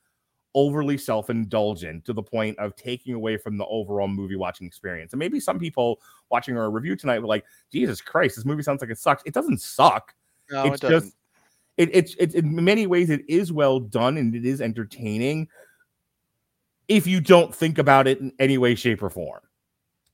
overly 0.55 0.97
self-indulgent 0.97 2.05
to 2.07 2.15
the 2.15 2.23
point 2.23 2.59
of 2.59 2.75
taking 2.77 3.13
away 3.13 3.37
from 3.37 3.59
the 3.59 3.67
overall 3.67 4.09
movie 4.09 4.37
watching 4.37 4.67
experience. 4.67 5.13
And 5.13 5.19
maybe 5.19 5.39
some 5.39 5.59
people 5.59 6.01
watching 6.31 6.57
our 6.57 6.71
review 6.71 6.97
tonight 6.97 7.19
were 7.19 7.27
like, 7.27 7.45
Jesus 7.71 8.01
Christ, 8.01 8.37
this 8.37 8.47
movie 8.47 8.63
sounds 8.63 8.81
like 8.81 8.91
it 8.91 8.97
sucks. 8.97 9.23
It 9.27 9.35
doesn't 9.35 9.61
suck. 9.61 10.15
No, 10.51 10.65
it's 10.65 10.77
it 10.77 10.89
doesn't. 10.89 11.01
just 11.09 11.17
it, 11.77 11.91
it's 11.93 12.17
it's 12.19 12.35
in 12.35 12.65
many 12.65 12.87
ways 12.87 13.11
it 13.11 13.23
is 13.29 13.53
well 13.53 13.81
done 13.81 14.17
and 14.17 14.35
it 14.35 14.47
is 14.47 14.61
entertaining 14.61 15.49
if 16.89 17.07
you 17.07 17.21
don't 17.21 17.55
think 17.55 17.79
about 17.79 18.07
it 18.07 18.21
in 18.21 18.33
any 18.39 18.57
way, 18.57 18.77
shape, 18.77 19.03
or 19.03 19.11
form. 19.11 19.41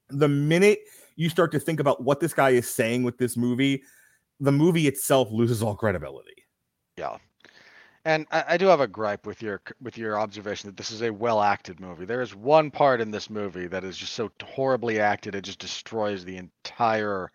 The 0.09 0.29
minute 0.29 0.81
you 1.17 1.29
start 1.29 1.53
to 1.53 1.61
think 1.61 1.81
about 1.81 2.03
what 2.03 2.21
this 2.21 2.35
guy 2.35 2.51
is 2.51 2.69
saying 2.69 3.03
with 3.03 3.19
this 3.19 3.37
movie, 3.37 3.83
the 4.41 4.53
movie 4.53 4.87
itself 4.89 5.29
loses 5.31 5.63
all 5.63 5.75
credibility. 5.75 6.45
Yeah. 6.97 7.17
And 8.05 8.27
I, 8.31 8.45
I 8.49 8.57
do 8.57 8.67
have 8.67 8.81
a 8.81 8.89
gripe 8.89 9.27
with 9.27 9.43
your 9.43 9.63
with 9.81 9.97
your 9.97 10.19
observation 10.19 10.69
that 10.69 10.77
this 10.77 10.91
is 10.91 11.03
a 11.03 11.13
well 11.13 11.41
acted 11.41 11.79
movie. 11.79 12.05
There 12.05 12.23
is 12.23 12.35
one 12.35 12.71
part 12.71 13.01
in 13.01 13.11
this 13.11 13.31
movie 13.31 13.69
that 13.69 13.85
is 13.85 13.97
just 13.97 14.15
so 14.15 14.31
horribly 14.43 14.99
acted 14.99 15.35
it 15.35 15.43
just 15.43 15.61
destroys 15.61 16.25
the 16.25 16.37
entire 16.37 17.31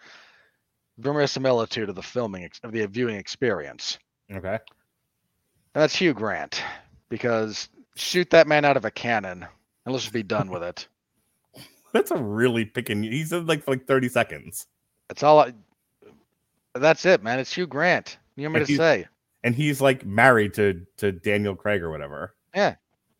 verisimilitude 0.97 1.89
of 1.89 1.95
the 1.95 2.03
filming 2.03 2.49
of 2.63 2.71
the 2.71 2.85
viewing 2.87 3.15
experience. 3.15 3.97
Okay. 4.31 4.59
And 5.73 5.83
that's 5.83 5.95
Hugh 5.95 6.13
Grant, 6.13 6.61
because 7.07 7.69
shoot 7.95 8.29
that 8.31 8.47
man 8.47 8.65
out 8.65 8.77
of 8.77 8.85
a 8.85 8.91
cannon 8.91 9.45
and 9.85 9.93
let's 9.93 10.03
just 10.03 10.13
be 10.13 10.23
done 10.23 10.49
with 10.49 10.63
it. 10.63 10.87
That's 11.97 12.11
a 12.11 12.17
really 12.17 12.65
picking. 12.65 13.03
He 13.03 13.23
said 13.25 13.47
like 13.47 13.63
for 13.63 13.71
like 13.71 13.87
30 13.87 14.09
seconds. 14.09 14.67
That's 15.07 15.23
all. 15.23 15.39
I, 15.39 15.53
that's 16.75 17.05
it, 17.05 17.23
man. 17.23 17.39
It's 17.39 17.53
Hugh 17.53 17.67
Grant. 17.67 18.17
You 18.35 18.43
want 18.43 18.53
me 18.55 18.59
And 18.61 18.67
to 18.67 18.75
say? 18.77 19.05
And 19.43 19.55
he's 19.55 19.81
like 19.81 20.05
married 20.05 20.53
to 20.55 20.85
to 20.97 21.11
Daniel 21.11 21.55
Craig 21.55 21.81
or 21.81 21.89
whatever. 21.89 22.35
Yeah. 22.55 22.75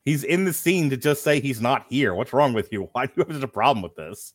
He's 0.05 0.23
in 0.23 0.45
the 0.45 0.53
scene 0.53 0.89
to 0.91 0.97
just 0.97 1.23
say 1.23 1.39
he's 1.39 1.59
not 1.59 1.85
here. 1.89 2.13
What's 2.13 2.33
wrong 2.33 2.53
with 2.53 2.71
you? 2.71 2.83
Why 2.93 3.07
do 3.07 3.13
you 3.17 3.23
have 3.25 3.33
such 3.35 3.43
a 3.43 3.47
problem 3.47 3.81
with 3.81 3.95
this? 3.95 4.33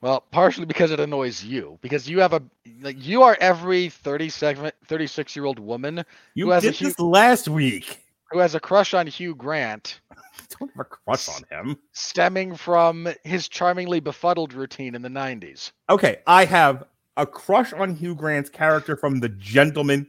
Well, 0.00 0.20
partially 0.30 0.64
because 0.66 0.92
it 0.92 1.00
annoys 1.00 1.42
you, 1.44 1.78
because 1.82 2.08
you 2.08 2.20
have 2.20 2.32
a 2.32 2.42
like 2.80 2.96
you 3.04 3.22
are 3.22 3.36
every 3.40 3.88
30 3.90 4.28
segment 4.28 4.74
36 4.86 5.34
year 5.36 5.44
old 5.44 5.58
woman 5.58 6.04
You 6.34 6.46
Who 6.46 6.50
has 6.52 6.62
a 6.64 6.68
did 6.68 6.76
huge- 6.76 6.90
this 6.90 7.00
last 7.00 7.48
week. 7.48 8.04
who 8.30 8.38
has 8.38 8.54
a 8.54 8.60
crush 8.60 8.94
on 8.94 9.06
Hugh 9.08 9.34
Grant, 9.34 10.00
Don't 10.58 10.70
have 10.74 10.80
a 10.80 10.84
crush 10.84 11.28
on 11.28 11.42
him. 11.50 11.78
stemming 11.92 12.56
from 12.56 13.08
his 13.24 13.48
charmingly 13.48 14.00
befuddled 14.00 14.52
routine 14.52 14.94
in 14.94 15.02
the 15.02 15.08
90s. 15.08 15.72
Okay, 15.90 16.18
I 16.26 16.44
have 16.44 16.84
a 17.16 17.26
crush 17.26 17.72
on 17.72 17.94
Hugh 17.94 18.14
Grant's 18.14 18.48
character 18.48 18.96
from 18.96 19.20
The 19.20 19.28
Gentlemen. 19.28 20.06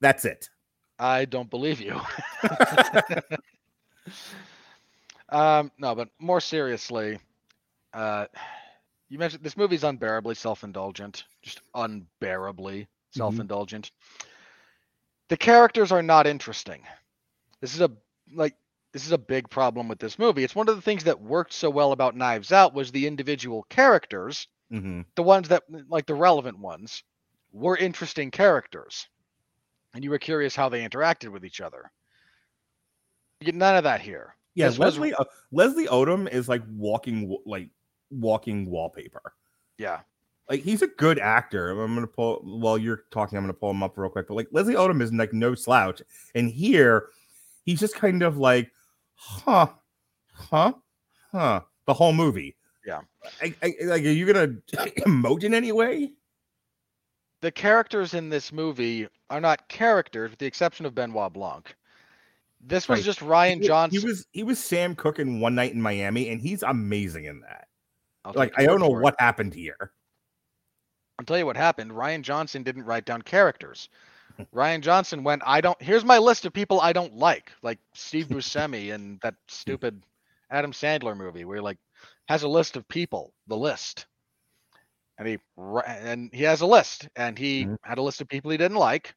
That's 0.00 0.24
it. 0.24 0.48
I 0.98 1.24
don't 1.24 1.50
believe 1.50 1.80
you. 1.80 2.00
um, 5.28 5.70
no, 5.78 5.94
but 5.94 6.08
more 6.18 6.40
seriously, 6.40 7.18
uh, 7.92 8.26
you 9.08 9.18
mentioned 9.18 9.42
this 9.42 9.56
movie's 9.56 9.84
unbearably 9.84 10.34
self-indulgent, 10.34 11.24
just 11.42 11.62
unbearably 11.74 12.86
self-indulgent. 13.10 13.90
The 15.28 15.36
characters 15.36 15.92
are 15.92 16.02
not 16.02 16.26
interesting. 16.26 16.82
This 17.60 17.74
is 17.74 17.80
a 17.80 17.90
like 18.32 18.54
this 18.94 19.04
is 19.04 19.12
a 19.12 19.18
big 19.18 19.50
problem 19.50 19.88
with 19.88 19.98
this 19.98 20.20
movie. 20.20 20.44
It's 20.44 20.54
one 20.54 20.68
of 20.68 20.76
the 20.76 20.80
things 20.82 21.02
that 21.04 21.20
worked 21.20 21.52
so 21.52 21.68
well 21.68 21.90
about 21.90 22.16
Knives 22.16 22.52
Out 22.52 22.72
was 22.74 22.92
the 22.92 23.06
individual 23.06 23.64
characters, 23.68 24.46
hmm 24.70 25.02
the 25.16 25.22
ones 25.22 25.48
that 25.48 25.64
like 25.88 26.06
the 26.06 26.14
relevant 26.14 26.58
ones, 26.58 27.02
were 27.52 27.76
interesting 27.76 28.30
characters. 28.30 29.08
And 29.94 30.02
you 30.02 30.10
were 30.10 30.18
curious 30.18 30.54
how 30.56 30.68
they 30.68 30.88
interacted 30.88 31.28
with 31.30 31.44
each 31.44 31.60
other. 31.60 31.90
You 33.40 33.46
get 33.46 33.54
none 33.56 33.76
of 33.76 33.84
that 33.84 34.00
here. 34.00 34.36
Yeah, 34.54 34.68
This 34.68 34.78
was- 34.78 34.94
Leslie 34.94 35.14
uh, 35.14 35.24
Leslie 35.50 35.86
Odom 35.88 36.28
is 36.32 36.48
like 36.48 36.62
walking 36.70 37.36
like 37.44 37.68
walking 38.10 38.70
wallpaper. 38.70 39.34
Yeah. 39.76 40.00
Like 40.48 40.60
he's 40.62 40.82
a 40.82 40.86
good 40.86 41.18
actor. 41.18 41.70
I'm 41.70 41.94
gonna 41.96 42.06
pull 42.06 42.36
while 42.44 42.78
you're 42.78 43.04
talking. 43.10 43.36
I'm 43.36 43.42
gonna 43.42 43.54
pull 43.54 43.72
him 43.72 43.82
up 43.82 43.98
real 43.98 44.08
quick. 44.10 44.28
But 44.28 44.34
like 44.34 44.48
Leslie 44.52 44.74
Odom 44.76 45.02
is 45.02 45.12
like 45.12 45.32
no 45.32 45.56
slouch, 45.56 46.00
and 46.36 46.48
here 46.48 47.08
he's 47.64 47.80
just 47.80 47.94
kind 47.96 48.22
of 48.22 48.36
like, 48.36 48.70
huh, 49.14 49.68
huh, 50.32 50.72
huh. 51.32 51.60
The 51.86 51.94
whole 51.94 52.12
movie. 52.12 52.56
Yeah. 52.86 53.00
I, 53.42 53.54
I, 53.62 53.74
like, 53.84 54.02
are 54.04 54.08
you 54.08 54.26
gonna 54.30 54.48
emote 55.06 55.44
in 55.44 55.54
any 55.54 55.72
way? 55.72 56.12
The 57.40 57.50
characters 57.50 58.14
in 58.14 58.30
this 58.30 58.52
movie 58.52 59.06
are 59.30 59.40
not 59.40 59.68
characters, 59.68 60.30
with 60.30 60.38
the 60.38 60.46
exception 60.46 60.86
of 60.86 60.94
Benoit 60.94 61.32
Blanc. 61.32 61.74
This 62.66 62.88
was 62.88 63.00
Right. 63.00 63.04
just 63.04 63.20
Rian 63.20 63.62
Johnson. 63.62 64.00
He 64.00 64.06
was 64.06 64.26
he 64.32 64.42
was 64.42 64.58
Sam 64.58 64.94
Cooke 64.94 65.18
in 65.18 65.40
One 65.40 65.54
Night 65.54 65.72
in 65.72 65.82
Miami, 65.82 66.30
and 66.30 66.40
he's 66.40 66.62
amazing 66.62 67.24
in 67.26 67.40
that. 67.40 67.68
Like 68.34 68.54
I 68.56 68.64
don't 68.64 68.80
know 68.80 68.96
it. 68.96 69.02
what 69.02 69.14
happened 69.18 69.52
here. 69.52 69.92
I'll 71.18 71.26
tell 71.26 71.36
you 71.38 71.44
what 71.46 71.56
happened. 71.58 71.90
Rian 71.90 72.22
Johnson 72.22 72.62
didn't 72.62 72.84
write 72.84 73.04
down 73.04 73.20
characters. 73.22 73.90
Rian 74.54 74.80
Johnson 74.82 75.24
went, 75.24 75.42
I 75.46 75.60
don't 75.60 75.80
here's 75.82 76.04
my 76.04 76.18
list 76.18 76.46
of 76.46 76.52
people 76.52 76.80
I 76.80 76.92
don't 76.92 77.16
like, 77.16 77.52
like 77.62 77.78
Steve 77.94 78.28
Buscemi 78.30 78.94
and 78.94 79.20
that 79.22 79.34
stupid 79.48 80.02
Adam 80.50 80.72
Sandler 80.72 81.16
movie 81.16 81.44
where 81.44 81.56
he 81.56 81.62
like 81.62 81.78
has 82.28 82.42
a 82.44 82.48
list 82.48 82.76
of 82.76 82.88
people, 82.88 83.32
the 83.48 83.56
list. 83.56 84.06
And 85.18 85.28
he 85.28 85.38
and 85.86 86.30
he 86.32 86.44
has 86.44 86.60
a 86.62 86.66
list 86.66 87.08
and 87.16 87.38
he 87.38 87.68
Mhm. 87.68 87.76
had 87.82 87.98
a 87.98 88.02
list 88.02 88.20
of 88.20 88.28
people 88.28 88.50
he 88.50 88.58
didn't 88.58 88.78
like. 88.78 89.14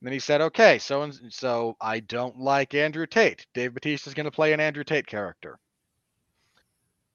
And 0.00 0.06
then 0.06 0.12
he 0.12 0.20
said, 0.20 0.40
"Okay, 0.42 0.78
so 0.78 1.02
and 1.02 1.32
so 1.32 1.76
I 1.80 2.00
don't 2.00 2.38
like 2.38 2.74
Andrew 2.74 3.06
Tate. 3.06 3.46
Dave 3.54 3.74
Bautista's 3.74 4.14
going 4.14 4.26
to 4.26 4.30
play 4.32 4.52
an 4.52 4.60
Andrew 4.60 4.84
Tate 4.84 5.06
character. 5.06 5.58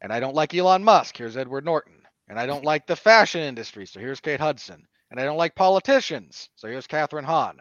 And 0.02 0.14
I 0.14 0.20
don't 0.20 0.36
like 0.36 0.54
Elon 0.54 0.84
Musk. 0.84 1.18
Here's 1.18 1.38
Edward 1.38 1.66
Norton. 1.66 2.06
And 2.28 2.40
I 2.40 2.46
don't 2.48 2.66
like 2.66 2.88
the 2.88 2.96
fashion 2.96 3.42
industry. 3.42 3.86
So 3.86 4.00
here's 4.00 4.20
Kate 4.22 4.40
Hudson. 4.40 4.88
And 5.12 5.20
I 5.20 5.24
don't 5.26 5.38
like 5.38 5.54
politicians. 5.56 6.50
So 6.56 6.68
here's 6.70 6.88
Kathryn 6.88 7.26
Hahn. 7.26 7.58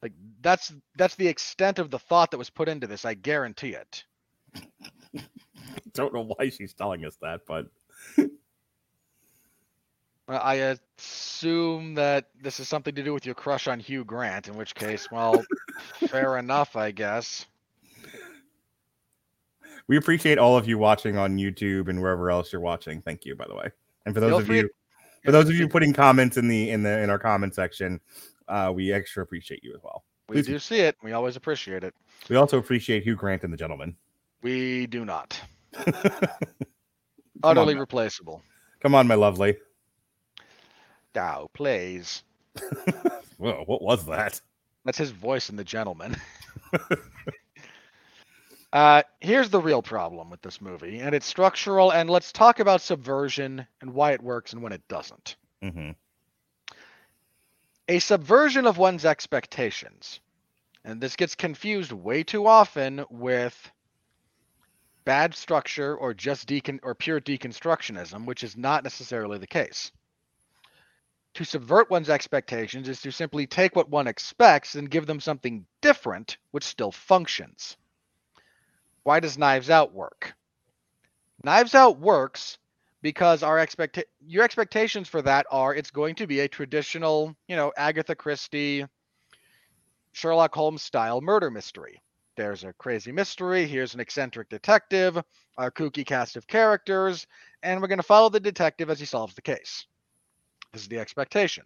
Like 0.00 0.12
that's 0.40 0.72
that's 0.96 1.16
the 1.16 1.26
extent 1.26 1.78
of 1.78 1.90
the 1.90 1.98
thought 1.98 2.30
that 2.30 2.38
was 2.38 2.50
put 2.50 2.68
into 2.68 2.86
this. 2.86 3.04
I 3.04 3.14
guarantee 3.14 3.74
it. 3.74 4.04
Don't 5.94 6.12
know 6.12 6.24
why 6.36 6.50
she's 6.50 6.74
telling 6.74 7.04
us 7.04 7.16
that, 7.22 7.40
but 7.46 7.66
I 10.28 10.76
assume 10.98 11.94
that 11.94 12.28
this 12.40 12.60
is 12.60 12.68
something 12.68 12.94
to 12.94 13.02
do 13.02 13.12
with 13.14 13.26
your 13.26 13.34
crush 13.34 13.66
on 13.66 13.80
Hugh 13.80 14.04
Grant. 14.04 14.48
In 14.48 14.56
which 14.56 14.74
case, 14.74 15.10
well, 15.10 15.44
fair 16.08 16.38
enough, 16.38 16.76
I 16.76 16.90
guess. 16.90 17.46
we 19.86 19.96
appreciate 19.96 20.38
all 20.38 20.56
of 20.56 20.66
you 20.68 20.78
watching 20.78 21.16
on 21.16 21.38
YouTube 21.38 21.88
and 21.88 22.00
wherever 22.00 22.30
else 22.30 22.52
you're 22.52 22.60
watching. 22.60 23.00
Thank 23.02 23.24
you, 23.24 23.34
by 23.36 23.46
the 23.46 23.54
way. 23.54 23.70
And 24.04 24.14
for 24.14 24.20
those 24.20 24.30
Feel 24.30 24.38
of 24.38 24.46
free- 24.46 24.58
you, 24.60 24.70
for 25.24 25.32
those 25.32 25.48
of 25.48 25.54
you 25.56 25.68
putting 25.68 25.92
comments 25.92 26.36
in 26.36 26.48
the 26.48 26.70
in 26.70 26.82
the 26.82 27.00
in 27.00 27.10
our 27.10 27.18
comment 27.18 27.54
section, 27.54 28.00
uh, 28.48 28.72
we 28.74 28.92
extra 28.92 29.22
appreciate 29.22 29.62
you 29.62 29.74
as 29.74 29.82
well. 29.82 30.04
We 30.28 30.36
Please- 30.36 30.46
do 30.46 30.58
see 30.58 30.80
it. 30.80 30.96
We 31.02 31.12
always 31.12 31.36
appreciate 31.36 31.84
it. 31.84 31.94
We 32.28 32.36
also 32.36 32.58
appreciate 32.58 33.02
Hugh 33.02 33.16
Grant 33.16 33.42
and 33.44 33.52
the 33.52 33.56
gentleman. 33.56 33.96
We 34.42 34.86
do 34.86 35.04
not. 35.04 35.38
Utterly 37.42 37.74
on, 37.74 37.80
replaceable. 37.80 38.42
come 38.80 38.94
on, 38.94 39.06
my 39.06 39.14
lovely. 39.14 39.56
Dow 41.12 41.48
plays. 41.52 42.22
Whoa, 43.38 43.64
what 43.66 43.82
was 43.82 44.06
that? 44.06 44.40
That's 44.84 44.98
his 44.98 45.10
voice 45.10 45.48
in 45.50 45.56
The 45.56 45.64
Gentlemen. 45.64 46.16
uh, 48.74 49.04
here's 49.20 49.50
the 49.50 49.60
real 49.60 49.82
problem 49.82 50.30
with 50.30 50.42
this 50.42 50.60
movie, 50.60 50.98
and 50.98 51.14
it's 51.14 51.26
structural. 51.26 51.92
And 51.92 52.10
let's 52.10 52.32
talk 52.32 52.58
about 52.58 52.80
subversion 52.80 53.68
and 53.80 53.94
why 53.94 54.12
it 54.12 54.20
works 54.20 54.52
and 54.52 54.62
when 54.62 54.72
it 54.72 54.86
doesn't. 54.88 55.36
hmm 55.62 55.92
A 57.88 58.00
subversion 58.00 58.66
of 58.66 58.76
one's 58.76 59.04
expectations, 59.04 60.18
and 60.84 61.00
this 61.00 61.14
gets 61.14 61.36
confused 61.36 61.92
way 61.92 62.24
too 62.24 62.48
often 62.48 63.04
with 63.10 63.70
bad 65.04 65.36
structure 65.36 65.96
or 65.96 66.12
just 66.12 66.48
decon 66.48 66.80
or 66.82 66.96
pure 66.96 67.20
deconstructionism, 67.20 68.24
which 68.24 68.42
is 68.42 68.56
not 68.56 68.82
necessarily 68.82 69.38
the 69.38 69.46
case. 69.46 69.92
To 71.34 71.44
subvert 71.44 71.90
one's 71.90 72.10
expectations 72.10 72.88
is 72.88 73.00
to 73.02 73.12
simply 73.12 73.46
take 73.46 73.76
what 73.76 73.88
one 73.88 74.08
expects 74.08 74.74
and 74.74 74.90
give 74.90 75.06
them 75.06 75.20
something 75.20 75.64
different, 75.80 76.38
which 76.50 76.64
still 76.64 76.90
functions. 76.90 77.76
Why 79.04 79.20
does 79.20 79.38
Knives 79.38 79.70
Out 79.70 79.92
work? 79.92 80.34
Knives 81.44 81.74
Out 81.74 82.00
works 82.00 82.58
because 83.02 83.42
our 83.42 83.58
expect 83.58 84.02
your 84.26 84.42
expectations 84.42 85.08
for 85.08 85.20
that 85.20 85.46
are 85.50 85.74
it's 85.74 85.90
going 85.90 86.14
to 86.16 86.26
be 86.26 86.40
a 86.40 86.48
traditional, 86.48 87.36
you 87.46 87.54
know, 87.54 87.70
Agatha 87.76 88.14
Christie, 88.14 88.86
Sherlock 90.12 90.54
Holmes 90.54 90.82
style 90.82 91.20
murder 91.20 91.50
mystery. 91.50 92.00
There's 92.36 92.64
a 92.64 92.72
crazy 92.72 93.12
mystery. 93.12 93.66
Here's 93.66 93.92
an 93.92 94.00
eccentric 94.00 94.48
detective, 94.48 95.18
a 95.58 95.70
kooky 95.70 96.06
cast 96.06 96.36
of 96.36 96.46
characters, 96.46 97.26
and 97.62 97.82
we're 97.82 97.88
going 97.88 97.98
to 97.98 98.02
follow 98.02 98.30
the 98.30 98.40
detective 98.40 98.88
as 98.88 98.98
he 98.98 99.06
solves 99.06 99.34
the 99.34 99.42
case. 99.42 99.86
This 100.72 100.82
is 100.82 100.88
the 100.88 100.98
expectation. 100.98 101.64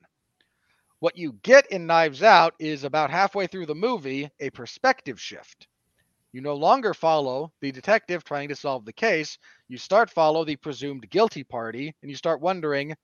What 0.98 1.16
you 1.16 1.34
get 1.44 1.70
in 1.70 1.86
Knives 1.86 2.24
Out 2.24 2.54
is 2.58 2.82
about 2.82 3.10
halfway 3.10 3.46
through 3.46 3.66
the 3.66 3.76
movie 3.76 4.28
a 4.40 4.50
perspective 4.50 5.20
shift. 5.20 5.68
You 6.32 6.42
no 6.42 6.54
longer 6.54 6.92
follow 6.92 7.52
the 7.60 7.72
detective 7.72 8.22
trying 8.22 8.48
to 8.48 8.56
solve 8.56 8.84
the 8.84 8.92
case. 8.92 9.38
You 9.68 9.78
start 9.78 10.10
follow 10.10 10.44
the 10.44 10.56
presumed 10.56 11.08
guilty 11.10 11.42
party, 11.42 11.94
and 12.02 12.10
you 12.10 12.16
start 12.16 12.40
wondering, 12.40 12.94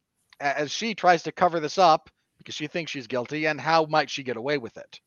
as 0.41 0.71
she 0.71 0.95
tries 0.95 1.23
to 1.23 1.33
cover 1.33 1.61
this 1.61 1.79
up 1.79 2.11
because 2.39 2.55
she 2.55 2.67
thinks 2.67 2.91
she's 2.91 3.07
guilty, 3.07 3.47
and 3.47 3.61
how 3.61 3.87
might 3.87 4.11
she 4.11 4.23
get 4.23 4.37
away 4.37 4.59
with 4.59 4.77
it? 4.77 5.01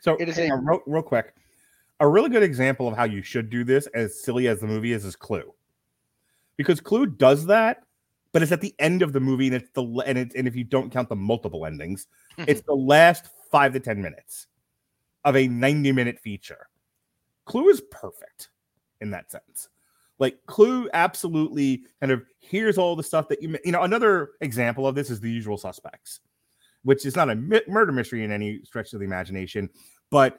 So 0.00 0.16
It 0.16 0.28
is 0.28 0.38
a- 0.38 0.50
on, 0.50 0.64
real, 0.64 0.80
real 0.86 1.02
quick. 1.02 1.34
A 2.00 2.08
really 2.08 2.30
good 2.30 2.42
example 2.42 2.88
of 2.88 2.96
how 2.96 3.04
you 3.04 3.22
should 3.22 3.50
do 3.50 3.62
this, 3.62 3.86
as 3.88 4.18
silly 4.18 4.48
as 4.48 4.60
the 4.60 4.66
movie 4.66 4.92
is, 4.92 5.04
is 5.04 5.14
Clue, 5.14 5.54
because 6.56 6.80
Clue 6.80 7.04
does 7.06 7.46
that, 7.46 7.82
but 8.32 8.42
it's 8.42 8.52
at 8.52 8.62
the 8.62 8.74
end 8.78 9.02
of 9.02 9.12
the 9.12 9.20
movie, 9.20 9.46
and 9.48 9.56
it's 9.56 9.70
the 9.74 9.84
and 10.06 10.16
it's 10.16 10.34
and 10.34 10.48
if 10.48 10.56
you 10.56 10.64
don't 10.64 10.90
count 10.90 11.10
the 11.10 11.16
multiple 11.16 11.66
endings, 11.66 12.06
it's 12.38 12.62
the 12.62 12.74
last 12.74 13.26
five 13.52 13.74
to 13.74 13.80
ten 13.80 14.00
minutes 14.00 14.46
of 15.24 15.36
a 15.36 15.46
ninety-minute 15.46 16.18
feature. 16.18 16.68
Clue 17.50 17.68
is 17.68 17.82
perfect 17.90 18.50
in 19.00 19.10
that 19.10 19.28
sense. 19.28 19.68
Like 20.20 20.38
Clue, 20.46 20.88
absolutely 20.92 21.82
kind 21.98 22.12
of 22.12 22.22
here's 22.38 22.78
all 22.78 22.94
the 22.94 23.02
stuff 23.02 23.26
that 23.28 23.42
you 23.42 23.58
you 23.64 23.72
know. 23.72 23.82
Another 23.82 24.30
example 24.40 24.86
of 24.86 24.94
this 24.94 25.10
is 25.10 25.18
The 25.18 25.30
Usual 25.30 25.58
Suspects, 25.58 26.20
which 26.84 27.04
is 27.04 27.16
not 27.16 27.28
a 27.28 27.34
mi- 27.34 27.62
murder 27.66 27.90
mystery 27.90 28.22
in 28.22 28.30
any 28.30 28.62
stretch 28.62 28.92
of 28.92 29.00
the 29.00 29.04
imagination, 29.04 29.68
but 30.10 30.38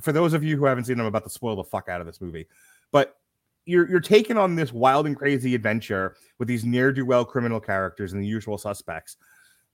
for 0.00 0.12
those 0.12 0.32
of 0.32 0.44
you 0.44 0.56
who 0.56 0.64
haven't 0.66 0.84
seen 0.84 0.96
them, 0.96 1.06
I'm 1.06 1.08
about 1.08 1.24
to 1.24 1.30
spoil 1.30 1.56
the 1.56 1.64
fuck 1.64 1.88
out 1.88 2.00
of 2.00 2.06
this 2.06 2.20
movie. 2.20 2.46
But 2.92 3.16
you're 3.64 3.88
you're 3.90 3.98
taking 3.98 4.36
on 4.36 4.54
this 4.54 4.72
wild 4.72 5.06
and 5.06 5.16
crazy 5.16 5.56
adventure 5.56 6.14
with 6.38 6.46
these 6.46 6.64
ne'er 6.64 6.92
do 6.92 7.04
well 7.04 7.24
criminal 7.24 7.58
characters 7.58 8.12
and 8.12 8.22
the 8.22 8.28
usual 8.28 8.58
suspects, 8.58 9.16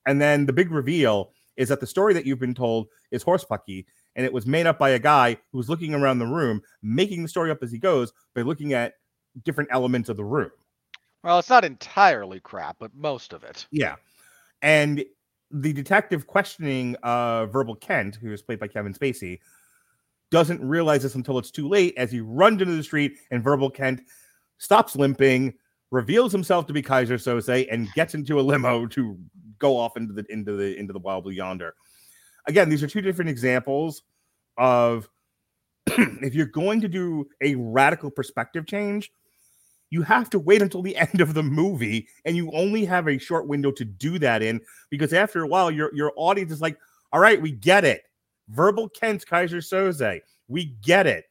and 0.07 0.18
then 0.18 0.47
the 0.47 0.53
big 0.55 0.70
reveal 0.70 1.35
is 1.59 1.68
that 1.68 1.80
the 1.80 1.87
story 1.87 2.14
that 2.14 2.24
you've 2.24 2.39
been 2.39 2.55
told 2.55 2.87
is 3.11 3.22
horsepucky, 3.22 3.85
and 4.16 4.26
it 4.26 4.32
was 4.32 4.46
made 4.46 4.66
up 4.66 4.78
by 4.78 4.90
a 4.90 4.98
guy 4.98 5.36
who 5.50 5.58
was 5.58 5.68
looking 5.68 5.94
around 5.94 6.18
the 6.18 6.26
room, 6.26 6.62
making 6.82 7.22
the 7.22 7.28
story 7.28 7.50
up 7.50 7.62
as 7.62 7.72
he 7.72 7.78
goes 7.78 8.12
by 8.34 8.42
looking 8.42 8.72
at 8.72 8.94
different 9.44 9.70
elements 9.72 10.08
of 10.08 10.16
the 10.16 10.24
room. 10.24 10.50
Well, 11.22 11.38
it's 11.38 11.50
not 11.50 11.64
entirely 11.64 12.40
crap, 12.40 12.76
but 12.78 12.94
most 12.94 13.32
of 13.32 13.44
it. 13.44 13.66
Yeah. 13.70 13.96
And 14.60 15.04
the 15.50 15.72
detective 15.72 16.26
questioning 16.26 16.96
uh 17.02 17.46
Verbal 17.46 17.76
Kint, 17.76 18.16
who 18.16 18.32
is 18.32 18.42
played 18.42 18.58
by 18.58 18.68
Kevin 18.68 18.94
Spacey, 18.94 19.38
doesn't 20.30 20.64
realize 20.64 21.02
this 21.02 21.14
until 21.14 21.38
it's 21.38 21.50
too 21.50 21.68
late 21.68 21.94
as 21.96 22.10
he 22.10 22.20
runs 22.20 22.60
into 22.60 22.74
the 22.74 22.82
street 22.82 23.18
and 23.30 23.44
Verbal 23.44 23.70
Kint 23.70 24.00
stops 24.58 24.96
limping, 24.96 25.54
reveals 25.90 26.32
himself 26.32 26.66
to 26.66 26.72
be 26.72 26.82
Keyser 26.82 27.18
Söze, 27.18 27.68
and 27.70 27.92
gets 27.92 28.14
into 28.14 28.40
a 28.40 28.42
limo 28.42 28.86
to 28.86 29.18
go 29.58 29.76
off 29.76 29.96
into 29.96 30.12
the 30.14 30.24
into 30.30 30.56
the 30.56 30.76
into 30.78 30.92
the 30.92 30.98
wild 30.98 31.24
blue 31.24 31.32
yonder. 31.32 31.74
Again, 32.47 32.68
these 32.68 32.82
are 32.82 32.88
two 32.88 33.01
different 33.01 33.30
examples 33.30 34.03
of 34.59 35.09
if 35.86 36.34
you're 36.34 36.47
going 36.47 36.80
to 36.80 36.88
do 36.88 37.28
a 37.40 37.55
radical 37.55 38.11
perspective 38.11 38.66
change, 38.66 39.12
you 39.90 40.03
have 40.03 40.30
to 40.30 40.38
wait 40.38 40.62
until 40.62 40.82
the 40.82 40.97
end 41.12 41.20
of 41.20 41.34
the 41.34 41.43
movie 41.43 42.09
and 42.24 42.36
you 42.36 42.51
only 42.53 42.84
have 42.84 43.07
a 43.07 43.18
short 43.18 43.47
window 43.47 43.70
to 43.70 43.84
do 43.84 44.18
that 44.18 44.43
in 44.43 44.61
because 44.90 45.12
after 45.12 45.43
a 45.43 45.47
while 45.47 45.70
your 45.70 45.95
your 45.95 46.12
audience 46.16 46.51
is 46.51 46.61
like 46.61 46.78
all 47.12 47.20
right 47.20 47.40
we 47.40 47.53
get 47.53 47.84
it. 47.84 48.03
Verbal 48.49 48.88
Kint's 48.88 49.24
Keyser 49.24 49.59
Söze. 49.59 50.20
We 50.49 50.76
get 50.82 51.07
it. 51.07 51.26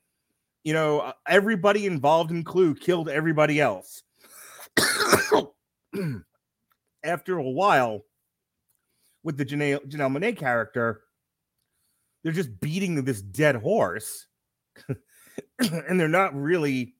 You 0.63 0.73
know 0.73 0.99
uh, 0.99 1.13
everybody 1.27 1.85
involved 1.85 2.31
in 2.31 2.43
clue 2.43 2.75
killed 2.75 3.09
everybody 3.09 3.59
else. 3.59 4.03
After 7.03 7.39
a 7.39 7.49
while 7.49 8.05
with 9.23 9.37
the 9.37 9.45
Janelle, 9.45 9.85
Janelle 9.87 10.17
Monáe 10.17 10.37
character 10.37 11.01
they're 12.23 12.31
just 12.31 12.59
beating 12.59 13.03
this 13.03 13.21
dead 13.21 13.55
horse 13.55 14.27
and 15.59 15.99
they're 15.99 16.07
not 16.07 16.35
really 16.35 16.95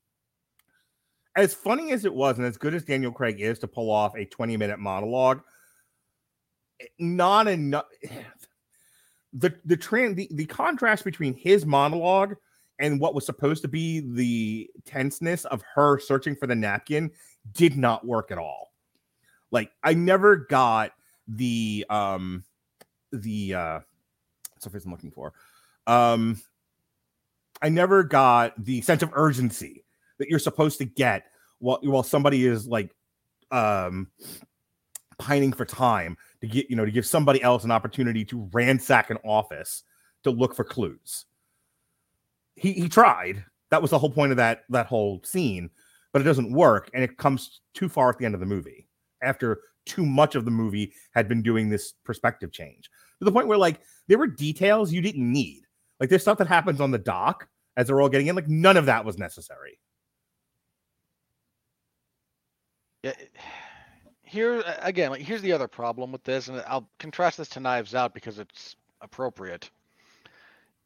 as 1.36 1.54
funny 1.54 1.92
as 1.92 2.06
it 2.06 2.14
was 2.14 2.38
and 2.38 2.46
as 2.46 2.58
good 2.58 2.74
as 2.74 2.84
Daniel 2.84 3.12
Craig 3.12 3.40
is 3.40 3.60
to 3.60 3.68
pull 3.68 3.90
off 3.90 4.16
a 4.16 4.26
20 4.26 4.58
minute 4.58 4.80
monologue, 4.80 5.42
eh, 6.82 6.86
not 7.00 7.48
enough. 7.48 7.86
The 9.34 9.56
the 9.64 9.78
the, 9.78 10.28
the 10.32 10.46
contrast 10.46 11.06
between 11.06 11.34
his 11.34 11.66
monologue 11.66 12.36
and 12.80 13.00
what 13.00 13.16
was 13.16 13.26
supposed 13.26 13.62
to 13.62 13.70
be 13.70 14.02
the 14.02 14.70
tenseness 14.84 15.46
of 15.46 15.64
her 15.74 16.00
searching 16.00 16.36
for 16.36 16.48
the 16.48 16.56
napkin 16.56 17.12
did 17.54 17.78
not 17.78 18.06
work 18.06 18.30
at 18.32 18.38
all. 18.38 18.74
Like 19.50 19.72
I 19.84 19.94
never 19.94 20.36
got 20.36 20.92
the 21.36 21.86
um 21.90 22.44
the 23.12 23.54
uh 23.54 23.80
what's 24.54 24.86
I'm 24.86 24.92
looking 24.92 25.12
for? 25.12 25.34
Um 25.88 26.42
I 27.62 27.70
never 27.70 28.04
got 28.04 28.54
the 28.64 28.82
sense 28.82 29.04
of 29.04 29.12
urgency 29.14 29.86
that 30.18 30.30
you're 30.30 30.40
supposed 30.40 30.78
to 30.80 30.86
get 30.86 31.26
while 31.60 31.80
while 31.84 32.04
somebody 32.04 32.46
is 32.46 32.68
like 32.68 32.94
um 33.52 34.08
pining 35.18 35.54
for 35.54 35.66
time 35.66 36.18
to 36.42 36.48
get 36.48 36.70
you 36.70 36.76
know 36.76 36.86
to 36.86 36.92
give 36.92 37.06
somebody 37.06 37.42
else 37.44 37.64
an 37.64 37.72
opportunity 37.72 38.26
to 38.26 38.50
ransack 38.54 39.10
an 39.10 39.18
office 39.24 39.84
to 40.24 40.32
look 40.32 40.56
for 40.56 40.64
clues. 40.64 41.26
He 42.56 42.74
he 42.74 42.90
tried. 42.90 43.44
That 43.70 43.82
was 43.82 43.92
the 43.92 44.00
whole 44.00 44.12
point 44.12 44.32
of 44.32 44.38
that 44.38 44.64
that 44.70 44.88
whole 44.88 45.22
scene, 45.24 45.70
but 46.12 46.22
it 46.22 46.26
doesn't 46.26 46.52
work 46.52 46.90
and 46.94 47.04
it 47.04 47.18
comes 47.18 47.62
too 47.74 47.88
far 47.88 48.10
at 48.10 48.18
the 48.18 48.26
end 48.26 48.34
of 48.34 48.40
the 48.40 48.46
movie 48.46 48.88
after 49.22 49.62
too 49.86 50.06
much 50.06 50.36
of 50.36 50.46
the 50.46 50.52
movie 50.52 50.94
had 51.12 51.28
been 51.28 51.42
doing 51.42 51.70
this 51.70 51.94
perspective 52.04 52.52
change 52.52 52.90
to 53.20 53.26
the 53.26 53.32
point 53.32 53.48
where 53.48 53.58
like 53.58 53.82
there 54.08 54.18
were 54.18 54.28
details 54.28 54.92
you 54.92 55.02
didn't 55.02 55.32
need. 55.32 55.62
Like 56.00 56.10
there's 56.10 56.24
stuff 56.24 56.40
that 56.40 56.48
happens 56.48 56.82
on 56.82 56.92
the 56.92 56.98
dock 56.98 57.48
as 57.78 57.88
they're 57.88 58.02
all 58.02 58.10
getting 58.10 58.28
in. 58.28 58.36
Like 58.36 58.48
none 58.48 58.78
of 58.78 58.88
that 58.88 59.06
was 59.06 59.18
necessary. 59.18 59.80
Yeah. 63.04 63.14
Here 64.24 64.64
again, 64.80 65.12
like 65.12 65.20
here's 65.20 65.42
the 65.42 65.52
other 65.52 65.68
problem 65.68 66.10
with 66.14 66.24
this, 66.24 66.48
and 66.48 66.64
I'll 66.66 66.88
contrast 67.00 67.38
this 67.38 67.50
to 67.50 67.60
Knives 67.60 67.94
Out 67.94 68.14
because 68.14 68.40
it's 68.40 68.78
appropriate. 69.02 69.70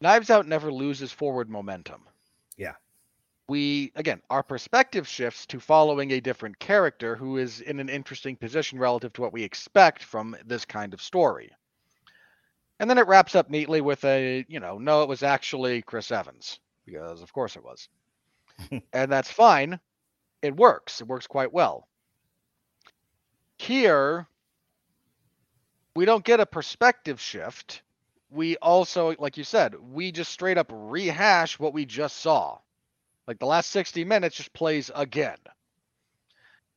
Knives 0.02 0.32
Out 0.32 0.48
never 0.48 0.72
loses 0.72 1.12
forward 1.12 1.48
momentum. 1.48 2.02
We 3.48 3.92
again, 3.96 4.22
our 4.30 4.42
perspective 4.44 5.08
shifts 5.08 5.46
to 5.48 5.60
following 5.60 6.12
a 6.12 6.20
different 6.20 6.58
character 6.58 7.16
who 7.16 7.38
is 7.38 7.62
in 7.62 7.80
an 7.80 7.90
interesting 7.90 8.36
position 8.36 8.80
relative 8.80 9.14
to 9.14 9.22
what 9.22 9.34
we 9.34 9.44
expect 9.44 10.04
from 10.04 10.36
this 10.46 10.66
kind 10.66 10.94
of 10.94 11.02
story. 11.02 11.52
And 12.80 12.90
then 12.90 12.98
it 12.98 13.08
wraps 13.08 13.36
up 13.36 13.50
neatly 13.50 13.82
with 13.82 14.04
a, 14.04 14.46
you 14.50 14.60
know, 14.60 14.78
no, 14.78 15.04
it 15.04 15.10
was 15.10 15.24
actually 15.24 15.82
Chris 15.82 16.12
Evans, 16.12 16.60
because 16.86 17.22
of 17.22 17.32
course 17.32 17.56
it 17.56 17.64
was. 17.64 17.88
and 18.94 19.12
that's 19.12 19.32
fine. 19.32 19.80
It 20.42 20.56
works. 20.56 21.02
It 21.02 21.08
works 21.08 21.28
quite 21.28 21.54
well. 21.54 21.88
Here, 23.58 24.28
we 25.96 26.06
don't 26.06 26.26
get 26.26 26.40
a 26.42 26.46
perspective 26.46 27.22
shift. 27.22 27.82
We 28.30 28.58
also, 28.58 29.16
like 29.18 29.38
you 29.38 29.44
said, 29.46 29.76
we 29.80 30.12
just 30.12 30.32
straight 30.32 30.58
up 30.58 30.72
rehash 30.74 31.58
what 31.58 31.74
we 31.74 31.86
just 31.86 32.18
saw. 32.18 32.60
Like 33.28 33.40
the 33.40 33.46
last 33.46 33.72
60 33.72 34.04
minutes 34.04 34.38
just 34.38 34.54
plays 34.54 34.92
again. 34.94 35.38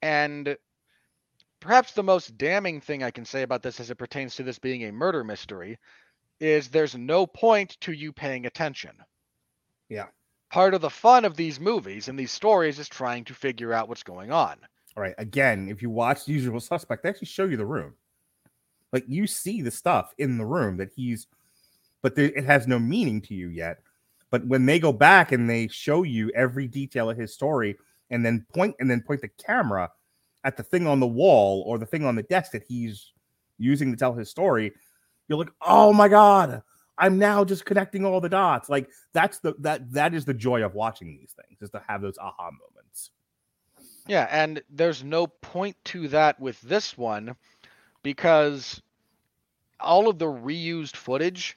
And 0.00 0.56
perhaps 1.60 1.92
the 1.92 2.02
most 2.02 2.38
damning 2.38 2.80
thing 2.80 3.02
I 3.02 3.10
can 3.10 3.24
say 3.24 3.42
about 3.42 3.62
this 3.62 3.80
as 3.80 3.90
it 3.90 3.96
pertains 3.96 4.36
to 4.36 4.42
this 4.42 4.58
being 4.58 4.84
a 4.84 4.92
murder 4.92 5.24
mystery 5.24 5.78
is 6.40 6.68
there's 6.68 6.96
no 6.96 7.26
point 7.26 7.76
to 7.80 7.92
you 7.92 8.12
paying 8.12 8.46
attention. 8.46 8.92
Yeah. 9.88 10.06
Part 10.50 10.74
of 10.74 10.80
the 10.80 10.90
fun 10.90 11.24
of 11.24 11.36
these 11.36 11.60
movies 11.60 12.08
and 12.08 12.18
these 12.18 12.32
stories 12.32 12.78
is 12.78 12.88
trying 12.88 13.24
to 13.24 13.34
figure 13.34 13.72
out 13.72 13.88
what's 13.88 14.02
going 14.02 14.30
on. 14.30 14.56
All 14.96 15.02
right. 15.02 15.14
Again, 15.18 15.68
if 15.68 15.82
you 15.82 15.90
watch 15.90 16.24
The 16.24 16.32
Usual 16.32 16.60
Suspect, 16.60 17.02
they 17.02 17.08
actually 17.08 17.26
show 17.26 17.44
you 17.44 17.56
the 17.56 17.66
room. 17.66 17.94
Like 18.92 19.04
you 19.06 19.26
see 19.26 19.60
the 19.60 19.70
stuff 19.70 20.14
in 20.16 20.38
the 20.38 20.46
room 20.46 20.78
that 20.78 20.90
he's, 20.94 21.26
but 22.00 22.14
there, 22.14 22.26
it 22.26 22.44
has 22.44 22.66
no 22.66 22.78
meaning 22.78 23.20
to 23.22 23.34
you 23.34 23.48
yet. 23.48 23.80
But 24.30 24.46
when 24.46 24.66
they 24.66 24.78
go 24.78 24.92
back 24.92 25.32
and 25.32 25.48
they 25.48 25.68
show 25.68 26.02
you 26.02 26.30
every 26.34 26.66
detail 26.66 27.10
of 27.10 27.16
his 27.16 27.32
story, 27.32 27.76
and 28.10 28.24
then 28.24 28.46
point 28.52 28.74
and 28.80 28.90
then 28.90 29.02
point 29.02 29.20
the 29.20 29.28
camera 29.28 29.90
at 30.44 30.56
the 30.56 30.62
thing 30.62 30.86
on 30.86 31.00
the 31.00 31.06
wall 31.06 31.62
or 31.66 31.78
the 31.78 31.86
thing 31.86 32.04
on 32.04 32.14
the 32.14 32.22
desk 32.24 32.52
that 32.52 32.62
he's 32.66 33.12
using 33.58 33.90
to 33.90 33.96
tell 33.96 34.14
his 34.14 34.30
story, 34.30 34.72
you're 35.28 35.38
like, 35.38 35.52
oh 35.62 35.92
my 35.92 36.08
god, 36.08 36.62
I'm 36.96 37.18
now 37.18 37.44
just 37.44 37.64
connecting 37.64 38.04
all 38.04 38.20
the 38.20 38.28
dots. 38.28 38.68
Like 38.68 38.88
that's 39.12 39.38
the 39.38 39.54
that 39.60 39.90
that 39.92 40.14
is 40.14 40.24
the 40.24 40.34
joy 40.34 40.62
of 40.62 40.74
watching 40.74 41.16
these 41.16 41.34
things, 41.34 41.62
is 41.62 41.70
to 41.70 41.82
have 41.86 42.02
those 42.02 42.18
aha 42.18 42.50
moments. 42.50 43.10
Yeah, 44.06 44.26
and 44.30 44.62
there's 44.70 45.04
no 45.04 45.26
point 45.26 45.76
to 45.86 46.08
that 46.08 46.40
with 46.40 46.60
this 46.62 46.96
one 46.96 47.36
because 48.02 48.80
all 49.80 50.08
of 50.08 50.18
the 50.18 50.26
reused 50.26 50.96
footage, 50.96 51.56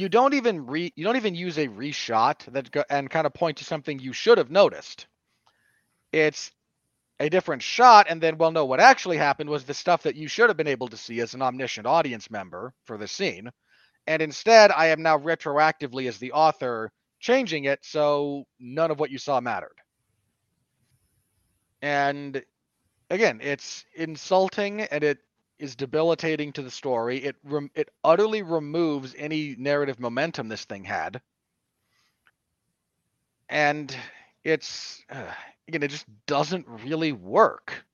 you 0.00 0.08
don't 0.08 0.34
even 0.34 0.66
re 0.66 0.92
you 0.96 1.04
don't 1.04 1.16
even 1.16 1.34
use 1.36 1.58
a 1.58 1.68
reshot 1.68 2.44
that 2.52 2.70
go, 2.72 2.84
and 2.90 3.10
kind 3.10 3.26
of 3.26 3.34
point 3.34 3.58
to 3.58 3.64
something 3.64 4.00
you 4.00 4.14
should 4.14 4.38
have 4.38 4.50
noticed. 4.50 5.06
It's 6.12 6.50
a 7.20 7.28
different 7.28 7.62
shot 7.62 8.06
and 8.08 8.20
then 8.20 8.38
well 8.38 8.50
no 8.50 8.64
what 8.64 8.80
actually 8.80 9.18
happened 9.18 9.48
was 9.50 9.64
the 9.64 9.74
stuff 9.74 10.02
that 10.02 10.16
you 10.16 10.26
should 10.26 10.48
have 10.48 10.56
been 10.56 10.66
able 10.66 10.88
to 10.88 10.96
see 10.96 11.20
as 11.20 11.34
an 11.34 11.42
omniscient 11.42 11.86
audience 11.86 12.30
member 12.30 12.72
for 12.86 12.96
the 12.96 13.06
scene 13.06 13.50
and 14.06 14.22
instead 14.22 14.72
i 14.72 14.86
am 14.86 15.02
now 15.02 15.18
retroactively 15.18 16.08
as 16.08 16.18
the 16.18 16.32
author 16.32 16.90
changing 17.20 17.64
it 17.64 17.78
so 17.82 18.44
none 18.58 18.90
of 18.90 18.98
what 18.98 19.10
you 19.10 19.18
saw 19.18 19.38
mattered 19.40 19.76
and 21.82 22.42
again 23.10 23.38
it's 23.42 23.84
insulting 23.94 24.80
and 24.80 25.04
it 25.04 25.18
is 25.60 25.76
debilitating 25.76 26.52
to 26.54 26.62
the 26.62 26.70
story. 26.70 27.18
It 27.18 27.36
rem- 27.44 27.70
it 27.74 27.90
utterly 28.02 28.42
removes 28.42 29.14
any 29.16 29.54
narrative 29.58 30.00
momentum 30.00 30.48
this 30.48 30.64
thing 30.64 30.82
had. 30.82 31.20
And 33.48 33.94
it's 34.42 35.02
uh, 35.10 35.32
again 35.68 35.82
it 35.82 35.88
just 35.88 36.06
doesn't 36.26 36.66
really 36.66 37.12
work. 37.12 37.84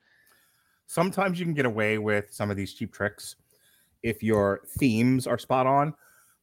Sometimes 0.87 1.39
you 1.41 1.45
can 1.45 1.55
get 1.55 1.67
away 1.67 1.99
with 1.99 2.33
some 2.33 2.51
of 2.51 2.57
these 2.57 2.73
cheap 2.73 2.93
tricks 2.93 3.35
if 4.05 4.23
your 4.23 4.61
themes 4.79 5.27
are 5.27 5.37
spot 5.37 5.67
on. 5.67 5.93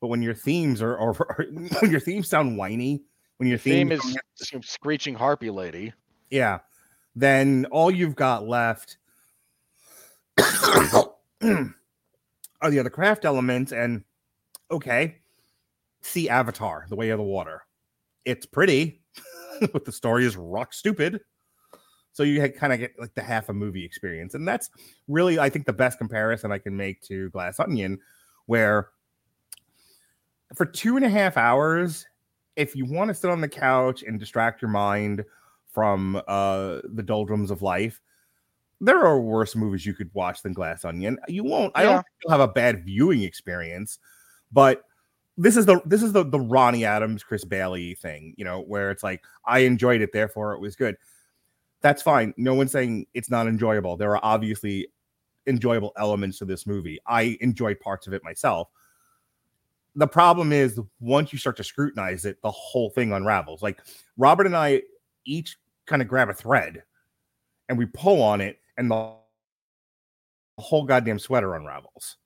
But 0.01 0.07
when 0.07 0.21
your 0.21 0.33
themes 0.33 0.81
are, 0.81 0.97
or 0.97 1.13
when 1.79 1.89
your 1.89 2.01
themes 2.01 2.27
sound 2.27 2.57
whiny, 2.57 3.03
when 3.37 3.47
your 3.47 3.57
theme 3.57 3.87
theme, 3.87 3.91
is 3.93 4.17
some 4.35 4.61
screeching 4.61 5.15
harpy 5.15 5.49
lady. 5.49 5.93
Yeah, 6.29 6.59
then 7.15 7.65
all 7.71 7.89
you've 7.89 8.17
got 8.17 8.45
left 8.45 8.97
are 12.61 12.71
the 12.71 12.79
other 12.79 12.89
craft 12.89 13.25
elements. 13.25 13.71
And 13.71 14.03
okay, 14.71 15.17
see 16.01 16.29
Avatar, 16.29 16.85
The 16.89 16.95
Way 16.95 17.09
of 17.09 17.17
the 17.17 17.23
Water. 17.23 17.63
It's 18.25 18.45
pretty, 18.45 19.01
but 19.73 19.85
the 19.85 19.91
story 19.91 20.25
is 20.25 20.37
rock 20.37 20.73
stupid. 20.73 21.21
So 22.13 22.23
you 22.23 22.47
kind 22.51 22.71
of 22.71 22.79
get 22.79 22.93
like 22.99 23.13
the 23.15 23.23
half 23.23 23.49
a 23.49 23.53
movie 23.53 23.83
experience. 23.83 24.35
And 24.35 24.47
that's 24.47 24.69
really, 25.07 25.39
I 25.39 25.49
think, 25.49 25.65
the 25.65 25.73
best 25.73 25.97
comparison 25.97 26.51
I 26.51 26.59
can 26.59 26.77
make 26.77 27.01
to 27.03 27.29
Glass 27.31 27.59
Onion, 27.59 27.99
where 28.45 28.89
for 30.53 30.65
two 30.65 30.95
and 30.95 31.05
a 31.05 31.09
half 31.09 31.37
hours, 31.37 32.05
if 32.55 32.75
you 32.75 32.85
want 32.85 33.09
to 33.09 33.15
sit 33.15 33.31
on 33.31 33.41
the 33.41 33.49
couch 33.49 34.03
and 34.03 34.19
distract 34.19 34.61
your 34.61 34.69
mind 34.69 35.25
from 35.71 36.21
uh, 36.27 36.79
the 36.83 37.01
doldrums 37.03 37.49
of 37.49 37.63
life, 37.63 37.99
there 38.83 39.05
are 39.05 39.19
worse 39.19 39.55
movies 39.55 39.85
you 39.85 39.93
could 39.93 40.09
watch 40.13 40.41
than 40.41 40.53
Glass 40.53 40.83
Onion. 40.83 41.17
You 41.27 41.43
won't. 41.43 41.71
I 41.75 41.83
don't 41.83 41.95
think 41.95 42.05
you'll 42.23 42.31
have 42.31 42.41
a 42.41 42.47
bad 42.47 42.83
viewing 42.83 43.23
experience, 43.23 43.97
but 44.51 44.83
this 45.37 45.55
is 45.55 45.65
the 45.65 45.81
this 45.85 46.03
is 46.03 46.11
the 46.11 46.23
the 46.23 46.39
Ronnie 46.39 46.85
Adams, 46.85 47.23
Chris 47.23 47.45
Bailey 47.45 47.95
thing, 47.95 48.35
you 48.37 48.43
know, 48.43 48.61
where 48.61 48.91
it's 48.91 49.01
like 49.01 49.23
I 49.45 49.59
enjoyed 49.59 50.01
it, 50.01 50.11
therefore 50.11 50.53
it 50.53 50.59
was 50.59 50.75
good. 50.75 50.97
That's 51.81 52.01
fine. 52.01 52.33
No 52.37 52.53
one's 52.53 52.71
saying 52.71 53.07
it's 53.13 53.29
not 53.29 53.47
enjoyable. 53.47 53.95
There 53.95 54.11
are 54.11 54.23
obviously 54.23 54.87
enjoyable 55.47 55.93
elements 55.97 56.37
to 56.39 56.45
this 56.45 56.67
movie. 56.67 56.99
I 57.07 57.37
enjoyed 57.41 57.79
parts 57.79 58.05
of 58.05 58.13
it 58.13 58.23
myself. 58.23 58.69
The 59.95 60.07
problem 60.07 60.51
is 60.51 60.79
once 60.99 61.31
you 61.31 61.39
start 61.39 61.55
to 61.57 61.63
scrutinize 61.63 62.25
it, 62.25 62.41
the 62.41 62.51
whole 62.51 62.89
thing 62.89 63.13
unravels. 63.13 63.61
Like 63.61 63.79
Robert 64.17 64.45
and 64.45 64.57
I 64.57 64.81
each 65.25 65.57
kind 65.85 66.01
of 66.01 66.07
grab 66.07 66.29
a 66.29 66.33
thread 66.33 66.83
and 67.69 67.77
we 67.77 67.85
pull 67.85 68.21
on 68.21 68.41
it, 68.41 68.59
and 68.77 68.89
the 68.89 69.13
whole 70.57 70.85
goddamn 70.85 71.19
sweater 71.19 71.55
unravels. 71.55 72.17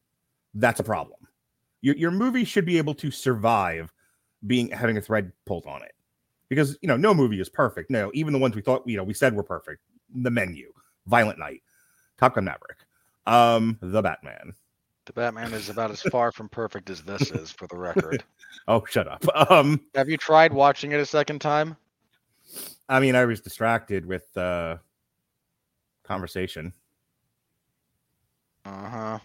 That's 0.54 0.80
a 0.80 0.84
problem. 0.84 1.20
Your, 1.82 1.96
your 1.96 2.12
movie 2.12 2.46
should 2.46 2.66
be 2.66 2.78
able 2.78 2.96
to 2.96 3.12
survive 3.12 3.94
being 4.46 4.70
having 4.70 4.98
a 4.98 5.02
thread 5.02 5.32
pulled 5.46 5.66
on 5.66 5.82
it 5.84 5.94
because 6.50 6.78
you 6.82 6.88
know 6.88 6.98
no 6.98 7.14
movie 7.14 7.40
is 7.40 7.50
perfect. 7.50 7.90
No, 7.90 8.12
even 8.14 8.34
the 8.34 8.40
ones 8.40 8.56
we 8.56 8.62
thought 8.62 8.88
you 8.88 8.98
know 8.98 9.04
we 9.04 9.14
said 9.14 9.34
were 9.36 9.44
perfect. 9.44 9.82
The 10.16 10.32
Menu, 10.32 10.72
Violent 11.06 11.38
Night, 11.40 11.62
Top 12.18 12.36
Gun 12.36 12.46
Maverick, 12.46 12.80
um, 13.26 13.78
The 13.82 14.02
Batman. 14.02 14.54
the 15.06 15.14
batman 15.14 15.54
is 15.54 15.70
about 15.70 15.92
as 15.92 16.02
far 16.02 16.32
from 16.32 16.50
perfect 16.50 16.90
as 16.90 17.02
this 17.04 17.32
is 17.32 17.52
for 17.52 17.68
the 17.68 17.78
record 17.78 18.24
Oh, 18.68 18.84
shut 18.90 19.08
up. 19.08 19.24
Um, 19.50 19.80
have 19.96 20.10
you 20.10 20.18
tried 20.18 20.52
watching 20.54 20.92
it 20.92 21.00
a 21.00 21.06
second 21.06 21.40
time 21.40 21.78
I 22.90 23.00
mean, 23.02 23.16
I 23.16 23.26
was 23.26 23.42
distracted 23.42 24.06
with 24.06 24.26
uh 24.38 24.78
conversation, 26.08 26.74
uh-huh. 28.68 29.20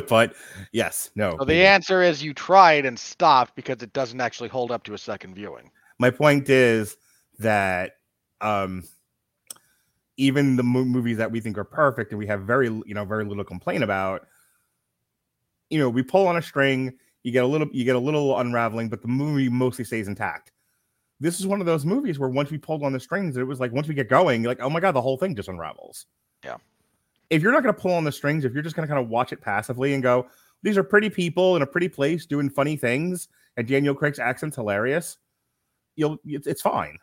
But 0.08 0.34
yes, 0.72 1.10
no. 1.14 1.36
so 1.38 1.44
the 1.44 1.66
answer 1.66 2.02
is 2.02 2.22
you 2.22 2.34
tried 2.34 2.84
and 2.84 2.98
stopped 2.98 3.56
because 3.56 3.82
it 3.82 3.92
doesn't 3.92 4.20
actually 4.20 4.50
hold 4.50 4.70
up 4.70 4.84
to 4.84 4.94
a 4.94 4.98
second 4.98 5.34
viewing. 5.34 5.70
My 5.98 6.10
point 6.10 6.48
is 6.50 6.96
that 7.38 7.92
um 8.40 8.82
even 10.18 10.56
the 10.56 10.62
mo- 10.62 10.84
movies 10.84 11.16
that 11.16 11.30
we 11.30 11.40
think 11.40 11.56
are 11.56 11.64
perfect 11.64 12.12
and 12.12 12.18
we 12.18 12.26
have 12.26 12.42
very 12.42 12.66
you 12.66 12.94
know 12.94 13.04
very 13.04 13.24
little 13.24 13.44
complaint 13.44 13.82
about 13.82 14.26
you 15.70 15.78
know 15.78 15.88
we 15.88 16.02
pull 16.02 16.26
on 16.26 16.36
a 16.36 16.42
string 16.42 16.92
you 17.22 17.32
get 17.32 17.44
a 17.44 17.46
little 17.46 17.68
you 17.72 17.84
get 17.84 17.96
a 17.96 17.98
little 17.98 18.38
unraveling 18.38 18.88
but 18.90 19.00
the 19.00 19.08
movie 19.08 19.48
mostly 19.48 19.84
stays 19.84 20.08
intact 20.08 20.51
this 21.22 21.38
is 21.38 21.46
one 21.46 21.60
of 21.60 21.66
those 21.66 21.84
movies 21.84 22.18
where 22.18 22.28
once 22.28 22.50
we 22.50 22.58
pulled 22.58 22.82
on 22.82 22.92
the 22.92 23.00
strings, 23.00 23.36
it 23.36 23.46
was 23.46 23.60
like 23.60 23.72
once 23.72 23.86
we 23.86 23.94
get 23.94 24.08
going, 24.08 24.42
like, 24.42 24.60
oh 24.60 24.68
my 24.68 24.80
god, 24.80 24.92
the 24.92 25.00
whole 25.00 25.16
thing 25.16 25.36
just 25.36 25.48
unravels. 25.48 26.06
Yeah. 26.44 26.56
If 27.30 27.42
you're 27.42 27.52
not 27.52 27.62
gonna 27.62 27.72
pull 27.72 27.94
on 27.94 28.04
the 28.04 28.12
strings, 28.12 28.44
if 28.44 28.52
you're 28.52 28.62
just 28.62 28.74
gonna 28.74 28.88
kind 28.88 29.00
of 29.00 29.08
watch 29.08 29.32
it 29.32 29.40
passively 29.40 29.94
and 29.94 30.02
go, 30.02 30.26
these 30.62 30.76
are 30.76 30.82
pretty 30.82 31.08
people 31.08 31.54
in 31.56 31.62
a 31.62 31.66
pretty 31.66 31.88
place 31.88 32.26
doing 32.26 32.50
funny 32.50 32.76
things, 32.76 33.28
and 33.56 33.68
Daniel 33.68 33.94
Craig's 33.94 34.18
accent's 34.18 34.56
hilarious, 34.56 35.18
you'll 35.94 36.18
it's, 36.24 36.46
it's 36.46 36.62
fine. 36.62 36.98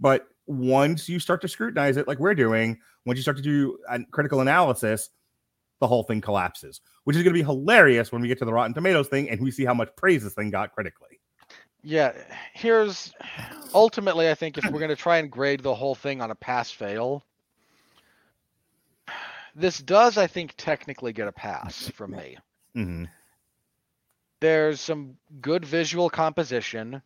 But 0.00 0.26
once 0.46 1.08
you 1.08 1.20
start 1.20 1.40
to 1.42 1.48
scrutinize 1.48 1.96
it, 1.96 2.08
like 2.08 2.18
we're 2.18 2.34
doing, 2.34 2.78
once 3.06 3.16
you 3.16 3.22
start 3.22 3.36
to 3.36 3.42
do 3.42 3.78
a 3.88 4.00
critical 4.10 4.40
analysis, 4.40 5.10
the 5.80 5.86
whole 5.86 6.02
thing 6.02 6.20
collapses, 6.20 6.80
which 7.04 7.16
is 7.16 7.22
going 7.22 7.34
to 7.34 7.38
be 7.38 7.44
hilarious 7.44 8.12
when 8.12 8.22
we 8.22 8.28
get 8.28 8.38
to 8.38 8.44
the 8.44 8.52
Rotten 8.52 8.74
Tomatoes 8.74 9.08
thing 9.08 9.30
and 9.30 9.40
we 9.40 9.50
see 9.50 9.64
how 9.64 9.74
much 9.74 9.94
praise 9.96 10.22
this 10.22 10.34
thing 10.34 10.50
got 10.50 10.72
critically. 10.72 11.11
Yeah, 11.84 12.12
here's 12.54 13.12
ultimately, 13.74 14.30
I 14.30 14.34
think 14.34 14.56
if 14.56 14.64
we're 14.64 14.78
going 14.78 14.88
to 14.88 14.96
try 14.96 15.18
and 15.18 15.30
grade 15.30 15.60
the 15.60 15.74
whole 15.74 15.96
thing 15.96 16.20
on 16.20 16.30
a 16.30 16.34
pass 16.34 16.70
fail, 16.70 17.24
this 19.54 19.78
does, 19.78 20.16
I 20.16 20.28
think, 20.28 20.54
technically 20.56 21.12
get 21.12 21.28
a 21.28 21.32
pass 21.32 21.88
from 21.88 22.12
me. 22.12 22.38
Mm-hmm. 22.76 23.04
There's 24.40 24.80
some 24.80 25.16
good 25.40 25.64
visual 25.64 26.08
composition. 26.08 27.02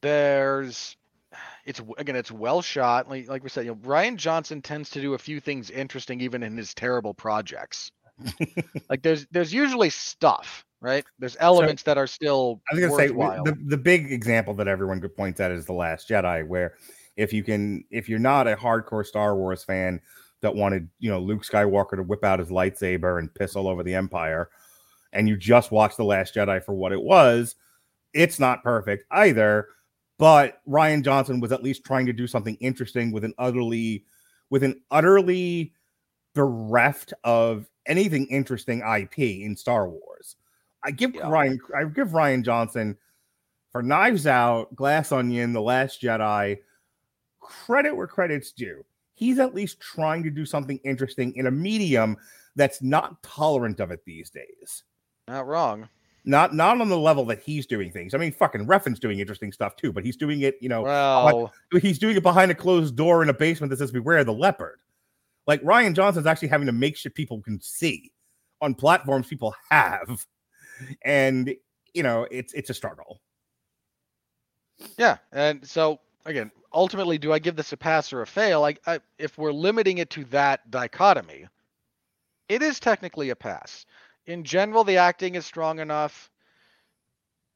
There's, 0.00 0.96
it's 1.64 1.80
again, 1.98 2.16
it's 2.16 2.32
well 2.32 2.62
shot. 2.62 3.08
Like, 3.08 3.28
like 3.28 3.42
we 3.42 3.48
said, 3.48 3.66
you 3.66 3.72
know, 3.72 3.76
Rian 3.76 4.16
Johnson 4.16 4.62
tends 4.62 4.90
to 4.90 5.00
do 5.00 5.14
a 5.14 5.18
few 5.18 5.40
things 5.40 5.70
interesting 5.70 6.20
even 6.20 6.42
in 6.42 6.56
his 6.56 6.74
terrible 6.74 7.14
projects. 7.14 7.90
like 8.90 9.02
there's 9.02 9.26
there's 9.30 9.52
usually 9.52 9.90
stuff 9.90 10.65
right? 10.80 11.04
There's 11.18 11.36
elements 11.40 11.82
so, 11.84 11.90
that 11.90 11.98
are 11.98 12.06
still. 12.06 12.60
I 12.70 12.74
was 12.74 12.80
going 12.80 13.08
to 13.08 13.14
say 13.14 13.42
the, 13.44 13.56
the 13.66 13.76
big 13.76 14.12
example 14.12 14.54
that 14.54 14.68
everyone 14.68 15.00
could 15.00 15.16
point 15.16 15.40
at 15.40 15.50
is 15.50 15.66
the 15.66 15.72
Last 15.72 16.08
Jedi, 16.08 16.46
where 16.46 16.74
if 17.16 17.32
you 17.32 17.42
can, 17.42 17.84
if 17.90 18.08
you're 18.08 18.18
not 18.18 18.46
a 18.46 18.56
hardcore 18.56 19.04
Star 19.04 19.36
Wars 19.36 19.64
fan 19.64 20.00
that 20.42 20.54
wanted, 20.54 20.88
you 20.98 21.10
know, 21.10 21.18
Luke 21.18 21.44
Skywalker 21.44 21.96
to 21.96 22.02
whip 22.02 22.24
out 22.24 22.38
his 22.38 22.48
lightsaber 22.48 23.18
and 23.18 23.34
piss 23.34 23.56
all 23.56 23.68
over 23.68 23.82
the 23.82 23.94
Empire, 23.94 24.50
and 25.12 25.28
you 25.28 25.36
just 25.36 25.70
watch 25.70 25.96
the 25.96 26.04
Last 26.04 26.34
Jedi 26.34 26.62
for 26.62 26.74
what 26.74 26.92
it 26.92 27.00
was, 27.00 27.56
it's 28.12 28.38
not 28.38 28.62
perfect 28.62 29.04
either. 29.10 29.68
But 30.18 30.62
Rian 30.66 31.02
Johnson 31.02 31.40
was 31.40 31.52
at 31.52 31.62
least 31.62 31.84
trying 31.84 32.06
to 32.06 32.12
do 32.12 32.26
something 32.26 32.56
interesting 32.60 33.12
with 33.12 33.22
an 33.24 33.34
utterly, 33.36 34.06
with 34.48 34.62
an 34.62 34.80
utterly 34.90 35.74
bereft 36.34 37.12
of 37.22 37.66
anything 37.86 38.26
interesting 38.28 38.80
IP 38.80 39.18
in 39.18 39.56
Star 39.56 39.88
Wars. 39.88 40.05
I 40.86 40.92
give 40.92 41.14
yeah. 41.14 41.22
Rian 41.22 41.58
I 41.76 41.84
give 41.84 42.08
Rian 42.10 42.44
Johnson 42.44 42.96
for 43.72 43.82
Knives 43.82 44.26
Out, 44.26 44.74
Glass 44.74 45.12
Onion, 45.12 45.52
The 45.52 45.60
Last 45.60 46.00
Jedi 46.00 46.58
credit 47.40 47.94
where 47.94 48.06
credit's 48.06 48.52
due. 48.52 48.84
He's 49.14 49.38
at 49.38 49.54
least 49.54 49.80
trying 49.80 50.22
to 50.24 50.30
do 50.30 50.44
something 50.44 50.78
interesting 50.84 51.34
in 51.36 51.46
a 51.46 51.50
medium 51.50 52.16
that's 52.54 52.82
not 52.82 53.22
tolerant 53.22 53.80
of 53.80 53.90
it 53.90 54.04
these 54.04 54.30
days. 54.30 54.84
Not 55.28 55.46
wrong. 55.46 55.88
Not 56.24 56.54
not 56.54 56.80
on 56.80 56.88
the 56.88 56.98
level 56.98 57.24
that 57.26 57.40
he's 57.40 57.66
doing 57.66 57.92
things. 57.92 58.14
I 58.14 58.18
mean, 58.18 58.32
fucking 58.32 58.66
Refn's 58.66 58.98
doing 58.98 59.20
interesting 59.20 59.52
stuff 59.52 59.76
too, 59.76 59.92
but 59.92 60.04
he's 60.04 60.16
doing 60.16 60.40
it, 60.40 60.56
you 60.60 60.68
know, 60.68 61.50
he's 61.80 61.98
doing 61.98 62.16
it 62.16 62.22
behind 62.22 62.50
a 62.50 62.54
closed 62.54 62.96
door 62.96 63.22
in 63.22 63.28
a 63.28 63.34
basement 63.34 63.70
that 63.70 63.78
says 63.78 63.92
"Beware 63.92 64.24
the 64.24 64.32
leopard." 64.32 64.80
Like 65.46 65.62
Rian 65.62 65.94
Johnson's 65.94 66.26
actually 66.26 66.48
having 66.48 66.66
to 66.66 66.72
make 66.72 66.96
shit 66.96 67.14
people 67.14 67.40
can 67.42 67.60
see 67.60 68.10
on 68.60 68.74
platforms 68.74 69.28
people 69.28 69.54
have 69.70 70.26
and 71.02 71.54
you 71.94 72.02
know 72.02 72.26
it's 72.30 72.52
it's 72.52 72.70
a 72.70 72.74
struggle. 72.74 73.20
Yeah, 74.98 75.16
and 75.32 75.66
so 75.66 76.00
again, 76.26 76.50
ultimately, 76.72 77.18
do 77.18 77.32
I 77.32 77.38
give 77.38 77.56
this 77.56 77.72
a 77.72 77.76
pass 77.76 78.12
or 78.12 78.22
a 78.22 78.26
fail? 78.26 78.60
Like, 78.60 78.80
I, 78.86 79.00
if 79.18 79.38
we're 79.38 79.52
limiting 79.52 79.98
it 79.98 80.10
to 80.10 80.24
that 80.26 80.70
dichotomy, 80.70 81.46
it 82.48 82.62
is 82.62 82.78
technically 82.78 83.30
a 83.30 83.36
pass. 83.36 83.86
In 84.26 84.44
general, 84.44 84.84
the 84.84 84.98
acting 84.98 85.34
is 85.36 85.46
strong 85.46 85.78
enough. 85.78 86.30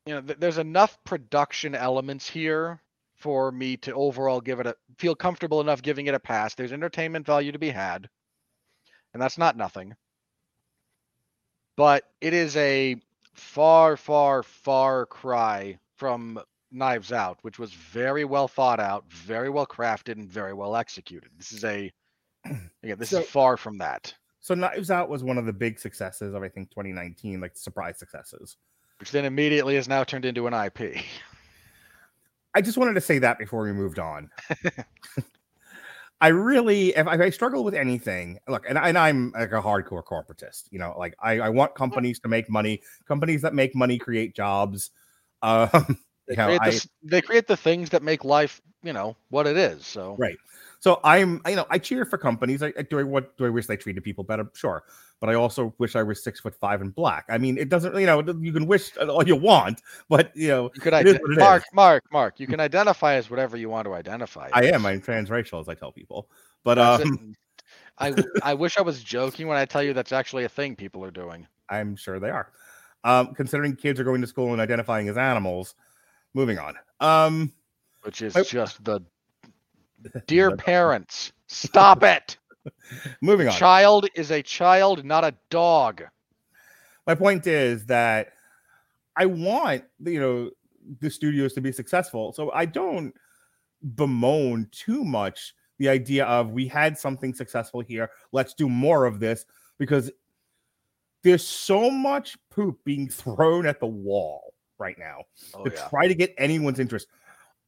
You 0.07 0.15
know, 0.15 0.21
th- 0.23 0.39
there's 0.39 0.59
enough 0.59 0.97
production 1.05 1.75
elements 1.75 2.29
here 2.29 2.81
for 3.17 3.53
me 3.53 3.77
to 3.77 3.93
overall 3.93 4.41
give 4.41 4.61
it 4.61 4.67
a 4.67 4.75
feel 4.97 5.15
comfortable 5.15 5.61
enough 5.61 5.83
giving 5.83 6.07
it 6.07 6.15
a 6.15 6.21
pass. 6.21 6.55
There's 6.55 6.73
entertainment 6.73 7.27
value 7.27 7.53
to 7.53 7.59
be 7.59 7.69
had, 7.69 8.09
and 9.13 9.23
that's 9.23 9.37
not 9.37 9.57
nothing. 9.57 9.95
But 11.77 12.05
it 12.21 12.33
is 12.33 12.57
a 12.57 12.97
far, 13.33 13.97
far, 13.97 14.43
far 14.43 15.07
cry 15.07 15.79
from 15.97 16.41
Knives 16.73 17.13
Out, 17.13 17.39
which 17.43 17.59
was 17.59 17.73
very 17.73 18.25
well 18.25 18.49
thought 18.49 18.81
out, 18.81 19.05
very 19.11 19.51
well 19.51 19.67
crafted, 19.67 20.13
and 20.13 20.29
very 20.29 20.53
well 20.55 20.77
executed. 20.77 21.31
This 21.37 21.53
is 21.53 21.65
a 21.65 21.93
again, 22.83 22.99
this 22.99 23.11
so, 23.11 23.21
is 23.21 23.29
far 23.29 23.57
from 23.57 23.79
that. 23.79 24.15
So 24.41 24.55
Knives 24.55 24.91
Out 24.91 25.09
was 25.09 25.23
one 25.23 25.39
of 25.39 25.47
the 25.47 25.53
big 25.53 25.79
successes 25.79 26.35
of 26.35 26.43
I 26.43 26.49
think 26.49 26.71
2019, 26.71 27.41
like 27.41 27.57
surprise 27.57 27.99
successes. 27.99 28.57
Which 28.99 29.11
then 29.11 29.25
immediately 29.25 29.77
has 29.77 29.89
now 29.89 30.05
turned 30.05 30.25
into 30.25 30.47
an 30.47 30.55
IP. 30.55 31.03
I 32.55 32.61
just 32.61 32.77
wanted 32.77 32.95
to 32.95 33.01
say 33.01 33.19
that 33.19 33.39
before 33.39 33.63
we 33.63 33.73
moved 33.73 33.99
on. 33.99 34.29
I 36.21 36.29
really, 36.29 36.91
if 36.91 37.07
I, 37.07 37.31
struggle 37.31 37.65
with 37.65 37.75
anything, 37.75 38.39
look, 38.47 38.67
and, 38.69 38.77
and 38.77 38.99
I'm 38.99 39.33
like 39.33 39.53
a 39.53 39.63
hardcore 39.63 40.05
corporatist, 40.05 40.65
you 40.71 40.79
know, 40.79 40.95
like 40.99 41.15
I, 41.19 41.41
I 41.41 41.49
want 41.49 41.75
companies 41.75 42.21
to 42.21 42.29
make 42.29 42.51
money. 42.51 42.83
Companies 43.09 43.41
that 43.43 43.55
make 43.55 43.75
money 43.75 43.99
create 43.99 44.35
jobs. 44.35 44.91
Um, 45.43 45.99
they, 46.29 46.35
create 46.35 46.61
know, 46.61 46.71
the, 46.71 46.77
I, 46.77 46.81
they 47.03 47.23
create 47.23 47.47
the 47.47 47.57
things 47.57 47.89
that 47.89 48.03
make 48.03 48.27
life, 48.27 48.61
you 48.83 48.93
know, 48.93 49.17
what 49.31 49.47
it 49.47 49.57
is. 49.57 49.87
So 49.87 50.17
right. 50.19 50.37
So 50.81 50.99
I'm, 51.05 51.43
you 51.47 51.57
know, 51.57 51.67
I 51.69 51.79
cheer 51.79 52.07
for 52.07 52.17
companies. 52.17 52.63
I, 52.63 52.71
do 52.71 52.99
I 52.99 53.03
what 53.03 53.37
do 53.37 53.45
I 53.45 53.51
wish 53.51 53.67
they 53.67 53.77
treated 53.77 54.03
people 54.03 54.25
better? 54.25 54.51
Sure, 54.55 54.83
but 55.21 55.29
I 55.29 55.35
also 55.35 55.75
wish 55.79 55.95
I 55.95 56.03
was 56.03 56.25
six 56.25 56.41
foot 56.41 56.55
five 56.55 56.81
and 56.81 56.95
black. 56.95 57.27
I 57.29 57.37
mean, 57.37 57.59
it 57.59 57.69
doesn't, 57.69 57.95
you 58.01 58.07
know, 58.07 58.21
you 58.41 58.53
can 58.53 58.67
wish 58.67 58.97
all 58.97 59.27
you 59.27 59.37
want, 59.37 59.83
but 60.09 60.35
you 60.35 60.49
know, 60.49 60.71
you 60.75 60.81
could 60.81 60.95
ident- 60.95 61.21
Mark, 61.39 61.65
Mark, 61.75 62.05
Mark. 62.11 62.41
You 62.41 62.47
can 62.47 62.61
identify 62.61 63.15
as 63.15 63.29
whatever 63.29 63.59
you 63.59 63.69
want 63.69 63.85
to 63.85 63.93
identify. 63.93 64.49
I 64.55 64.65
am. 64.65 64.87
I'm 64.87 65.03
transracial, 65.03 65.61
as 65.61 65.69
I 65.69 65.75
tell 65.75 65.93
people. 65.93 66.31
But 66.65 66.79
um, 66.79 67.37
I 67.99 68.15
I 68.43 68.55
wish 68.55 68.79
I 68.79 68.83
was 68.83 69.03
joking 69.03 69.49
when 69.49 69.59
I 69.59 69.67
tell 69.67 69.83
you 69.83 69.93
that's 69.93 70.13
actually 70.13 70.45
a 70.45 70.49
thing 70.49 70.77
people 70.77 71.05
are 71.05 71.11
doing. 71.11 71.47
I'm 71.69 71.95
sure 71.95 72.19
they 72.19 72.31
are. 72.31 72.53
Um, 73.05 73.35
considering 73.35 73.77
kids 73.77 74.01
are 74.01 74.05
going 74.05 74.23
to 74.23 74.27
school 74.27 74.53
and 74.53 74.61
identifying 74.63 75.09
as 75.11 75.19
animals. 75.19 75.75
Moving 76.33 76.59
on. 76.59 76.75
Um, 77.01 77.53
which 78.03 78.23
is 78.23 78.35
I, 78.35 78.45
just 78.45 78.83
the 78.85 79.01
dear 80.27 80.57
parents, 80.57 81.33
stop 81.47 82.03
it. 82.03 82.37
Moving 83.21 83.49
on. 83.49 83.55
Child 83.55 84.07
is 84.15 84.31
a 84.31 84.43
child, 84.43 85.05
not 85.05 85.25
a 85.25 85.35
dog. 85.51 86.03
My 87.07 87.15
point 87.15 87.47
is 87.47 87.87
that 87.87 88.33
I 89.17 89.27
want 89.27 89.85
you 90.05 90.21
know 90.21 90.51
the 91.01 91.11
studios 91.11 91.53
to 91.55 91.61
be 91.61 91.73
successful, 91.73 92.33
so 92.33 92.51
I 92.53 92.67
don't 92.67 93.15
bemoan 93.97 94.69
too 94.73 95.05
much 95.05 95.55
the 95.79 95.89
idea 95.89 96.27
of 96.27 96.51
we 96.51 96.69
had 96.69 96.99
something 96.99 97.35
successful 97.35 97.81
here. 97.81 98.11
Let's 98.33 98.55
do 98.55 98.69
more 98.69 99.07
of 99.07 99.19
this 99.19 99.47
because 99.79 100.11
there's 101.23 101.47
so 101.47 101.91
much 101.91 102.37
poop 102.51 102.79
being 102.85 103.09
thrown 103.11 103.67
at 103.67 103.81
the 103.81 103.87
wall 103.87 104.55
right 104.79 104.99
now 104.99 105.23
oh, 105.55 105.65
to 105.65 105.71
yeah. 105.75 105.89
try 105.89 106.09
to 106.09 106.15
get 106.15 106.35
anyone's 106.39 106.79
interest. 106.79 107.09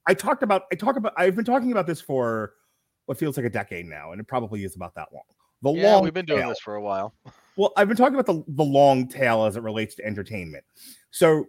I 0.07 0.15
talked 0.15 0.43
about 0.43 0.65
I 0.73 0.75
talk 0.75 0.97
about 0.97 1.13
I've 1.17 1.37
been 1.37 1.45
talking 1.45 1.73
about 1.73 1.87
this 1.87 2.01
for 2.01 2.55
what 3.07 3.19
feels 3.19 3.37
like 3.37 3.47
a 3.47 3.51
decade 3.51 3.87
now, 3.87 4.13
and 4.13 4.21
it 4.21 4.27
probably 4.27 4.65
is 4.65 4.77
about 4.77 4.95
that 4.95 5.09
long. 5.13 5.23
The 5.63 5.73
yeah, 5.73 5.95
long 5.95 6.05
we've 6.05 6.15
been 6.15 6.27
doing 6.27 6.49
this 6.49 6.59
for 6.59 6.75
a 6.75 6.83
while. 6.83 7.15
Well, 7.55 7.75
I've 7.77 7.87
been 7.87 7.99
talking 7.99 8.19
about 8.19 8.25
the, 8.25 8.43
the 8.55 8.65
long 8.65 9.07
tail 9.07 9.45
as 9.45 9.57
it 9.57 9.63
relates 9.63 9.95
to 9.97 10.07
entertainment. 10.07 10.65
So 11.11 11.49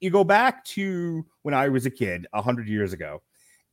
you 0.00 0.08
go 0.08 0.24
back 0.24 0.64
to 0.64 1.26
when 1.42 1.52
I 1.52 1.68
was 1.68 1.84
a 1.84 1.90
kid, 1.90 2.26
a 2.32 2.40
hundred 2.40 2.68
years 2.68 2.94
ago, 2.94 3.20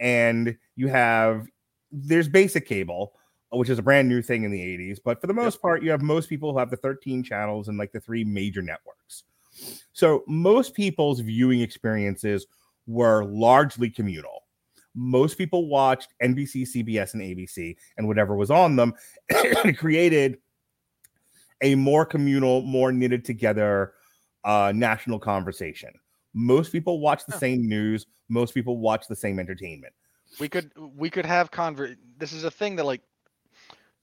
and 0.02 0.58
you 0.76 0.90
have 0.90 1.48
there's 1.94 2.28
basic 2.28 2.68
cable, 2.68 3.14
uh, 3.54 3.58
which 3.58 3.70
is 3.70 3.80
a 3.80 3.82
brand 3.82 4.10
new 4.10 4.22
thing 4.22 4.44
in 4.44 4.52
the 4.52 4.60
80s, 4.60 5.00
but 5.02 5.22
for 5.22 5.28
the 5.28 5.34
most 5.34 5.56
yep. 5.56 5.62
part, 5.62 5.84
you 5.84 5.92
have 5.92 6.02
most 6.02 6.28
people 6.28 6.52
who 6.52 6.60
have 6.60 6.70
the 6.70 6.76
13 6.76 7.24
channels 7.24 7.70
and 7.70 7.78
like 7.78 7.94
the 7.94 8.00
three 8.02 8.26
major 8.26 8.62
networks. 8.62 9.24
So 9.94 10.24
most 10.28 10.74
people's 10.74 11.22
viewing 11.22 11.62
experiences 11.62 12.48
were 12.88 13.26
largely 13.26 13.90
communal. 13.90 14.44
Most 14.96 15.38
people 15.38 15.68
watched 15.68 16.14
NBC, 16.22 16.64
CBS, 16.64 17.14
and 17.14 17.22
ABC 17.24 17.76
and 17.98 18.08
whatever 18.08 18.36
was 18.36 18.52
on 18.52 18.76
them. 18.76 18.94
it 19.30 19.78
created 19.78 20.38
a 21.62 21.76
more 21.76 22.06
communal, 22.06 22.62
more 22.62 22.92
knitted 22.92 23.26
together 23.26 23.94
uh, 24.44 24.72
national 24.76 25.20
conversation. 25.20 25.90
Most 26.34 26.72
people 26.72 27.00
watch 27.00 27.26
the 27.26 27.38
same 27.38 27.68
news. 27.68 28.06
Most 28.30 28.54
people 28.54 28.78
watch 28.78 29.08
the 29.08 29.16
same 29.16 29.40
entertainment. 29.40 29.94
We 30.40 30.50
could 30.50 30.72
we 30.96 31.10
could 31.10 31.26
have 31.26 31.52
conver. 31.52 31.96
This 32.18 32.34
is 32.34 32.44
a 32.44 32.52
thing 32.52 32.76
that 32.78 32.86
like, 32.86 33.02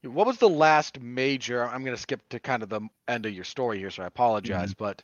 what 0.02 0.26
was 0.26 0.38
the 0.38 0.48
last 0.48 1.00
major? 1.00 1.66
I'm 1.66 1.84
gonna 1.84 1.96
skip 1.96 2.20
to 2.30 2.38
kind 2.38 2.62
of 2.62 2.68
the 2.68 2.80
end 3.08 3.26
of 3.26 3.32
your 3.32 3.44
story 3.44 3.78
here, 3.78 3.90
so 3.90 4.04
I 4.04 4.06
apologize. 4.06 4.70
Mm-hmm. 4.70 4.84
But 4.84 5.02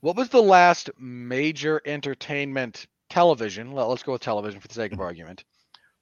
what 0.00 0.16
was 0.16 0.28
the 0.28 0.42
last 0.42 0.90
major 0.98 1.82
entertainment 1.84 2.86
television, 3.08 3.72
let- 3.72 3.84
let's 3.88 4.02
go 4.02 4.12
with 4.12 4.22
television 4.22 4.60
for 4.60 4.68
the 4.68 4.74
sake 4.74 4.92
of 4.92 5.00
argument. 5.00 5.44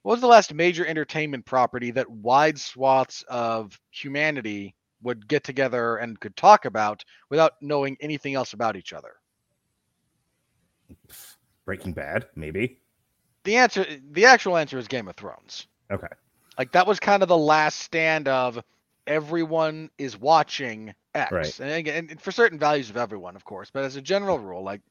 What 0.03 0.13
was 0.13 0.21
the 0.21 0.27
last 0.27 0.53
major 0.53 0.87
entertainment 0.87 1.47
property 1.47 1.91
that 1.93 2.11
wide 2.11 2.59
swaths 2.59 3.23
of 3.29 3.79
humanity 3.91 4.75
would 5.03 5.27
get 5.29 5.45
together 5.45 5.97
and 5.97 6.19
could 6.21 6.37
talk 6.37 6.65
about 6.67 7.05
without 7.31 7.53
knowing 7.61 7.97
anything 8.01 8.35
else 8.35 8.53
about 8.53 8.77
each 8.77 8.93
other? 8.93 9.15
Breaking 11.65 11.93
Bad, 11.93 12.27
maybe. 12.35 12.81
The 13.45 13.57
answer, 13.57 13.87
the 14.11 14.27
actual 14.27 14.57
answer 14.57 14.79
is 14.79 14.89
Game 14.89 15.09
of 15.09 15.17
Thrones. 15.17 15.67
Okay. 15.91 16.07
Like 16.59 16.73
that 16.73 16.87
was 16.87 17.01
kind 17.01 17.23
of 17.23 17.29
the 17.29 17.37
last 17.37 17.81
stand 17.81 18.29
of 18.29 18.63
everyone 19.07 19.91
is 19.99 20.17
watching 20.17 20.95
X, 21.15 21.33
Right. 21.33 21.61
and 21.61 21.89
and 21.89 22.21
for 22.23 22.33
certain 22.33 22.59
values 22.59 22.91
of 22.91 22.97
everyone, 22.97 23.37
of 23.37 23.45
course. 23.45 23.71
But 23.71 23.85
as 23.85 23.97
a 23.97 24.03
general 24.03 24.39
rule, 24.39 24.63
like 24.63 24.83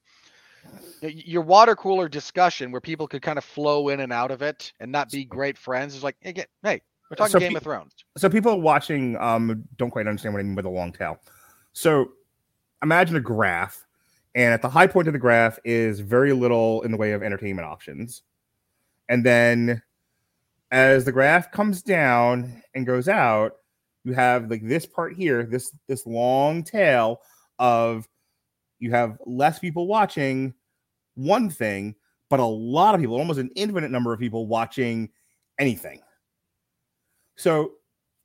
your 1.02 1.42
water 1.42 1.76
cooler 1.76 2.08
discussion 2.08 2.72
where 2.72 2.82
people 2.82 3.08
could 3.08 3.22
kind 3.22 3.38
of 3.38 3.44
flow 3.44 3.90
in 3.90 4.00
and 4.00 4.14
out 4.14 4.32
of 4.32 4.42
it 4.42 4.72
and 4.80 4.92
not 4.92 5.12
be 5.12 5.26
great 5.26 5.58
friends 5.58 5.96
is 5.96 6.04
like, 6.04 6.16
again, 6.24 6.46
hey, 6.64 6.82
we're 7.10 7.16
talking 7.16 7.32
So 7.32 7.40
Game 7.40 7.52
pe- 7.52 7.58
of 7.58 7.64
Thrones. 7.64 7.94
so 8.18 8.30
people 8.30 8.60
watching 8.62 9.18
um 9.18 9.64
don't 9.78 9.92
quite 9.92 10.08
understand 10.08 10.34
what 10.34 10.40
I 10.40 10.44
mean 10.44 10.56
by 10.56 10.62
the 10.62 10.70
long 10.70 10.92
tail. 10.92 11.20
So 11.74 12.12
imagine 12.82 13.16
a 13.16 13.22
graph, 13.22 13.86
and 14.36 14.54
at 14.54 14.62
the 14.62 14.70
high 14.70 14.88
point 14.88 15.08
of 15.08 15.14
the 15.14 15.20
graph 15.20 15.60
is 15.64 16.00
very 16.00 16.34
little 16.34 16.82
in 16.84 16.92
the 16.92 16.98
way 16.98 17.12
of 17.12 17.22
entertainment 17.24 17.68
options. 17.68 18.24
And 19.10 19.26
then 19.26 19.82
as 20.72 21.06
the 21.06 21.12
graph 21.12 21.52
comes 21.52 21.82
down 21.84 22.64
and 22.74 22.86
goes 22.86 23.08
out, 23.08 23.58
you 24.06 24.14
have 24.14 24.50
like 24.50 24.68
this 24.68 24.86
part 24.86 25.14
here, 25.14 25.46
this 25.46 25.72
this 25.88 26.06
long 26.08 26.64
tail 26.64 27.22
of 27.60 28.08
you 28.84 28.92
have 28.92 29.18
less 29.26 29.60
people 29.60 29.88
watching 29.88 30.54
one 31.16 31.50
thing, 31.50 31.96
but 32.30 32.42
a 32.42 32.46
lot 32.46 32.94
of 32.94 33.00
people, 33.00 33.16
almost 33.16 33.40
an 33.40 33.50
infinite 33.56 33.92
number 33.92 34.12
of 34.12 34.20
people 34.20 34.46
watching 34.46 35.10
anything. 35.58 36.02
So 37.38 37.76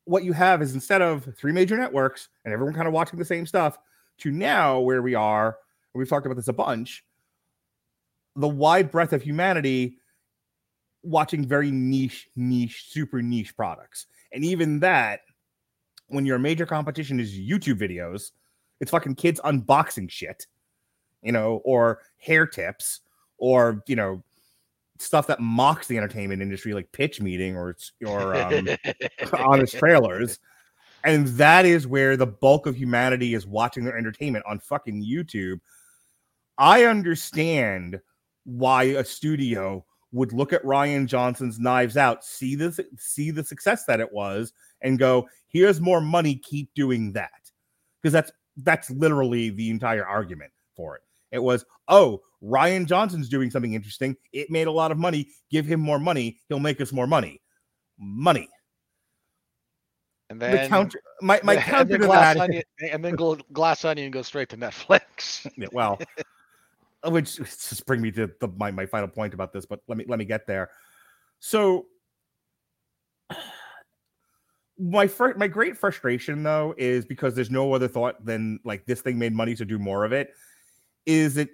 what 0.05 0.25
you 0.25 0.33
have 0.33 0.61
is 0.61 0.75
instead 0.75 1.01
of 1.01 1.33
three 1.37 1.53
major 1.53 1.77
networks 1.77 2.29
and 2.45 2.53
everyone 2.53 2.75
kind 2.75 2.89
of 2.89 2.93
watching 2.93 3.21
the 3.21 3.25
same 3.25 3.47
stuff 3.47 3.79
to 4.19 4.33
now 4.33 4.81
where 4.81 5.01
we 5.01 5.15
are, 5.15 5.47
and 5.47 6.01
we've 6.01 6.09
talked 6.09 6.27
about 6.27 6.35
this 6.35 6.49
a 6.49 6.53
bunch, 6.53 7.05
the 8.35 8.49
wide 8.49 8.91
breadth 8.91 9.13
of 9.13 9.23
humanity 9.23 9.99
watching 11.05 11.47
very 11.47 11.71
niche, 11.71 12.29
niche, 12.35 12.87
super 12.89 13.23
niche 13.23 13.55
products. 13.55 14.07
And 14.33 14.45
even 14.45 14.81
that, 14.81 15.21
when 16.09 16.27
your 16.27 16.41
major 16.41 16.67
competition 16.67 17.21
is 17.21 17.39
YouTube 17.39 17.79
videos, 17.79 18.33
it's 18.81 18.91
fucking 18.91 19.17
kids 19.17 19.41
unboxing 19.45 20.11
shit, 20.11 20.47
you 21.23 21.33
know, 21.33 21.61
or 21.65 22.01
hair 22.19 22.47
tips, 22.47 23.01
or 23.39 23.83
you 23.87 23.97
know, 23.97 24.23
stuff 24.99 25.27
that 25.29 25.41
mocks 25.41 25.87
the 25.87 25.97
entertainment 25.97 26.43
industry, 26.43 26.75
like 26.75 26.91
pitch 26.93 27.21
meeting 27.21 27.57
or 27.57 27.77
or 28.07 28.37
um, 28.37 28.69
honest 29.39 29.77
trailers. 29.77 30.39
And 31.05 31.29
that 31.29 31.65
is 31.65 31.87
where 31.87 32.17
the 32.17 32.27
bulk 32.27 32.67
of 32.67 32.77
humanity 32.77 33.35
is 33.35 33.47
watching 33.47 33.85
their 33.85 33.97
entertainment 33.97 34.45
on 34.49 34.59
fucking 34.59 35.05
YouTube. 35.05 35.61
I 36.59 36.85
understand 36.85 38.01
why 38.45 38.85
a 38.85 39.05
studio 39.05 39.85
would 40.11 40.33
look 40.33 40.53
at 40.53 40.63
Rian 40.65 41.07
Johnson's 41.07 41.59
Knives 41.59 41.97
Out, 41.97 42.25
see 42.25 42.55
the 42.55 42.87
see 42.99 43.31
the 43.31 43.45
success 43.45 43.85
that 43.85 44.01
it 44.01 44.13
was, 44.13 44.53
and 44.81 44.99
go, 44.99 45.29
"Here's 45.49 45.81
more 45.81 46.01
money. 46.01 46.37
Keep 46.37 46.75
doing 46.75 47.13
that," 47.13 47.51
because 48.03 48.13
that's 48.13 48.33
that's 48.59 48.91
literally 48.91 49.51
the 49.51 49.71
entire 49.71 50.07
argument 50.07 50.53
for 50.77 50.97
it. 50.97 51.03
It 51.33 51.43
was, 51.43 51.65
"Oh, 51.89 52.23
Rian 52.43 52.87
Johnson's 52.87 53.29
doing 53.29 53.51
something 53.51 53.75
interesting. 53.75 54.17
It 54.33 54.51
made 54.51 54.67
a 54.67 54.73
lot 54.73 54.93
of 54.93 54.99
money. 54.99 55.29
Give 55.51 55.67
him 55.67 55.81
more 55.81 55.99
money. 55.99 56.41
He'll 56.49 56.61
make 56.61 56.81
us 56.81 56.93
more 56.93 57.07
money. 57.07 57.41
Money." 57.99 58.49
And 60.31 60.41
the 60.41 60.47
then 60.47 60.69
counter 60.69 61.01
my 61.23 61.41
my 61.43 61.57
counter 61.61 61.85
then 61.85 62.01
to 62.01 62.07
glass 62.07 62.35
that 62.35 62.43
onion, 62.43 62.63
and 62.93 63.05
then 63.05 63.17
gl- 63.17 63.43
glass 63.53 63.85
onion 63.85 64.11
goes 64.11 64.27
straight 64.27 64.49
to 64.51 64.57
Netflix. 64.57 65.51
Yeah, 65.57 65.69
well 65.73 65.99
uh, 67.03 67.11
which 67.11 67.37
just 67.37 67.87
bring 67.87 68.01
me 68.01 68.11
to 68.13 68.31
the, 68.41 68.49
my, 68.57 68.71
my 68.71 68.87
final 68.87 69.09
point 69.09 69.35
about 69.35 69.53
this 69.53 69.67
but 69.67 69.81
let 69.89 69.99
me 69.99 70.05
let 70.09 70.19
me 70.19 70.25
get 70.25 70.47
there 70.47 70.71
so 71.39 71.87
my 74.79 75.07
first 75.07 75.39
my 75.39 75.49
great 75.49 75.77
frustration 75.77 76.43
though 76.43 76.75
is 76.79 77.05
because 77.05 77.35
there's 77.35 77.51
no 77.51 77.73
other 77.73 77.89
thought 77.89 78.25
than 78.25 78.61
like 78.65 78.87
this 78.87 79.01
thing 79.01 79.19
made 79.19 79.33
money 79.33 79.55
to 79.55 79.65
do 79.65 79.79
more 79.79 80.05
of 80.05 80.13
it 80.13 80.35
is 81.05 81.37
it 81.37 81.51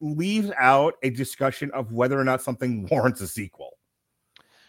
leaves 0.00 0.50
out 0.58 0.94
a 1.02 1.10
discussion 1.10 1.70
of 1.72 1.92
whether 1.92 2.18
or 2.18 2.24
not 2.24 2.42
something 2.42 2.86
warrants 2.90 3.20
a 3.20 3.28
sequel 3.28 3.76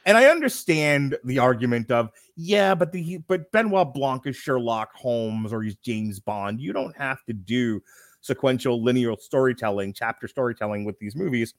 and 0.07 0.17
I 0.17 0.27
understand 0.27 1.17
the 1.25 1.39
argument 1.39 1.91
of 1.91 2.11
yeah, 2.37 2.73
but 2.73 2.93
the 2.93 3.17
but 3.27 3.51
Benoit 3.51 3.93
Blanc 3.93 4.25
is 4.25 4.37
Sherlock 4.37 4.95
Holmes 4.95 5.51
or 5.51 5.61
he's 5.61 5.75
James 5.75 6.21
Bond. 6.21 6.61
You 6.61 6.71
don't 6.71 6.95
have 6.95 7.25
to 7.25 7.33
do 7.33 7.81
sequential 8.21 8.81
linear 8.81 9.13
storytelling, 9.19 9.91
chapter 9.91 10.29
storytelling 10.29 10.85
with 10.85 10.97
these 10.99 11.13
movies. 11.13 11.55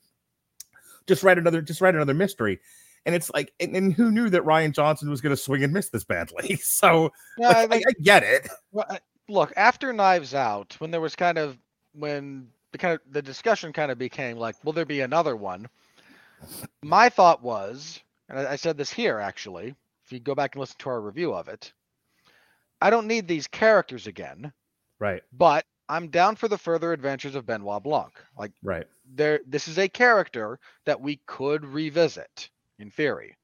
Just 1.06 1.22
write 1.22 1.36
another, 1.36 1.60
just 1.60 1.82
write 1.82 1.94
another 1.94 2.14
mystery. 2.14 2.58
And 3.08 3.14
it's 3.14 3.30
like, 3.30 3.54
and, 3.58 3.74
and 3.74 3.90
who 3.90 4.10
knew 4.10 4.28
that 4.28 4.42
Rian 4.42 4.72
Johnson 4.72 5.08
was 5.08 5.22
going 5.22 5.34
to 5.34 5.36
swing 5.40 5.64
and 5.64 5.72
miss 5.72 5.88
this 5.88 6.04
badly? 6.04 6.60
So 6.62 7.10
Yeah, 7.38 7.48
like, 7.48 7.72
I 7.72 7.76
I, 7.76 7.82
I 7.88 7.92
get 8.02 8.22
it. 8.22 8.50
Well, 8.70 8.84
I- 8.86 9.00
look, 9.30 9.50
after 9.56 9.94
Knives 9.94 10.34
Out, 10.34 10.76
when 10.78 10.90
there 10.90 11.00
was 11.00 11.16
kind 11.16 11.38
of 11.38 11.56
when 11.94 12.48
the 12.72 12.76
kind 12.76 12.92
of 12.92 13.00
the 13.10 13.22
discussion 13.22 13.72
kind 13.72 13.90
of 13.90 13.96
became 13.96 14.36
like, 14.36 14.56
will 14.62 14.74
there 14.74 14.84
be 14.84 15.00
another 15.00 15.36
one? 15.36 15.68
My 16.82 17.08
thought 17.08 17.42
was, 17.42 17.98
and 18.28 18.38
I, 18.40 18.52
I 18.52 18.56
said 18.56 18.76
this 18.76 18.92
here 18.92 19.18
actually, 19.18 19.74
if 20.04 20.12
you 20.12 20.20
go 20.20 20.34
back 20.34 20.54
and 20.54 20.60
listen 20.60 20.76
to 20.80 20.90
our 20.90 21.00
review 21.00 21.32
of 21.32 21.48
it, 21.48 21.72
I 22.82 22.90
don't 22.90 23.06
need 23.06 23.26
these 23.26 23.46
characters 23.46 24.06
again, 24.06 24.52
Right, 24.98 25.22
but 25.32 25.64
I'm 25.88 26.08
down 26.08 26.36
for 26.36 26.48
the 26.48 26.58
further 26.58 26.92
adventures 26.92 27.34
of 27.34 27.46
Benoit 27.46 27.82
Blanc. 27.82 28.12
Like 28.38 28.52
right. 28.62 28.86
there, 29.14 29.40
this 29.46 29.66
is 29.66 29.78
a 29.78 29.88
character 29.88 30.60
that 30.84 31.00
we 31.00 31.20
could 31.24 31.64
revisit 31.64 32.50
in 32.78 32.90
theory. 32.90 33.36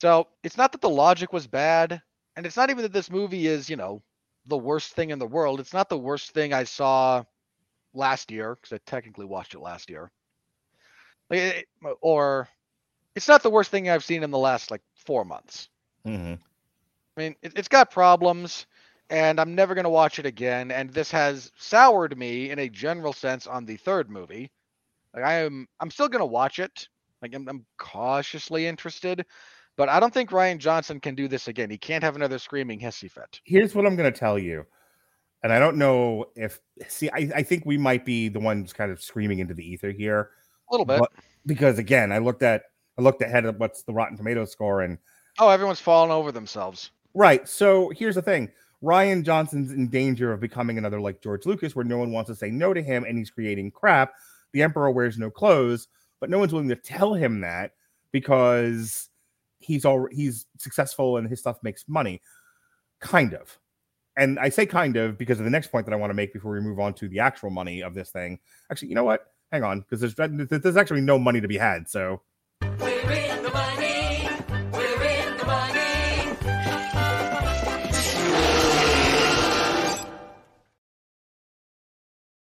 So 0.00 0.28
it's 0.42 0.56
not 0.56 0.72
that 0.72 0.80
the 0.80 0.88
logic 0.88 1.32
was 1.32 1.46
bad, 1.46 2.02
and 2.36 2.46
it's 2.46 2.56
not 2.56 2.70
even 2.70 2.82
that 2.82 2.92
this 2.92 3.10
movie 3.10 3.46
is, 3.46 3.68
you 3.70 3.76
know, 3.76 4.02
the 4.46 4.56
worst 4.58 4.94
thing 4.94 5.10
in 5.10 5.18
the 5.18 5.26
world. 5.26 5.60
It's 5.60 5.72
not 5.74 5.88
the 5.88 5.98
worst 5.98 6.32
thing 6.32 6.52
I 6.52 6.64
saw 6.64 7.24
last 7.94 8.30
year 8.30 8.54
because 8.54 8.72
I 8.72 8.78
technically 8.86 9.26
watched 9.26 9.54
it 9.54 9.60
last 9.60 9.90
year. 9.90 10.10
Like, 11.30 11.38
it- 11.40 11.68
or 12.00 12.48
it's 13.14 13.28
not 13.28 13.42
the 13.42 13.50
worst 13.50 13.70
thing 13.70 13.88
I've 13.88 14.04
seen 14.04 14.22
in 14.22 14.30
the 14.30 14.38
last 14.38 14.70
like 14.70 14.82
four 14.94 15.24
months. 15.24 15.68
hmm 16.04 16.34
I 17.16 17.20
mean, 17.20 17.36
it, 17.42 17.52
it's 17.56 17.68
got 17.68 17.90
problems, 17.90 18.66
and 19.10 19.40
I'm 19.40 19.54
never 19.54 19.74
going 19.74 19.84
to 19.84 19.90
watch 19.90 20.18
it 20.18 20.26
again. 20.26 20.70
And 20.70 20.90
this 20.90 21.10
has 21.12 21.50
soured 21.56 22.16
me 22.16 22.50
in 22.50 22.58
a 22.58 22.68
general 22.68 23.12
sense 23.12 23.46
on 23.46 23.64
the 23.66 23.76
third 23.76 24.10
movie. 24.10 24.50
Like 25.14 25.24
I 25.24 25.32
am, 25.40 25.68
I'm 25.80 25.90
still 25.90 26.08
going 26.08 26.20
to 26.20 26.26
watch 26.26 26.58
it. 26.58 26.88
Like 27.22 27.34
I'm, 27.34 27.48
I'm 27.48 27.64
cautiously 27.78 28.66
interested, 28.66 29.24
but 29.76 29.88
I 29.88 30.00
don't 30.00 30.12
think 30.12 30.30
Rian 30.30 30.58
Johnson 30.58 31.00
can 31.00 31.14
do 31.14 31.28
this 31.28 31.48
again. 31.48 31.70
He 31.70 31.78
can't 31.78 32.04
have 32.04 32.16
another 32.16 32.38
screaming 32.38 32.80
hissy 32.80 33.10
fit. 33.10 33.40
Here's 33.44 33.74
what 33.74 33.86
I'm 33.86 33.96
going 33.96 34.12
to 34.12 34.18
tell 34.18 34.38
you. 34.38 34.64
And 35.42 35.52
I 35.52 35.58
don't 35.58 35.76
know 35.76 36.26
if, 36.34 36.60
see, 36.88 37.08
I, 37.10 37.30
I 37.36 37.42
think 37.42 37.64
we 37.64 37.78
might 37.78 38.04
be 38.04 38.28
the 38.28 38.40
ones 38.40 38.72
kind 38.72 38.90
of 38.90 39.00
screaming 39.00 39.38
into 39.38 39.54
the 39.54 39.64
ether 39.64 39.92
here. 39.92 40.30
A 40.70 40.74
little 40.74 40.86
bit. 40.86 41.00
But- 41.00 41.12
because 41.46 41.78
again, 41.78 42.12
I 42.12 42.18
looked 42.18 42.42
at, 42.42 42.64
I 42.98 43.02
looked 43.02 43.22
ahead 43.22 43.46
at 43.46 43.58
what's 43.58 43.84
the 43.84 43.92
Rotten 43.92 44.16
Tomatoes 44.16 44.52
score 44.52 44.82
and 44.82 44.98
Oh, 45.38 45.48
everyone's 45.48 45.80
falling 45.80 46.10
over 46.10 46.32
themselves. 46.32 46.90
Right. 47.14 47.48
So 47.48 47.90
here's 47.94 48.16
the 48.16 48.22
thing. 48.22 48.50
Rian 48.82 49.22
Johnson's 49.24 49.72
in 49.72 49.88
danger 49.88 50.32
of 50.32 50.40
becoming 50.40 50.78
another 50.78 51.00
like 51.00 51.22
George 51.22 51.46
Lucas, 51.46 51.74
where 51.76 51.84
no 51.84 51.98
one 51.98 52.10
wants 52.12 52.28
to 52.28 52.34
say 52.34 52.50
no 52.50 52.74
to 52.74 52.82
him 52.82 53.04
and 53.04 53.16
he's 53.16 53.30
creating 53.30 53.70
crap. 53.70 54.12
The 54.52 54.62
Emperor 54.62 54.90
wears 54.90 55.16
no 55.16 55.30
clothes, 55.30 55.88
but 56.20 56.30
no 56.30 56.38
one's 56.38 56.52
willing 56.52 56.68
to 56.68 56.76
tell 56.76 57.14
him 57.14 57.40
that 57.40 57.72
because 58.12 59.08
he's 59.60 59.84
all 59.84 60.08
he's 60.10 60.46
successful 60.58 61.16
and 61.16 61.28
his 61.28 61.40
stuff 61.40 61.58
makes 61.62 61.84
money. 61.88 62.20
Kind 63.00 63.34
of. 63.34 63.58
And 64.16 64.38
I 64.38 64.48
say 64.48 64.66
kind 64.66 64.96
of 64.96 65.16
because 65.16 65.38
of 65.38 65.44
the 65.44 65.50
next 65.50 65.68
point 65.68 65.86
that 65.86 65.92
I 65.92 65.96
want 65.96 66.10
to 66.10 66.14
make 66.14 66.32
before 66.32 66.52
we 66.52 66.60
move 66.60 66.80
on 66.80 66.92
to 66.94 67.08
the 67.08 67.20
actual 67.20 67.50
money 67.50 67.82
of 67.82 67.94
this 67.94 68.10
thing. 68.10 68.40
Actually, 68.70 68.88
you 68.88 68.94
know 68.96 69.04
what? 69.04 69.26
Hang 69.52 69.62
on, 69.62 69.80
because 69.80 70.00
there's 70.00 70.14
there's 70.50 70.76
actually 70.76 71.00
no 71.00 71.18
money 71.18 71.40
to 71.40 71.48
be 71.48 71.56
had. 71.56 71.88
So 71.88 72.20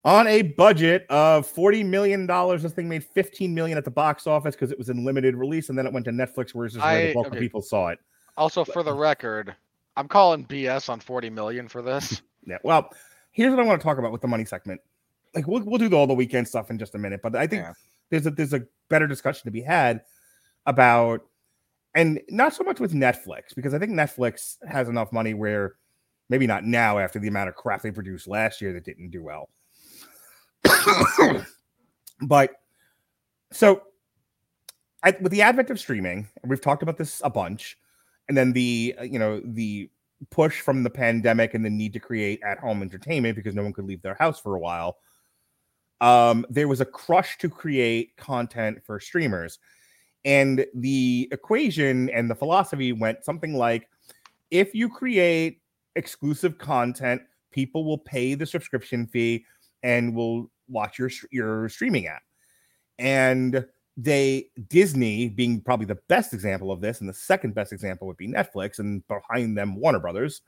on 0.05 0.27
a 0.27 0.41
budget 0.41 1.05
of 1.09 1.47
40 1.47 1.83
million 1.83 2.25
dollars 2.25 2.63
this 2.63 2.73
thing 2.73 2.89
made 2.89 3.03
15 3.03 3.53
million 3.53 3.77
at 3.77 3.85
the 3.85 3.91
box 3.91 4.27
office 4.27 4.55
because 4.55 4.71
it 4.71 4.77
was 4.77 4.89
in 4.89 5.05
limited 5.05 5.35
release 5.35 5.69
and 5.69 5.77
then 5.77 5.85
it 5.85 5.93
went 5.93 6.05
to 6.05 6.11
netflix 6.11 6.53
where 6.53 6.65
it's 6.65 6.75
just 6.75 6.85
where 6.85 7.01
the 7.03 7.09
I- 7.09 7.13
bulk 7.13 7.27
of 7.27 7.33
people 7.39 7.61
saw 7.61 7.87
it 7.89 7.99
Also, 8.37 8.65
for 8.65 8.83
the 8.83 8.93
record, 8.93 9.55
I'm 9.95 10.07
calling 10.07 10.45
BS 10.45 10.89
on 10.89 10.99
40 10.99 11.29
million 11.29 11.67
for 11.67 11.81
this. 11.81 12.21
yeah 12.45 12.57
well 12.63 12.89
here's 13.31 13.51
what 13.51 13.59
i 13.59 13.63
want 13.63 13.79
to 13.79 13.83
talk 13.83 13.97
about 13.97 14.11
with 14.11 14.21
the 14.21 14.27
money 14.27 14.43
segment 14.45 14.81
like 15.33 15.47
we'll, 15.47 15.63
we'll 15.63 15.77
do 15.79 15.95
all 15.95 16.05
the 16.07 16.13
weekend 16.13 16.47
stuff 16.47 16.69
in 16.69 16.77
just 16.77 16.93
a 16.95 16.97
minute 16.97 17.21
but 17.23 17.35
i 17.35 17.47
think 17.47 17.61
Yeah. 17.63 17.73
there's 18.09 18.25
a 18.27 18.31
there's 18.31 18.53
a 18.53 18.63
better 18.89 19.07
discussion 19.07 19.43
to 19.45 19.51
be 19.51 19.61
had 19.61 20.01
about 20.65 21.21
and 21.95 22.19
not 22.29 22.53
so 22.53 22.63
much 22.63 22.79
with 22.79 22.91
Netflix 22.93 23.53
because 23.55 23.73
I 23.75 23.79
think 23.79 23.91
Netflix 23.91 24.57
has 24.67 24.89
enough 24.89 25.11
money 25.11 25.33
where 25.35 25.75
maybe 26.27 26.47
not 26.47 26.63
now 26.65 26.97
after 26.97 27.19
the 27.19 27.27
amount 27.27 27.49
of 27.49 27.55
crap 27.55 27.81
they 27.83 27.91
produced 27.91 28.27
last 28.27 28.61
year 28.61 28.73
that 28.73 28.83
didn't 28.83 29.11
do 29.11 29.21
well. 29.23 29.47
but 32.21 32.51
so 33.51 33.83
with 35.21 35.31
the 35.31 35.41
advent 35.41 35.69
of 35.69 35.79
streaming, 35.79 36.27
and 36.41 36.49
we've 36.49 36.61
talked 36.61 36.83
about 36.83 36.97
this 36.97 37.21
a 37.23 37.29
bunch, 37.29 37.77
and 38.27 38.37
then 38.37 38.53
the 38.53 38.95
uh, 38.99 39.03
you 39.03 39.19
know 39.19 39.41
the 39.43 39.89
push 40.29 40.61
from 40.61 40.83
the 40.83 40.89
pandemic 40.89 41.53
and 41.53 41.65
the 41.65 41.69
need 41.69 41.93
to 41.93 41.99
create 41.99 42.39
at 42.43 42.59
home 42.59 42.81
entertainment 42.81 43.35
because 43.35 43.55
no 43.55 43.63
one 43.63 43.73
could 43.73 43.85
leave 43.85 44.01
their 44.01 44.15
house 44.15 44.39
for 44.39 44.55
a 44.55 44.59
while. 44.59 44.97
Um, 46.01 46.45
there 46.49 46.67
was 46.67 46.81
a 46.81 46.85
crush 46.85 47.37
to 47.39 47.49
create 47.49 48.15
content 48.17 48.79
for 48.85 48.99
streamers. 48.99 49.59
And 50.25 50.65
the 50.73 51.27
equation 51.31 52.09
and 52.11 52.29
the 52.29 52.35
philosophy 52.35 52.93
went 52.93 53.25
something 53.25 53.55
like 53.55 53.89
if 54.51 54.73
you 54.73 54.87
create 54.87 55.61
exclusive 55.95 56.57
content, 56.57 57.21
people 57.51 57.83
will 57.83 57.97
pay 57.97 58.33
the 58.33 58.45
subscription 58.45 59.07
fee 59.07 59.45
and 59.83 60.15
will 60.15 60.49
watch 60.67 60.99
your 60.99 61.09
your 61.31 61.69
streaming 61.69 62.07
app. 62.07 62.23
And 62.99 63.65
they 63.95 64.49
Disney 64.69 65.29
being 65.29 65.61
probably 65.61 65.85
the 65.85 65.99
best 66.07 66.33
example 66.33 66.71
of 66.71 66.81
this, 66.81 66.99
and 66.99 67.09
the 67.09 67.13
second 67.13 67.53
best 67.53 67.71
example 67.71 68.07
would 68.07 68.17
be 68.17 68.27
Netflix, 68.27 68.79
and 68.79 69.07
behind 69.07 69.57
them 69.57 69.75
Warner 69.75 69.99
Brothers, 69.99 70.41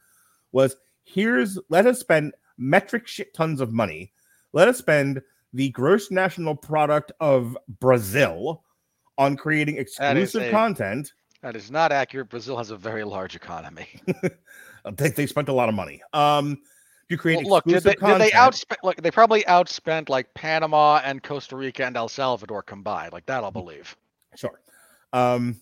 was 0.51 0.75
here's 1.03 1.59
let 1.69 1.85
us 1.85 1.99
spend 1.99 2.33
metric 2.57 3.07
shit 3.07 3.33
tons 3.33 3.61
of 3.61 3.71
money. 3.71 4.13
Let 4.53 4.67
us 4.67 4.77
spend 4.77 5.21
the 5.53 5.69
gross 5.69 6.11
national 6.11 6.55
product 6.55 7.11
of 7.19 7.57
Brazil 7.79 8.63
on 9.17 9.37
creating 9.37 9.77
exclusive 9.77 10.43
a- 10.43 10.51
content. 10.51 11.13
That 11.41 11.55
is 11.55 11.69
not 11.69 11.91
accurate. 11.91 12.29
Brazil 12.29 12.57
has 12.57 12.71
a 12.71 12.77
very 12.77 13.03
large 13.03 13.35
economy. 13.35 13.87
they, 14.95 15.09
they 15.09 15.27
spent 15.27 15.47
a 15.47 15.53
lot 15.53 15.69
of 15.69 15.75
money. 15.75 16.01
Um, 16.11 16.57
to 17.09 17.17
create 17.17 17.37
Well, 17.37 17.49
look, 17.55 17.63
did 17.65 17.83
they, 17.83 17.91
did 17.91 17.99
they 18.19 18.29
content. 18.31 18.33
outspend? 18.33 18.77
Look, 18.83 18.97
they 18.97 19.11
probably 19.11 19.43
outspent 19.43 20.09
like 20.09 20.33
Panama 20.33 21.01
and 21.03 21.21
Costa 21.21 21.55
Rica 21.55 21.85
and 21.85 21.95
El 21.95 22.09
Salvador 22.09 22.63
combined. 22.63 23.13
Like 23.13 23.25
that, 23.27 23.43
I'll 23.43 23.51
believe. 23.51 23.95
Sure. 24.35 24.59
Um, 25.13 25.55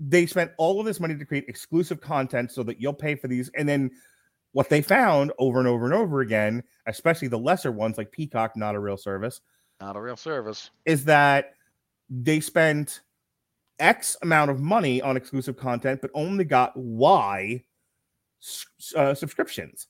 they 0.00 0.26
spent 0.26 0.50
all 0.58 0.78
of 0.80 0.86
this 0.86 1.00
money 1.00 1.16
to 1.16 1.24
create 1.24 1.44
exclusive 1.48 2.00
content 2.00 2.52
so 2.52 2.62
that 2.64 2.80
you'll 2.80 2.92
pay 2.92 3.14
for 3.14 3.28
these. 3.28 3.50
And 3.56 3.68
then 3.68 3.90
what 4.52 4.68
they 4.68 4.82
found 4.82 5.32
over 5.38 5.58
and 5.58 5.68
over 5.68 5.84
and 5.86 5.94
over 5.94 6.20
again, 6.20 6.62
especially 6.86 7.28
the 7.28 7.38
lesser 7.38 7.72
ones 7.72 7.96
like 7.96 8.10
Peacock, 8.10 8.56
not 8.56 8.74
a 8.74 8.78
real 8.78 8.96
service, 8.96 9.40
Not 9.80 9.96
a 9.96 10.00
real 10.00 10.16
service. 10.16 10.70
is 10.84 11.04
that 11.04 11.54
they 12.10 12.40
spent 12.40 13.00
X 13.78 14.16
amount 14.22 14.50
of 14.50 14.60
money 14.60 15.00
on 15.02 15.16
exclusive 15.16 15.56
content, 15.56 16.00
but 16.00 16.10
only 16.14 16.44
got 16.44 16.76
Y 16.76 17.62
uh, 18.96 19.14
subscriptions. 19.14 19.88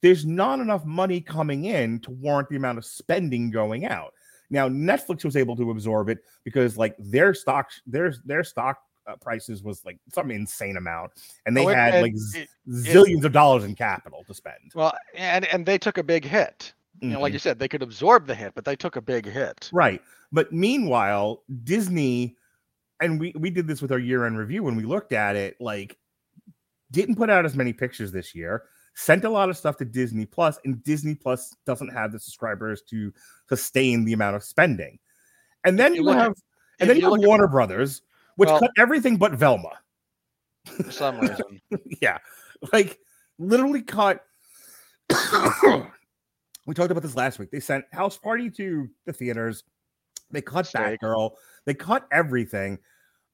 There's 0.00 0.24
not 0.24 0.60
enough 0.60 0.84
money 0.84 1.20
coming 1.20 1.64
in 1.66 2.00
to 2.00 2.10
warrant 2.10 2.48
the 2.48 2.56
amount 2.56 2.78
of 2.78 2.84
spending 2.84 3.50
going 3.50 3.84
out. 3.84 4.14
Now 4.50 4.68
Netflix 4.68 5.24
was 5.24 5.36
able 5.36 5.56
to 5.56 5.70
absorb 5.70 6.08
it 6.08 6.18
because 6.44 6.76
like 6.76 6.94
their 6.98 7.34
stock, 7.34 7.70
their 7.86 8.14
their 8.24 8.44
stock 8.44 8.78
uh, 9.06 9.16
prices 9.16 9.62
was 9.62 9.84
like 9.84 9.98
some 10.14 10.30
insane 10.30 10.76
amount, 10.76 11.12
and 11.46 11.56
they 11.56 11.64
Oh, 11.66 11.68
it- 11.70 11.74
had 11.76 12.02
like 12.02 12.14
it- 12.34 12.48
zillions 12.68 13.24
of 13.24 13.32
dollars 13.32 13.64
in 13.64 13.74
capital 13.74 14.22
to 14.26 14.34
spend. 14.34 14.72
Well, 14.74 14.92
and 15.14 15.44
and 15.46 15.66
they 15.66 15.78
took 15.78 15.98
a 15.98 16.02
big 16.02 16.24
hit. 16.24 16.72
You 17.00 17.10
know, 17.10 17.20
like 17.20 17.30
Mhm. 17.30 17.34
you 17.34 17.38
said, 17.38 17.58
they 17.58 17.68
could 17.68 17.82
absorb 17.82 18.26
the 18.26 18.34
hit, 18.34 18.54
but 18.54 18.64
they 18.64 18.74
took 18.74 18.96
a 18.96 19.00
big 19.00 19.24
hit. 19.24 19.70
Right. 19.72 20.02
But 20.32 20.52
meanwhile, 20.52 21.44
Disney, 21.64 22.36
and 23.00 23.20
we 23.20 23.32
we 23.36 23.50
did 23.50 23.66
this 23.66 23.80
with 23.80 23.92
our 23.92 23.98
year 23.98 24.24
end 24.26 24.36
review 24.38 24.62
when 24.62 24.76
we 24.76 24.82
looked 24.84 25.12
at 25.12 25.36
it, 25.36 25.56
like 25.60 25.96
didn't 26.90 27.16
put 27.16 27.30
out 27.30 27.44
as 27.44 27.54
many 27.54 27.72
pictures 27.72 28.10
this 28.12 28.34
year, 28.34 28.64
sent 28.98 29.24
a 29.24 29.30
lot 29.30 29.48
of 29.48 29.56
stuff 29.56 29.76
to 29.76 29.84
Disney 29.84 30.26
Plus, 30.26 30.58
and 30.64 30.82
Disney 30.82 31.14
Plus 31.14 31.54
doesn't 31.64 31.88
have 31.90 32.10
the 32.10 32.18
subscribers 32.18 32.82
to 32.90 33.12
sustain 33.48 34.04
the 34.04 34.12
amount 34.12 34.34
of 34.34 34.42
spending. 34.42 34.98
And 35.64 35.78
then 35.78 35.94
you 35.94 36.00
you, 36.00 36.06
look 36.06 36.16
at- 36.16 36.22
have 36.22 36.34
and 36.80 36.90
then 36.90 36.96
you 36.96 37.02
you 37.02 37.06
have 37.06 37.12
look 37.12 37.22
at- 37.22 37.28
Warner 37.28 37.46
Brothers, 37.48 38.02
which 38.36 38.48
Well- 38.48 38.58
cut 38.60 38.70
everything 38.76 39.16
but 39.16 39.32
Velma. 39.32 39.78
For 40.66 40.90
some 40.90 41.20
reason, 41.20 41.60
yeah, 42.02 42.18
like 42.72 42.98
literally 43.38 43.82
cut. 43.82 44.24
we 46.66 46.74
talked 46.74 46.90
about 46.90 47.02
this 47.02 47.16
last 47.16 47.38
week. 47.38 47.50
They 47.50 47.60
sent 47.60 47.84
House 47.92 48.18
Party 48.18 48.50
to 48.50 48.88
the 49.06 49.12
theaters. 49.12 49.64
They 50.30 50.42
cut 50.42 50.66
Mistake. 50.66 51.00
Batgirl. 51.00 51.30
They 51.64 51.72
cut 51.74 52.06
everything. 52.12 52.78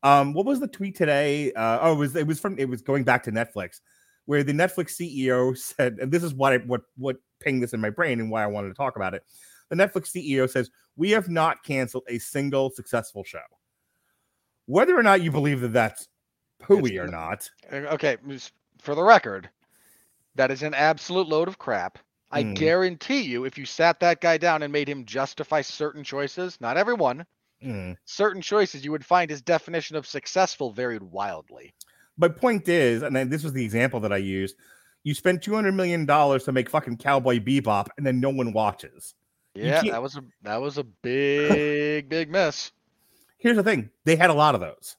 Um, 0.05 0.32
what 0.35 0.47
was 0.47 0.61
the 0.61 0.69
tweet 0.69 0.95
today? 0.95 1.53
Uh, 1.55 1.78
oh, 1.81 1.95
it 1.95 1.97
was 1.97 2.15
it 2.16 2.27
was 2.27 2.39
from 2.39 2.57
it 2.59 2.69
was 2.69 2.82
going 2.82 3.03
back 3.03 3.23
to 3.24 3.32
Netflix, 3.32 3.81
where 4.26 4.42
the 4.42 4.52
Netflix 4.52 4.96
CEO 5.01 5.56
said, 5.56 5.98
and 6.01 6.10
this 6.10 6.22
is 6.22 6.34
what 6.34 6.52
I, 6.52 6.59
what 6.59 6.82
what 6.96 7.16
pinged 7.40 7.62
this 7.62 7.72
in 7.72 7.80
my 7.80 7.90
brain 7.90 8.20
and 8.20 8.30
why 8.30 8.42
I 8.42 8.46
wanted 8.46 8.68
to 8.68 8.74
talk 8.74 8.96
about 8.96 9.14
it. 9.14 9.22
The 9.70 9.76
Netflix 9.76 10.10
CEO 10.14 10.48
says 10.48 10.70
we 10.96 11.10
have 11.10 11.28
not 11.28 11.62
canceled 11.64 12.05
a 12.09 12.18
single 12.18 12.70
successful 12.70 13.24
show. 13.24 13.40
Whether 14.66 14.96
or 14.98 15.02
not 15.02 15.22
you 15.22 15.30
believe 15.30 15.60
that 15.60 15.72
that's 15.72 16.09
hooey 16.62 16.98
or 16.98 17.09
not, 17.09 17.48
Uh, 17.70 17.76
okay. 17.94 18.16
For 18.78 18.94
the 18.94 19.02
record, 19.02 19.51
that 20.34 20.51
is 20.51 20.62
an 20.62 20.74
absolute 20.74 21.28
load 21.28 21.48
of 21.48 21.59
crap. 21.59 21.98
I 22.30 22.42
Mm. 22.42 22.55
guarantee 22.55 23.20
you, 23.20 23.44
if 23.44 23.56
you 23.56 23.64
sat 23.64 24.01
that 24.01 24.20
guy 24.20 24.38
down 24.38 24.62
and 24.62 24.72
made 24.72 24.88
him 24.88 25.05
justify 25.05 25.60
certain 25.60 26.02
choices, 26.02 26.60
not 26.60 26.76
everyone, 26.76 27.24
mm, 27.62 27.96
certain 28.05 28.42
choices, 28.42 28.84
you 28.84 28.90
would 28.90 29.05
find 29.05 29.30
his 29.30 29.40
definition 29.42 29.96
of 29.96 30.06
successful 30.06 30.72
varied 30.72 31.02
wildly. 31.02 31.74
My 32.16 32.28
point 32.28 32.69
is, 32.69 33.03
and 33.03 33.15
then 33.15 33.28
this 33.28 33.43
was 33.43 33.53
the 33.53 33.65
example 33.65 34.01
that 34.01 34.12
I 34.12 34.19
used. 34.19 34.57
You 35.03 35.15
spent 35.15 35.43
two 35.43 35.55
hundred 35.55 35.73
million 35.73 36.07
dollars 36.07 36.45
to 36.45 36.53
make 36.53 36.70
fucking 36.70 36.97
Cowboy 36.97 37.39
Bebop, 37.39 37.89
and 37.97 38.07
then 38.07 38.20
no 38.20 38.31
one 38.31 38.53
watches. 38.53 39.15
Yeah, 39.55 39.82
that 39.82 40.03
was 40.03 40.16
a 40.16 40.24
that 40.43 40.61
was 40.61 40.78
a 40.78 40.85
big 40.85 42.09
big 42.09 42.31
mess. 42.31 42.73
Here's 43.39 43.57
the 43.57 43.62
thing: 43.62 43.91
they 44.05 44.16
had 44.16 44.31
a 44.31 44.35
lot 44.35 44.55
of 44.55 44.61
those, 44.61 44.97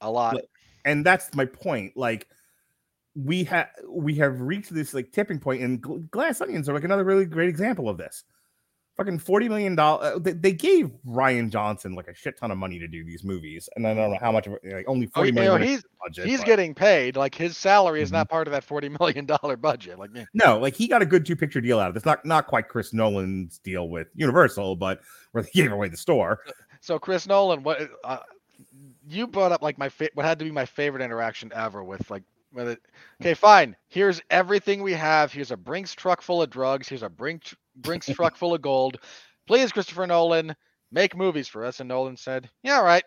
A 0.00 0.10
lot. 0.10 0.36
And 0.84 1.06
that's 1.06 1.34
my 1.34 1.44
point. 1.44 1.96
Like, 1.96 2.26
we 3.14 3.44
have 3.44 3.68
we 3.88 4.14
have 4.16 4.40
reached 4.40 4.74
this 4.74 4.94
like 4.94 5.12
tipping 5.12 5.38
point, 5.38 5.62
and 5.62 6.10
Glass 6.10 6.40
Onions 6.40 6.68
are 6.68 6.74
like 6.74 6.84
another 6.84 7.04
really 7.04 7.26
great 7.26 7.48
example 7.48 7.88
of 7.88 7.98
this. 7.98 8.24
Fucking 8.98 9.20
forty 9.20 9.48
million 9.48 9.74
dollars. 9.74 10.20
They, 10.20 10.32
they 10.32 10.52
gave 10.52 10.90
Rian 11.06 11.48
Johnson 11.50 11.94
like 11.94 12.08
a 12.08 12.14
shit 12.14 12.36
ton 12.38 12.50
of 12.50 12.58
money 12.58 12.78
to 12.78 12.86
do 12.86 13.02
these 13.04 13.24
movies, 13.24 13.68
and 13.74 13.86
I 13.86 13.94
don't 13.94 14.10
know 14.12 14.18
how 14.20 14.30
much 14.30 14.46
of 14.46 14.52
it, 14.54 14.60
like 14.64 14.84
only 14.86 15.06
Oh, 15.06 15.10
forty 15.14 15.28
you 15.30 15.34
know, 15.34 15.56
he's 15.56 15.82
budget, 16.04 16.26
he's 16.26 16.40
but- 16.40 16.46
getting 16.46 16.74
paid. 16.74 17.16
Like 17.16 17.34
his 17.34 17.56
salary 17.56 18.02
is 18.02 18.10
Mhm. 18.10 18.12
not 18.12 18.28
part 18.28 18.46
of 18.48 18.52
that 18.52 18.64
forty 18.64 18.90
million 19.00 19.24
dollar 19.24 19.56
budget. 19.56 19.98
Like 19.98 20.10
No, 20.34 20.58
like 20.58 20.74
he 20.74 20.86
got 20.88 21.00
a 21.00 21.06
good 21.06 21.24
two 21.24 21.34
picture 21.36 21.60
deal 21.62 21.78
out 21.80 21.88
of 21.88 21.94
this. 21.94 22.04
Not 22.04 22.24
not 22.26 22.46
quite 22.46 22.68
Chris 22.68 22.92
Nolan's 22.92 23.58
deal 23.60 23.88
with 23.88 24.08
Universal, 24.14 24.76
but 24.76 25.00
where 25.30 25.42
they 25.42 25.50
gave 25.54 25.72
away 25.72 25.88
the 25.88 25.96
store. 25.96 26.40
so, 26.82 26.98
Chris 26.98 27.26
Nolan, 27.26 27.62
what 27.62 27.88
uh, 28.04 28.18
you 29.08 29.26
brought 29.26 29.52
up 29.52 29.62
like 29.62 29.78
my 29.78 29.88
fa- 29.88 30.10
what 30.12 30.26
had 30.26 30.38
to 30.38 30.44
be 30.44 30.50
my 30.50 30.66
favorite 30.66 31.02
interaction 31.02 31.50
ever 31.54 31.82
with 31.82 32.10
like 32.10 32.24
it. 32.54 32.78
Okay, 33.22 33.32
fine. 33.32 33.74
Here's 33.88 34.20
everything 34.28 34.82
we 34.82 34.92
have. 34.92 35.32
Here's 35.32 35.50
a 35.50 35.56
Brinks 35.56 35.94
truck 35.94 36.20
full 36.20 36.42
of 36.42 36.50
drugs. 36.50 36.86
Here's 36.86 37.02
a 37.02 37.08
Brinks 37.08 37.54
Brinks 37.76 38.06
truck 38.06 38.36
full 38.36 38.54
of 38.54 38.62
gold. 38.62 38.98
Please, 39.46 39.72
Christopher 39.72 40.06
Nolan, 40.06 40.54
make 40.90 41.16
movies 41.16 41.48
for 41.48 41.64
us. 41.64 41.80
And 41.80 41.88
Nolan 41.88 42.16
said, 42.16 42.48
"Yeah, 42.62 42.76
all 42.76 42.84
right." 42.84 43.04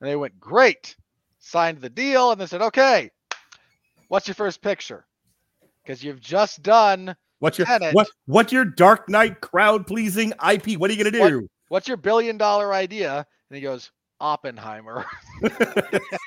And 0.00 0.08
they 0.10 0.16
went, 0.16 0.38
"Great." 0.38 0.96
Signed 1.38 1.78
the 1.80 1.90
deal, 1.90 2.32
and 2.32 2.40
they 2.40 2.46
said, 2.46 2.62
"Okay, 2.62 3.10
what's 4.08 4.26
your 4.28 4.34
first 4.34 4.60
picture?" 4.62 5.06
Because 5.82 6.02
you've 6.02 6.20
just 6.20 6.62
done 6.62 7.14
What's 7.38 7.58
your 7.58 7.66
Tenet. 7.66 7.94
what 7.94 8.08
what's 8.26 8.52
your 8.52 8.64
Dark 8.64 9.08
Knight 9.08 9.40
crowd 9.40 9.86
pleasing 9.86 10.32
IP? 10.46 10.76
What 10.76 10.90
are 10.90 10.94
you 10.94 11.04
gonna 11.04 11.18
What- 11.18 11.28
do? 11.28 11.48
what's 11.68 11.86
your 11.88 11.96
billion 11.96 12.36
dollar 12.36 12.72
idea? 12.74 13.24
And 13.50 13.56
he 13.56 13.60
goes, 13.62 13.92
Oppenheimer. 14.20 15.04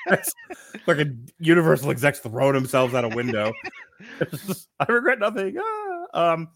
That's 0.06 0.32
fucking 0.86 1.28
Universal 1.40 1.90
execs 1.90 2.20
throwing 2.20 2.54
themselves 2.54 2.94
out 2.94 3.04
a 3.04 3.08
window. 3.08 3.52
I 4.80 4.90
regret 4.90 5.18
nothing. 5.18 5.56
Ah, 5.60 6.32
um, 6.32 6.48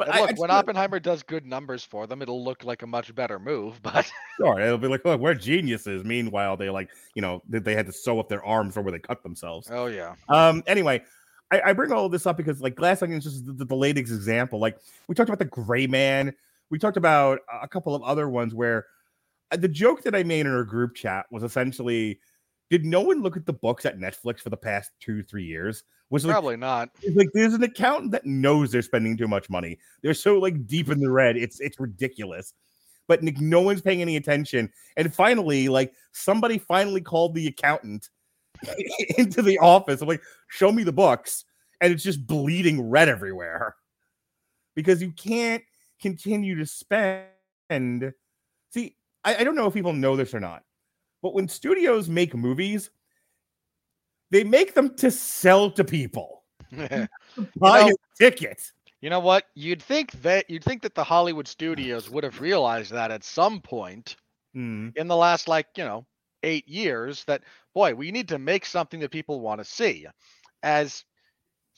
but 0.00 0.08
And 0.08 0.20
look, 0.20 0.30
I 0.30 0.32
when 0.40 0.48
just- 0.48 0.58
Oppenheimer 0.58 0.98
does 0.98 1.22
good 1.22 1.44
numbers 1.46 1.84
for 1.84 2.06
them, 2.06 2.22
it'll 2.22 2.42
look 2.42 2.64
like 2.64 2.82
a 2.82 2.86
much 2.86 3.14
better 3.14 3.38
move. 3.38 3.80
But 3.82 4.10
sure, 4.38 4.58
it'll 4.60 4.78
be 4.78 4.88
like, 4.88 5.04
look, 5.04 5.20
we're 5.20 5.34
geniuses. 5.34 6.04
Meanwhile, 6.04 6.56
they 6.56 6.70
like, 6.70 6.88
you 7.14 7.22
know, 7.22 7.42
they, 7.48 7.58
they 7.58 7.74
had 7.74 7.86
to 7.86 7.92
sew 7.92 8.18
up 8.18 8.28
their 8.28 8.44
arms 8.44 8.74
from 8.74 8.84
where 8.84 8.92
they 8.92 8.98
cut 8.98 9.22
themselves. 9.22 9.68
oh 9.70 9.86
yeah, 9.86 10.14
Um. 10.28 10.62
Anyway, 10.66 11.02
I, 11.50 11.60
I 11.66 11.72
bring 11.74 11.92
all 11.92 12.06
of 12.06 12.12
this 12.12 12.26
up 12.26 12.36
because 12.36 12.60
like 12.60 12.74
Glass 12.76 13.02
Onion 13.02 13.18
is 13.18 13.24
just 13.24 13.46
the, 13.46 13.64
the 13.64 13.76
latest 13.76 14.12
example. 14.12 14.58
Like 14.58 14.78
we 15.06 15.14
talked 15.14 15.28
about 15.28 15.38
the 15.38 15.44
Gray 15.44 15.86
Man. 15.86 16.34
We 16.70 16.78
talked 16.78 16.96
about 16.96 17.40
a 17.62 17.68
couple 17.68 17.94
of 17.94 18.02
other 18.02 18.28
ones 18.28 18.54
where 18.54 18.86
uh, 19.50 19.56
the 19.56 19.68
joke 19.68 20.02
that 20.04 20.14
I 20.14 20.22
made 20.22 20.40
in 20.46 20.52
our 20.52 20.64
group 20.64 20.94
chat 20.94 21.26
was 21.30 21.42
essentially, 21.42 22.20
did 22.70 22.84
no 22.86 23.00
one 23.00 23.22
look 23.22 23.36
at 23.36 23.44
the 23.44 23.52
books 23.52 23.84
at 23.84 23.98
Netflix 23.98 24.38
for 24.40 24.50
the 24.50 24.56
past 24.56 24.92
two 25.00 25.22
three 25.24 25.44
years? 25.44 25.82
Was 26.10 26.24
like, 26.24 26.34
probably 26.34 26.56
not. 26.56 26.90
like 27.14 27.28
there's 27.34 27.54
an 27.54 27.62
accountant 27.62 28.10
that 28.12 28.26
knows 28.26 28.72
they're 28.72 28.82
spending 28.82 29.16
too 29.16 29.28
much 29.28 29.48
money. 29.48 29.78
They're 30.02 30.12
so 30.12 30.38
like 30.38 30.66
deep 30.66 30.88
in 30.90 30.98
the 30.98 31.10
red. 31.10 31.36
It's 31.36 31.60
it's 31.60 31.78
ridiculous. 31.78 32.52
but 33.06 33.22
Nick, 33.22 33.40
no 33.40 33.60
one's 33.60 33.80
paying 33.80 34.02
any 34.02 34.16
attention. 34.16 34.70
And 34.96 35.12
finally, 35.12 35.68
like 35.68 35.92
somebody 36.12 36.58
finally 36.58 37.00
called 37.00 37.34
the 37.34 37.46
accountant 37.48 38.08
into 39.18 39.42
the 39.42 39.58
office. 39.58 40.00
I'm 40.00 40.08
like, 40.08 40.22
show 40.48 40.70
me 40.72 40.82
the 40.82 40.92
books. 40.92 41.44
And 41.80 41.92
it's 41.92 42.04
just 42.04 42.26
bleeding 42.26 42.90
red 42.90 43.08
everywhere 43.08 43.74
because 44.76 45.00
you 45.00 45.12
can't 45.12 45.62
continue 46.00 46.56
to 46.56 46.66
spend. 46.66 48.12
See, 48.70 48.96
I, 49.24 49.36
I 49.36 49.44
don't 49.44 49.54
know 49.54 49.66
if 49.66 49.74
people 49.74 49.92
know 49.92 50.14
this 50.14 50.34
or 50.34 50.40
not, 50.40 50.62
but 51.22 51.34
when 51.34 51.48
studios 51.48 52.08
make 52.08 52.34
movies, 52.34 52.90
they 54.30 54.44
make 54.44 54.74
them 54.74 54.94
to 54.96 55.10
sell 55.10 55.70
to 55.72 55.84
people. 55.84 56.44
Buy 56.72 57.08
know- 57.80 57.88
a 57.88 57.92
ticket. 58.18 58.62
You 59.00 59.08
know 59.08 59.20
what? 59.20 59.44
You'd 59.54 59.82
think 59.82 60.12
that 60.22 60.50
you'd 60.50 60.64
think 60.64 60.82
that 60.82 60.94
the 60.94 61.04
Hollywood 61.04 61.48
studios 61.48 62.10
would 62.10 62.22
have 62.22 62.40
realized 62.40 62.92
that 62.92 63.10
at 63.10 63.24
some 63.24 63.60
point 63.60 64.16
Mm, 64.56 64.96
in 64.96 65.06
the 65.06 65.16
last 65.16 65.46
like, 65.46 65.66
you 65.76 65.84
know, 65.84 66.04
8 66.42 66.66
years 66.66 67.24
that 67.24 67.42
boy, 67.74 67.94
we 67.94 68.10
need 68.10 68.28
to 68.28 68.38
make 68.38 68.66
something 68.66 69.00
that 69.00 69.12
people 69.12 69.40
want 69.40 69.60
to 69.60 69.64
see. 69.64 70.06
As 70.62 71.04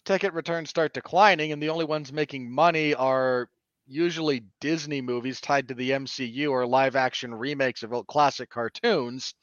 ticket 0.05 0.33
returns 0.33 0.71
start 0.71 0.95
declining 0.95 1.53
and 1.53 1.63
the 1.63 1.69
only 1.69 1.85
ones 1.85 2.13
making 2.13 2.51
money 2.51 2.95
are 2.95 3.49
usually 3.87 4.45
Disney 4.61 5.01
movies 5.01 5.41
tied 5.41 5.69
to 5.69 5.75
the 5.75 5.91
MCU 5.91 6.51
or 6.51 6.67
live 6.67 6.97
action 6.97 7.35
remakes 7.35 7.83
of 7.83 7.93
old 7.93 8.07
classic 8.07 8.49
cartoons. 8.49 9.35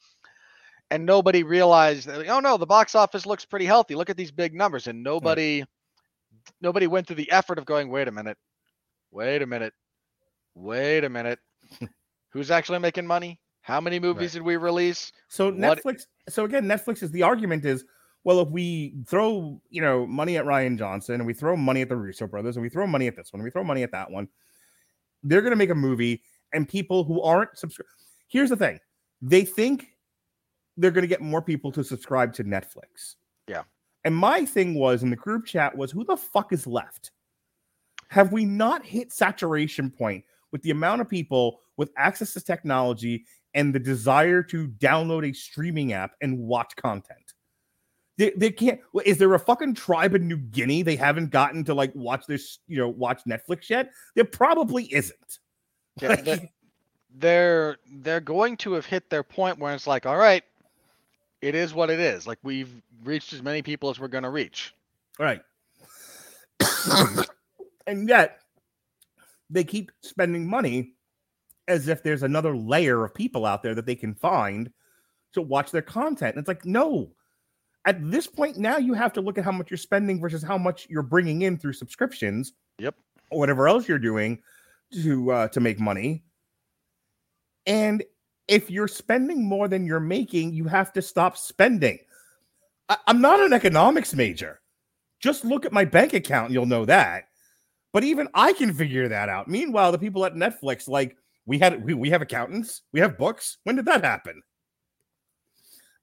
And 0.90 1.06
nobody 1.06 1.42
realized 1.44 2.08
that, 2.08 2.26
oh 2.28 2.40
no, 2.40 2.56
the 2.56 2.66
box 2.66 2.94
office 2.94 3.24
looks 3.24 3.44
pretty 3.44 3.66
healthy. 3.66 3.94
Look 3.94 4.10
at 4.10 4.16
these 4.16 4.32
big 4.32 4.54
numbers. 4.54 4.88
And 4.88 5.02
nobody 5.02 5.64
nobody 6.60 6.86
went 6.86 7.06
through 7.06 7.16
the 7.16 7.30
effort 7.30 7.58
of 7.58 7.64
going, 7.64 7.90
wait 7.90 8.08
a 8.08 8.12
minute, 8.12 8.36
wait 9.10 9.42
a 9.42 9.46
minute, 9.46 9.72
wait 10.54 11.04
a 11.04 11.08
minute. 11.08 11.38
Who's 12.30 12.50
actually 12.50 12.78
making 12.78 13.06
money? 13.06 13.40
How 13.62 13.80
many 13.80 14.00
movies 14.00 14.32
did 14.32 14.42
we 14.42 14.56
release? 14.56 15.12
So 15.28 15.50
What- 15.50 15.82
Netflix. 15.82 16.02
So 16.28 16.44
again, 16.44 16.64
Netflix 16.64 17.02
is 17.02 17.10
the 17.10 17.22
argument 17.22 17.64
is 17.64 17.84
well, 18.24 18.40
if 18.40 18.48
we 18.48 18.94
throw 19.06 19.60
you 19.70 19.80
know 19.80 20.06
money 20.06 20.36
at 20.36 20.44
Rian 20.44 20.78
Johnson 20.78 21.16
and 21.16 21.26
we 21.26 21.34
throw 21.34 21.56
money 21.56 21.82
at 21.82 21.88
the 21.88 21.96
Russo 21.96 22.26
brothers 22.26 22.56
and 22.56 22.62
we 22.62 22.68
throw 22.68 22.86
money 22.86 23.06
at 23.06 23.16
this 23.16 23.32
one 23.32 23.40
and 23.40 23.44
we 23.44 23.50
throw 23.50 23.64
money 23.64 23.82
at 23.82 23.92
that 23.92 24.10
one, 24.10 24.28
they're 25.22 25.40
going 25.40 25.52
to 25.52 25.56
make 25.56 25.70
a 25.70 25.74
movie 25.74 26.22
and 26.52 26.68
people 26.68 27.04
who 27.04 27.22
aren't 27.22 27.56
subscribed. 27.56 27.90
Here's 28.28 28.50
the 28.50 28.56
thing: 28.56 28.78
they 29.22 29.44
think 29.44 29.88
they're 30.76 30.90
going 30.90 31.02
to 31.02 31.08
get 31.08 31.20
more 31.20 31.42
people 31.42 31.72
to 31.72 31.84
subscribe 31.84 32.32
to 32.34 32.44
Netflix. 32.44 33.16
Yeah. 33.48 33.62
And 34.04 34.14
my 34.14 34.44
thing 34.44 34.74
was 34.74 35.02
in 35.02 35.10
the 35.10 35.16
group 35.16 35.44
chat 35.46 35.76
was 35.76 35.90
who 35.90 36.04
the 36.04 36.16
fuck 36.16 36.52
is 36.52 36.66
left? 36.66 37.10
Have 38.08 38.32
we 38.32 38.44
not 38.44 38.84
hit 38.84 39.12
saturation 39.12 39.90
point 39.90 40.24
with 40.52 40.62
the 40.62 40.70
amount 40.70 41.00
of 41.00 41.08
people 41.08 41.60
with 41.76 41.90
access 41.96 42.32
to 42.32 42.40
technology 42.40 43.24
and 43.54 43.74
the 43.74 43.78
desire 43.78 44.42
to 44.44 44.68
download 44.68 45.28
a 45.28 45.32
streaming 45.32 45.92
app 45.92 46.12
and 46.20 46.38
watch 46.38 46.74
content? 46.76 47.34
They, 48.18 48.32
they 48.36 48.50
can't. 48.50 48.80
Is 49.04 49.18
there 49.18 49.32
a 49.32 49.38
fucking 49.38 49.74
tribe 49.74 50.14
in 50.14 50.28
New 50.28 50.36
Guinea 50.36 50.82
they 50.82 50.96
haven't 50.96 51.30
gotten 51.30 51.64
to 51.64 51.74
like 51.74 51.94
watch 51.94 52.26
this, 52.26 52.58
you 52.66 52.78
know, 52.78 52.88
watch 52.88 53.22
Netflix 53.28 53.70
yet? 53.70 53.90
There 54.14 54.24
probably 54.24 54.92
isn't. 54.92 55.38
Yeah, 56.00 56.08
Like, 56.10 56.24
the- 56.24 56.48
they're 57.16 57.76
they're 57.90 58.20
going 58.20 58.56
to 58.58 58.72
have 58.74 58.86
hit 58.86 59.10
their 59.10 59.22
point 59.22 59.58
where 59.58 59.74
it's 59.74 59.86
like, 59.86 60.06
all 60.06 60.16
right, 60.16 60.44
it 61.42 61.54
is 61.54 61.74
what 61.74 61.90
it 61.90 62.00
is. 62.00 62.26
Like 62.26 62.38
we've 62.42 62.70
reached 63.04 63.32
as 63.32 63.42
many 63.42 63.62
people 63.62 63.90
as 63.90 63.98
we're 63.98 64.08
going 64.08 64.24
to 64.24 64.30
reach. 64.30 64.74
Right. 65.18 65.42
and 67.86 68.08
yet 68.08 68.40
they 69.48 69.64
keep 69.64 69.90
spending 70.02 70.48
money 70.48 70.94
as 71.68 71.88
if 71.88 72.02
there's 72.02 72.22
another 72.22 72.56
layer 72.56 73.04
of 73.04 73.14
people 73.14 73.46
out 73.46 73.62
there 73.62 73.74
that 73.74 73.86
they 73.86 73.94
can 73.94 74.14
find 74.14 74.70
to 75.32 75.42
watch 75.42 75.70
their 75.70 75.82
content. 75.82 76.34
And 76.34 76.42
it's 76.42 76.48
like, 76.48 76.64
no. 76.64 77.10
At 77.86 78.10
this 78.10 78.26
point 78.26 78.58
now, 78.58 78.76
you 78.76 78.92
have 78.92 79.12
to 79.14 79.20
look 79.20 79.38
at 79.38 79.44
how 79.44 79.52
much 79.52 79.70
you're 79.70 79.78
spending 79.78 80.20
versus 80.20 80.42
how 80.42 80.58
much 80.58 80.86
you're 80.90 81.02
bringing 81.02 81.42
in 81.42 81.56
through 81.56 81.72
subscriptions. 81.72 82.52
Yep. 82.78 82.94
Or 83.30 83.38
whatever 83.38 83.68
else 83.68 83.88
you're 83.88 83.98
doing 83.98 84.42
to 85.02 85.30
uh, 85.30 85.48
to 85.48 85.60
make 85.60 85.78
money. 85.78 86.24
And 87.66 88.02
if 88.50 88.70
you're 88.70 88.88
spending 88.88 89.44
more 89.44 89.68
than 89.68 89.86
you're 89.86 90.00
making, 90.00 90.52
you 90.52 90.64
have 90.64 90.92
to 90.94 91.00
stop 91.02 91.36
spending. 91.38 91.98
I- 92.88 92.98
I'm 93.06 93.20
not 93.20 93.40
an 93.40 93.52
economics 93.52 94.12
major. 94.12 94.60
Just 95.20 95.44
look 95.44 95.64
at 95.64 95.72
my 95.72 95.84
bank 95.84 96.12
account 96.14 96.46
and 96.46 96.54
you'll 96.54 96.66
know 96.66 96.84
that. 96.84 97.24
But 97.92 98.04
even 98.04 98.28
I 98.34 98.52
can 98.52 98.74
figure 98.74 99.08
that 99.08 99.28
out. 99.28 99.48
Meanwhile, 99.48 99.92
the 99.92 99.98
people 99.98 100.24
at 100.24 100.34
Netflix, 100.34 100.88
like 100.88 101.16
we 101.46 101.58
had, 101.58 101.84
we, 101.84 101.94
we 101.94 102.10
have 102.10 102.22
accountants, 102.22 102.82
we 102.92 103.00
have 103.00 103.16
books. 103.18 103.58
When 103.64 103.76
did 103.76 103.84
that 103.86 104.02
happen? 104.04 104.42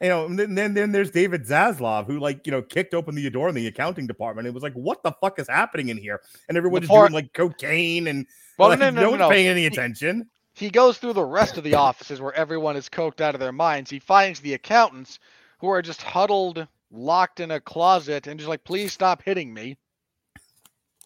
You 0.01 0.09
know, 0.09 0.25
and 0.27 0.37
then, 0.37 0.73
then 0.75 0.91
there's 0.91 1.09
David 1.09 1.43
Zaslav 1.45 2.05
who 2.05 2.19
like 2.19 2.45
you 2.45 2.51
know 2.51 2.61
kicked 2.61 2.93
open 2.93 3.15
the 3.15 3.27
door 3.31 3.49
in 3.49 3.55
the 3.55 3.65
accounting 3.65 4.05
department. 4.05 4.47
It 4.47 4.53
was 4.53 4.61
like, 4.61 4.73
what 4.73 5.01
the 5.01 5.11
fuck 5.19 5.39
is 5.39 5.47
happening 5.47 5.89
in 5.89 5.97
here? 5.97 6.21
And 6.47 6.57
everyone's 6.57 6.87
just 6.87 6.93
doing 6.93 7.11
like 7.13 7.33
cocaine 7.33 8.07
and 8.07 8.25
Well, 8.59 8.69
like, 8.69 8.79
no, 8.79 8.91
no, 8.91 9.01
no, 9.01 9.09
one's 9.09 9.19
no. 9.21 9.29
paying 9.29 9.47
any 9.47 9.65
attention. 9.65 10.29
He 10.57 10.71
goes 10.71 10.97
through 10.97 11.13
the 11.13 11.23
rest 11.23 11.57
of 11.57 11.63
the 11.63 11.75
offices 11.75 12.19
where 12.19 12.33
everyone 12.33 12.75
is 12.77 12.89
coked 12.89 13.21
out 13.21 13.35
of 13.35 13.39
their 13.39 13.51
minds. 13.51 13.91
He 13.91 13.99
finds 13.99 14.39
the 14.39 14.55
accountants 14.55 15.19
who 15.59 15.67
are 15.67 15.83
just 15.83 16.01
huddled, 16.01 16.67
locked 16.89 17.39
in 17.39 17.51
a 17.51 17.59
closet, 17.59 18.25
and 18.25 18.39
just 18.39 18.49
like, 18.49 18.63
please 18.63 18.91
stop 18.91 19.21
hitting 19.21 19.53
me. 19.53 19.77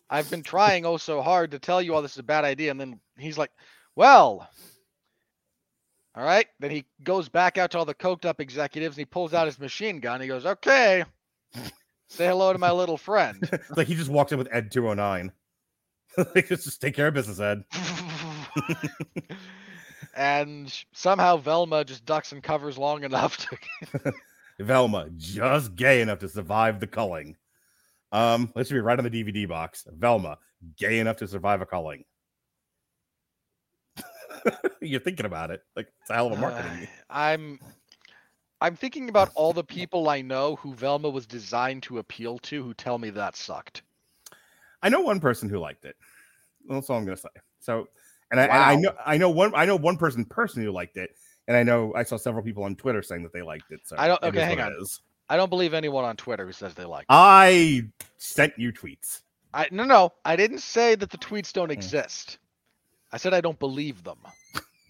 I've 0.10 0.30
been 0.30 0.42
trying 0.42 0.86
oh 0.86 0.96
so 0.96 1.22
hard 1.22 1.52
to 1.52 1.60
tell 1.60 1.82
you 1.82 1.94
all 1.94 2.02
this 2.02 2.14
is 2.14 2.20
a 2.20 2.24
bad 2.24 2.46
idea. 2.46 2.72
And 2.72 2.80
then 2.80 3.00
he's 3.18 3.38
like, 3.38 3.52
well, 3.96 4.48
all 6.16 6.24
right. 6.24 6.48
Then 6.62 6.72
he 6.72 6.86
goes 7.04 7.28
back 7.28 7.58
out 7.58 7.72
to 7.72 7.78
all 7.78 7.86
the 7.86 7.94
coked 7.94 8.26
up 8.26 8.40
executives 8.40 8.96
and 8.96 9.02
he 9.02 9.06
pulls 9.06 9.34
out 9.34 9.48
his 9.48 9.60
machine 9.60 10.00
gun. 10.00 10.22
He 10.22 10.28
goes, 10.28 10.46
okay, 10.46 11.04
say 12.08 12.26
hello 12.26 12.54
to 12.54 12.60
my 12.60 12.72
little 12.72 12.98
friend. 12.98 13.50
Like 13.76 13.88
he 13.88 13.96
just 13.96 14.10
walked 14.10 14.32
in 14.32 14.38
with 14.38 14.48
Ed 14.50 14.72
209. 14.72 15.32
like, 16.36 16.48
just 16.48 16.82
take 16.82 16.96
care 16.96 17.08
of 17.08 17.14
business, 17.14 17.42
Ed. 17.42 17.64
and 20.16 20.84
somehow 20.94 21.38
Velma 21.38 21.84
just 21.86 22.06
ducks 22.06 22.32
and 22.32 22.44
covers 22.44 22.78
long 22.78 23.04
enough 23.04 23.38
to 23.38 24.14
Velma, 24.60 25.10
just 25.18 25.76
gay 25.76 26.02
enough 26.02 26.20
to 26.20 26.30
survive 26.30 26.80
the 26.80 26.88
culling. 26.88 27.38
Um, 28.12 28.52
that 28.56 28.68
should 28.68 28.74
be 28.74 28.82
right 28.82 29.00
on 29.00 29.06
the 29.06 29.24
DVD 29.24 29.48
box. 29.48 29.86
Velma, 29.90 30.38
gay 30.78 31.00
enough 31.00 31.18
to 31.18 31.28
survive 31.28 31.62
a 31.62 31.66
culling. 31.66 32.04
You're 34.82 35.00
thinking 35.00 35.26
about 35.26 35.52
it. 35.52 35.62
Like 35.76 35.88
it's 36.02 36.10
a 36.10 36.16
hell 36.16 36.28
of 36.28 36.34
a 36.34 36.42
marketing. 36.42 36.84
Uh, 36.84 36.88
I'm 37.10 37.60
I'm 38.60 38.76
thinking 38.76 39.10
about 39.10 39.32
all 39.36 39.54
the 39.54 39.64
people 39.64 40.10
I 40.10 40.22
know 40.22 40.56
who 40.58 40.74
Velma 40.74 41.10
was 41.10 41.26
designed 41.26 41.84
to 41.84 41.98
appeal 42.00 42.38
to 42.40 42.64
who 42.64 42.74
tell 42.74 42.98
me 42.98 43.10
that 43.12 43.36
sucked. 43.36 43.82
I 44.84 44.90
know 44.90 45.02
one 45.02 45.20
person 45.20 45.50
who 45.50 45.60
liked 45.60 45.86
it. 45.86 45.96
That's 46.70 46.90
all 46.90 46.98
I'm 46.98 47.06
gonna 47.06 47.18
say. 47.18 47.30
So, 47.60 47.88
and 48.32 48.40
I, 48.40 48.44
and 48.46 48.54
I 48.54 48.74
Wow. 48.76 48.80
know 48.80 48.94
I 49.06 49.18
know 49.18 49.30
one 49.30 49.54
I 49.56 49.66
know 49.66 49.76
one 49.76 49.98
person 49.98 50.26
personally 50.26 50.66
who 50.66 50.72
liked 50.72 50.98
it, 50.98 51.12
and 51.48 51.56
I 51.56 51.64
know 51.64 51.94
I 51.96 52.04
saw 52.04 52.18
several 52.18 52.44
people 52.44 52.64
on 52.64 52.76
Twitter 52.76 53.02
saying 53.04 53.24
that 53.24 53.34
they 53.34 53.42
liked 53.42 53.72
it. 53.72 53.82
So 53.86 53.96
I 54.00 54.08
don't- 54.08 54.24
okay, 54.24 54.42
hang 54.42 54.60
on. 54.62 54.74
I 55.30 55.38
don't 55.38 55.50
believe 55.50 55.74
anyone 55.74 56.04
on 56.04 56.18
Twitter 56.18 56.46
who 56.46 56.52
says 56.52 56.74
they 56.74 56.84
like. 56.86 57.04
it. 57.04 57.08
I 57.10 57.84
sent 58.18 58.58
you 58.58 58.74
tweets. 58.74 59.22
I 59.54 59.68
no 59.72 59.84
no, 59.84 60.14
I 60.26 60.36
didn't 60.36 60.60
say 60.60 60.96
that 60.96 61.10
the 61.10 61.18
tweets 61.18 61.54
don't 61.54 61.68
Hmm. 61.70 61.74
exist. 61.74 62.38
I 63.12 63.18
said 63.18 63.34
I 63.34 63.42
don't 63.42 63.60
believe 63.60 64.04
them. 64.04 64.18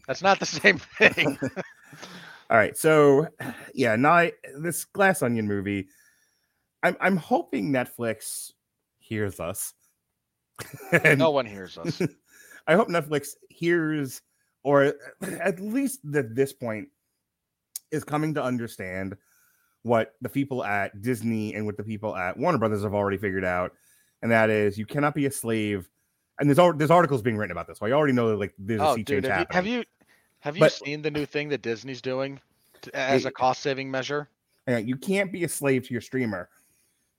That's 0.08 0.22
not 0.22 0.40
the 0.40 0.46
same 0.48 0.78
thing. 0.78 1.38
All 2.50 2.58
right, 2.58 2.76
so 2.78 3.28
yeah, 3.74 3.96
now 3.96 4.12
I, 4.14 4.34
this 4.60 4.84
Glass 4.86 5.22
Onion 5.24 5.48
movie, 5.48 5.88
I'm 6.84 6.98
I'm 7.00 7.16
hoping 7.18 7.72
Netflix 7.72 8.52
hears 9.00 9.40
us. 9.40 9.74
no 11.18 11.32
one 11.32 11.46
hears 11.46 11.78
us. 11.78 12.02
I 12.68 12.76
hope 12.76 12.88
Netflix 12.90 13.30
hears, 13.50 14.22
or 14.64 14.94
at 15.40 15.60
least 15.60 16.00
at 16.16 16.36
this 16.36 16.54
point, 16.54 16.88
is 17.92 18.04
coming 18.04 18.34
to 18.36 18.44
understand 18.44 19.18
what 19.84 20.14
the 20.22 20.30
people 20.30 20.64
at 20.64 21.02
Disney 21.02 21.56
and 21.56 21.66
what 21.66 21.76
the 21.78 21.84
people 21.84 22.16
at 22.16 22.38
Warner 22.38 22.58
Brothers 22.58 22.84
have 22.84 22.94
already 22.94 23.18
figured 23.18 23.44
out, 23.46 23.74
and 24.22 24.32
that 24.32 24.50
is 24.50 24.78
you 24.78 24.86
cannot 24.86 25.16
be 25.16 25.26
a 25.26 25.32
slave. 25.32 25.90
And 26.40 26.50
there's 26.50 26.60
al- 26.60 26.74
there's 26.74 26.92
articles 26.92 27.22
being 27.22 27.38
written 27.38 27.52
about 27.52 27.68
this, 27.68 27.80
so 27.80 27.86
I 27.86 27.92
already 27.92 28.14
know 28.14 28.30
that 28.30 28.38
like 28.38 28.54
there's 28.58 28.82
a 28.82 28.86
Oh, 28.88 28.96
sea 28.96 29.04
dude, 29.04 29.26
change 29.26 29.48
have 29.52 29.66
you, 29.66 29.74
have 29.74 29.80
you 29.80 29.84
have 30.40 30.56
you 30.56 30.60
But- 30.62 30.72
seen 30.72 31.02
the 31.02 31.12
new 31.12 31.26
thing 31.26 31.50
that 31.50 31.62
Disney's 31.62 32.02
doing 32.02 32.40
to, 32.84 32.96
as 32.96 33.26
a 33.26 33.32
cost 33.32 33.62
saving 33.62 33.92
measure? 33.92 34.28
You 34.68 34.96
can't 34.96 35.32
be 35.32 35.44
a 35.44 35.50
slave 35.50 35.86
to 35.88 35.92
your 35.94 36.02
streamer. 36.02 36.48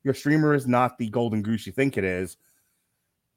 Your 0.04 0.14
streamer 0.14 0.54
is 0.54 0.66
not 0.66 0.96
the 0.98 1.10
golden 1.10 1.42
goose 1.42 1.66
you 1.66 1.72
think 1.72 1.98
it 1.98 2.04
is. 2.04 2.36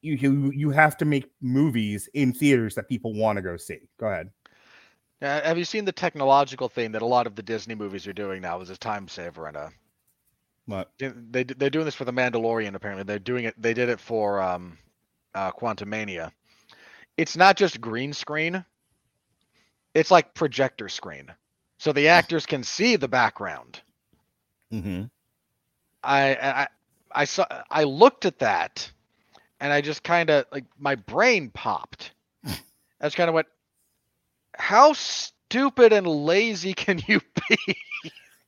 You 0.06 0.16
you, 0.16 0.52
you 0.56 0.70
have 0.72 0.98
to 0.98 1.06
make 1.06 1.32
movies 1.42 2.10
in 2.14 2.34
theaters 2.34 2.76
that 2.76 2.90
people 2.90 3.14
want 3.14 3.38
to 3.38 3.42
go 3.42 3.58
see. 3.58 3.80
Go 4.00 4.08
ahead. 4.08 4.30
Uh, 5.22 5.42
have 5.42 5.58
you 5.58 5.66
seen 5.66 5.86
the 5.86 5.92
technological 5.92 6.70
thing 6.70 6.92
that 6.92 7.02
a 7.02 7.06
lot 7.06 7.28
of 7.28 7.36
the 7.36 7.44
Disney 7.44 7.76
movies 7.76 8.08
are 8.08 8.14
doing 8.14 8.42
now 8.42 8.62
as 8.62 8.70
a 8.70 8.78
time 8.78 9.08
saver 9.08 9.48
and 9.48 9.58
a 9.58 9.72
What? 10.66 10.92
They 11.00 11.10
they 11.10 11.44
they're 11.44 11.70
doing 11.70 11.86
this 11.86 11.96
for 11.96 12.06
the 12.06 12.14
Mandalorian. 12.14 12.76
Apparently, 12.76 13.04
they're 13.04 13.20
doing 13.20 13.46
it. 13.46 13.56
They 13.62 13.74
did 13.74 13.90
it 13.90 14.00
for 14.00 14.42
um, 14.42 14.78
uh, 15.34 15.52
Quantumania. 15.52 16.32
It's 17.18 17.38
not 17.38 17.58
just 17.58 17.82
green 17.82 18.14
screen. 18.14 18.66
it's 19.96 20.12
like 20.12 20.34
projector 20.34 20.90
screen, 20.90 21.32
so 21.80 21.94
the 21.94 22.10
actors 22.10 22.46
can 22.46 22.64
see 22.64 22.96
the 22.98 23.08
background. 23.08 23.82
Mm-hmm. 24.74 25.04
I 26.04 26.36
I 26.36 26.68
I 27.14 27.26
saw 27.26 27.46
I 27.72 27.84
looked 27.86 28.26
at 28.26 28.40
that, 28.40 28.92
and 29.60 29.72
I 29.72 29.82
just 29.82 30.04
kind 30.04 30.30
of 30.30 30.46
like 30.52 30.66
my 30.78 30.96
brain 30.96 31.50
popped. 31.50 32.12
That's 33.00 33.16
kind 33.16 33.30
of 33.30 33.34
what. 33.34 33.48
How 34.58 34.94
stupid 34.94 35.92
and 35.92 36.08
lazy 36.08 36.74
can 36.74 37.02
you 37.08 37.20
be? 37.50 37.78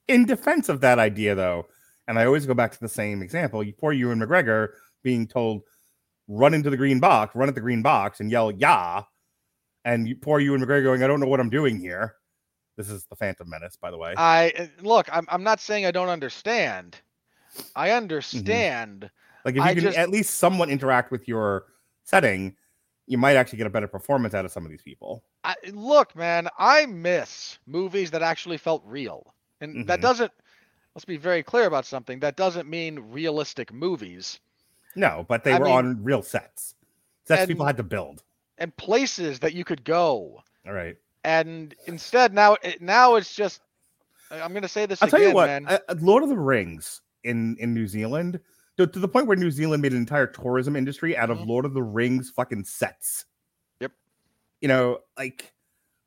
In 0.08 0.26
defense 0.26 0.70
of 0.70 0.82
that 0.82 1.00
idea, 1.00 1.36
though, 1.36 1.68
and 2.08 2.18
I 2.18 2.26
always 2.26 2.46
go 2.46 2.54
back 2.54 2.72
to 2.72 2.80
the 2.80 2.90
same 2.90 3.22
example: 3.22 3.64
you 3.64 3.74
poor 3.74 3.92
Ewan 3.92 4.20
McGregor 4.20 4.70
being 5.04 5.28
told, 5.28 5.64
"Run 6.28 6.54
into 6.54 6.70
the 6.70 6.78
green 6.78 7.00
box, 7.00 7.36
run 7.36 7.50
at 7.50 7.56
the 7.56 7.62
green 7.62 7.82
box, 7.82 8.20
and 8.20 8.32
yell 8.32 8.52
yeah," 8.52 9.04
and 9.86 10.08
you 10.08 10.16
poor 10.16 10.40
Ewan 10.40 10.62
McGregor 10.62 10.84
going, 10.84 11.04
"I 11.04 11.08
don't 11.08 11.20
know 11.20 11.28
what 11.28 11.40
I'm 11.40 11.50
doing 11.50 11.80
here." 11.80 12.16
This 12.78 12.90
is 12.90 13.06
the 13.06 13.16
Phantom 13.16 13.50
Menace, 13.50 13.76
by 13.76 13.92
the 13.92 13.98
way. 13.98 14.14
I 14.16 14.54
uh, 14.58 14.68
look. 14.82 15.10
I'm 15.12 15.26
I'm 15.30 15.44
not 15.44 15.60
saying 15.60 15.86
I 15.86 15.92
don't 15.92 16.10
understand. 16.10 16.96
I 17.76 17.92
understand. 17.92 19.10
Like 19.48 19.56
if 19.56 19.60
you 19.60 19.64
I 19.64 19.74
can 19.76 19.84
just- 19.84 19.98
at 19.98 20.10
least 20.10 20.36
somewhat 20.36 20.68
interact 20.70 21.10
with 21.10 21.26
your 21.26 21.68
setting, 22.04 22.54
you 23.06 23.18
might 23.18 23.38
actually 23.38 23.58
get 23.60 23.68
a 23.68 23.70
better 23.70 23.88
performance 23.88 24.34
out 24.34 24.44
of 24.44 24.52
some 24.52 24.66
of 24.66 24.70
these 24.72 24.82
people. 24.82 25.24
I, 25.46 25.56
look, 25.72 26.14
man, 26.18 26.50
I 26.60 26.86
miss 26.86 27.58
movies 27.66 28.12
that 28.12 28.22
actually 28.22 28.58
felt 28.58 28.84
real, 28.86 29.34
and 29.62 29.88
that 29.88 30.00
Mhm. 30.00 30.02
doesn't. 30.02 30.32
Let's 30.94 31.06
be 31.06 31.16
very 31.16 31.44
clear 31.44 31.66
about 31.66 31.86
something. 31.86 32.20
That 32.20 32.36
doesn't 32.36 32.68
mean 32.70 33.00
realistic 33.00 33.72
movies 33.72 34.42
No, 34.96 35.26
but 35.30 35.46
they 35.46 35.54
I 35.54 35.60
were 35.60 35.66
mean- 35.66 35.76
on 35.76 36.04
real 36.04 36.22
sets. 36.22 36.76
Sets 37.24 37.46
people 37.46 37.66
had 37.66 37.78
to 37.78 37.84
build. 37.84 38.24
and 38.58 38.76
places 38.76 39.40
that 39.40 39.54
you 39.54 39.64
could 39.64 39.86
go. 39.86 40.44
All 40.66 40.74
right. 40.74 40.98
And 41.24 41.74
instead, 41.86 42.34
now 42.34 42.58
it- 42.64 42.82
now 42.82 43.16
it's 43.16 43.34
just. 43.34 43.62
I'm 44.30 44.54
gonna 44.54 44.68
say 44.68 44.86
this 44.86 45.02
I'll 45.02 45.08
again, 45.08 45.20
tell 45.22 45.30
you 45.30 45.36
what, 45.36 45.48
man. 45.48 45.68
uh, 45.68 45.80
uh, 45.88 45.96
Lord 46.02 46.24
of 46.24 46.28
the 46.30 46.38
Rings 46.38 47.00
in 47.24 47.56
in 47.60 47.74
New 47.74 47.88
Zealand, 47.88 48.42
to, 48.78 48.88
to 48.88 49.00
the 49.00 49.08
point 49.08 49.28
where 49.28 49.38
New 49.38 49.52
Zealand 49.52 49.82
made 49.82 49.92
an 49.92 49.98
entire 49.98 50.28
tourism 50.28 50.76
industry 50.76 51.18
out 51.18 51.30
of 51.30 51.40
Mhm. 51.40 51.48
Lord 51.48 51.66
of 51.66 51.74
the 51.74 51.84
Rings 51.84 52.30
fucking 52.30 52.64
sets. 52.64 53.26
Yep. 53.80 53.92
You 54.62 54.68
know, 54.68 55.00
like 55.18 55.54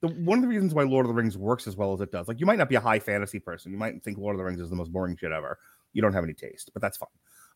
the 0.00 0.08
one 0.08 0.38
of 0.38 0.42
the 0.42 0.48
reasons 0.48 0.72
why 0.72 0.84
Lord 0.84 1.04
of 1.04 1.08
the 1.08 1.14
Rings 1.14 1.36
works 1.36 1.66
as 1.66 1.76
well 1.76 1.92
as 1.92 2.00
it 2.00 2.10
does. 2.10 2.28
Like 2.28 2.40
you 2.40 2.46
might 2.46 2.58
not 2.58 2.68
be 2.68 2.76
a 2.76 2.80
high 2.80 2.98
fantasy 2.98 3.38
person. 3.38 3.72
You 3.72 3.78
might 3.78 4.02
think 4.02 4.18
Lord 4.18 4.34
of 4.34 4.38
the 4.38 4.44
Rings 4.44 4.60
is 4.60 4.70
the 4.70 4.76
most 4.76 4.92
boring 4.92 5.16
shit 5.16 5.32
ever. 5.32 5.58
You 5.92 6.00
don't 6.02 6.12
have 6.12 6.24
any 6.24 6.34
taste, 6.34 6.70
but 6.72 6.80
that's 6.80 6.96
fine. 6.96 7.08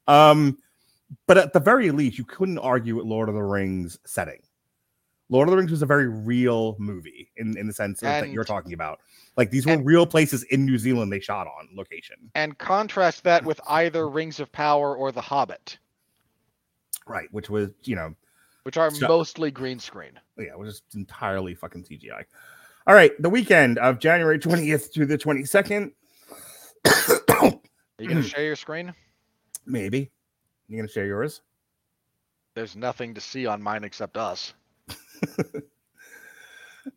Um, 0.09 0.59
but 1.27 1.39
at 1.39 1.53
the 1.53 1.61
very 1.61 1.91
least, 1.91 2.19
you 2.19 2.25
couldn't 2.25 2.59
argue 2.59 2.97
with 2.97 3.07
Lord 3.07 3.29
of 3.29 3.35
the 3.35 3.43
Rings 3.43 3.99
setting. 4.05 4.41
Lord 5.31 5.49
of 5.49 5.53
the 5.53 5.57
Rings 5.57 5.71
was 5.71 5.83
a 5.83 5.87
very 5.87 6.07
real 6.09 6.77
movie 6.79 7.31
in, 7.37 7.57
in 7.57 7.67
the 7.67 7.73
sense 7.73 8.03
of, 8.03 8.09
that 8.09 8.29
you're 8.31 8.45
talking 8.45 8.73
about. 8.75 9.01
Like 9.37 9.51
these 9.51 9.65
were 9.67 9.73
and- 9.73 9.87
real 9.87 10.07
places 10.07 10.43
in 10.45 10.65
New 10.67 10.79
Zealand 10.79 11.11
they 11.13 11.21
shot 11.21 11.47
on 11.47 11.69
location. 11.75 12.17
and 12.35 12.57
contrast 12.59 13.25
that 13.25 13.45
with 13.45 13.61
either 13.69 14.09
Rings 14.09 14.39
of 14.41 14.53
Power 14.53 14.95
or 14.97 15.13
The 15.13 15.21
Hobbit, 15.23 15.79
Right, 17.07 17.29
which 17.33 17.51
was, 17.51 17.69
you 17.85 17.97
know, 17.97 18.15
which 18.63 18.77
are 18.79 18.91
mostly 19.03 19.51
green 19.51 19.79
screen. 19.79 20.13
yeah, 20.39 20.45
it 20.53 20.59
was 20.59 20.81
just 20.81 20.95
entirely 20.95 21.55
fucking 21.55 21.85
CGI. 21.85 22.25
All 22.87 22.95
right, 22.95 23.13
the 23.21 23.31
weekend 23.31 23.79
of 23.79 23.99
January 23.99 24.39
20th 24.39 24.93
to 24.93 25.05
the 25.07 25.17
22nd. 25.19 25.91
Are 26.87 27.53
you 27.99 28.09
gonna 28.09 28.23
share 28.23 28.45
your 28.45 28.57
screen? 28.57 28.93
Maybe. 29.67 30.11
You 30.69 30.77
gonna 30.77 30.89
share 30.89 31.07
yours? 31.07 31.41
There's 32.55 32.77
nothing 32.77 33.15
to 33.15 33.21
see 33.21 33.47
on 33.47 33.63
mine 33.63 33.85
except 33.85 34.17
us. 34.17 34.55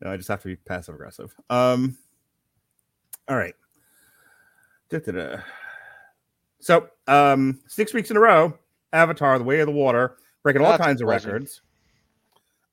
No, 0.01 0.11
I 0.11 0.18
just 0.18 0.27
have 0.27 0.41
to 0.41 0.49
be 0.49 0.55
passive 0.57 0.95
aggressive. 0.95 1.34
Um 1.49 1.97
all 3.30 3.38
right. 3.38 3.55
Da-da-da. 4.89 5.41
So 6.59 6.89
um 7.07 7.59
six 7.68 7.93
weeks 7.93 8.11
in 8.11 8.18
a 8.18 8.19
row, 8.19 8.53
Avatar, 8.91 9.38
The 9.38 9.45
Way 9.45 9.61
of 9.61 9.68
the 9.68 9.72
Water, 9.72 10.18
breaking 10.43 10.61
all 10.61 10.72
That's 10.72 10.84
kinds 10.84 11.01
of 11.01 11.07
records. 11.07 11.61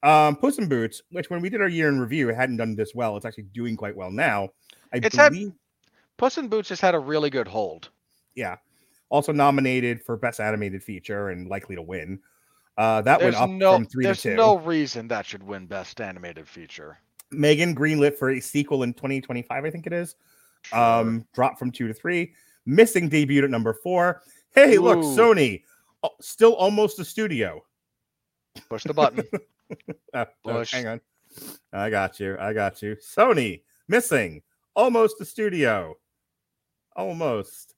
Um, 0.03 0.37
Puss 0.37 0.59
in 0.59 0.69
Boots, 0.69 1.01
which 1.13 1.31
when 1.31 1.41
we 1.41 1.49
did 1.49 1.63
our 1.63 1.69
year 1.69 1.89
in 1.89 1.99
review, 1.99 2.29
it 2.29 2.35
hadn't 2.37 2.59
done 2.59 2.77
this 2.77 2.95
well. 2.95 3.17
It's 3.17 3.25
actually 3.25 3.45
doing 3.55 3.75
quite 3.75 3.97
well 3.97 4.11
now. 4.11 4.51
I 4.93 4.99
It's 4.99 5.17
had- 5.17 5.33
believe 5.33 5.53
Puss 6.19 6.37
in 6.37 6.49
Boots 6.49 6.69
has 6.69 6.81
had 6.81 6.95
a 6.95 6.99
really 6.99 7.31
good 7.31 7.49
hold. 7.49 7.91
yeah. 8.35 8.57
Also 9.09 9.33
nominated 9.33 10.03
for 10.03 10.17
best 10.17 10.41
animated 10.41 10.83
feature 10.83 11.29
and 11.29 11.49
likely 11.49 11.77
to 11.77 11.83
win. 11.83 12.19
Uh, 12.77 13.01
that 13.03 13.21
There's 13.21 13.35
went 13.35 13.45
up 13.45 13.51
no 13.51 13.75
from 13.75 13.87
three 13.87 14.03
to 14.05 14.09
there's 14.09 14.25
no 14.25 14.57
reason 14.59 15.07
that 15.09 15.27
should 15.27 15.43
win 15.43 15.67
best 15.67 16.01
animated 16.01 16.49
feature. 16.49 16.99
Megan 17.31 17.75
greenlit 17.75 18.17
for 18.17 18.31
a 18.31 18.41
sequel 18.41 18.83
in 18.83 18.93
2025, 18.95 19.65
I 19.65 19.71
think 19.71 19.87
it 19.87 19.93
is. 19.93 20.17
Sure. 20.63 20.79
Um, 20.79 21.27
dropped 21.35 21.59
from 21.59 21.71
two 21.71 21.89
to 21.89 21.95
three. 21.95 22.35
Missing 22.67 23.11
debuted 23.11 23.45
at 23.45 23.51
number 23.51 23.75
four. 23.75 24.23
Hey, 24.55 24.79
look, 24.79 24.99
Sony, 24.99 25.63
oh, 26.03 26.11
still 26.21 26.55
almost 26.55 26.99
a 26.99 27.05
studio. 27.05 27.63
push 28.69 28.85
the 28.85 28.95
button. 28.95 29.25
Uh, 30.13 30.25
oh, 30.45 30.53
Push. 30.59 30.73
hang 30.73 30.87
on, 30.87 31.01
I 31.73 31.91
got 31.91 32.19
you. 32.21 32.37
I 32.39 32.53
got 32.53 32.81
you. 32.83 32.97
Sony 32.97 33.63
missing 33.89 34.43
almost 34.75 35.21
a 35.21 35.25
studio. 35.25 35.97
Almost. 36.97 37.75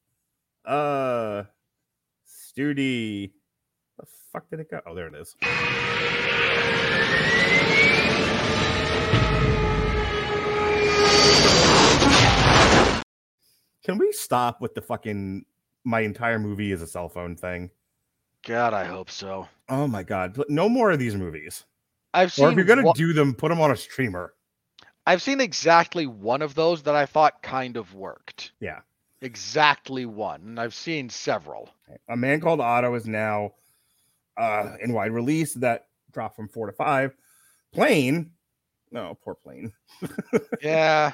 Uh, 0.65 1.45
Studi. 2.29 3.33
Fuck 4.37 4.51
did 4.51 4.61
it 4.61 4.71
go? 4.71 4.83
Oh, 4.87 4.95
there 4.95 5.07
it 5.09 5.15
is. 5.15 5.35
Can 13.85 13.99
we 13.99 14.11
stop 14.13 14.61
with 14.61 14.75
the 14.75 14.83
fucking 14.83 15.45
my 15.85 16.01
entire 16.01 16.39
movie 16.41 16.73
is 16.73 16.83
a 16.83 16.87
cell 16.87 17.09
phone 17.09 17.37
thing? 17.37 17.71
God, 18.45 18.75
I 18.75 18.85
hope 18.85 19.11
so. 19.11 19.47
Oh 19.69 19.87
my 19.87 20.03
god, 20.03 20.37
no 20.49 20.69
more 20.69 20.91
of 20.91 20.99
these 20.99 21.15
movies. 21.15 21.65
I've 22.13 22.29
Or 22.29 22.31
seen 22.33 22.49
if 22.51 22.57
you're 22.57 22.65
gonna 22.65 22.83
one- 22.83 22.97
do 22.97 23.13
them, 23.13 23.33
put 23.35 23.49
them 23.51 23.61
on 23.61 23.71
a 23.71 23.77
streamer. 23.77 24.35
I've 25.07 25.23
seen 25.23 25.41
exactly 25.41 26.07
one 26.07 26.43
of 26.43 26.55
those 26.55 26.83
that 26.83 26.97
I 26.97 27.07
thought 27.07 27.43
kind 27.43 27.77
of 27.77 27.95
worked. 27.95 28.53
Yeah. 28.61 28.81
Exactly 29.23 30.05
one. 30.05 30.41
And 30.43 30.61
I've 30.61 30.75
seen 30.75 31.09
several. 31.09 31.71
A 32.09 32.17
Man 32.17 32.41
Called 32.41 32.61
Otto 32.61 32.95
is 32.97 33.07
now 33.07 33.53
uh 34.37 34.75
in 34.83 34.93
wide 34.93 35.13
release. 35.13 35.55
That 35.55 35.87
dropped 36.13 36.37
from 36.37 36.49
four 36.49 36.67
to 36.67 36.73
five. 36.73 37.15
Plane, 37.73 38.31
no, 38.91 39.19
poor 39.23 39.35
plane. 39.35 39.73
Yeah. 40.63 41.13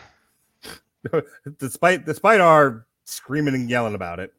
despite 1.58 2.04
despite 2.04 2.40
our 2.40 2.86
screaming 3.04 3.54
and 3.54 3.68
yelling 3.68 3.94
about 3.94 4.20
it, 4.20 4.32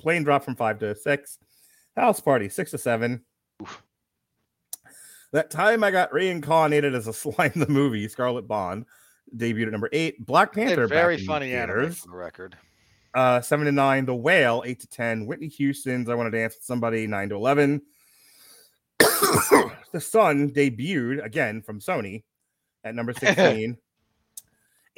plane 0.00 0.24
dropped 0.24 0.44
from 0.44 0.56
five 0.56 0.78
to 0.80 0.94
six. 0.94 1.38
House 1.96 2.20
Party 2.20 2.48
six 2.48 2.70
to 2.72 2.78
seven. 2.78 3.22
Oof. 3.62 3.82
That 5.32 5.50
time 5.50 5.82
I 5.82 5.90
got 5.90 6.12
reincarnated 6.12 6.94
as 6.94 7.06
a 7.06 7.12
slime 7.12 7.52
the 7.56 7.68
movie. 7.68 8.08
Scarlet 8.08 8.46
Bond 8.48 8.86
debuted 9.36 9.66
at 9.66 9.72
number 9.72 9.88
eight. 9.92 10.24
Black 10.24 10.52
Panther 10.52 10.88
back 10.88 10.96
very 10.96 11.24
funny 11.24 11.54
anime 11.54 11.92
for 11.92 12.08
the 12.08 12.16
record. 12.16 12.56
Uh, 13.14 13.40
seven 13.40 13.66
to 13.66 13.72
nine. 13.72 14.06
The 14.06 14.14
Whale 14.14 14.62
eight 14.66 14.80
to 14.80 14.86
ten. 14.86 15.26
Whitney 15.26 15.48
Houston's 15.48 16.08
I 16.08 16.14
Want 16.14 16.32
to 16.32 16.38
Dance 16.38 16.56
with 16.56 16.64
Somebody 16.64 17.06
nine 17.06 17.28
to 17.28 17.34
eleven. 17.34 17.82
the 18.98 20.00
Sun 20.00 20.50
debuted 20.50 21.24
again 21.24 21.62
from 21.62 21.80
Sony 21.80 22.22
at 22.84 22.94
number 22.94 23.12
sixteen. 23.18 23.76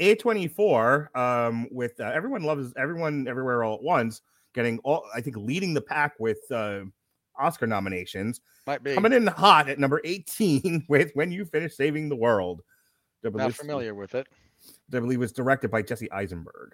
A24 0.00 1.16
um, 1.16 1.68
with 1.70 2.00
uh, 2.00 2.10
everyone 2.12 2.42
loves 2.42 2.72
everyone 2.76 3.28
everywhere 3.28 3.62
all 3.62 3.76
at 3.76 3.82
once 3.82 4.22
getting 4.54 4.78
all 4.84 5.04
I 5.14 5.20
think 5.20 5.36
leading 5.36 5.74
the 5.74 5.80
pack 5.80 6.14
with 6.18 6.38
uh, 6.50 6.80
Oscar 7.38 7.66
nominations 7.66 8.40
Might 8.66 8.82
be. 8.82 8.94
coming 8.94 9.12
in 9.12 9.26
hot 9.26 9.68
at 9.68 9.78
number 9.78 10.00
18 10.04 10.86
with 10.88 11.10
When 11.14 11.30
You 11.30 11.44
Finish 11.44 11.76
Saving 11.76 12.08
the 12.08 12.16
World. 12.16 12.62
Not 13.22 13.54
familiar 13.54 13.94
with 13.94 14.14
it. 14.14 14.26
I 14.92 15.00
believe 15.00 15.18
was 15.18 15.32
directed 15.32 15.70
by 15.70 15.82
Jesse 15.82 16.10
Eisenberg. 16.12 16.72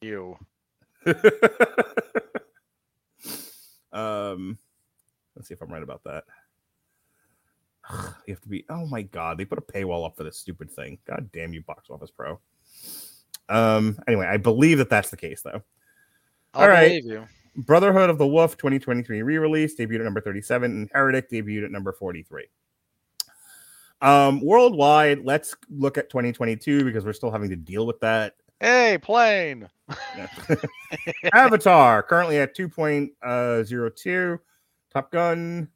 You. 0.00 0.36
um, 3.92 4.58
let's 5.34 5.48
see 5.48 5.54
if 5.54 5.62
I'm 5.62 5.72
right 5.72 5.82
about 5.82 6.04
that. 6.04 6.24
You 8.26 8.34
have 8.34 8.42
to 8.42 8.48
be. 8.48 8.66
Oh 8.68 8.84
my 8.86 9.00
god, 9.00 9.38
they 9.38 9.46
put 9.46 9.56
a 9.56 9.62
paywall 9.62 10.04
up 10.04 10.14
for 10.14 10.22
this 10.22 10.36
stupid 10.36 10.70
thing. 10.70 10.98
God 11.06 11.30
damn 11.32 11.54
you, 11.54 11.62
Box 11.62 11.88
Office 11.88 12.10
Pro. 12.10 12.38
Um. 13.48 13.98
Anyway, 14.06 14.26
I 14.26 14.36
believe 14.36 14.76
that 14.78 14.90
that's 14.90 15.08
the 15.08 15.16
case 15.16 15.40
though. 15.40 15.62
I'll 16.52 16.62
All 16.62 16.68
right. 16.68 17.02
you. 17.02 17.26
Brotherhood 17.56 18.10
of 18.10 18.18
the 18.18 18.26
Wolf 18.26 18.56
2023 18.56 19.22
re-release 19.22 19.76
debuted 19.76 20.00
at 20.00 20.04
number 20.04 20.20
37 20.20 20.70
and 20.70 20.90
Heretic 20.92 21.30
debuted 21.30 21.64
at 21.64 21.70
number 21.70 21.92
43. 21.92 22.44
Um, 24.00 24.40
worldwide, 24.40 25.24
let's 25.24 25.56
look 25.70 25.98
at 25.98 26.08
2022 26.08 26.84
because 26.84 27.04
we're 27.04 27.12
still 27.12 27.32
having 27.32 27.50
to 27.50 27.56
deal 27.56 27.86
with 27.86 27.98
that. 28.00 28.34
Hey, 28.60 28.98
plane. 29.00 29.68
Avatar 31.32 32.02
currently 32.02 32.38
at 32.38 32.56
2.02. 32.56 34.38
Top 34.92 35.12
Gun, 35.12 35.68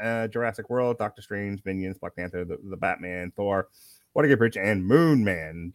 uh, 0.00 0.28
Jurassic 0.28 0.70
World, 0.70 0.98
Doctor 0.98 1.22
Strange, 1.22 1.60
Minions, 1.64 1.98
Black 1.98 2.16
Panther, 2.16 2.44
the, 2.44 2.58
the 2.64 2.76
Batman, 2.76 3.32
Thor, 3.36 3.68
Watergate 4.14 4.38
Bridge, 4.38 4.56
and 4.56 4.86
Moon 4.86 5.24
Man. 5.24 5.70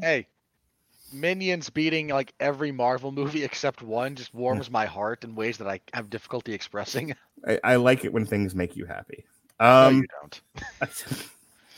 Hey, 0.00 0.26
Minions 1.12 1.70
beating 1.70 2.08
like 2.08 2.32
every 2.40 2.72
Marvel 2.72 3.12
movie 3.12 3.44
except 3.44 3.82
one 3.82 4.14
just 4.14 4.32
warms 4.34 4.70
my 4.70 4.86
heart 4.86 5.24
in 5.24 5.34
ways 5.34 5.58
that 5.58 5.68
I 5.68 5.80
have 5.92 6.08
difficulty 6.10 6.52
expressing. 6.52 7.14
I, 7.46 7.58
I 7.64 7.76
like 7.76 8.04
it 8.04 8.12
when 8.12 8.26
things 8.26 8.54
make 8.54 8.76
you 8.76 8.86
happy. 8.86 9.24
no, 9.58 9.88
Um, 9.88 9.96
you 9.98 10.06
don't. 10.20 10.40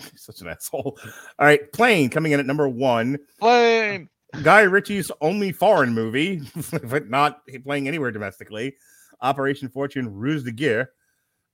such 0.16 0.41
an 0.41 0.49
asshole. 0.49 0.99
All 1.39 1.47
right, 1.47 1.70
Plane 1.73 2.11
coming 2.11 2.33
in 2.33 2.41
at 2.41 2.47
number 2.47 2.69
one. 2.69 3.19
Plane. 3.39 4.09
Guy 4.43 4.62
Ritchie's 4.62 5.11
only 5.20 5.53
foreign 5.53 5.93
movie, 5.93 6.41
but 6.85 7.09
not 7.11 7.43
playing 7.65 7.87
anywhere 7.89 8.11
domestically. 8.11 8.74
Operation 9.20 9.69
Fortune 9.69 10.12
Ruse 10.12 10.43
de 10.43 10.53
Guerre. 10.53 10.91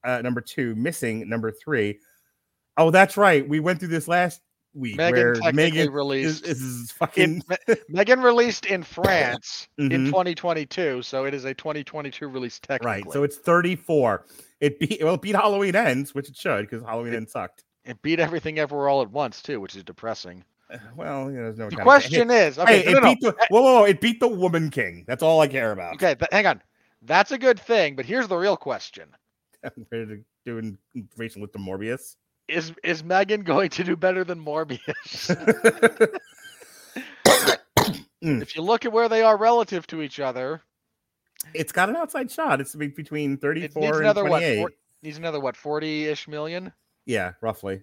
Uh, 0.05 0.23
number 0.23 0.41
two, 0.41 0.75
Missing. 0.77 1.29
Number 1.29 1.51
three. 1.51 1.99
Oh, 2.77 2.91
that's 2.93 3.17
right. 3.17 3.47
We 3.49 3.59
went 3.59 3.81
through 3.81 3.89
this 3.89 4.07
last 4.07 4.41
week 4.75 4.97
Megan 4.97 5.41
where 5.43 5.53
Megan 5.53 5.91
released. 5.93 6.47
is 6.47 6.93
fucking. 6.93 7.43
in, 7.67 7.77
Megan 7.89 8.21
released 8.21 8.67
in 8.67 8.83
France 8.85 9.67
in 9.79 9.89
Mhm. 9.89 10.07
2022, 10.07 11.03
so 11.03 11.25
it 11.25 11.35
is 11.35 11.45
a 11.47 11.55
2022 11.55 12.29
release 12.29 12.61
technically. 12.61 13.03
Right, 13.03 13.13
so 13.13 13.25
it's 13.25 13.39
34. 13.39 14.25
It 14.61 14.79
beat 14.79 15.03
well, 15.03 15.15
it 15.15 15.23
beat 15.23 15.35
Halloween 15.35 15.75
Ends, 15.75 16.15
which 16.15 16.29
it 16.29 16.37
should, 16.37 16.69
because 16.71 16.85
Halloween 16.85 17.15
Ends 17.15 17.33
sucked. 17.33 17.65
It 17.89 18.01
beat 18.03 18.21
everything 18.21 18.59
everywhere 18.59 18.89
all 18.89 19.03
at 19.03 19.11
once 19.11 19.43
too, 19.43 19.61
which 19.61 19.75
is 19.75 19.83
depressing. 19.83 20.45
Uh, 20.73 20.79
Well, 20.95 21.31
you 21.31 21.39
know, 21.39 21.45
there's 21.45 21.59
no 21.59 21.71
The 21.71 21.77
question 21.77 22.31
is, 22.31 22.57
Hey, 22.57 22.63
okay, 22.63 22.83
hey, 22.83 22.85
no, 22.85 22.91
it 22.91 22.95
no, 22.95 23.01
no. 23.01 23.09
beat 23.15 23.21
the 23.21 23.37
whoa, 23.51 23.63
whoa, 23.63 23.79
whoa, 23.81 23.85
it 23.85 24.01
beat 24.01 24.21
the 24.21 24.29
Woman 24.29 24.71
King. 24.71 25.05
That's 25.09 25.23
all 25.23 25.41
I 25.41 25.49
care 25.49 25.73
about. 25.73 25.95
okay, 25.95 26.15
th- 26.15 26.29
hang 26.31 26.47
on. 26.47 26.63
That's 27.03 27.31
a 27.33 27.39
good 27.39 27.59
thing, 27.59 27.97
but 27.97 28.05
here's 28.05 28.29
the 28.29 28.37
real 28.37 28.57
question: 28.57 29.09
We're 29.93 30.21
doing 30.45 30.77
information 30.95 31.41
with 31.43 31.53
the 31.53 31.59
Morbius. 31.59 32.17
Is 32.49 32.73
is 32.83 33.05
Megan 33.05 33.43
going 33.43 33.71
to 33.71 33.85
do 33.85 33.97
better 33.97 34.25
than 34.25 34.43
Morbius? 34.45 34.79
If 38.21 38.57
you 38.57 38.63
look 38.63 38.85
at 38.85 38.93
where 38.93 39.09
they 39.09 39.23
are 39.23 39.37
relative 39.37 39.87
to 39.89 40.03
each 40.03 40.19
other, 40.19 40.61
it's 41.55 41.71
got 41.71 41.89
an 41.89 41.95
outside 41.95 42.29
shot. 42.31 42.61
It's 42.61 42.75
be- 42.75 42.89
between 42.89 43.35
it 43.35 43.41
34 43.41 43.81
needs 43.81 43.93
and 43.97 44.01
another 44.05 44.25
what? 44.25 44.41
28. 44.41 44.57
Four, 44.59 44.71
needs 45.05 45.19
another 45.19 45.39
what? 45.41 45.55
40-ish 45.55 46.27
million. 46.27 46.73
Yeah, 47.09 47.33
roughly. 47.41 47.83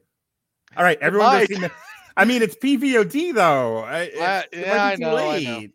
All 0.78 0.84
right, 0.84 0.98
everyone 1.02 1.46
see. 1.48 1.58
Ma- 1.60 1.68
I 2.16 2.24
mean, 2.26 2.42
it's 2.42 2.56
PVOD 2.56 3.34
though. 3.34 3.80
It's- 3.90 4.46
Uh, 4.54 4.58
yeah, 4.58 4.86
I 4.86 4.96
know, 4.96 5.18
I 5.18 5.40
know. 5.40 5.68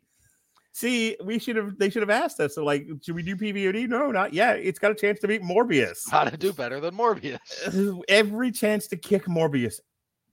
See, 0.72 1.16
we 1.22 1.38
should 1.38 1.56
have. 1.56 1.76
They 1.76 1.90
should 1.90 2.00
have 2.02 2.08
asked 2.10 2.40
us. 2.40 2.54
So, 2.54 2.64
like, 2.64 2.86
should 3.02 3.14
we 3.16 3.22
do 3.22 3.36
PVOD? 3.36 3.86
No, 3.88 4.10
not 4.12 4.32
yet. 4.32 4.60
It's 4.60 4.78
got 4.78 4.92
a 4.92 4.94
chance 4.94 5.18
to 5.20 5.28
beat 5.28 5.42
Morbius. 5.42 6.08
How 6.10 6.24
to 6.24 6.36
do 6.36 6.52
better 6.54 6.80
than 6.80 6.94
Morbius? 6.94 8.02
Every 8.08 8.50
chance 8.52 8.86
to 8.86 8.96
kick 8.96 9.24
Morbius, 9.26 9.80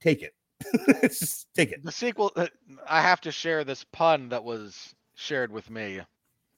take 0.00 0.22
it. 0.22 0.32
Just 1.02 1.48
take 1.54 1.72
it. 1.72 1.84
The 1.84 1.92
sequel. 1.92 2.32
uh, 2.36 2.46
I 2.88 3.02
have 3.02 3.20
to 3.22 3.32
share 3.32 3.64
this 3.64 3.84
pun 3.92 4.28
that 4.30 4.42
was 4.44 4.94
shared 5.16 5.50
with 5.52 5.68
me. 5.70 6.00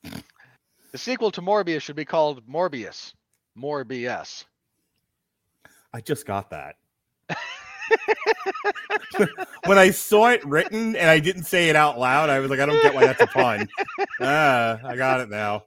The 0.92 0.98
sequel 0.98 1.30
to 1.32 1.40
Morbius 1.40 1.82
should 1.82 1.94
be 1.94 2.04
called 2.04 2.44
Morbius. 2.48 3.14
More 3.54 3.84
BS. 3.84 4.44
I 5.92 6.00
just 6.00 6.26
got 6.26 6.50
that. 6.50 6.76
when 9.66 9.78
I 9.78 9.90
saw 9.90 10.28
it 10.28 10.44
written 10.44 10.94
and 10.96 11.10
I 11.10 11.18
didn't 11.18 11.44
say 11.44 11.68
it 11.68 11.76
out 11.76 11.98
loud, 11.98 12.30
I 12.30 12.38
was 12.38 12.50
like, 12.50 12.60
I 12.60 12.66
don't 12.66 12.80
get 12.82 12.94
why 12.94 13.06
that's 13.06 13.20
a 13.20 13.26
pun. 13.26 13.68
ah, 14.20 14.78
I 14.84 14.96
got 14.96 15.20
it 15.20 15.28
now. 15.28 15.64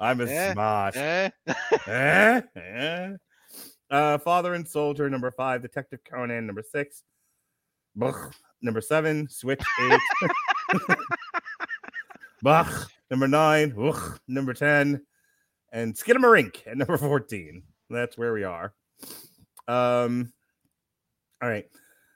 I'm 0.00 0.20
a 0.20 0.24
Eh, 0.24 0.52
smart. 0.52 0.96
Eh? 0.96 1.30
Eh? 1.86 2.40
Eh? 2.56 3.12
Uh, 3.90 4.18
Father 4.18 4.54
and 4.54 4.66
Soldier, 4.66 5.10
number 5.10 5.30
five. 5.30 5.62
Detective 5.62 6.00
Conan, 6.04 6.46
number 6.46 6.62
six. 6.62 7.02
Bach, 7.94 8.32
number 8.62 8.80
seven. 8.80 9.28
Switch, 9.28 9.62
eight. 9.80 10.00
Bach, 12.42 12.90
number 13.10 13.28
nine. 13.28 13.74
Number 14.26 14.54
10. 14.54 15.00
And 15.72 15.94
Skinamarink 15.94 16.66
at 16.66 16.76
number 16.76 16.96
14. 16.98 17.62
That's 17.90 18.18
where 18.18 18.32
we 18.32 18.44
are. 18.44 18.74
Um, 19.68 20.32
all 21.42 21.48
right. 21.48 21.66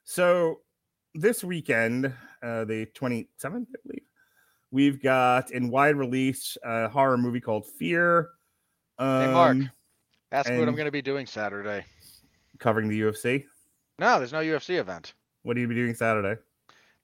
So 0.05 0.61
this 1.15 1.43
weekend, 1.45 2.07
uh, 2.43 2.65
the 2.65 2.87
27th, 2.95 3.27
I 3.45 3.79
believe, 3.87 4.03
we've 4.71 5.03
got 5.03 5.51
in 5.51 5.71
wide 5.71 5.97
release 5.97 6.57
a 6.65 6.89
horror 6.89 7.19
movie 7.19 7.41
called 7.41 7.67
Fear. 7.67 8.29
Um, 8.99 9.33
Mark. 9.33 9.57
Ask 10.33 10.51
me 10.51 10.59
what 10.59 10.69
I'm 10.69 10.75
going 10.75 10.87
to 10.87 10.93
be 10.93 11.03
doing 11.03 11.27
Saturday. 11.27 11.85
covering 12.59 12.89
the 12.89 13.01
UFC. 13.01 13.45
No, 13.99 14.19
there's 14.19 14.33
no 14.33 14.41
UFC 14.41 14.79
event. 14.79 15.15
What 15.43 15.57
are 15.57 15.61
you 15.61 15.69
be 15.69 15.75
doing 15.75 15.95
Saturday? 15.95 16.41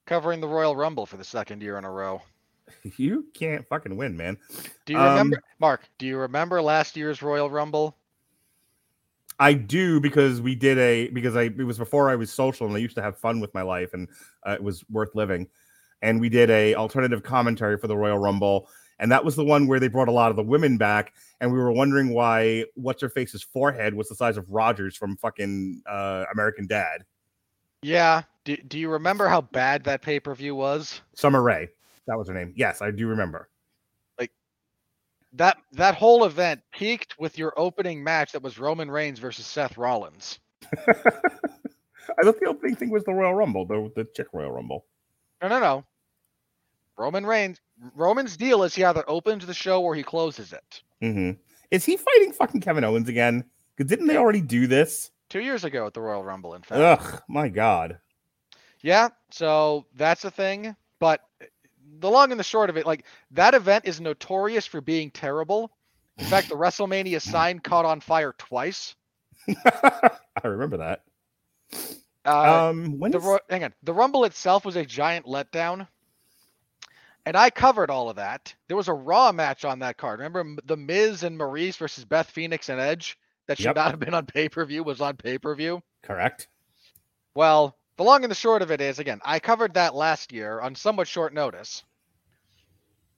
Covering 0.05 0.39
the 0.41 0.47
Royal 0.47 0.75
Rumble 0.75 1.05
for 1.05 1.17
the 1.17 1.23
second 1.23 1.61
year 1.63 1.77
in 1.77 1.83
a 1.85 1.91
row. 1.91 2.21
You 2.97 3.25
can't 3.35 3.67
fucking 3.67 3.95
win, 3.95 4.17
man. 4.17 4.37
Do 4.85 4.93
you 4.93 4.99
Um, 4.99 5.09
remember, 5.09 5.41
Mark? 5.59 5.87
Do 5.99 6.05
you 6.07 6.17
remember 6.17 6.61
last 6.63 6.95
year's 6.97 7.21
Royal 7.21 7.49
Rumble? 7.49 7.95
I 9.39 9.53
do 9.53 9.99
because 9.99 10.41
we 10.41 10.55
did 10.55 10.77
a 10.77 11.09
because 11.09 11.35
I 11.35 11.43
it 11.43 11.65
was 11.65 11.77
before 11.77 12.09
I 12.09 12.15
was 12.15 12.31
social 12.31 12.67
and 12.67 12.75
I 12.75 12.79
used 12.79 12.95
to 12.95 13.01
have 13.01 13.17
fun 13.17 13.39
with 13.39 13.53
my 13.53 13.61
life 13.61 13.93
and 13.93 14.07
uh, 14.45 14.51
it 14.51 14.63
was 14.63 14.83
worth 14.89 15.15
living. 15.15 15.47
And 16.01 16.19
we 16.19 16.29
did 16.29 16.49
a 16.49 16.75
alternative 16.75 17.23
commentary 17.23 17.77
for 17.77 17.87
the 17.87 17.97
Royal 17.97 18.19
Rumble, 18.19 18.69
and 18.99 19.11
that 19.11 19.25
was 19.25 19.35
the 19.35 19.43
one 19.43 19.65
where 19.67 19.79
they 19.79 19.87
brought 19.87 20.07
a 20.07 20.11
lot 20.11 20.29
of 20.29 20.35
the 20.35 20.43
women 20.43 20.77
back, 20.77 21.13
and 21.41 21.51
we 21.51 21.57
were 21.57 21.71
wondering 21.71 22.13
why 22.13 22.65
what's 22.75 23.01
her 23.01 23.09
face's 23.09 23.41
forehead 23.41 23.93
was 23.93 24.09
the 24.09 24.15
size 24.15 24.37
of 24.37 24.49
Rogers 24.49 24.95
from 24.95 25.17
fucking 25.17 25.81
uh, 25.89 26.25
American 26.31 26.67
Dad. 26.67 27.05
Yeah. 27.81 28.23
Do, 28.45 28.57
do 28.57 28.79
you 28.79 28.89
remember 28.89 29.27
how 29.27 29.41
bad 29.41 29.83
that 29.85 30.01
pay 30.01 30.19
per 30.19 30.35
view 30.35 30.55
was? 30.55 31.01
Summer 31.13 31.41
Rae, 31.41 31.69
that 32.07 32.17
was 32.17 32.27
her 32.27 32.33
name. 32.33 32.53
Yes, 32.55 32.81
I 32.81 32.91
do 32.91 33.07
remember. 33.07 33.49
That 35.35 35.57
that 35.73 35.95
whole 35.95 36.23
event 36.25 36.61
peaked 36.73 37.19
with 37.19 37.37
your 37.37 37.53
opening 37.57 38.03
match 38.03 38.31
that 38.31 38.41
was 38.41 38.57
Roman 38.57 38.89
Reigns 38.89 39.19
versus 39.19 39.45
Seth 39.45 39.77
Rollins. 39.77 40.39
I 40.87 42.23
thought 42.23 42.39
the 42.39 42.47
opening 42.47 42.75
thing 42.75 42.89
was 42.89 43.03
the 43.03 43.13
Royal 43.13 43.33
Rumble, 43.33 43.65
the 43.65 43.91
the 43.95 44.07
chick 44.15 44.27
Royal 44.33 44.51
Rumble. 44.51 44.85
No, 45.41 45.47
no, 45.49 45.59
no. 45.59 45.85
Roman 46.97 47.25
Reigns. 47.25 47.59
Roman's 47.93 48.37
deal 48.37 48.63
is 48.63 48.73
he 48.73 48.85
either 48.85 49.03
opens 49.09 49.45
the 49.45 49.53
show 49.53 49.81
or 49.81 49.95
he 49.95 50.03
closes 50.03 50.53
it. 50.53 50.81
hmm 51.01 51.31
Is 51.71 51.83
he 51.83 51.97
fighting 51.97 52.31
fucking 52.31 52.61
Kevin 52.61 52.85
Owens 52.85 53.09
again? 53.09 53.43
Because 53.75 53.89
didn't 53.89 54.07
they 54.07 54.15
already 54.15 54.39
do 54.41 54.67
this? 54.67 55.11
Two 55.29 55.41
years 55.41 55.65
ago 55.65 55.85
at 55.87 55.93
the 55.93 55.99
Royal 55.99 56.23
Rumble, 56.23 56.53
in 56.53 56.61
fact. 56.61 56.79
Ugh, 56.79 57.21
my 57.27 57.49
god. 57.49 57.99
Yeah, 58.81 59.09
so 59.31 59.85
that's 59.95 60.23
a 60.23 60.31
thing. 60.31 60.75
But 60.99 61.19
the 61.99 62.09
long 62.09 62.31
and 62.31 62.39
the 62.39 62.43
short 62.43 62.69
of 62.69 62.77
it, 62.77 62.85
like 62.85 63.05
that 63.31 63.53
event 63.53 63.85
is 63.85 64.01
notorious 64.01 64.65
for 64.65 64.81
being 64.81 65.11
terrible. 65.11 65.71
In 66.17 66.25
fact, 66.25 66.49
the 66.49 66.55
WrestleMania 66.55 67.21
sign 67.31 67.59
caught 67.59 67.85
on 67.85 67.99
fire 67.99 68.33
twice. 68.37 68.95
I 69.65 70.11
remember 70.43 70.77
that. 70.77 71.03
Uh, 72.25 72.69
um, 72.69 72.99
when 72.99 73.11
the 73.11 73.19
is- 73.19 73.39
hang 73.49 73.63
on, 73.63 73.73
the 73.83 73.93
Rumble 73.93 74.23
itself 74.25 74.65
was 74.65 74.75
a 74.75 74.85
giant 74.85 75.25
letdown, 75.25 75.87
and 77.25 77.35
I 77.37 77.49
covered 77.49 77.89
all 77.89 78.09
of 78.09 78.15
that. 78.15 78.53
There 78.67 78.77
was 78.77 78.87
a 78.87 78.93
Raw 78.93 79.31
match 79.31 79.65
on 79.65 79.79
that 79.79 79.97
card. 79.97 80.19
Remember 80.19 80.61
the 80.65 80.77
Miz 80.77 81.23
and 81.23 81.37
Maryse 81.39 81.77
versus 81.77 82.05
Beth 82.05 82.29
Phoenix 82.29 82.69
and 82.69 82.79
Edge 82.79 83.17
that 83.47 83.57
should 83.57 83.65
Yep. 83.65 83.75
not 83.75 83.91
have 83.91 83.99
been 83.99 84.13
on 84.13 84.25
pay 84.25 84.49
per 84.49 84.65
view 84.65 84.83
was 84.83 85.01
on 85.01 85.17
pay 85.17 85.37
per 85.37 85.53
view. 85.55 85.81
correct? 86.01 86.47
Well, 87.35 87.75
the 87.97 88.03
long 88.03 88.23
and 88.23 88.31
the 88.31 88.35
short 88.35 88.61
of 88.61 88.71
it 88.71 88.81
is, 88.81 88.99
again, 88.99 89.19
I 89.23 89.39
covered 89.39 89.73
that 89.75 89.95
last 89.95 90.31
year 90.31 90.59
on 90.61 90.75
somewhat 90.75 91.07
short 91.07 91.33
notice. 91.33 91.83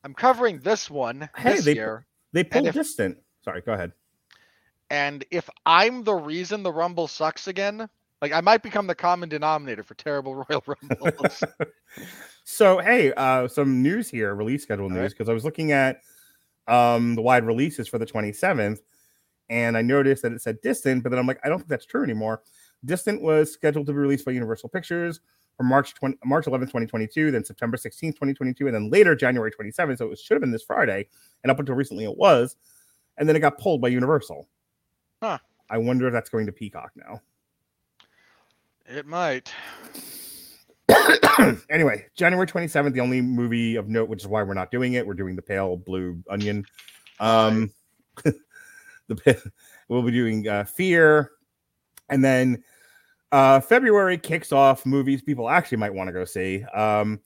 I'm 0.03 0.13
covering 0.13 0.59
this 0.59 0.89
one 0.89 1.29
Hey, 1.35 1.55
this 1.55 1.65
they- 1.65 1.73
year, 1.75 2.05
They 2.33 2.43
pulled 2.43 2.67
if- 2.67 2.73
distant. 2.75 3.17
Sorry, 3.43 3.61
go 3.61 3.73
ahead. 3.73 3.93
and 4.89 5.23
if 5.31 5.49
I'm 5.65 6.03
the 6.03 6.13
reason 6.13 6.63
the 6.63 6.71
Rumble 6.71 7.07
sucks 7.07 7.47
again, 7.47 7.89
like 8.21 8.31
I 8.33 8.41
might 8.41 8.61
become 8.63 8.87
the 8.87 8.95
common 8.95 9.29
denominator 9.29 9.83
for 9.83 9.93
terrible 9.95 10.35
Royal 10.49 10.63
Rumbles. 10.65 11.43
So 12.49 12.77
hey, 12.79 13.11
uh, 13.13 13.49
some 13.49 13.83
news 13.83 14.09
here, 14.09 14.33
release 14.33 14.63
schedule 14.63 14.89
news, 14.89 14.97
right. 14.99 15.09
because 15.09 15.27
I 15.27 15.33
was 15.33 15.43
looking 15.43 15.73
at 15.73 15.99
um 16.69 17.15
the 17.15 17.21
wide 17.21 17.45
releases 17.45 17.89
for 17.89 17.97
the 17.97 18.05
27th, 18.05 18.79
and 19.49 19.75
I 19.77 19.81
noticed 19.81 20.23
that 20.23 20.31
it 20.31 20.41
said 20.41 20.61
distant, 20.61 21.03
but 21.03 21.09
then 21.09 21.19
I'm 21.19 21.27
like, 21.27 21.39
I 21.43 21.49
don't 21.49 21.57
think 21.57 21.67
that's 21.67 21.85
true 21.85 22.03
anymore. 22.03 22.41
Distant 22.85 23.21
was 23.21 23.51
scheduled 23.51 23.87
to 23.87 23.93
be 23.93 23.99
released 23.99 24.25
by 24.25 24.31
Universal 24.31 24.69
Pictures 24.69 25.19
from 25.57 25.67
March 25.67 25.95
20, 25.95 26.17
March 26.23 26.45
11th, 26.45 26.67
2022, 26.67 27.31
then 27.31 27.43
September 27.43 27.77
16th, 27.77 28.13
2022, 28.13 28.67
and 28.67 28.75
then 28.75 28.89
later 28.89 29.15
January 29.15 29.51
27th. 29.51 29.97
So 29.97 30.11
it 30.11 30.19
should 30.19 30.35
have 30.35 30.41
been 30.41 30.51
this 30.51 30.63
Friday, 30.63 31.07
and 31.43 31.51
up 31.51 31.59
until 31.59 31.75
recently 31.75 32.03
it 32.03 32.15
was, 32.15 32.55
and 33.17 33.27
then 33.27 33.35
it 33.35 33.39
got 33.39 33.57
pulled 33.57 33.81
by 33.81 33.87
Universal. 33.87 34.47
Huh. 35.21 35.39
I 35.69 35.79
wonder 35.79 36.07
if 36.07 36.13
that's 36.13 36.29
going 36.29 36.45
to 36.45 36.51
Peacock 36.51 36.91
now. 36.95 37.21
it 38.85 39.05
might. 39.05 39.51
anyway, 41.69 42.05
January 42.15 42.47
27th, 42.47 42.93
the 42.93 42.99
only 43.01 43.21
movie 43.21 43.75
of 43.75 43.89
note, 43.89 44.09
which 44.09 44.21
is 44.21 44.27
why 44.27 44.43
we're 44.43 44.53
not 44.53 44.71
doing 44.71 44.93
it. 44.93 45.05
We're 45.05 45.13
doing 45.13 45.35
the 45.35 45.41
pale 45.41 45.77
blue 45.77 46.23
onion. 46.29 46.65
Um 47.19 47.71
the 49.07 49.51
we'll 49.89 50.03
be 50.03 50.11
doing 50.11 50.47
uh 50.47 50.63
fear, 50.63 51.31
and 52.09 52.23
then 52.23 52.63
Uh, 53.31 53.59
February 53.59 54.17
kicks 54.17 54.51
off 54.53 54.85
movies 54.85 55.21
people 55.21 55.49
actually 55.49 55.77
might 55.77 55.93
want 55.93 56.07
to 56.07 56.13
go 56.13 56.23
see. 56.23 56.63
Um, 56.73 57.19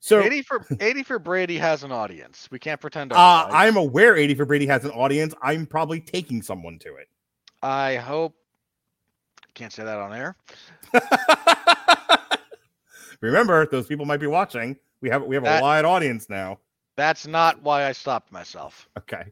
so 0.00 0.20
80 0.20 0.42
for 0.42 0.66
80 0.80 1.02
for 1.02 1.18
Brady 1.18 1.58
has 1.58 1.84
an 1.84 1.92
audience. 1.92 2.48
We 2.50 2.58
can't 2.58 2.80
pretend 2.80 3.12
uh. 3.12 3.48
I'm 3.50 3.76
aware 3.76 4.16
80 4.16 4.34
for 4.34 4.46
Brady 4.46 4.66
has 4.66 4.84
an 4.86 4.90
audience. 4.92 5.34
I'm 5.42 5.66
probably 5.66 6.00
taking 6.00 6.40
someone 6.42 6.78
to 6.80 6.94
it. 6.96 7.08
I 7.62 7.96
hope 7.96 8.34
can't 9.54 9.70
say 9.72 9.84
that 9.84 9.98
on 9.98 10.14
air. 10.14 10.36
Remember, 13.20 13.66
those 13.66 13.86
people 13.86 14.04
might 14.06 14.20
be 14.20 14.26
watching. 14.26 14.76
We 15.00 15.10
have 15.10 15.22
we 15.22 15.36
have 15.36 15.44
a 15.44 15.46
That- 15.46 15.62
wide 15.62 15.84
audience 15.84 16.28
now. 16.28 16.58
That's 16.96 17.26
not 17.26 17.62
why 17.62 17.86
I 17.86 17.92
stopped 17.92 18.30
myself. 18.32 18.88
Okay. 18.98 19.24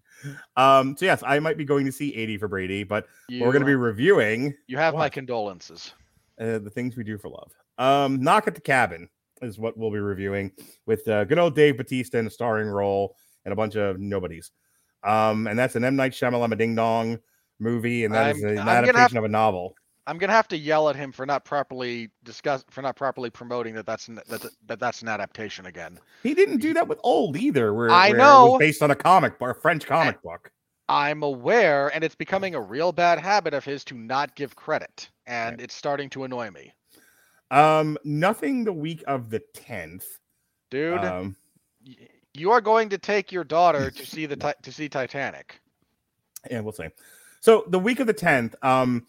Um, 0.57 0.97
so 0.97 1.05
yes, 1.05 1.23
I 1.27 1.39
might 1.41 1.59
be 1.59 1.65
going 1.65 1.85
to 1.87 1.93
see 1.93 2.15
80 2.15 2.39
for 2.39 2.49
Brady, 2.49 2.85
but 2.85 3.07
You, 3.29 3.43
we're 3.43 3.53
going 3.53 3.61
to 3.61 3.67
be 3.67 3.75
reviewing 3.75 4.55
you 4.67 4.79
have 4.79 4.95
my 4.95 5.09
condolences. 5.11 5.93
uh, 6.41 6.59
the 6.59 6.71
things 6.71 6.97
we 6.97 7.05
do 7.05 7.19
for 7.19 7.29
love. 7.29 7.53
Um, 7.79 8.23
Knock 8.23 8.47
at 8.49 8.55
the 8.55 8.61
Cabin 8.61 9.09
is 9.43 9.59
what 9.59 9.77
we'll 9.77 9.91
be 9.91 9.99
reviewing 9.99 10.53
with 10.87 11.07
uh, 11.09 11.25
good 11.25 11.39
old 11.39 11.55
Dave 11.55 11.77
Bautista 11.77 12.19
in 12.19 12.27
a 12.27 12.31
starring 12.31 12.69
role 12.69 13.17
and 13.45 13.53
a 13.53 13.57
bunch 13.57 13.77
of 13.77 13.99
nobodies. 13.99 14.51
Um, 15.03 15.47
and 15.47 15.59
that's 15.59 15.77
an 15.77 15.85
M 15.85 15.97
Night 15.97 16.13
Shyamalan 16.13 16.57
Ding 16.59 16.75
Dong 16.75 17.19
movie, 17.59 18.05
and 18.05 18.15
that 18.15 18.37
is 18.37 18.45
I'm- 18.45 18.53
an 18.53 18.59
I'm 18.61 18.69
adaptation 18.69 19.17
have- 19.17 19.17
of 19.17 19.25
a 19.25 19.29
novel. 19.33 19.75
I'm 20.07 20.19
gonna 20.19 20.33
have 20.33 20.49
to 20.49 20.57
yell 20.57 20.89
at 20.89 20.97
him 20.97 21.13
for 21.13 21.27
not 21.27 21.45
properly 21.45 22.11
discuss 22.25 22.65
for 22.71 22.83
not 22.83 22.97
properly 22.97 23.31
promoting 23.31 23.75
that 23.75 23.87
that's 23.87 24.09
n- 24.09 24.21
that, 24.29 24.51
that 24.67 24.81
that's 24.81 25.03
an 25.03 25.09
adaptation 25.09 25.67
again. 25.67 25.99
He 26.23 26.35
didn't 26.35 26.59
do 26.59 26.75
that 26.75 26.89
with 26.89 26.99
Old 27.03 27.37
either, 27.37 27.73
where, 27.75 27.91
I 27.91 28.09
where 28.11 28.19
it 28.19 28.23
know. 28.23 28.51
was 28.51 28.59
based 28.59 28.83
on 28.83 28.91
a 28.91 28.95
comic 28.97 29.39
book, 29.39 29.57
a 29.57 29.61
French 29.61 29.87
comic 29.87 30.21
book. 30.23 30.51
I'm 30.89 31.23
aware, 31.23 31.89
and 31.95 32.03
it's 32.03 32.17
becoming 32.17 32.55
a 32.57 32.61
real 32.61 32.91
bad 32.91 33.21
habit 33.21 33.55
of 33.55 33.65
his 33.65 33.85
to 33.85 33.95
not 33.95 34.35
give 34.35 34.57
credit, 34.57 35.09
and 35.27 35.61
it's 35.61 35.75
starting 35.75 36.11
to 36.11 36.25
annoy 36.25 36.51
me, 36.51 36.73
Um, 37.53 37.97
nothing 38.05 38.65
the 38.65 38.73
week 38.73 39.05
of 39.07 39.31
the 39.31 39.41
tenth. 39.55 40.05
dude. 40.71 41.05
Um, 41.05 41.37
you 42.35 42.51
are 42.51 42.61
going 42.61 42.89
to 42.89 42.99
take 42.99 43.31
your 43.31 43.45
daughter 43.45 43.91
to 43.91 44.07
see 44.15 44.27
the 44.27 44.37
to 44.63 44.73
see 44.73 44.89
Titanic. 44.89 45.61
yeah, 46.51 46.61
we'll 46.61 46.73
see. 46.73 46.89
So 47.41 47.65
the 47.69 47.79
week 47.79 48.01
of 48.01 48.07
the 48.07 48.13
tenth, 48.13 48.55
um, 48.63 49.07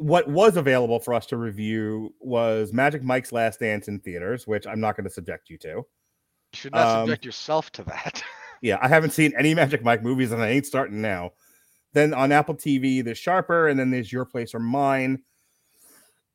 what 0.00 0.26
was 0.28 0.56
available 0.56 0.98
for 0.98 1.12
us 1.12 1.26
to 1.26 1.36
review 1.36 2.14
was 2.20 2.72
Magic 2.72 3.02
Mike's 3.02 3.32
Last 3.32 3.60
Dance 3.60 3.86
in 3.86 4.00
theaters, 4.00 4.46
which 4.46 4.66
I'm 4.66 4.80
not 4.80 4.96
going 4.96 5.04
to 5.04 5.10
subject 5.10 5.50
you 5.50 5.58
to. 5.58 5.68
You 5.68 5.84
should 6.54 6.72
not 6.72 6.86
Um, 6.86 7.06
subject 7.06 7.24
yourself 7.26 7.70
to 7.72 7.84
that. 7.84 8.22
Yeah, 8.62 8.78
I 8.82 8.88
haven't 8.88 9.12
seen 9.12 9.32
any 9.38 9.54
Magic 9.54 9.82
Mike 9.82 10.02
movies, 10.02 10.32
and 10.32 10.42
I 10.42 10.50
ain't 10.50 10.66
starting 10.66 11.00
now. 11.00 11.30
Then 11.94 12.12
on 12.12 12.30
Apple 12.30 12.54
TV, 12.54 13.02
there's 13.02 13.16
Sharper, 13.16 13.68
and 13.68 13.80
then 13.80 13.90
there's 13.90 14.12
Your 14.12 14.26
Place 14.26 14.54
or 14.54 14.58
Mine. 14.58 15.22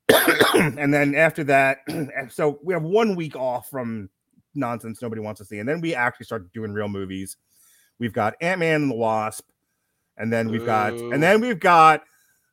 and 0.09 0.91
then 0.91 1.13
after 1.13 1.43
that, 1.43 1.79
so 2.31 2.59
we 2.63 2.73
have 2.73 2.81
one 2.81 3.15
week 3.15 3.35
off 3.35 3.69
from 3.69 4.09
nonsense 4.55 5.03
nobody 5.03 5.21
wants 5.21 5.37
to 5.39 5.45
see, 5.45 5.59
and 5.59 5.69
then 5.69 5.81
we 5.81 5.93
actually 5.93 6.25
start 6.25 6.51
doing 6.51 6.71
real 6.73 6.87
movies. 6.87 7.37
We've 7.99 8.13
got 8.13 8.33
Ant 8.41 8.59
Man 8.59 8.81
and 8.81 8.91
the 8.91 8.95
Wasp, 8.95 9.45
and 10.17 10.33
then 10.33 10.49
we've 10.49 10.65
got, 10.65 10.93
and 10.93 11.21
then 11.21 11.41
we've 11.41 11.59
got, 11.59 12.01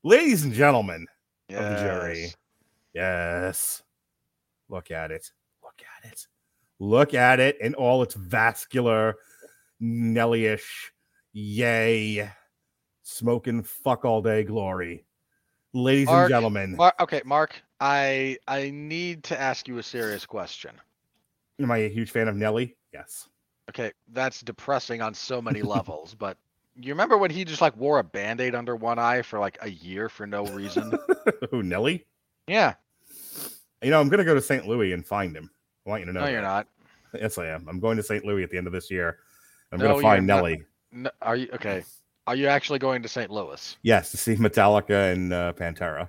ladies 0.02 0.44
and 0.44 0.52
gentlemen, 0.52 1.06
of 1.50 1.56
the 1.56 1.76
jury. 1.76 2.20
Yes. 2.22 2.34
Yes. 2.94 3.82
Look 4.68 4.90
at 4.90 5.10
it. 5.10 5.30
Look 5.62 5.80
at 6.04 6.10
it. 6.10 6.26
Look 6.78 7.14
at 7.14 7.40
it 7.40 7.60
in 7.60 7.74
all 7.74 8.02
its 8.02 8.14
vascular, 8.14 9.16
Nelly-ish, 9.80 10.92
yay, 11.32 12.30
smoking 13.02 13.62
fuck 13.62 14.04
all 14.04 14.22
day 14.22 14.44
glory. 14.44 15.04
Ladies 15.74 16.08
and 16.08 16.28
gentlemen, 16.28 16.78
okay, 17.00 17.22
Mark, 17.24 17.54
I 17.80 18.36
I 18.46 18.70
need 18.70 19.24
to 19.24 19.40
ask 19.40 19.66
you 19.68 19.78
a 19.78 19.82
serious 19.82 20.26
question. 20.26 20.72
am 21.60 21.70
I 21.70 21.78
a 21.78 21.88
huge 21.88 22.10
fan 22.10 22.28
of 22.28 22.36
Nelly? 22.36 22.76
Yes. 22.92 23.28
Okay, 23.70 23.92
that's 24.08 24.42
depressing 24.42 25.00
on 25.00 25.14
so 25.14 25.40
many 25.40 25.62
levels, 25.76 26.14
but 26.14 26.36
you 26.80 26.92
remember 26.92 27.16
when 27.18 27.30
he 27.30 27.44
just 27.44 27.60
like 27.60 27.76
wore 27.76 27.98
a 27.98 28.04
band-aid 28.04 28.54
under 28.54 28.74
one 28.76 28.98
eye 28.98 29.22
for 29.22 29.38
like 29.38 29.58
a 29.62 29.70
year 29.70 30.08
for 30.08 30.26
no 30.26 30.44
reason? 30.46 30.92
Who, 31.50 31.62
Nelly? 31.62 32.06
yeah. 32.46 32.74
You 33.82 33.90
know, 33.90 34.00
I'm 34.00 34.08
going 34.08 34.18
to 34.18 34.24
go 34.24 34.34
to 34.34 34.40
St. 34.40 34.66
Louis 34.68 34.92
and 34.92 35.04
find 35.04 35.36
him. 35.36 35.50
I 35.86 35.90
want 35.90 36.00
you 36.02 36.06
to 36.06 36.12
know. 36.12 36.20
No, 36.20 36.28
you're 36.28 36.40
not. 36.40 36.68
Yes, 37.14 37.36
I 37.36 37.48
am. 37.48 37.66
I'm 37.68 37.80
going 37.80 37.96
to 37.96 38.02
St. 38.02 38.24
Louis 38.24 38.44
at 38.44 38.50
the 38.50 38.56
end 38.56 38.68
of 38.68 38.72
this 38.72 38.90
year. 38.92 39.18
I'm 39.72 39.78
No, 39.80 39.86
going 39.88 39.96
to 39.96 40.02
find. 40.02 40.26
Nelly. 40.26 40.62
No, 40.92 41.10
are 41.20 41.34
you 41.34 41.48
okay? 41.54 41.82
Are 42.28 42.36
you 42.36 42.46
actually 42.46 42.78
going 42.78 43.02
to 43.02 43.08
St. 43.08 43.28
Louis? 43.30 43.76
Yes, 43.82 44.12
to 44.12 44.16
see 44.16 44.36
Metallica 44.36 45.12
and 45.12 45.32
uh, 45.32 45.52
Pantera. 45.54 46.08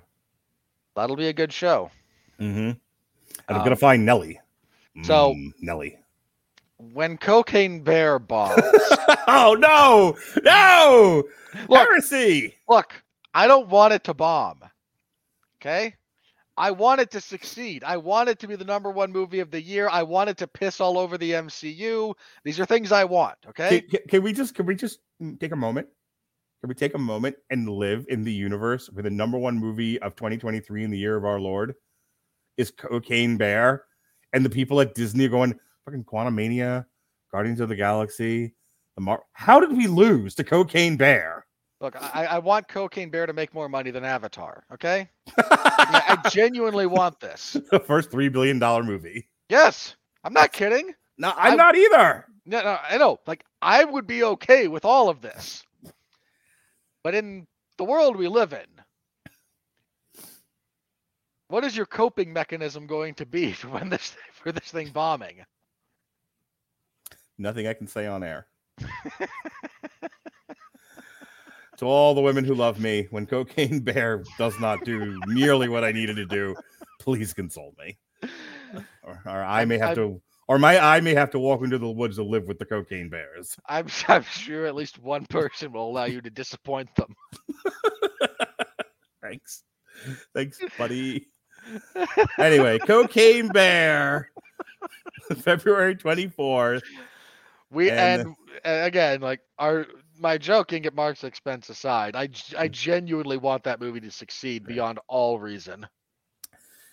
That'll 0.94 1.16
be 1.16 1.26
a 1.26 1.32
good 1.32 1.52
show. 1.52 1.90
Mm-hmm. 2.38 2.58
And 2.60 2.76
I'm 3.48 3.56
Um, 3.56 3.64
gonna 3.64 3.74
find 3.74 4.06
Nelly. 4.06 4.38
so- 5.02 5.34
Mm, 5.34 5.52
Nelly. 5.60 5.98
When 6.92 7.16
Cocaine 7.18 7.80
Bear 7.82 8.18
bombs, 8.18 8.60
oh 9.28 9.56
no, 9.58 10.16
no 10.42 11.24
Look. 11.68 11.88
heresy. 11.88 12.54
look, 12.68 12.92
I 13.32 13.46
don't 13.46 13.68
want 13.68 13.94
it 13.94 14.04
to 14.04 14.14
bomb. 14.14 14.60
Okay? 15.60 15.94
I 16.56 16.70
want 16.70 17.00
it 17.00 17.10
to 17.12 17.20
succeed. 17.20 17.82
I 17.82 17.96
want 17.96 18.28
it 18.28 18.38
to 18.40 18.46
be 18.46 18.54
the 18.54 18.64
number 18.64 18.90
one 18.90 19.10
movie 19.10 19.40
of 19.40 19.50
the 19.50 19.60
year. 19.60 19.88
I 19.90 20.02
want 20.04 20.30
it 20.30 20.36
to 20.38 20.46
piss 20.46 20.80
all 20.80 20.98
over 20.98 21.18
the 21.18 21.32
MCU. 21.32 22.14
These 22.44 22.60
are 22.60 22.66
things 22.66 22.92
I 22.92 23.02
want. 23.04 23.36
Okay? 23.48 23.80
Can, 23.80 23.90
can- 23.90 24.08
can 24.08 24.22
we 24.22 24.32
just 24.32 24.54
can 24.54 24.66
we 24.66 24.74
just 24.76 25.00
take 25.40 25.52
a 25.52 25.56
moment? 25.56 25.88
Can 26.60 26.68
we 26.68 26.74
take 26.74 26.94
a 26.94 26.98
moment 26.98 27.36
and 27.50 27.68
live 27.68 28.06
in 28.08 28.22
the 28.24 28.32
universe 28.32 28.88
where 28.92 29.02
the 29.02 29.10
number 29.10 29.36
one 29.36 29.58
movie 29.58 30.00
of 30.00 30.14
2023 30.16 30.84
in 30.84 30.90
the 30.90 30.98
year 30.98 31.16
of 31.16 31.24
our 31.24 31.40
Lord 31.40 31.74
is 32.56 32.70
Cocaine 32.70 33.36
Bear, 33.36 33.84
and 34.32 34.44
the 34.44 34.50
people 34.50 34.80
at 34.80 34.94
Disney 34.94 35.26
are 35.26 35.30
going 35.30 35.58
fucking 35.84 36.04
Quantumania, 36.04 36.86
Guardians 37.30 37.60
of 37.60 37.68
the 37.68 37.76
Galaxy, 37.76 38.54
the 38.96 39.02
Mar- 39.02 39.24
How 39.32 39.60
did 39.60 39.76
we 39.76 39.86
lose 39.86 40.34
to 40.36 40.44
Cocaine 40.44 40.96
Bear? 40.96 41.46
Look, 41.80 41.96
I, 42.00 42.26
I 42.26 42.38
want 42.38 42.68
Cocaine 42.68 43.10
Bear 43.10 43.26
to 43.26 43.32
make 43.32 43.52
more 43.52 43.68
money 43.68 43.90
than 43.90 44.04
Avatar. 44.04 44.64
Okay? 44.72 45.08
I, 45.38 46.18
I 46.24 46.30
genuinely 46.30 46.86
want 46.86 47.20
this. 47.20 47.56
the 47.70 47.80
first 47.80 48.10
three 48.10 48.28
billion 48.28 48.58
dollar 48.58 48.82
movie. 48.82 49.28
Yes. 49.48 49.96
I'm 50.22 50.32
not 50.32 50.52
kidding. 50.52 50.94
No, 51.18 51.32
I'm 51.36 51.52
I- 51.52 51.56
not 51.56 51.76
either. 51.76 52.26
No, 52.46 52.62
no, 52.62 52.78
I 52.88 52.98
know. 52.98 53.20
Like, 53.26 53.44
I 53.62 53.84
would 53.84 54.06
be 54.06 54.22
okay 54.22 54.68
with 54.68 54.84
all 54.84 55.08
of 55.08 55.22
this. 55.22 55.64
But 57.02 57.14
in 57.14 57.46
the 57.78 57.84
world 57.84 58.16
we 58.16 58.28
live 58.28 58.52
in, 58.52 58.66
what 61.48 61.64
is 61.64 61.76
your 61.76 61.86
coping 61.86 62.32
mechanism 62.32 62.86
going 62.86 63.14
to 63.14 63.26
be 63.26 63.52
for 63.54 63.68
when 63.68 63.88
this 63.88 64.14
for 64.32 64.52
this 64.52 64.70
thing 64.70 64.90
bombing? 64.90 65.44
Nothing 67.38 67.66
I 67.66 67.74
can 67.74 67.86
say 67.86 68.06
on 68.06 68.22
air. 68.22 68.46
to 71.76 71.84
all 71.84 72.14
the 72.14 72.20
women 72.20 72.44
who 72.44 72.54
love 72.54 72.78
me, 72.78 73.06
when 73.10 73.26
Cocaine 73.26 73.80
Bear 73.80 74.22
does 74.38 74.58
not 74.60 74.84
do 74.84 75.18
nearly 75.26 75.68
what 75.68 75.84
I 75.84 75.92
needed 75.92 76.16
to 76.16 76.26
do, 76.26 76.54
please 77.00 77.32
console 77.32 77.74
me. 77.78 77.98
Or, 79.04 79.22
or 79.26 79.44
I 79.44 79.64
may 79.66 79.78
have 79.78 79.90
I'm- 79.90 79.96
to, 79.96 80.22
or 80.48 80.58
my 80.58 80.76
I 80.78 81.00
may 81.00 81.14
have 81.14 81.30
to 81.30 81.38
walk 81.38 81.62
into 81.62 81.78
the 81.78 81.88
woods 81.88 82.16
to 82.16 82.24
live 82.24 82.48
with 82.48 82.58
the 82.58 82.64
cocaine 82.64 83.08
bears. 83.08 83.56
I'm 83.68 83.86
I'm 84.08 84.24
sure 84.24 84.66
at 84.66 84.74
least 84.74 84.98
one 84.98 85.26
person 85.26 85.70
will 85.70 85.88
allow 85.88 86.06
you 86.06 86.20
to 86.20 86.30
disappoint 86.30 86.88
them. 86.96 87.14
Thanks. 89.22 89.62
Thanks, 90.34 90.58
buddy. 90.76 91.28
Anyway, 92.38 92.78
Cocaine 92.80 93.46
Bear, 93.48 94.30
February 95.36 95.94
24th. 95.94 96.82
We 97.74 97.90
And- 97.90 98.34
and, 98.64 98.86
again, 98.86 99.20
like 99.20 99.40
our 99.58 99.86
my 100.18 100.38
joking 100.38 100.86
at 100.86 100.94
Mark's 100.94 101.24
expense 101.24 101.68
aside, 101.68 102.14
I 102.16 102.28
I 102.56 102.68
genuinely 102.68 103.36
want 103.36 103.64
that 103.64 103.80
movie 103.80 104.00
to 104.00 104.10
succeed. 104.10 104.62
Right. 104.62 104.74
beyond 104.74 105.00
all 105.08 105.38
reason. 105.40 105.86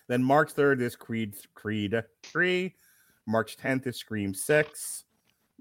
Then 0.08 0.24
March 0.24 0.54
3rd 0.54 0.82
is 0.82 0.96
Creed 0.96 1.36
Creed 1.54 2.04
3. 2.24 2.76
March 3.28 3.56
10th 3.58 3.88
is 3.88 3.98
Scream 3.98 4.34
6. 4.34 5.04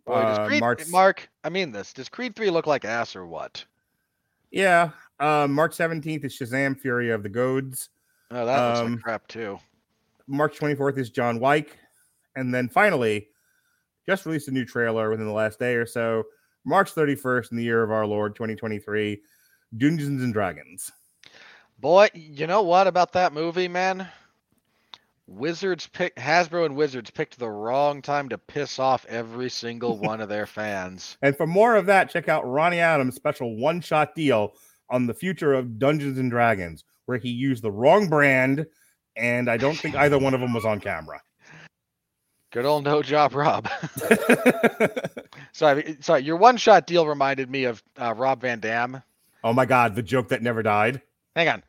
Boy, 0.07 0.15
Uh, 0.15 0.47
Creed, 0.49 0.61
March- 0.61 0.89
Mark, 0.89 1.29
I 1.45 1.51
mean 1.51 1.71
this. 1.71 1.93
Does 1.93 2.09
Creed 2.09 2.35
3 2.35 2.51
look 2.51 2.67
like 2.67 2.85
ass 2.85 3.15
or 3.15 3.27
what? 3.27 3.65
Yeah. 4.51 4.91
Uh, 5.21 5.47
March 5.49 5.77
17th 5.77 6.25
is 6.25 6.37
Shazam 6.37 6.81
Fury 6.81 7.11
of 7.11 7.23
the 7.23 7.29
Gods. 7.29 7.91
Oh, 8.31 8.47
that 8.47 8.69
looks 8.69 8.81
Um, 8.81 8.93
like 8.95 9.03
crap 9.03 9.29
too. 9.29 9.61
March 10.27 10.59
24th 10.59 10.97
is 10.99 11.11
John 11.11 11.39
Wick. 11.39 11.79
And 12.35 12.53
then 12.55 12.69
finally, 12.69 13.29
just 14.06 14.27
released 14.27 14.48
a 14.48 14.52
new 14.52 14.64
trailer 14.64 15.10
within 15.10 15.27
the 15.27 15.32
last 15.32 15.59
day 15.59 15.74
or 15.74 15.86
so. 15.86 16.24
March 16.64 16.94
31st 16.94 17.51
in 17.52 17.56
the 17.56 17.64
year 17.64 17.82
of 17.82 17.90
our 17.90 18.06
Lord 18.06 18.35
2023, 18.35 19.20
Dungeons 19.77 20.22
and 20.22 20.32
Dragons. 20.32 20.90
Boy, 21.78 22.09
you 22.12 22.47
know 22.47 22.62
what 22.62 22.86
about 22.86 23.12
that 23.12 23.32
movie, 23.32 23.68
man? 23.68 24.06
Wizards 25.27 25.86
pick 25.86 26.14
Hasbro 26.16 26.66
and 26.66 26.77
Wizards 26.77 27.10
picked 27.10 27.39
the 27.39 27.48
wrong 27.48 28.02
time 28.02 28.28
to 28.28 28.36
piss 28.36 28.78
off 28.78 29.06
every 29.09 29.48
single 29.48 29.97
one 30.01 30.20
of 30.20 30.28
their 30.28 30.47
fans. 30.47 31.16
And 31.22 31.36
for 31.36 31.47
more 31.47 31.77
of 31.77 31.86
that, 31.86 32.10
check 32.10 32.28
out 32.28 32.47
Ronnie 32.47 32.81
Adams' 32.81 33.14
special 33.14 33.56
one 33.56 33.81
shot 33.81 34.14
deal 34.14 34.52
on 34.90 35.06
the 35.06 35.14
future 35.14 35.55
of 35.55 35.78
Dungeons 35.78 36.18
and 36.18 36.31
Dragons, 36.31 36.85
where 37.06 37.18
he 37.18 37.31
used 37.31 37.62
the 37.62 37.70
wrong 37.70 38.09
brand 38.09 38.66
and 39.16 39.51
I 39.51 39.56
don't 39.56 39.77
think 39.77 39.94
either 39.94 40.18
one 40.18 40.35
of 40.35 40.40
them 40.40 40.52
was 40.52 40.64
on 40.64 40.81
camera. 40.81 41.20
Good 42.51 42.64
old 42.64 42.85
no 42.85 43.02
job, 43.02 43.35
Rob. 43.35 43.68
sorry, 45.52 45.97
sorry. 46.01 46.22
Your 46.22 46.36
one 46.36 46.56
shot 46.56 46.86
deal 46.86 47.06
reminded 47.06 47.48
me 47.51 47.64
of 47.64 47.82
uh, 48.01 48.14
Rob 48.14 48.40
Van 48.43 48.60
Dam. 48.60 49.02
oh 49.44 49.52
my 49.52 49.66
god, 49.66 49.94
the 49.94 50.02
joke 50.02 50.28
that 50.28 50.43
never 50.43 50.62
died. 50.62 51.01
Hang 51.36 51.48
on. 51.48 51.62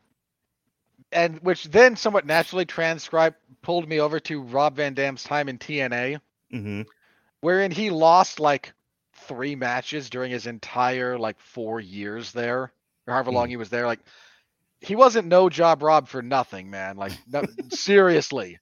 And 1.12 1.38
which 1.42 1.64
then 1.64 1.94
somewhat 1.96 2.26
naturally 2.26 2.64
transcribed 2.64 3.36
pulled 3.62 3.88
me 3.88 4.00
over 4.00 4.18
to 4.20 4.42
Rob 4.42 4.76
Van 4.76 4.94
Dam's 4.94 5.22
time 5.22 5.48
in 5.48 5.58
TNA, 5.58 6.20
hmm 6.50 6.82
wherein 7.40 7.70
he 7.72 7.90
lost 7.90 8.38
like 8.40 8.72
three 9.26 9.54
matches 9.56 10.08
during 10.10 10.30
his 10.30 10.46
entire 10.46 11.18
like 11.18 11.38
four 11.40 11.80
years 11.80 12.32
there, 12.32 12.72
or 13.06 13.14
however 13.14 13.30
long 13.30 13.46
Hmm. 13.46 13.50
he 13.50 13.56
was 13.56 13.68
there. 13.70 13.86
Like 13.86 14.00
he 14.80 14.96
wasn't 14.96 15.28
no 15.28 15.48
job 15.48 15.82
Rob 15.82 16.08
for 16.08 16.22
nothing, 16.22 16.70
man. 16.70 16.96
Like 16.96 17.12
no, 17.30 17.42
seriously, 17.70 18.58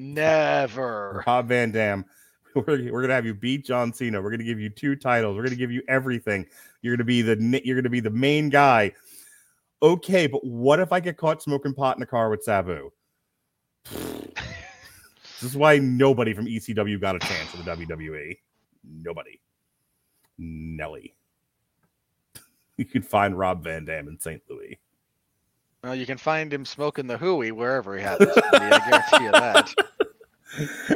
never. 0.00 1.22
Rob 1.26 1.48
Van 1.48 1.70
Dam. 1.70 2.04
We're, 2.54 2.92
we're 2.92 3.02
gonna 3.02 3.14
have 3.14 3.26
you 3.26 3.34
beat 3.34 3.64
John 3.64 3.92
Cena. 3.92 4.20
We're 4.20 4.32
gonna 4.32 4.42
give 4.42 4.58
you 4.58 4.70
two 4.70 4.96
titles. 4.96 5.36
We're 5.36 5.44
gonna 5.44 5.54
give 5.54 5.70
you 5.70 5.82
everything. 5.86 6.46
You're 6.82 6.96
gonna 6.96 7.04
be 7.04 7.22
the 7.22 7.60
you're 7.64 7.76
gonna 7.76 7.88
be 7.88 8.00
the 8.00 8.10
main 8.10 8.48
guy. 8.48 8.92
Okay, 9.80 10.26
but 10.26 10.44
what 10.44 10.80
if 10.80 10.90
I 10.90 10.98
get 10.98 11.16
caught 11.16 11.40
smoking 11.40 11.74
pot 11.74 11.96
in 11.96 12.02
a 12.02 12.06
car 12.06 12.28
with 12.28 12.42
Sabu? 12.42 12.90
this 13.92 15.42
is 15.42 15.56
why 15.56 15.78
nobody 15.78 16.34
from 16.34 16.46
ECW 16.46 17.00
got 17.00 17.14
a 17.14 17.20
chance 17.20 17.54
in 17.54 17.64
the 17.64 17.70
WWE. 17.70 18.36
Nobody. 18.84 19.40
Nelly. 20.36 21.14
You 22.76 22.84
can 22.84 23.02
find 23.02 23.38
Rob 23.38 23.62
Van 23.62 23.84
Dam 23.84 24.08
in 24.08 24.18
St. 24.18 24.42
Louis. 24.50 24.80
Well, 25.82 25.94
you 25.94 26.04
can 26.06 26.18
find 26.18 26.52
him 26.52 26.64
smoking 26.66 27.06
the 27.06 27.16
hooey 27.16 27.52
wherever 27.52 27.96
he 27.96 28.02
happens 28.02 28.34
to 28.34 28.42
be. 28.52 28.58
I 28.58 28.78
guarantee 28.90 29.24
you 29.24 29.32
that. 29.32 29.74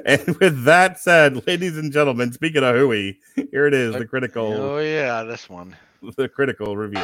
And 0.04 0.36
with 0.40 0.64
that 0.64 0.98
said, 0.98 1.46
ladies 1.46 1.78
and 1.78 1.92
gentlemen, 1.92 2.32
speaking 2.32 2.64
of 2.64 2.74
hooey, 2.74 3.20
here 3.52 3.68
it 3.68 3.72
is, 3.72 3.92
the 3.94 4.00
uh, 4.00 4.04
critical 4.04 4.52
Oh 4.52 4.78
yeah, 4.78 5.22
this 5.22 5.48
one. 5.48 5.76
the 6.16 6.28
critical 6.28 6.76
review. 6.76 6.98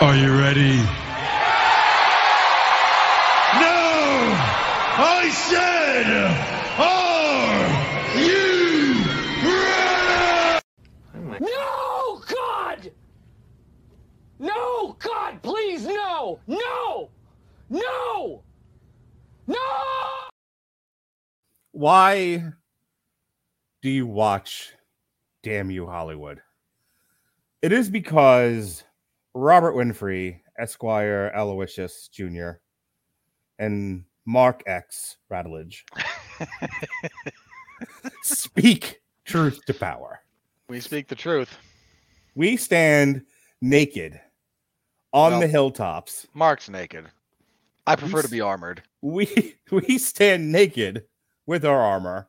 Are 0.00 0.14
you 0.16 0.38
ready? 0.38 0.76
No! 3.56 4.36
I 4.98 5.30
said, 5.32 6.06
No, 14.42 14.96
God, 14.98 15.40
please, 15.40 15.86
no! 15.86 16.40
No! 16.48 17.10
No! 17.70 18.42
No! 19.46 19.56
Why 21.70 22.42
do 23.82 23.88
you 23.88 24.04
watch 24.04 24.72
Damn 25.44 25.70
You 25.70 25.86
Hollywood? 25.86 26.40
It 27.62 27.70
is 27.70 27.88
because 27.88 28.82
Robert 29.32 29.76
Winfree, 29.76 30.40
Esquire 30.58 31.30
Aloysius 31.36 32.08
Jr., 32.08 32.54
and 33.60 34.02
Mark 34.26 34.64
X 34.66 35.18
Rattledge 35.30 35.84
speak 38.24 39.02
truth 39.24 39.64
to 39.66 39.74
power. 39.74 40.18
We 40.68 40.80
speak 40.80 41.06
the 41.06 41.14
truth. 41.14 41.56
We 42.34 42.56
stand 42.56 43.24
naked 43.60 44.20
on 45.12 45.32
Well- 45.32 45.40
the 45.40 45.48
hilltops. 45.48 46.26
Mark's 46.34 46.68
naked. 46.68 47.06
I 47.86 47.96
prefer 47.96 48.22
to 48.22 48.28
be 48.28 48.40
armored. 48.40 48.82
We 49.00 49.56
we 49.70 49.98
stand 49.98 50.50
naked 50.52 51.04
with 51.46 51.64
our 51.64 51.80
armor 51.80 52.28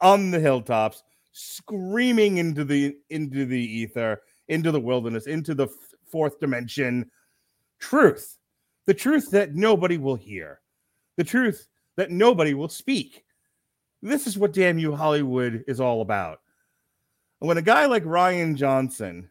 on 0.00 0.30
the 0.30 0.40
hilltops, 0.40 1.02
screaming 1.32 2.38
into 2.38 2.64
the 2.64 2.96
into 3.10 3.44
the 3.44 3.60
ether, 3.60 4.22
into 4.48 4.72
the 4.72 4.80
wilderness, 4.80 5.26
into 5.26 5.54
the 5.54 5.68
fourth 6.10 6.40
dimension. 6.40 7.10
Truth, 7.78 8.38
the 8.86 8.94
truth 8.94 9.30
that 9.30 9.54
nobody 9.54 9.98
will 9.98 10.16
hear, 10.16 10.60
the 11.16 11.24
truth 11.24 11.68
that 11.96 12.10
nobody 12.10 12.54
will 12.54 12.68
speak. 12.68 13.24
This 14.02 14.26
is 14.26 14.38
what 14.38 14.54
Damn 14.54 14.78
You 14.78 14.96
Hollywood 14.96 15.64
is 15.68 15.80
all 15.80 16.00
about. 16.00 16.40
And 17.40 17.48
when 17.48 17.58
a 17.58 17.62
guy 17.62 17.84
like 17.86 18.04
Rian 18.04 18.54
Johnson 18.54 19.30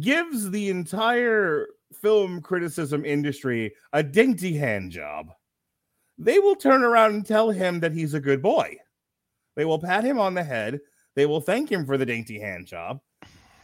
gives 0.00 0.50
the 0.50 0.70
entire 0.70 1.68
film 1.92 2.40
criticism 2.40 3.04
industry 3.04 3.72
a 3.92 4.02
dainty 4.02 4.56
hand 4.56 4.90
job, 4.90 5.30
they 6.18 6.38
will 6.38 6.56
turn 6.56 6.82
around 6.82 7.14
and 7.14 7.26
tell 7.26 7.50
him 7.50 7.80
that 7.80 7.92
he's 7.92 8.14
a 8.14 8.20
good 8.20 8.42
boy. 8.42 8.76
They 9.56 9.64
will 9.64 9.78
pat 9.78 10.04
him 10.04 10.18
on 10.18 10.34
the 10.34 10.42
head. 10.42 10.80
They 11.14 11.26
will 11.26 11.40
thank 11.40 11.70
him 11.70 11.86
for 11.86 11.96
the 11.96 12.06
dainty 12.06 12.38
hand 12.38 12.66
job. 12.66 13.00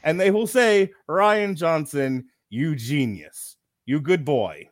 And 0.03 0.19
they 0.19 0.31
will 0.31 0.47
say, 0.47 0.93
Rian 1.09 1.57
Johnson, 1.57 2.27
you 2.49 2.75
genius, 2.75 3.57
you 3.87 4.01
good 4.01 4.25
boy. 4.25 4.69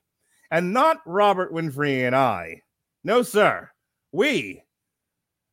And 0.51 0.73
not 0.73 0.99
Robert 1.05 1.53
Winfree 1.53 2.07
and 2.07 2.17
I. 2.17 2.63
No, 3.05 3.23
sir. 3.23 3.71
We, 4.13 4.63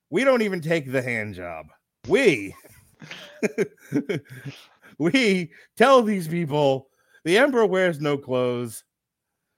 we 0.10 0.24
don't 0.24 0.42
even 0.42 0.62
take 0.62 0.92
the 0.92 1.02
hand 1.02 1.36
job. 1.36 1.68
We, 2.08 2.56
we 4.98 5.52
tell 5.78 6.02
these 6.02 6.28
people 6.28 6.90
the 7.24 7.38
emperor 7.38 7.66
wears 7.66 8.00
no 8.00 8.18
clothes. 8.18 8.84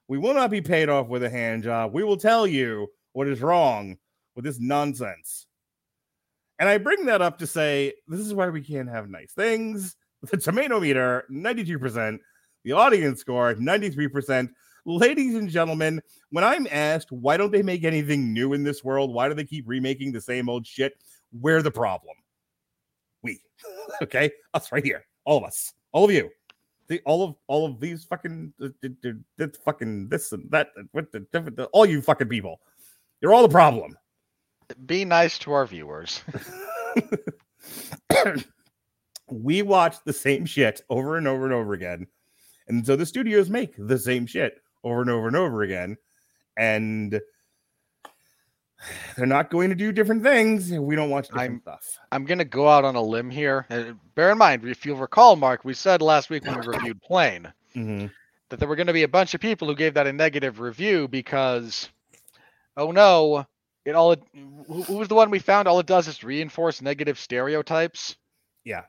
We 0.07 0.17
will 0.17 0.33
not 0.33 0.51
be 0.51 0.61
paid 0.61 0.89
off 0.89 1.07
with 1.07 1.23
a 1.23 1.29
hand 1.29 1.63
job. 1.63 1.93
We 1.93 2.03
will 2.03 2.17
tell 2.17 2.47
you 2.47 2.87
what 3.13 3.27
is 3.27 3.41
wrong 3.41 3.97
with 4.35 4.45
this 4.45 4.59
nonsense. 4.59 5.47
And 6.59 6.69
I 6.69 6.77
bring 6.77 7.05
that 7.05 7.21
up 7.21 7.37
to 7.39 7.47
say 7.47 7.93
this 8.07 8.21
is 8.21 8.33
why 8.33 8.49
we 8.49 8.61
can't 8.61 8.89
have 8.89 9.09
nice 9.09 9.33
things. 9.33 9.95
The 10.31 10.35
tomato 10.35 10.79
meter, 10.79 11.25
92%. 11.31 12.17
The 12.63 12.71
audience 12.71 13.19
score, 13.21 13.53
93%. 13.53 14.49
Ladies 14.83 15.35
and 15.35 15.47
gentlemen, 15.47 16.01
when 16.31 16.43
I'm 16.43 16.67
asked 16.71 17.11
why 17.11 17.37
don't 17.37 17.51
they 17.51 17.61
make 17.61 17.83
anything 17.83 18.33
new 18.33 18.53
in 18.53 18.63
this 18.63 18.83
world, 18.83 19.13
why 19.13 19.29
do 19.29 19.35
they 19.35 19.43
keep 19.43 19.67
remaking 19.67 20.11
the 20.11 20.19
same 20.19 20.49
old 20.49 20.65
shit? 20.65 20.93
We're 21.31 21.61
the 21.61 21.69
problem. 21.69 22.15
We. 23.21 23.39
okay? 24.01 24.31
Us 24.55 24.71
right 24.71 24.83
here. 24.83 25.05
All 25.27 25.37
of 25.37 25.43
us. 25.43 25.73
All 25.91 26.05
of 26.05 26.11
you. 26.11 26.31
The 26.87 27.01
all 27.05 27.21
of 27.21 27.35
all 27.47 27.65
of 27.65 27.81
these 27.81 28.05
fucking 28.05 28.53
fucking 29.65 30.07
this 30.07 30.31
and 30.31 30.49
that 30.51 30.69
what 30.93 31.11
the 31.11 31.19
different 31.19 31.59
all 31.73 31.85
you 31.85 32.01
fucking 32.01 32.29
people. 32.29 32.61
You're 33.19 33.33
all 33.33 33.41
the 33.41 33.49
problem. 33.49 33.97
Be 34.85 35.03
nice 35.03 35.37
to 35.39 35.51
our 35.51 35.65
viewers. 35.65 36.23
we 39.29 39.63
watch 39.63 39.97
the 40.05 40.13
same 40.13 40.45
shit 40.45 40.81
over 40.89 41.17
and 41.17 41.27
over 41.27 41.43
and 41.43 41.53
over 41.53 41.73
again. 41.73 42.07
And 42.69 42.85
so 42.85 42.95
the 42.95 43.05
studios 43.05 43.49
make 43.49 43.73
the 43.77 43.99
same 43.99 44.25
shit 44.25 44.61
over 44.85 45.01
and 45.01 45.09
over 45.09 45.27
and 45.27 45.35
over 45.35 45.63
again. 45.63 45.97
And 46.55 47.19
they're 49.17 49.25
not 49.25 49.49
going 49.49 49.69
to 49.69 49.75
do 49.75 49.91
different 49.91 50.23
things 50.23 50.71
we 50.71 50.95
don't 50.95 51.09
watch 51.09 51.27
different 51.27 51.51
I'm- 51.51 51.61
stuff 51.61 51.99
I'm 52.11 52.25
gonna 52.25 52.45
go 52.45 52.67
out 52.69 52.85
on 52.85 52.95
a 52.95 53.01
limb 53.01 53.29
here. 53.29 53.65
Uh, 53.69 53.93
bear 54.15 54.31
in 54.31 54.37
mind, 54.37 54.63
if 54.65 54.85
you'll 54.85 54.97
recall, 54.97 55.35
Mark, 55.35 55.65
we 55.65 55.73
said 55.73 56.01
last 56.01 56.29
week 56.29 56.45
when 56.45 56.59
we 56.59 56.67
reviewed 56.75 57.01
Plane 57.01 57.51
Mhm. 57.75 58.11
that 58.49 58.59
there 58.59 58.67
were 58.67 58.75
going 58.77 58.87
to 58.87 58.93
be 58.93 59.03
a 59.03 59.07
bunch 59.07 59.33
of 59.33 59.41
people 59.41 59.67
who 59.67 59.75
gave 59.75 59.93
that 59.95 60.07
a 60.07 60.13
negative 60.13 60.59
review 60.59 61.07
because, 61.07 61.89
oh 62.77 62.91
no, 62.91 63.45
it 63.85 63.93
all 63.95 64.15
who, 64.67 64.83
who 64.83 64.93
was 64.95 65.07
the 65.09 65.15
one 65.15 65.29
we 65.29 65.39
found? 65.39 65.67
All 65.67 65.79
it 65.79 65.85
does 65.85 66.07
is 66.07 66.23
reinforce 66.23 66.81
negative 66.81 67.19
stereotypes. 67.19 68.15
Yeah. 68.63 68.83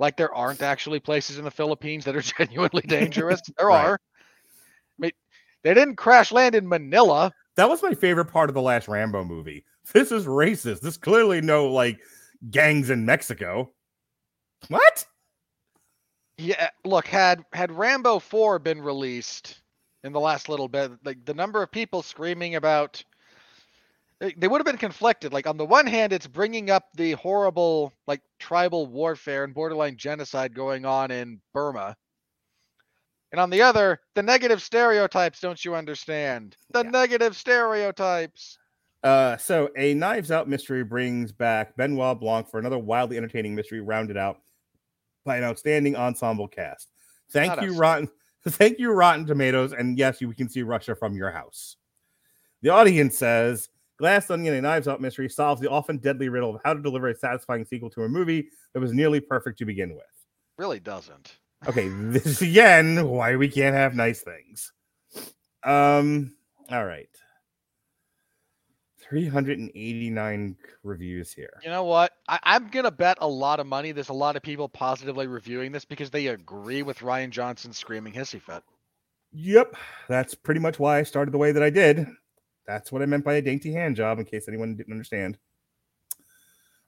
Like 0.00 0.16
there 0.16 0.34
aren't 0.34 0.62
actually 0.62 1.00
places 1.00 1.38
in 1.38 1.44
the 1.44 1.50
Philippines 1.50 2.04
that 2.06 2.16
are 2.16 2.20
genuinely 2.38 2.82
dangerous. 2.86 3.40
there 3.58 3.66
Right. 3.68 3.84
are. 3.86 3.94
I 3.94 4.96
mean, 4.98 5.12
they 5.62 5.74
didn't 5.74 5.96
crash 5.96 6.32
land 6.32 6.54
in 6.54 6.66
Manila. 6.68 7.30
That 7.56 7.68
was 7.68 7.82
my 7.82 7.94
favorite 7.94 8.26
part 8.26 8.50
of 8.50 8.54
the 8.54 8.62
last 8.62 8.88
rambo 8.88 9.24
movie 9.24 9.64
this 9.92 10.12
is 10.12 10.26
racist 10.26 10.80
this 10.80 10.96
clearly 10.96 11.40
no 11.40 11.66
like 11.66 11.98
gangs 12.50 12.90
in 12.90 13.04
mexico 13.06 13.70
what 14.68 15.06
Yeah, 16.38 16.70
look, 16.84 17.06
had 17.06 17.44
had 17.52 17.70
Rambo 17.70 18.18
4 18.18 18.58
been 18.58 18.82
released 18.82 19.60
in 20.02 20.12
the 20.12 20.20
last 20.20 20.48
little 20.48 20.68
bit, 20.68 20.92
like 21.04 21.24
the 21.24 21.34
number 21.34 21.62
of 21.62 21.70
people 21.70 22.02
screaming 22.02 22.56
about 22.56 23.02
they 24.20 24.32
they 24.36 24.48
would 24.48 24.58
have 24.58 24.66
been 24.66 24.78
conflicted. 24.78 25.32
Like 25.32 25.46
on 25.46 25.56
the 25.56 25.64
one 25.64 25.86
hand, 25.86 26.12
it's 26.12 26.26
bringing 26.26 26.70
up 26.70 26.88
the 26.96 27.12
horrible 27.12 27.92
like 28.06 28.20
tribal 28.38 28.86
warfare 28.86 29.44
and 29.44 29.54
borderline 29.54 29.96
genocide 29.96 30.54
going 30.54 30.84
on 30.84 31.10
in 31.10 31.40
Burma. 31.52 31.96
And 33.34 33.40
on 33.40 33.50
the 33.50 33.62
other, 33.62 33.98
the 34.14 34.22
negative 34.22 34.62
stereotypes, 34.62 35.40
don't 35.40 35.64
you 35.64 35.74
understand? 35.74 36.56
The 36.70 36.84
Yeah. 36.84 36.90
negative 36.90 37.36
stereotypes. 37.36 38.58
Uh, 39.02 39.36
so 39.38 39.70
a 39.76 39.92
Knives 39.94 40.30
Out 40.30 40.48
mystery 40.48 40.84
brings 40.84 41.32
back 41.32 41.74
Benoit 41.76 42.20
Blanc 42.20 42.48
for 42.48 42.60
another 42.60 42.78
wildly 42.78 43.16
entertaining 43.16 43.56
mystery, 43.56 43.80
rounded 43.80 44.16
out 44.16 44.40
by 45.24 45.36
an 45.36 45.42
outstanding 45.42 45.96
ensemble 45.96 46.46
cast. 46.46 46.92
Thank 47.32 47.56
Not 47.56 47.64
you, 47.64 47.72
us. 47.72 47.76
Rotten. 47.76 48.08
Thank 48.48 48.78
you, 48.78 48.92
Rotten 48.92 49.26
Tomatoes. 49.26 49.72
And 49.72 49.98
yes, 49.98 50.20
you 50.20 50.32
can 50.32 50.48
see 50.48 50.62
Russia 50.62 50.94
from 50.94 51.16
your 51.16 51.32
house. 51.32 51.76
The 52.62 52.68
audience 52.68 53.18
says 53.18 53.68
Glass 53.98 54.30
Onion, 54.30 54.54
a 54.54 54.62
Knives 54.62 54.86
Out 54.86 55.00
mystery, 55.00 55.28
solves 55.28 55.60
the 55.60 55.68
often 55.68 55.98
deadly 55.98 56.28
riddle 56.28 56.54
of 56.54 56.60
how 56.64 56.72
to 56.74 56.80
deliver 56.80 57.08
a 57.08 57.16
satisfying 57.16 57.64
sequel 57.64 57.90
to 57.90 58.04
a 58.04 58.08
movie 58.08 58.48
that 58.74 58.80
was 58.80 58.92
nearly 58.92 59.18
perfect 59.18 59.58
to 59.58 59.64
begin 59.64 59.92
with. 59.92 60.04
Really 60.56 60.78
doesn't. 60.78 61.40
Okay, 61.66 61.88
this 61.88 62.42
again 62.42 63.08
why 63.08 63.36
we 63.36 63.48
can't 63.48 63.74
have 63.74 63.94
nice 63.94 64.22
things. 64.22 64.72
Um, 65.62 66.34
all 66.70 66.84
right. 66.84 67.08
389 69.08 70.56
reviews 70.82 71.32
here. 71.32 71.60
You 71.62 71.70
know 71.70 71.84
what? 71.84 72.12
I, 72.28 72.38
I'm 72.42 72.68
gonna 72.68 72.90
bet 72.90 73.18
a 73.20 73.28
lot 73.28 73.60
of 73.60 73.66
money. 73.66 73.92
There's 73.92 74.08
a 74.08 74.14
lot 74.14 74.36
of 74.36 74.42
people 74.42 74.68
positively 74.68 75.26
reviewing 75.26 75.72
this 75.72 75.84
because 75.84 76.10
they 76.10 76.28
agree 76.28 76.82
with 76.82 76.98
Rian 76.98 77.30
Johnson 77.30 77.72
screaming 77.72 78.12
hissy 78.12 78.40
fit. 78.40 78.62
Yep, 79.32 79.76
that's 80.08 80.34
pretty 80.34 80.60
much 80.60 80.78
why 80.78 80.98
I 80.98 81.02
started 81.02 81.32
the 81.32 81.38
way 81.38 81.52
that 81.52 81.62
I 81.62 81.70
did. 81.70 82.06
That's 82.66 82.90
what 82.90 83.02
I 83.02 83.06
meant 83.06 83.24
by 83.24 83.34
a 83.34 83.42
dainty 83.42 83.72
hand 83.72 83.96
job, 83.96 84.18
in 84.18 84.24
case 84.24 84.48
anyone 84.48 84.76
didn't 84.76 84.92
understand. 84.92 85.38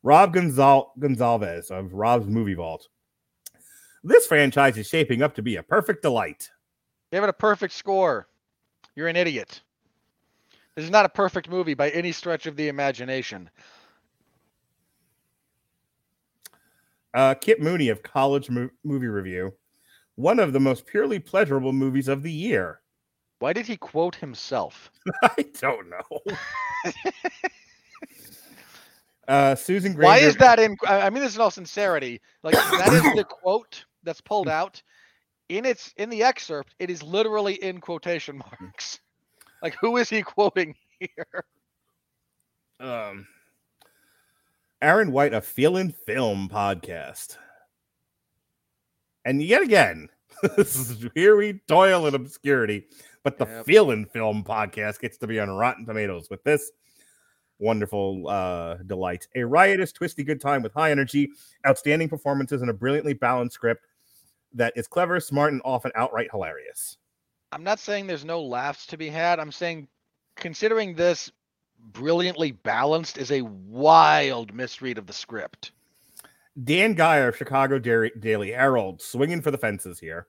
Rob 0.02 0.32
Gonzal- 0.34 0.90
Gonzalez 0.98 1.70
of 1.70 1.92
Rob's 1.92 2.28
Movie 2.28 2.54
Vault. 2.54 2.88
This 4.06 4.24
franchise 4.24 4.78
is 4.78 4.86
shaping 4.86 5.20
up 5.20 5.34
to 5.34 5.42
be 5.42 5.56
a 5.56 5.64
perfect 5.64 6.02
delight. 6.02 6.48
Give 7.10 7.24
it 7.24 7.28
a 7.28 7.32
perfect 7.32 7.74
score. 7.74 8.28
You're 8.94 9.08
an 9.08 9.16
idiot. 9.16 9.62
This 10.76 10.84
is 10.84 10.92
not 10.92 11.04
a 11.04 11.08
perfect 11.08 11.50
movie 11.50 11.74
by 11.74 11.90
any 11.90 12.12
stretch 12.12 12.46
of 12.46 12.54
the 12.54 12.68
imagination. 12.68 13.50
Uh, 17.14 17.34
Kip 17.34 17.58
Mooney 17.58 17.88
of 17.88 18.04
College 18.04 18.48
Mo- 18.48 18.70
Movie 18.84 19.08
Review. 19.08 19.52
One 20.14 20.38
of 20.38 20.52
the 20.52 20.60
most 20.60 20.86
purely 20.86 21.18
pleasurable 21.18 21.72
movies 21.72 22.06
of 22.06 22.22
the 22.22 22.30
year. 22.30 22.82
Why 23.40 23.52
did 23.52 23.66
he 23.66 23.76
quote 23.76 24.14
himself? 24.14 24.92
I 25.24 25.46
don't 25.60 25.90
know. 25.90 26.92
uh, 29.28 29.56
Susan 29.56 29.94
Granger. 29.94 30.06
Why 30.06 30.18
is 30.18 30.36
that 30.36 30.60
in? 30.60 30.76
I 30.86 31.00
I 31.00 31.10
mean, 31.10 31.24
this 31.24 31.32
is 31.32 31.40
all 31.40 31.50
sincerity. 31.50 32.20
Like 32.44 32.54
that 32.54 32.92
is 32.92 33.02
the 33.16 33.24
quote 33.28 33.84
that's 34.06 34.22
pulled 34.22 34.48
out. 34.48 34.82
In 35.50 35.66
its 35.66 35.92
in 35.98 36.08
the 36.08 36.22
excerpt, 36.22 36.74
it 36.78 36.88
is 36.90 37.02
literally 37.02 37.54
in 37.62 37.80
quotation 37.80 38.38
marks. 38.38 39.00
Like 39.62 39.74
who 39.80 39.96
is 39.96 40.08
he 40.10 40.22
quoting 40.22 40.74
here? 41.00 41.44
um 42.78 43.26
Aaron 44.82 45.10
White 45.12 45.32
of 45.32 45.46
feeling 45.46 45.92
Film 46.06 46.48
podcast. 46.52 47.36
And 49.24 49.42
yet 49.42 49.62
again, 49.62 50.08
this 50.56 50.76
is 50.76 51.06
here 51.14 51.36
we 51.36 51.60
toil 51.68 52.06
in 52.06 52.14
obscurity, 52.14 52.84
but 53.24 53.38
the 53.38 53.46
Yep. 53.46 53.64
Feelin' 53.64 54.04
Film 54.04 54.44
podcast 54.44 55.00
gets 55.00 55.16
to 55.18 55.26
be 55.26 55.40
on 55.40 55.48
Rotten 55.48 55.86
Tomatoes 55.86 56.28
with 56.30 56.44
this 56.44 56.70
wonderful 57.58 58.28
uh 58.28 58.74
delight. 58.86 59.26
A 59.36 59.42
riotous, 59.42 59.90
twisty 59.90 60.22
good 60.22 60.40
time 60.40 60.62
with 60.62 60.74
high 60.74 60.90
energy, 60.90 61.30
outstanding 61.66 62.10
performances, 62.10 62.60
and 62.60 62.70
a 62.70 62.74
brilliantly 62.74 63.14
balanced 63.14 63.54
script 63.54 63.86
that 64.56 64.72
is 64.76 64.86
clever, 64.88 65.20
smart, 65.20 65.52
and 65.52 65.62
often 65.64 65.92
outright 65.94 66.28
hilarious. 66.30 66.96
I'm 67.52 67.62
not 67.62 67.78
saying 67.78 68.06
there's 68.06 68.24
no 68.24 68.42
laughs 68.42 68.86
to 68.86 68.96
be 68.96 69.08
had. 69.08 69.38
I'm 69.38 69.52
saying 69.52 69.88
considering 70.34 70.94
this 70.94 71.30
brilliantly 71.92 72.52
balanced 72.52 73.18
is 73.18 73.30
a 73.30 73.42
wild 73.42 74.52
misread 74.52 74.98
of 74.98 75.06
the 75.06 75.12
script. 75.12 75.72
Dann 76.64 76.94
Gire 76.94 77.28
of 77.28 77.36
Chicago 77.36 77.78
Daily, 77.78 78.50
Herald 78.50 79.00
swinging 79.02 79.42
for 79.42 79.50
the 79.50 79.58
fences 79.58 80.00
here. 80.00 80.26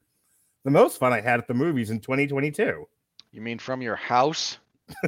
The 0.65 0.71
most 0.71 0.99
fun 0.99 1.13
I 1.13 1.21
had 1.21 1.39
at 1.39 1.47
the 1.47 1.53
movies 1.53 1.89
in 1.89 1.99
2022. 2.01 2.85
You 3.31 3.41
mean 3.41 3.59
from 3.59 3.81
your 3.81 3.95
house? 3.95 4.57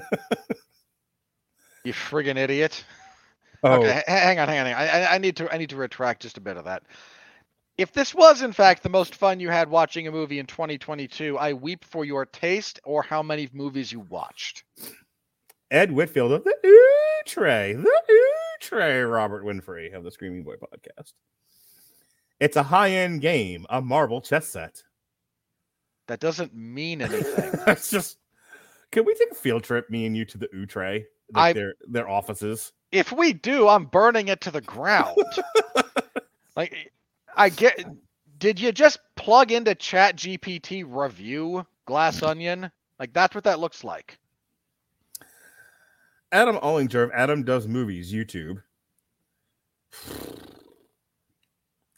you 1.83 1.93
friggin' 1.93 2.37
idiot. 2.37 2.83
Oh, 3.63 3.73
Okay, 3.73 4.01
hang 4.07 4.39
on, 4.39 4.47
hang 4.47 4.59
on, 4.59 4.65
hang 4.67 4.75
on. 4.75 4.81
I- 4.81 5.15
I 5.15 5.17
need 5.17 5.35
to 5.37 5.53
I 5.53 5.57
need 5.57 5.69
to 5.71 5.75
retract 5.75 6.21
just 6.21 6.37
a 6.37 6.41
bit 6.41 6.55
of 6.57 6.65
that. 6.65 6.83
If 7.79 7.93
this 7.93 8.13
was 8.13 8.41
in 8.41 8.51
fact 8.51 8.83
the 8.83 8.89
most 8.89 9.15
fun 9.15 9.39
you 9.39 9.49
had 9.49 9.69
watching 9.69 10.05
a 10.05 10.11
movie 10.11 10.37
in 10.39 10.45
2022, 10.45 11.37
I 11.37 11.53
weep 11.53 11.85
for 11.85 12.03
your 12.03 12.25
taste 12.25 12.77
or 12.83 13.01
how 13.01 13.23
many 13.23 13.47
movies 13.53 13.89
you 13.89 14.01
watched. 14.01 14.65
Ed 15.71 15.89
Whitfield 15.93 16.33
of 16.33 16.43
the 16.43 16.53
Ooh 16.65 17.21
Tray, 17.25 17.71
the 17.73 17.87
Ooh 18.11 18.33
Tray, 18.59 18.99
Robert 18.99 19.45
Winfree 19.45 19.93
of 19.93 20.03
the 20.03 20.11
Screaming 20.11 20.43
Boy 20.43 20.55
podcast. 20.55 21.13
It's 22.41 22.57
a 22.57 22.63
high 22.63 22.91
end 22.91 23.21
game, 23.21 23.65
a 23.69 23.81
marble 23.81 24.19
chess 24.19 24.49
set. 24.49 24.83
That 26.09 26.19
doesn't 26.19 26.53
mean 26.53 27.01
anything. 27.01 27.61
That's 27.65 27.89
just. 27.89 28.17
Can 28.91 29.05
we 29.05 29.13
take 29.13 29.31
a 29.31 29.35
field 29.35 29.63
trip, 29.63 29.89
me 29.89 30.05
and 30.05 30.17
you, 30.17 30.25
to 30.25 30.37
the 30.37 30.49
Ooh 30.53 30.65
Tray, 30.65 31.05
I- 31.33 31.39
like 31.49 31.55
their 31.55 31.75
their 31.87 32.09
offices? 32.09 32.73
if 32.91 33.13
we 33.13 33.31
do, 33.31 33.69
I'm 33.69 33.85
burning 33.85 34.27
it 34.27 34.41
to 34.41 34.51
the 34.51 34.59
ground. 34.61 35.15
like 36.57 36.91
I 37.39 37.49
get 37.49 37.85
did 38.37 38.59
you 38.59 38.71
just 38.71 38.99
plug 39.15 39.51
into 39.51 39.73
Chat 39.73 40.17
GPT 40.17 40.83
review 40.85 41.65
Glass 41.85 42.17
mm-hmm. 42.17 42.25
Onion? 42.25 42.71
Like 42.99 43.13
that's 43.13 43.33
what 43.33 43.45
that 43.45 43.59
looks 43.59 43.83
like. 43.83 44.19
Adam 46.31 46.57
Ollinger 46.57 47.03
of 47.05 47.11
Adam 47.13 47.43
Does 47.43 47.67
Movies 47.67 48.13
YouTube. 48.13 48.61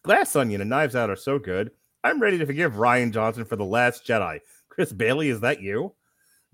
Glass 0.04 0.36
Onion 0.36 0.62
and 0.62 0.70
Knives 0.70 0.96
Out 0.96 1.10
are 1.10 1.16
so 1.16 1.38
good. 1.38 1.72
I'm 2.04 2.22
ready 2.22 2.38
to 2.38 2.46
forgive 2.46 2.74
Rian 2.74 3.12
Johnson 3.12 3.46
for 3.46 3.56
The 3.56 3.66
Last 3.66 4.06
Jedi. 4.08 4.40
Chris 4.70 4.92
Bailey, 4.92 5.30
is 5.30 5.42
that 5.42 5.62
you? 5.62 5.94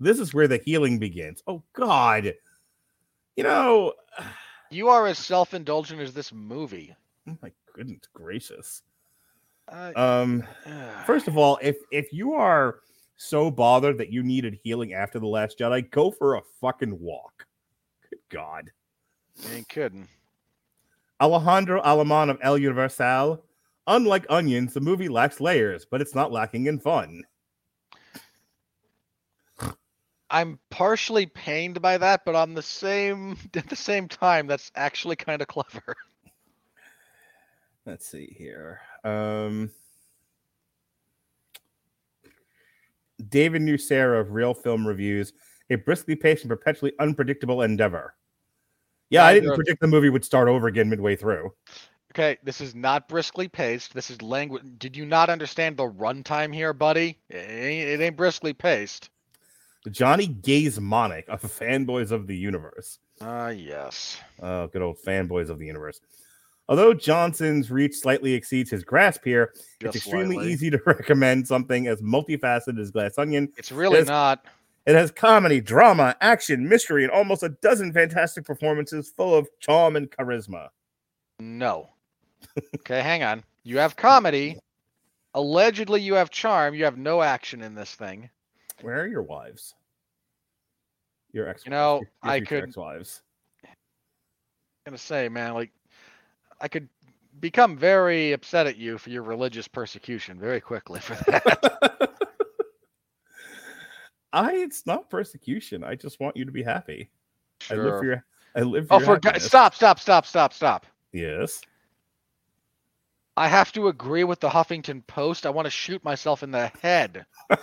This 0.00 0.18
is 0.18 0.34
where 0.34 0.48
the 0.48 0.60
healing 0.62 0.98
begins. 0.98 1.42
Oh, 1.46 1.62
God. 1.72 2.34
You 3.36 3.44
know, 3.44 3.94
You 4.70 4.88
are 4.88 5.06
as 5.06 5.18
self-indulgent 5.18 6.00
as 6.00 6.12
this 6.12 6.30
movie. 6.30 6.94
oh 7.26 7.38
my 7.40 7.50
goodness 7.78 8.00
gracious. 8.12 8.82
Uh, 9.68 9.92
Um, 9.94 10.44
first 11.06 11.28
of 11.28 11.38
all, 11.38 11.58
if 11.62 11.76
if 11.92 12.12
you 12.12 12.32
are 12.32 12.80
so 13.16 13.50
bothered 13.50 13.98
that 13.98 14.10
you 14.12 14.22
needed 14.22 14.58
healing 14.62 14.94
after 14.94 15.18
The 15.18 15.26
Last 15.26 15.58
Jedi, 15.58 15.88
go 15.90 16.10
for 16.10 16.34
a 16.34 16.42
fucking 16.60 16.98
walk. 17.00 17.46
Good 18.10 18.20
God. 18.30 18.70
ain't 19.52 19.68
kidding. 19.68 20.08
Alejandro 21.20 21.82
Alemán 21.82 22.30
of 22.30 22.38
El 22.42 22.58
Universal. 22.58 23.44
Unlike 23.86 24.26
Onions, 24.28 24.74
the 24.74 24.80
movie 24.80 25.08
lacks 25.08 25.40
layers, 25.40 25.84
but 25.84 26.00
it's 26.00 26.14
not 26.14 26.32
lacking 26.32 26.66
in 26.66 26.78
fun. 26.78 27.22
I'm 30.30 30.58
partially 30.70 31.26
pained 31.26 31.80
by 31.80 31.96
that, 31.96 32.24
but 32.26 32.34
on 32.34 32.54
the 32.54 32.62
same 32.62 33.36
at 33.54 33.68
the 33.68 33.76
same 33.76 34.08
time, 34.08 34.46
that's 34.46 34.70
actually 34.74 35.16
kind 35.16 35.40
of 35.42 35.48
clever. 35.48 35.96
Let's 37.88 38.06
see 38.06 38.36
here. 38.36 38.82
Um, 39.02 39.70
David 43.30 43.62
Nusair 43.62 44.20
of 44.20 44.32
Real 44.32 44.52
Film 44.52 44.86
Reviews, 44.86 45.32
a 45.70 45.76
briskly 45.76 46.14
paced 46.14 46.42
and 46.42 46.50
perpetually 46.50 46.92
unpredictable 47.00 47.62
endeavor. 47.62 48.14
Yeah, 49.08 49.24
I 49.24 49.32
didn't 49.32 49.54
predict 49.54 49.80
the 49.80 49.86
movie 49.86 50.10
would 50.10 50.22
start 50.22 50.48
over 50.48 50.66
again 50.66 50.90
midway 50.90 51.16
through. 51.16 51.50
Okay, 52.12 52.36
this 52.42 52.60
is 52.60 52.74
not 52.74 53.08
briskly 53.08 53.48
paced. 53.48 53.94
This 53.94 54.10
is 54.10 54.20
language. 54.20 54.64
Did 54.76 54.94
you 54.94 55.06
not 55.06 55.30
understand 55.30 55.78
the 55.78 55.90
runtime 55.90 56.54
here, 56.54 56.74
buddy? 56.74 57.18
It 57.30 57.36
ain't, 57.36 57.88
it 57.88 58.04
ain't 58.04 58.16
briskly 58.18 58.52
paced. 58.52 59.08
Johnny 59.90 60.28
Gazemonic 60.28 61.26
of 61.28 61.40
Fanboys 61.40 62.10
of 62.10 62.26
the 62.26 62.36
Universe. 62.36 62.98
Ah, 63.22 63.48
yes. 63.48 64.18
Oh, 64.42 64.66
good 64.66 64.82
old 64.82 64.98
fanboys 64.98 65.48
of 65.48 65.58
the 65.58 65.64
universe. 65.64 66.00
Although 66.68 66.92
Johnson's 66.94 67.70
reach 67.70 67.96
slightly 67.96 68.34
exceeds 68.34 68.70
his 68.70 68.84
grasp 68.84 69.24
here, 69.24 69.52
Just 69.80 69.96
it's 69.96 70.06
extremely 70.06 70.36
slightly. 70.36 70.52
easy 70.52 70.70
to 70.70 70.80
recommend 70.86 71.48
something 71.48 71.86
as 71.86 72.02
multifaceted 72.02 72.78
as 72.78 72.90
Glass 72.90 73.16
Onion. 73.18 73.50
It's 73.56 73.72
really 73.72 73.98
Yes. 73.98 74.08
not. 74.08 74.44
It 74.86 74.94
has 74.94 75.10
comedy, 75.10 75.60
drama, 75.60 76.14
action, 76.20 76.66
mystery, 76.68 77.04
and 77.04 77.12
almost 77.12 77.42
a 77.42 77.50
dozen 77.50 77.92
fantastic 77.92 78.44
performances 78.44 79.10
full 79.10 79.34
of 79.34 79.48
charm 79.60 79.96
and 79.96 80.10
charisma. 80.10 80.68
No. 81.40 81.90
Okay, 82.76 83.02
hang 83.02 83.22
on. 83.22 83.44
You 83.64 83.78
have 83.78 83.96
comedy. 83.96 84.58
Allegedly, 85.34 86.00
you 86.00 86.14
have 86.14 86.30
charm. 86.30 86.74
You 86.74 86.84
have 86.84 86.96
no 86.96 87.20
action 87.22 87.60
in 87.62 87.74
this 87.74 87.94
thing. 87.94 88.30
Where 88.80 89.00
are 89.02 89.06
your 89.06 89.22
wives? 89.22 89.74
Your 91.32 91.48
ex. 91.48 91.64
You 91.66 91.70
know, 91.70 91.96
your, 91.96 92.10
your 92.24 92.32
I 92.32 92.40
could- 92.40 92.64
ex-wives. 92.64 93.22
I'm 93.64 93.70
gonna 94.92 94.98
say, 94.98 95.28
man, 95.28 95.52
like 95.52 95.70
I 96.60 96.68
could 96.68 96.88
become 97.40 97.76
very 97.76 98.32
upset 98.32 98.66
at 98.66 98.76
you 98.76 98.98
for 98.98 99.10
your 99.10 99.22
religious 99.22 99.68
persecution 99.68 100.38
very 100.38 100.60
quickly 100.60 101.00
for 101.00 101.14
that. 101.30 102.12
I. 104.32 104.54
It's 104.54 104.86
not 104.86 105.08
persecution. 105.08 105.84
I 105.84 105.94
just 105.94 106.20
want 106.20 106.36
you 106.36 106.44
to 106.44 106.52
be 106.52 106.62
happy. 106.62 107.10
I 107.70 107.74
live 107.74 107.98
for 107.98 108.04
your. 108.04 108.24
I 108.54 108.60
live 108.60 108.88
for 108.88 108.94
Oh, 108.94 109.00
for 109.00 109.18
God, 109.18 109.40
stop, 109.40 109.74
stop, 109.74 109.98
stop, 109.98 110.26
stop, 110.26 110.52
stop. 110.52 110.86
Yes. 111.12 111.62
I 113.36 113.46
have 113.46 113.70
to 113.72 113.86
agree 113.86 114.24
with 114.24 114.40
the 114.40 114.48
Huffington 114.48 115.06
Post. 115.06 115.46
I 115.46 115.50
want 115.50 115.66
to 115.66 115.70
shoot 115.70 116.02
myself 116.02 116.42
in 116.42 116.50
the 116.50 116.72
head. 116.82 117.24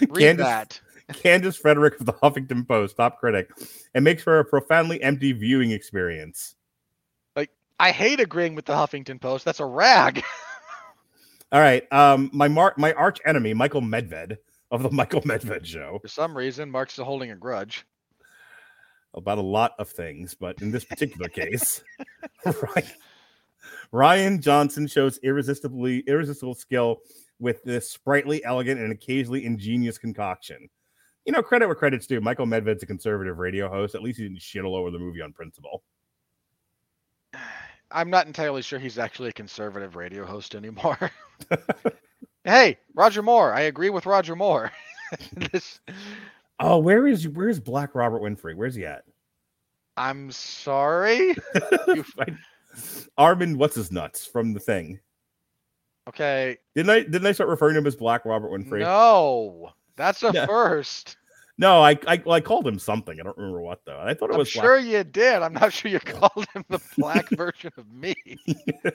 Read 0.00 0.38
Candace, 0.38 0.46
that. 0.46 0.80
Candace 1.12 1.56
Frederick 1.58 2.00
of 2.00 2.06
the 2.06 2.14
Huffington 2.14 2.66
Post, 2.66 2.96
top 2.96 3.18
critic, 3.18 3.50
and 3.94 4.02
makes 4.04 4.22
for 4.22 4.38
a 4.38 4.44
profoundly 4.44 5.02
empty 5.02 5.32
viewing 5.32 5.72
experience. 5.72 6.54
I 7.80 7.92
hate 7.92 8.20
agreeing 8.20 8.54
with 8.54 8.66
the 8.66 8.74
Huffington 8.74 9.18
Post. 9.18 9.46
That's 9.46 9.60
a 9.60 9.64
rag. 9.64 10.22
All 11.52 11.60
right, 11.60 11.90
um, 11.92 12.30
my 12.32 12.46
mar- 12.46 12.74
my 12.76 12.92
arch 12.92 13.18
enemy, 13.24 13.54
Michael 13.54 13.80
Medved 13.80 14.36
of 14.70 14.82
the 14.82 14.90
Michael 14.92 15.22
Medved 15.22 15.64
Show, 15.64 15.98
For 16.02 16.08
some 16.08 16.36
reason, 16.36 16.70
Mark's 16.70 16.92
still 16.92 17.06
holding 17.06 17.30
a 17.30 17.36
grudge. 17.36 17.86
about 19.14 19.38
a 19.38 19.42
lot 19.42 19.72
of 19.78 19.88
things, 19.88 20.34
but 20.34 20.60
in 20.60 20.70
this 20.70 20.84
particular 20.84 21.28
case, 21.28 21.82
Rian, 22.46 22.92
Rian 23.92 24.40
Johnson 24.40 24.86
shows 24.86 25.18
irresistibly 25.22 26.00
irresistible 26.00 26.54
skill 26.54 26.98
with 27.40 27.62
this 27.64 27.90
sprightly, 27.90 28.44
elegant, 28.44 28.78
and 28.78 28.92
occasionally 28.92 29.46
ingenious 29.46 29.96
concoction. 29.96 30.68
You 31.24 31.32
know, 31.32 31.42
credit 31.42 31.66
where 31.66 31.74
credit's 31.74 32.06
due. 32.06 32.20
Michael 32.20 32.46
Medved's 32.46 32.82
a 32.82 32.86
conservative 32.86 33.38
radio 33.38 33.68
host. 33.70 33.94
At 33.94 34.02
least 34.02 34.18
he 34.18 34.28
didn't 34.28 34.42
shit 34.42 34.64
all 34.64 34.76
over 34.76 34.90
the 34.90 34.98
movie 34.98 35.22
on 35.22 35.32
principle. 35.32 35.82
I'm 37.92 38.10
not 38.10 38.26
entirely 38.26 38.62
sure 38.62 38.78
he's 38.78 38.98
actually 38.98 39.30
a 39.30 39.32
conservative 39.32 39.96
radio 39.96 40.24
host 40.24 40.54
anymore. 40.54 41.10
hey, 42.44 42.78
Roger 42.94 43.22
Moore. 43.22 43.52
I 43.52 43.62
agree 43.62 43.90
with 43.90 44.06
Roger 44.06 44.36
Moore. 44.36 44.70
this, 45.52 45.80
Oh, 46.60 46.78
where 46.78 47.06
is 47.06 47.26
where's 47.26 47.58
Black 47.58 47.94
Robert 47.94 48.22
Winfree? 48.22 48.54
Where's 48.54 48.74
he 48.74 48.84
at? 48.84 49.04
I'm 49.96 50.30
sorry. 50.30 51.34
Armond, 53.18 53.56
what's 53.56 53.74
his 53.74 53.90
nuts 53.90 54.26
from 54.26 54.52
the 54.52 54.60
thing? 54.60 55.00
Okay. 56.08 56.58
Didn't 56.74 56.90
I 56.90 57.00
didn't 57.00 57.26
I 57.26 57.32
start 57.32 57.50
referring 57.50 57.74
to 57.74 57.80
him 57.80 57.86
as 57.86 57.96
Black 57.96 58.24
Robert 58.24 58.50
Winfree? 58.50 58.80
No, 58.80 59.72
that's 59.96 60.22
a 60.22 60.30
Yeah. 60.32 60.46
first. 60.46 61.16
No, 61.60 61.82
I 61.82 61.90
I, 62.06 62.22
well, 62.24 62.34
I 62.34 62.40
called 62.40 62.66
him 62.66 62.78
something. 62.78 63.20
I 63.20 63.22
don't 63.22 63.36
remember 63.36 63.60
what 63.60 63.84
though. 63.84 64.00
I 64.00 64.14
thought 64.14 64.30
it 64.30 64.32
I'm 64.32 64.38
was 64.38 64.48
sure 64.48 64.78
you 64.78 65.04
did. 65.04 65.42
I'm 65.42 65.52
not 65.52 65.74
sure 65.74 65.90
you 65.90 66.00
called 66.04 66.46
him 66.54 66.64
the 66.70 66.80
black 66.96 67.28
version 67.36 67.70
of 67.76 67.92
me. 67.92 68.14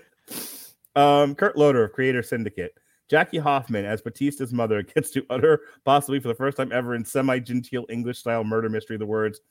Um, 0.97 1.35
Kurt 1.35 1.57
Loder 1.57 1.83
of 1.83 1.91
Creator 1.91 2.23
Syndicate. 2.23 2.71
Jackie 3.09 3.37
Hoffman 3.37 3.83
as 3.83 4.01
Bautista's 4.01 4.53
mother 4.53 4.81
gets 4.81 5.09
to 5.09 5.25
utter, 5.29 5.59
possibly 5.83 6.21
for 6.21 6.29
the 6.29 6.35
first 6.35 6.55
time 6.55 6.71
ever 6.71 6.95
in 6.95 7.03
semi-genteel 7.03 7.85
English-style 7.89 8.45
murder 8.45 8.69
mystery, 8.69 8.95
the 8.95 9.05
words 9.05 9.41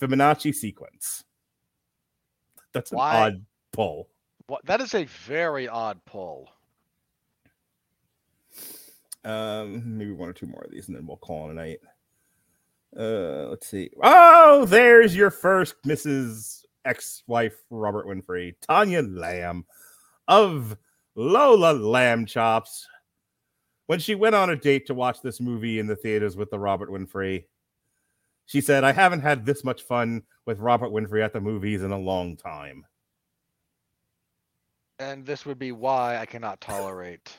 Fibonacci 0.00 0.54
sequence. 0.54 1.22
That's 2.72 2.92
an 2.92 2.96
Why? 2.96 3.14
odd 3.26 3.44
pull. 3.72 4.08
What, 4.46 4.64
that 4.64 4.80
is 4.80 4.94
a 4.94 5.04
very 5.04 5.68
odd 5.68 6.02
pull. 6.06 6.48
Um, 9.22 9.98
maybe 9.98 10.12
one 10.12 10.30
or 10.30 10.32
two 10.32 10.46
more 10.46 10.62
of 10.62 10.70
these, 10.70 10.88
and 10.88 10.96
then 10.96 11.06
we'll 11.06 11.18
call 11.18 11.48
it 11.48 11.52
a 11.52 11.54
night. 11.54 11.80
Uh, 12.98 13.48
let's 13.50 13.66
see. 13.66 13.90
Oh, 14.02 14.64
there's 14.66 15.16
your 15.16 15.30
first 15.30 15.74
Mrs. 15.84 16.64
Ex-wife 16.84 17.56
Robert 17.70 18.06
Winfree, 18.06 18.54
Tanya 18.60 19.02
Lamb 19.02 19.64
of 20.28 20.76
Lola 21.16 21.72
Lamb 21.72 22.26
Chops. 22.26 22.86
When 23.86 23.98
she 23.98 24.14
went 24.14 24.34
on 24.34 24.50
a 24.50 24.56
date 24.56 24.86
to 24.86 24.94
watch 24.94 25.20
this 25.22 25.40
movie 25.40 25.78
in 25.78 25.86
the 25.86 25.96
theaters 25.96 26.36
with 26.36 26.50
the 26.50 26.58
Robert 26.58 26.90
Winfree, 26.90 27.44
she 28.46 28.60
said, 28.60 28.84
"I 28.84 28.92
haven't 28.92 29.20
had 29.20 29.44
this 29.44 29.64
much 29.64 29.82
fun 29.82 30.22
with 30.46 30.60
Robert 30.60 30.90
Winfree 30.90 31.24
at 31.24 31.32
the 31.32 31.40
movies 31.40 31.82
in 31.82 31.90
a 31.90 31.98
long 31.98 32.36
time." 32.36 32.86
And 34.98 35.26
this 35.26 35.44
would 35.44 35.58
be 35.58 35.72
why 35.72 36.18
I 36.18 36.26
cannot 36.26 36.60
tolerate. 36.60 37.36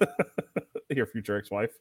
Your 0.90 1.06
future 1.06 1.36
ex-wife. 1.36 1.72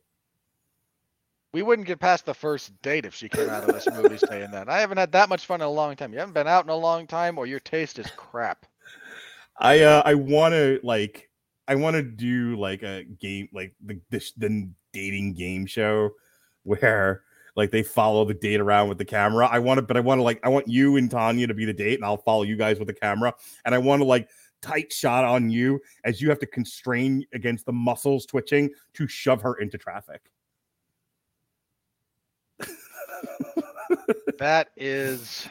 We 1.56 1.61
wouldn't 1.61 1.88
get 1.88 2.02
past 2.02 2.26
the 2.26 2.34
first 2.34 2.73
date 2.82 3.06
if 3.06 3.15
she 3.15 3.30
came 3.30 3.49
out 3.49 3.64
of 3.64 3.73
this 3.73 3.88
movie 3.90 4.18
saying 4.30 4.52
that. 4.52 4.68
I 4.68 4.82
haven't 4.82 4.98
had 4.98 5.14
that 5.14 5.30
much 5.30 5.45
fun 5.45 5.61
in 5.61 5.68
a 5.68 5.72
long 5.72 5.95
time. 5.95 6.11
You 6.11 6.19
haven't 6.19 6.34
been 6.34 6.49
out 6.49 6.65
in 6.65 6.69
a 6.69 6.76
long 6.76 7.07
time, 7.07 7.38
or 7.38 7.45
your 7.45 7.61
taste 7.61 7.98
is 7.98 8.11
crap. 8.18 8.65
I 9.57 9.80
uh 9.80 10.02
I 10.03 10.15
want 10.15 10.52
to 10.52 10.82
like 10.84 11.30
I 11.69 11.76
want 11.76 11.95
to 11.95 12.03
do 12.03 12.57
like 12.57 12.84
a 12.84 13.06
game 13.06 13.48
like 13.53 13.73
the, 13.86 13.98
the 14.10 14.32
the 14.36 14.69
dating 14.91 15.36
game 15.36 15.65
show 15.65 16.10
where 16.64 17.22
like 17.56 17.72
they 17.72 17.84
follow 17.84 18.26
the 18.26 18.34
date 18.34 18.60
around 18.60 18.90
with 18.90 18.98
the 18.98 19.06
camera. 19.06 19.48
I 19.48 19.60
want 19.60 19.77
to, 19.77 19.82
but 19.82 19.95
I 19.95 20.02
want 20.02 20.19
to 20.19 20.23
like 20.23 20.41
I 20.44 20.49
want 20.49 20.68
you 20.68 20.98
and 20.98 21.10
Tanya 21.10 21.48
to 21.48 21.53
be 21.53 21.64
the 21.64 21.72
date, 21.72 21.95
and 21.95 22.03
I'll 22.03 22.18
follow 22.18 22.44
you 22.44 22.57
guys 22.57 22.80
with 22.80 22.90
the 22.90 22.94
camera, 22.94 23.34
and 23.64 23.73
I 23.73 23.77
want 23.77 24.02
to 24.02 24.06
like 24.06 24.27
tight 24.61 24.91
shot 24.91 25.23
on 25.23 25.49
you 25.49 25.80
as 26.03 26.22
you 26.22 26.27
have 26.27 26.40
to 26.40 26.48
constrain 26.48 27.26
against 27.34 27.65
the 27.65 27.72
muscles 27.72 28.26
twitching 28.26 28.72
to 28.95 29.07
shove 29.07 29.41
her 29.41 29.53
into 29.53 29.77
traffic. 29.77 30.22
That 34.40 34.70
is 34.76 35.48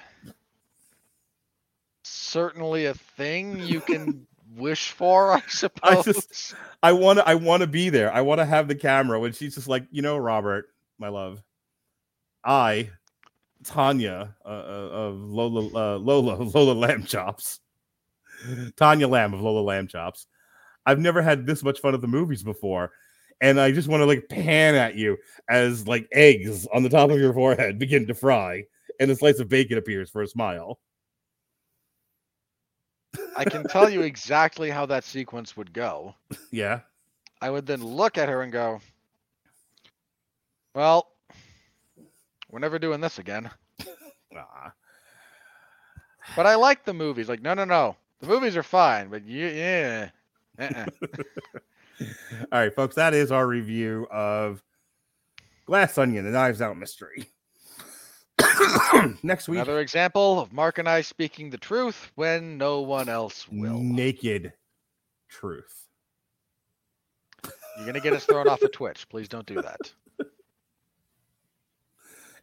certainly 2.02 2.86
a 2.86 2.94
thing 2.94 3.60
you 3.60 3.80
can 3.80 4.26
wish 4.56 4.90
for, 4.90 5.32
I 5.32 5.42
suppose. 5.48 6.04
just- 6.04 6.54
I 6.82 6.92
want 6.92 7.18
to 7.18 7.26
I 7.28 7.34
want 7.34 7.62
to 7.62 7.66
be 7.66 7.88
there. 7.88 8.12
I 8.12 8.20
want 8.20 8.40
to 8.40 8.44
have 8.44 8.68
the 8.68 8.74
camera 8.74 9.18
when 9.18 9.32
she's 9.32 9.54
just 9.54 9.68
like, 9.68 9.86
you 9.90 10.02
know, 10.02 10.18
Robert, 10.18 10.68
my 10.98 11.08
love, 11.08 11.42
I, 12.44 12.90
Tanya 13.64 14.34
uh, 14.44 14.48
uh, 14.48 14.90
of 14.92 15.16
Lola 15.16 15.94
uh, 15.94 15.98
Lola 15.98 16.42
Lola 16.54 16.72
Lamb 16.72 17.04
Chops, 17.04 17.60
Tanya 18.76 19.08
Lamb 19.08 19.32
of 19.32 19.40
Lola 19.40 19.60
Lamb 19.60 19.88
Chops. 19.88 20.26
I've 20.84 20.98
never 21.00 21.22
had 21.22 21.46
this 21.46 21.62
much 21.62 21.80
fun 21.80 21.94
at 21.94 22.02
the 22.02 22.06
movies 22.06 22.42
before, 22.42 22.92
and 23.40 23.60
I 23.60 23.72
just 23.72 23.88
want 23.88 24.00
to 24.00 24.06
like 24.06 24.28
pan 24.28 24.74
at 24.74 24.96
you 24.96 25.16
as 25.48 25.86
like 25.86 26.08
eggs 26.12 26.66
on 26.72 26.82
the 26.82 26.88
top 26.88 27.10
of 27.10 27.18
your 27.18 27.32
forehead 27.32 27.78
begin 27.78 28.06
to 28.06 28.14
fry, 28.14 28.64
and 29.00 29.10
a 29.10 29.16
slice 29.16 29.38
of 29.38 29.48
bacon 29.48 29.78
appears 29.78 30.10
for 30.10 30.22
a 30.22 30.26
smile. 30.26 30.78
I 33.36 33.44
can 33.44 33.64
tell 33.64 33.88
you 33.88 34.02
exactly 34.02 34.70
how 34.70 34.86
that 34.86 35.04
sequence 35.04 35.56
would 35.56 35.72
go. 35.72 36.14
Yeah, 36.50 36.80
I 37.40 37.50
would 37.50 37.66
then 37.66 37.84
look 37.84 38.18
at 38.18 38.28
her 38.28 38.42
and 38.42 38.52
go, 38.52 38.80
Well, 40.74 41.08
we're 42.50 42.58
never 42.60 42.78
doing 42.78 43.00
this 43.00 43.18
again. 43.18 43.50
Ah. 44.36 44.72
But 46.34 46.46
I 46.46 46.56
like 46.56 46.84
the 46.84 46.92
movies. 46.92 47.28
Like, 47.28 47.40
no, 47.40 47.54
no, 47.54 47.64
no. 47.64 47.96
The 48.20 48.26
movies 48.26 48.56
are 48.56 48.64
fine, 48.64 49.08
but 49.10 49.24
you, 49.24 49.46
yeah. 49.46 50.08
Uh-uh. 50.58 50.86
All 52.52 52.58
right, 52.60 52.74
folks, 52.74 52.94
that 52.96 53.14
is 53.14 53.30
our 53.32 53.46
review 53.46 54.06
of 54.10 54.62
Glass 55.66 55.96
Onion, 55.98 56.24
the 56.24 56.30
Knives 56.30 56.60
Out 56.60 56.76
mystery. 56.76 57.26
Next 59.22 59.48
week, 59.48 59.58
Another 59.58 59.80
example 59.80 60.40
of 60.40 60.52
Mark 60.52 60.78
and 60.78 60.88
I 60.88 61.00
speaking 61.00 61.50
the 61.50 61.58
truth 61.58 62.10
when 62.16 62.58
no 62.58 62.80
one 62.80 63.08
else 63.08 63.46
will. 63.50 63.78
naked 63.78 64.52
truth. 65.28 65.86
You're 67.76 67.84
going 67.86 67.94
to 67.94 68.00
get 68.00 68.12
us 68.12 68.24
thrown 68.24 68.46
off 68.48 68.62
of 68.62 68.72
Twitch. 68.72 69.08
Please 69.08 69.28
don't 69.28 69.46
do 69.46 69.60
that. 69.62 69.78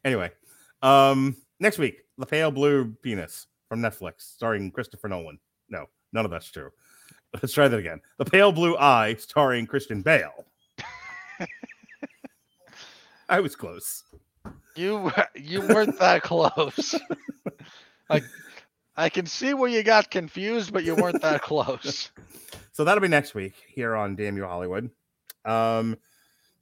Anyway, 0.04 0.32
um, 0.82 1.38
next 1.60 1.78
week, 1.78 2.02
The 2.18 2.26
Pale 2.26 2.50
Blue 2.52 2.92
Penis 3.04 3.46
from 3.70 3.82
Netflix, 3.82 4.22
starring 4.22 4.72
Christopher 4.72 5.08
Nolan. 5.10 5.38
No, 5.70 5.86
none 6.12 6.26
of 6.26 6.32
that's 6.32 6.50
true. 6.50 6.72
Let's 7.34 7.54
try 7.54 7.68
that 7.68 7.78
again. 7.78 8.02
The 8.18 8.26
Pale 8.26 8.52
Blue 8.52 8.78
Eye, 8.78 9.16
starring 9.16 9.66
Christian 9.66 10.02
Bale. 10.02 10.46
I 13.30 13.40
was 13.40 13.56
close. 13.56 14.04
You 14.76 15.12
you 15.36 15.62
weren't 15.62 15.98
that 16.00 16.24
close. 16.24 16.96
like 18.10 18.24
I 18.98 19.10
can 19.10 19.26
see 19.26 19.54
where 19.54 19.70
you 19.70 19.84
got 19.84 20.12
confused, 20.12 20.74
but 20.74 20.84
you 20.84 20.96
weren't 20.96 21.22
that 21.22 21.42
close. 21.42 22.10
So 22.74 22.86
that'll 22.86 23.02
be 23.02 23.10
next 23.10 23.36
week 23.36 23.56
here 23.68 23.96
on 23.98 24.16
Damn 24.16 24.38
You 24.38 24.46
Hollywood. 24.46 24.90
Um, 25.44 25.98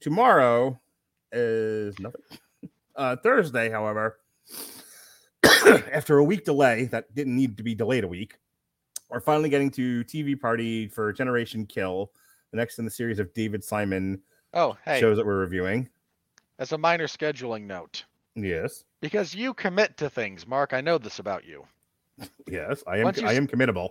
tomorrow 0.00 0.78
is 1.30 1.96
nothing. 2.00 2.20
Uh, 2.96 3.14
Thursday, 3.14 3.70
however, 3.70 4.18
after 5.92 6.18
a 6.18 6.24
week 6.24 6.44
delay 6.44 6.86
that 6.86 7.14
didn't 7.14 7.36
need 7.36 7.56
to 7.58 7.62
be 7.62 7.76
delayed 7.76 8.02
a 8.02 8.08
week, 8.08 8.38
we're 9.10 9.20
finally 9.20 9.48
getting 9.48 9.70
to 9.72 10.04
TV 10.04 10.38
Party 10.38 10.88
for 10.88 11.12
Generation 11.12 11.66
Kill, 11.66 12.10
the 12.50 12.56
next 12.56 12.78
in 12.78 12.84
the 12.84 12.90
series 12.90 13.18
of 13.18 13.32
David 13.34 13.62
Simon 13.64 14.20
Oh, 14.54 14.76
hey, 14.84 14.98
shows 15.00 15.16
that 15.16 15.26
we're 15.26 15.38
reviewing. 15.38 15.88
as 16.58 16.72
a 16.72 16.78
minor 16.78 17.06
scheduling 17.06 17.62
note, 17.66 18.04
Yes, 18.34 18.84
because 19.00 19.34
you 19.34 19.54
commit 19.54 19.96
to 19.98 20.08
things, 20.10 20.46
Mark. 20.46 20.72
I 20.72 20.80
know 20.80 20.98
this 20.98 21.18
about 21.18 21.44
you. 21.44 21.66
yes, 22.48 22.82
I 22.86 22.98
am. 22.98 23.12
You 23.16 23.26
I 23.26 23.32
am 23.34 23.46
committable. 23.46 23.90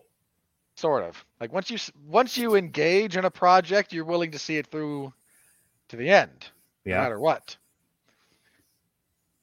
Sort 0.75 1.03
of. 1.03 1.23
Like 1.41 1.51
once 1.51 1.69
you 1.69 1.77
once 2.07 2.37
you 2.37 2.55
engage 2.55 3.17
in 3.17 3.25
a 3.25 3.31
project, 3.31 3.91
you're 3.91 4.05
willing 4.05 4.31
to 4.31 4.39
see 4.39 4.57
it 4.57 4.67
through 4.67 5.11
to 5.89 5.97
the 5.97 6.09
end, 6.09 6.47
no 6.85 6.95
matter 7.01 7.19
what. 7.19 7.57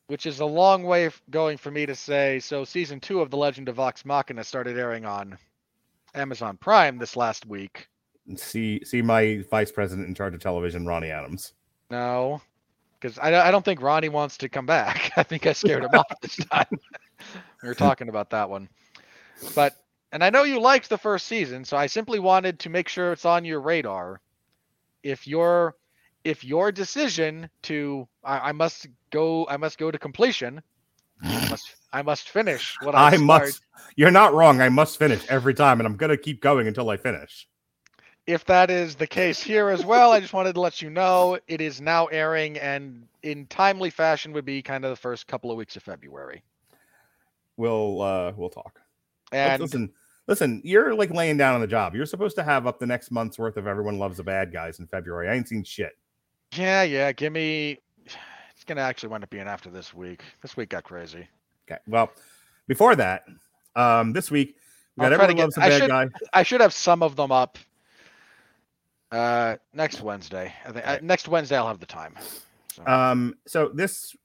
Which 0.06 0.24
is 0.24 0.38
a 0.40 0.46
long 0.46 0.84
way 0.84 1.10
going 1.30 1.58
for 1.58 1.70
me 1.70 1.84
to 1.84 1.94
say. 1.96 2.38
So 2.40 2.64
season 2.64 3.00
two 3.00 3.20
of 3.20 3.30
The 3.30 3.36
Legend 3.36 3.68
of 3.68 3.74
Vox 3.74 4.04
Machina 4.04 4.44
started 4.44 4.78
airing 4.78 5.04
on 5.04 5.36
Amazon 6.16 6.56
Prime 6.56 6.98
this 6.98 7.16
last 7.16 7.46
week. 7.46 7.88
See 8.36 8.84
see 8.84 9.02
my 9.02 9.44
vice 9.50 9.70
president 9.70 10.08
in 10.08 10.14
charge 10.14 10.34
of 10.34 10.40
television, 10.40 10.86
Ronnie 10.86 11.10
Adams. 11.10 11.52
No, 11.90 12.40
because 12.98 13.18
I, 13.18 13.48
I 13.48 13.50
don't 13.50 13.64
think 13.64 13.80
Ronnie 13.80 14.08
wants 14.08 14.36
to 14.38 14.48
come 14.48 14.66
back. 14.66 15.12
I 15.16 15.22
think 15.22 15.46
I 15.46 15.52
scared 15.52 15.84
him 15.84 15.90
off 15.94 16.20
this 16.20 16.36
time. 16.36 16.66
we 17.62 17.68
were 17.68 17.74
talking 17.74 18.08
about 18.08 18.30
that 18.30 18.50
one, 18.50 18.68
but 19.54 19.76
and 20.12 20.24
I 20.24 20.30
know 20.30 20.44
you 20.44 20.60
liked 20.60 20.88
the 20.88 20.98
first 20.98 21.26
season, 21.26 21.64
so 21.64 21.76
I 21.76 21.86
simply 21.86 22.18
wanted 22.18 22.58
to 22.60 22.70
make 22.70 22.88
sure 22.88 23.12
it's 23.12 23.24
on 23.24 23.44
your 23.44 23.60
radar. 23.60 24.20
If 25.02 25.26
your 25.26 25.76
if 26.24 26.44
your 26.44 26.72
decision 26.72 27.48
to 27.62 28.08
I, 28.24 28.48
I 28.48 28.52
must 28.52 28.88
go 29.10 29.46
I 29.48 29.56
must 29.56 29.78
go 29.78 29.90
to 29.90 29.98
completion, 29.98 30.62
I 31.22 31.48
must 31.50 31.74
I 31.92 32.02
must 32.02 32.28
finish 32.28 32.76
what 32.82 32.94
I, 32.94 33.12
I 33.14 33.16
must. 33.16 33.62
You're 33.96 34.10
not 34.10 34.34
wrong. 34.34 34.60
I 34.60 34.68
must 34.68 34.98
finish 34.98 35.24
every 35.28 35.54
time, 35.54 35.80
and 35.80 35.86
I'm 35.86 35.96
gonna 35.96 36.16
keep 36.16 36.40
going 36.40 36.66
until 36.66 36.90
I 36.90 36.96
finish. 36.96 37.48
if 38.26 38.44
that 38.46 38.70
is 38.70 38.96
the 38.96 39.06
case 39.06 39.40
here 39.40 39.68
as 39.68 39.84
well, 39.84 40.12
I 40.12 40.20
just 40.20 40.32
wanted 40.32 40.54
to 40.54 40.60
let 40.60 40.82
you 40.82 40.90
know 40.90 41.38
it 41.46 41.60
is 41.60 41.80
now 41.80 42.06
airing 42.06 42.58
and 42.58 43.06
in 43.22 43.46
timely 43.46 43.90
fashion 43.90 44.32
would 44.32 44.44
be 44.44 44.62
kind 44.62 44.84
of 44.84 44.90
the 44.90 44.96
first 44.96 45.26
couple 45.26 45.50
of 45.50 45.56
weeks 45.56 45.76
of 45.76 45.82
February. 45.82 46.42
We'll 47.56 48.02
uh 48.02 48.32
we'll 48.36 48.50
talk. 48.50 48.80
And 49.32 49.62
listen, 49.62 49.92
listen. 50.26 50.60
You're 50.64 50.94
like 50.94 51.10
laying 51.10 51.36
down 51.36 51.54
on 51.54 51.60
the 51.60 51.66
job. 51.66 51.94
You're 51.94 52.06
supposed 52.06 52.36
to 52.36 52.42
have 52.42 52.66
up 52.66 52.78
the 52.78 52.86
next 52.86 53.10
month's 53.10 53.38
worth 53.38 53.56
of 53.56 53.66
Everyone 53.66 53.98
Loves 53.98 54.18
the 54.18 54.24
Bad 54.24 54.52
Guys 54.52 54.78
in 54.78 54.86
February. 54.86 55.28
I 55.28 55.34
ain't 55.34 55.48
seen 55.48 55.64
shit. 55.64 55.96
yeah, 56.54 56.82
yeah, 56.82 57.12
give 57.12 57.32
me 57.32 57.78
it's 58.66 58.74
gonna 58.74 58.80
actually 58.84 59.10
wind 59.10 59.22
up 59.22 59.30
being 59.30 59.46
after 59.46 59.70
this 59.70 59.94
week. 59.94 60.22
This 60.42 60.56
week 60.56 60.70
got 60.70 60.82
crazy. 60.82 61.28
Okay. 61.70 61.78
Well, 61.86 62.10
before 62.66 62.96
that, 62.96 63.24
um, 63.76 64.12
this 64.12 64.28
week 64.28 64.56
we 64.96 65.02
got 65.02 65.12
Everyone 65.12 65.36
get- 65.36 65.42
Loves 65.42 65.54
the 65.54 65.60
Bad 65.60 65.78
should- 65.82 65.88
Guy. 65.88 66.08
I 66.32 66.42
should 66.42 66.60
have 66.60 66.72
some 66.72 67.00
of 67.04 67.14
them 67.14 67.30
up 67.30 67.58
uh 69.12 69.54
next 69.72 70.00
Wednesday. 70.00 70.52
I 70.66 70.72
think 70.72 70.84
uh, 70.88 70.98
next 71.00 71.28
Wednesday 71.28 71.56
I'll 71.56 71.68
have 71.68 71.78
the 71.78 71.86
time. 71.86 72.16
So, 72.74 72.84
Um, 72.88 73.34
so 73.46 73.68
this 73.68 74.16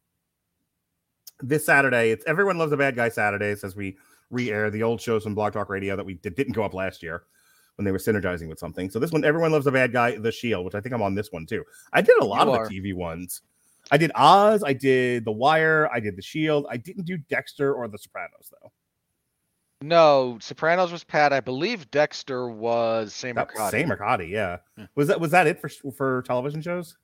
this 1.43 1.63
Saturday, 1.63 2.09
it's 2.09 2.25
Everyone 2.25 2.57
Loves 2.57 2.71
a 2.71 2.77
Bad 2.77 2.95
Guy 2.95 3.09
Saturdays 3.09 3.63
as 3.63 3.75
we 3.75 3.95
re-air 4.31 4.71
the 4.71 4.81
old 4.81 4.99
shows 5.01 5.21
from 5.23 5.35
Blog 5.35 5.53
Talk 5.53 5.69
Radio 5.69 5.95
that 5.95 6.05
we 6.05 6.15
did, 6.15 6.33
didn't 6.35 6.53
go 6.53 6.63
up 6.63 6.73
last 6.73 7.03
year 7.03 7.23
when 7.75 7.85
they 7.85 7.91
were 7.91 7.97
synergizing 7.99 8.47
with 8.47 8.57
something. 8.59 8.89
So 8.89 8.97
this 8.97 9.11
one, 9.11 9.23
Everyone 9.23 9.51
Loves 9.51 9.67
a 9.67 9.71
Bad 9.71 9.91
Guy, 9.93 10.17
The 10.17 10.31
Shield, 10.31 10.65
which 10.65 10.73
I 10.75 10.81
think 10.81 10.93
I'm 10.95 11.01
on 11.03 11.13
this 11.13 11.31
one 11.31 11.45
too. 11.45 11.63
I 11.93 12.01
did 12.01 12.17
a 12.17 12.25
lot 12.25 12.47
You 12.47 12.53
of 12.53 12.59
are. 12.59 12.67
the 12.67 12.79
TV 12.81 12.95
ones. 12.95 13.41
I 13.91 13.97
did 13.97 14.11
Oz, 14.15 14.63
I 14.63 14.73
did 14.73 15.25
The 15.25 15.31
Wire, 15.31 15.89
I 15.93 15.99
did 15.99 16.15
The 16.15 16.21
Shield. 16.21 16.65
I 16.69 16.77
didn't 16.77 17.05
do 17.05 17.17
Dexter 17.17 17.73
or 17.73 17.87
The 17.89 17.97
Sopranos 17.97 18.49
though. 18.49 18.71
no, 19.81 20.37
Sopranos 20.41 20.91
was 20.91 21.03
Pat. 21.03 21.33
I 21.33 21.41
believe 21.41 21.91
Dexter 21.91 22.49
was 22.49 23.13
Sam 23.13 23.35
That. 23.35 23.51
Same 23.69 23.89
Mercati, 23.89 24.29
yeah. 24.29 24.57
Was 24.95 25.09
that 25.09 25.19
was 25.19 25.31
that 25.31 25.45
it 25.45 25.59
for 25.59 25.69
for 25.91 26.23
television 26.25 26.61
shows? 26.61 26.97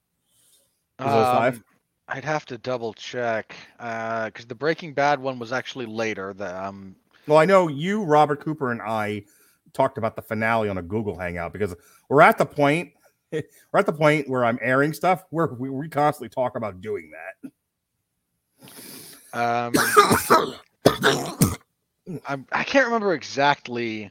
Was 0.99 1.07
those 1.07 1.25
five? 1.35 1.55
Um, 1.57 1.63
I'd 2.09 2.23
have 2.25 2.45
to 2.45 2.57
double 2.57 2.93
check 2.93 3.53
because 3.77 4.45
the 4.47 4.55
Breaking 4.55 4.93
Bad 4.93 5.19
one 5.19 5.39
was 5.39 5.51
actually 5.51 5.85
later. 5.85 6.33
The 6.33 6.65
um, 6.65 6.95
Well, 7.27 7.37
I 7.37 7.45
know 7.45 7.67
you, 7.67 8.03
Robert 8.03 8.39
Cooper, 8.39 8.71
and 8.71 8.81
I 8.81 9.25
talked 9.73 9.97
about 9.97 10.15
the 10.15 10.21
finale 10.21 10.69
on 10.69 10.77
a 10.77 10.81
Google 10.81 11.17
Hangout 11.19 11.51
because 11.51 11.75
we're 12.07 12.21
at 12.21 12.37
the 12.37 12.45
point 12.45 12.93
we're 13.31 13.79
at 13.79 13.85
the 13.85 13.93
point 13.93 14.29
where 14.29 14.45
I'm 14.45 14.59
airing 14.61 14.93
stuff 14.93 15.23
where 15.29 15.47
we, 15.47 15.69
we 15.69 15.89
constantly 15.89 16.29
talk 16.29 16.55
about 16.55 16.81
doing 16.81 17.11
that. 17.11 17.51
um 19.33 19.73
I'm, 22.27 22.45
I 22.53 22.63
can't 22.63 22.85
remember 22.85 23.13
exactly. 23.13 24.09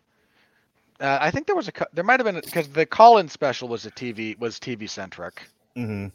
Uh, 1.01 1.19
I 1.21 1.31
think 1.31 1.47
there 1.47 1.57
was 1.57 1.69
a 1.69 1.73
there 1.93 2.05
might 2.05 2.21
have 2.21 2.25
been 2.25 2.41
because 2.45 2.69
the 2.69 2.85
call-in 2.87 3.29
special 3.29 3.69
was 3.69 3.87
a 3.87 3.91
TV 3.91 4.39
was 4.39 4.59
TV 4.59 4.89
centric. 4.89 5.43
Mhm. 5.77 6.13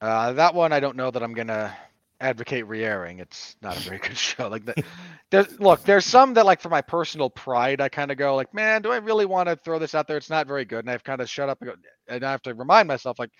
Uh, 0.00 0.32
that 0.32 0.54
one 0.54 0.72
I 0.72 0.80
don't 0.80 0.96
know 0.96 1.10
that 1.10 1.22
I'm 1.22 1.34
gonna 1.34 1.76
advocate 2.20 2.66
re-airing. 2.66 3.20
It's 3.20 3.56
not 3.62 3.76
a 3.76 3.80
very 3.80 3.98
good 4.02 4.16
show. 4.16 4.48
Like 4.48 4.64
that. 4.66 4.78
There's 5.30 5.60
look, 5.60 5.82
there's 5.84 6.06
some 6.06 6.32
that 6.34 6.46
like 6.46 6.60
for 6.60 6.70
my 6.70 6.80
personal 6.80 7.28
pride, 7.28 7.82
I 7.82 7.90
kind 7.90 8.10
of 8.10 8.16
go 8.16 8.34
like, 8.34 8.54
man, 8.54 8.80
do 8.80 8.90
I 8.90 8.96
really 8.96 9.26
want 9.26 9.48
to 9.50 9.56
throw 9.56 9.78
this 9.78 9.94
out 9.94 10.08
there? 10.08 10.16
It's 10.16 10.30
not 10.30 10.46
very 10.46 10.64
good, 10.64 10.80
and 10.80 10.90
I've 10.90 11.04
kind 11.04 11.20
of 11.20 11.28
shut 11.28 11.50
up 11.50 11.60
and, 11.60 11.70
go, 11.70 11.76
and 12.08 12.24
I 12.24 12.30
have 12.30 12.40
to 12.42 12.54
remind 12.54 12.88
myself 12.88 13.18
like, 13.18 13.30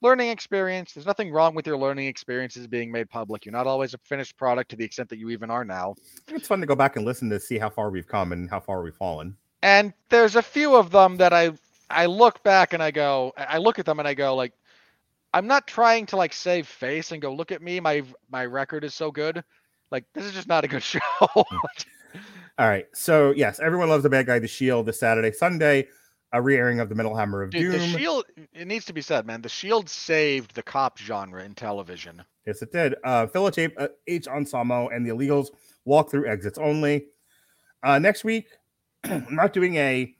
learning 0.00 0.28
experience. 0.28 0.92
There's 0.92 1.06
nothing 1.06 1.32
wrong 1.32 1.54
with 1.54 1.66
your 1.66 1.78
learning 1.78 2.06
experiences 2.06 2.68
being 2.68 2.92
made 2.92 3.10
public. 3.10 3.44
You're 3.44 3.52
not 3.52 3.66
always 3.66 3.94
a 3.94 3.98
finished 3.98 4.36
product 4.36 4.70
to 4.70 4.76
the 4.76 4.84
extent 4.84 5.08
that 5.08 5.18
you 5.18 5.30
even 5.30 5.50
are 5.50 5.64
now. 5.64 5.94
It's 6.28 6.46
fun 6.46 6.60
to 6.60 6.66
go 6.66 6.76
back 6.76 6.96
and 6.96 7.04
listen 7.04 7.30
to 7.30 7.40
see 7.40 7.58
how 7.58 7.70
far 7.70 7.90
we've 7.90 8.06
come 8.06 8.32
and 8.32 8.48
how 8.48 8.60
far 8.60 8.82
we've 8.82 8.94
fallen. 8.94 9.36
And 9.62 9.92
there's 10.10 10.36
a 10.36 10.42
few 10.42 10.76
of 10.76 10.90
them 10.90 11.16
that 11.16 11.32
I 11.32 11.52
I 11.90 12.06
look 12.06 12.42
back 12.42 12.74
and 12.74 12.82
I 12.82 12.90
go, 12.90 13.32
I 13.36 13.58
look 13.58 13.78
at 13.78 13.86
them 13.86 13.98
and 13.98 14.06
I 14.06 14.14
go 14.14 14.34
like, 14.34 14.52
I'm 15.34 15.48
not 15.48 15.66
trying 15.66 16.06
to 16.06 16.16
like 16.16 16.32
save 16.32 16.68
face 16.68 17.10
and 17.10 17.20
go 17.20 17.34
look 17.34 17.50
at 17.50 17.60
me. 17.60 17.80
My 17.80 18.02
my 18.30 18.46
record 18.46 18.84
is 18.84 18.94
so 18.94 19.10
good. 19.10 19.42
Like 19.90 20.04
this 20.14 20.24
is 20.24 20.32
just 20.32 20.48
not 20.48 20.64
a 20.64 20.68
good 20.68 20.82
show. 20.94 21.00
All 21.34 21.44
right. 22.58 22.86
So 22.94 23.32
yes, 23.32 23.58
everyone 23.58 23.88
loves 23.88 24.04
the 24.04 24.10
bad 24.10 24.26
guy, 24.26 24.38
the 24.38 24.46
shield, 24.46 24.86
this 24.86 25.00
Saturday, 25.00 25.32
Sunday, 25.32 25.88
a 26.32 26.40
re-airing 26.40 26.78
of 26.78 26.88
the 26.88 26.94
Metal 26.94 27.16
Hammer 27.16 27.42
of 27.42 27.50
Dude, 27.50 27.72
Doom. 27.72 27.80
the 27.80 27.98
Shield. 27.98 28.26
It 28.52 28.68
needs 28.68 28.84
to 28.84 28.92
be 28.92 29.00
said, 29.00 29.26
man. 29.26 29.42
The 29.42 29.48
Shield 29.48 29.88
saved 29.88 30.54
the 30.54 30.62
cop 30.62 30.98
genre 30.98 31.42
in 31.42 31.54
television. 31.54 32.22
Yes, 32.46 32.62
it 32.62 32.70
did. 32.70 32.94
Uh, 33.02 33.26
Philip 33.26 33.58
H. 33.58 33.72
uh, 33.76 33.88
H. 34.06 34.26
And 34.28 34.46
the 34.46 35.10
Illegals 35.10 35.48
walk 35.84 36.10
through 36.12 36.28
exits 36.28 36.58
only. 36.58 37.06
Uh, 37.82 37.98
next 37.98 38.22
week, 38.22 38.46
I'm 39.04 39.26
not 39.34 39.52
doing 39.52 39.74
a 39.76 40.14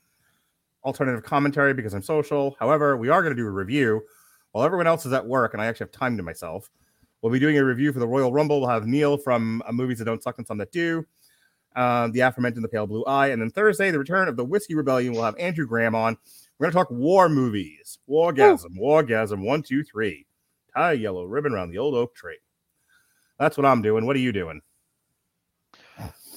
alternative 0.84 1.22
commentary 1.22 1.72
because 1.72 1.94
I'm 1.94 2.02
social. 2.02 2.56
However, 2.58 2.96
we 2.96 3.10
are 3.10 3.22
going 3.22 3.34
to 3.34 3.40
do 3.40 3.46
a 3.46 3.50
review 3.50 4.02
while 4.54 4.64
everyone 4.64 4.86
else 4.86 5.04
is 5.04 5.12
at 5.12 5.26
work 5.26 5.52
and 5.52 5.60
I 5.60 5.66
actually 5.66 5.86
have 5.86 5.92
time 5.92 6.16
to 6.16 6.22
myself. 6.22 6.70
We'll 7.20 7.32
be 7.32 7.40
doing 7.40 7.58
a 7.58 7.64
review 7.64 7.92
for 7.92 7.98
the 7.98 8.06
Royal 8.06 8.32
Rumble. 8.32 8.60
We'll 8.60 8.70
have 8.70 8.86
Neil 8.86 9.16
from 9.18 9.64
uh, 9.66 9.72
Movies 9.72 9.98
That 9.98 10.04
Don't 10.04 10.22
Suck 10.22 10.38
and 10.38 10.46
Some 10.46 10.58
That 10.58 10.70
Do, 10.70 11.04
uh, 11.74 12.06
the 12.12 12.20
aforementioned 12.20 12.62
The 12.62 12.68
Pale 12.68 12.86
Blue 12.86 13.04
Eye, 13.04 13.28
and 13.28 13.42
then 13.42 13.50
Thursday, 13.50 13.90
the 13.90 13.98
return 13.98 14.28
of 14.28 14.36
the 14.36 14.44
Whiskey 14.44 14.76
Rebellion. 14.76 15.12
We'll 15.12 15.24
have 15.24 15.36
Andrew 15.40 15.66
Graham 15.66 15.96
on. 15.96 16.16
We're 16.56 16.66
going 16.66 16.72
to 16.72 16.78
talk 16.78 16.90
war 16.92 17.28
movies. 17.28 17.98
Wargasm, 18.08 18.78
Wargasm, 18.78 19.44
one, 19.44 19.62
two, 19.62 19.82
three. 19.82 20.24
Tie 20.76 20.92
a 20.92 20.94
yellow 20.94 21.24
ribbon 21.24 21.52
around 21.52 21.70
the 21.70 21.78
old 21.78 21.96
oak 21.96 22.14
tree. 22.14 22.38
That's 23.40 23.56
what 23.56 23.66
I'm 23.66 23.82
doing. 23.82 24.06
What 24.06 24.14
are 24.14 24.20
you 24.20 24.30
doing? 24.30 24.60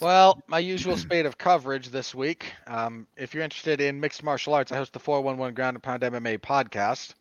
Well, 0.01 0.41
my 0.47 0.57
usual 0.57 0.97
spate 0.97 1.27
of 1.27 1.37
coverage 1.37 1.89
this 1.89 2.15
week. 2.15 2.51
Um, 2.65 3.05
if 3.15 3.35
you're 3.35 3.43
interested 3.43 3.79
in 3.79 3.99
mixed 3.99 4.23
martial 4.23 4.55
arts, 4.55 4.71
I 4.71 4.77
host 4.77 4.93
the 4.93 4.99
411 4.99 5.53
Ground 5.53 5.75
and 5.75 5.83
Pound 5.83 6.01
MMA 6.01 6.39
podcast. 6.39 7.13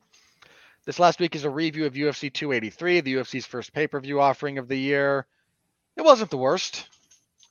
This 0.87 1.01
last 1.01 1.19
week 1.19 1.35
is 1.35 1.43
a 1.43 1.51
review 1.51 1.87
of 1.87 1.95
UFC 1.95 2.33
283, 2.33 3.01
the 3.01 3.15
UFC's 3.15 3.45
first 3.45 3.73
pay 3.73 3.89
per 3.89 3.99
view 3.99 4.21
offering 4.21 4.59
of 4.59 4.69
the 4.69 4.79
year. 4.79 5.27
It 5.97 6.03
wasn't 6.03 6.31
the 6.31 6.37
worst, 6.37 6.89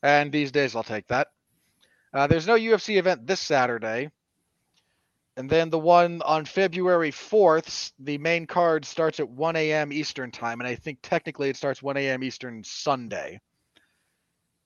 and 0.02 0.32
these 0.32 0.54
days 0.54 0.74
I'll 0.74 0.84
take 0.84 1.08
that. 1.08 1.28
Uh, 2.14 2.28
there's 2.28 2.48
no 2.48 2.56
UFC 2.56 2.98
event 2.98 3.28
this 3.28 3.42
Saturday. 3.42 4.10
And 5.36 5.50
then 5.50 5.70
the 5.70 5.78
one 5.78 6.22
on 6.22 6.46
February 6.46 7.12
4th, 7.12 7.92
the 8.00 8.18
main 8.20 8.48
card 8.48 8.86
starts 8.86 9.20
at 9.20 9.28
1 9.28 9.58
a.m. 9.58 9.92
Eastern 9.92 10.32
time, 10.32 10.62
and 10.62 10.68
I 10.68 10.76
think 10.76 11.00
technically 11.02 11.50
it 11.50 11.58
starts 11.58 11.84
1 11.84 11.98
a.m. 11.98 12.24
Eastern 12.24 12.64
Sunday. 12.64 13.42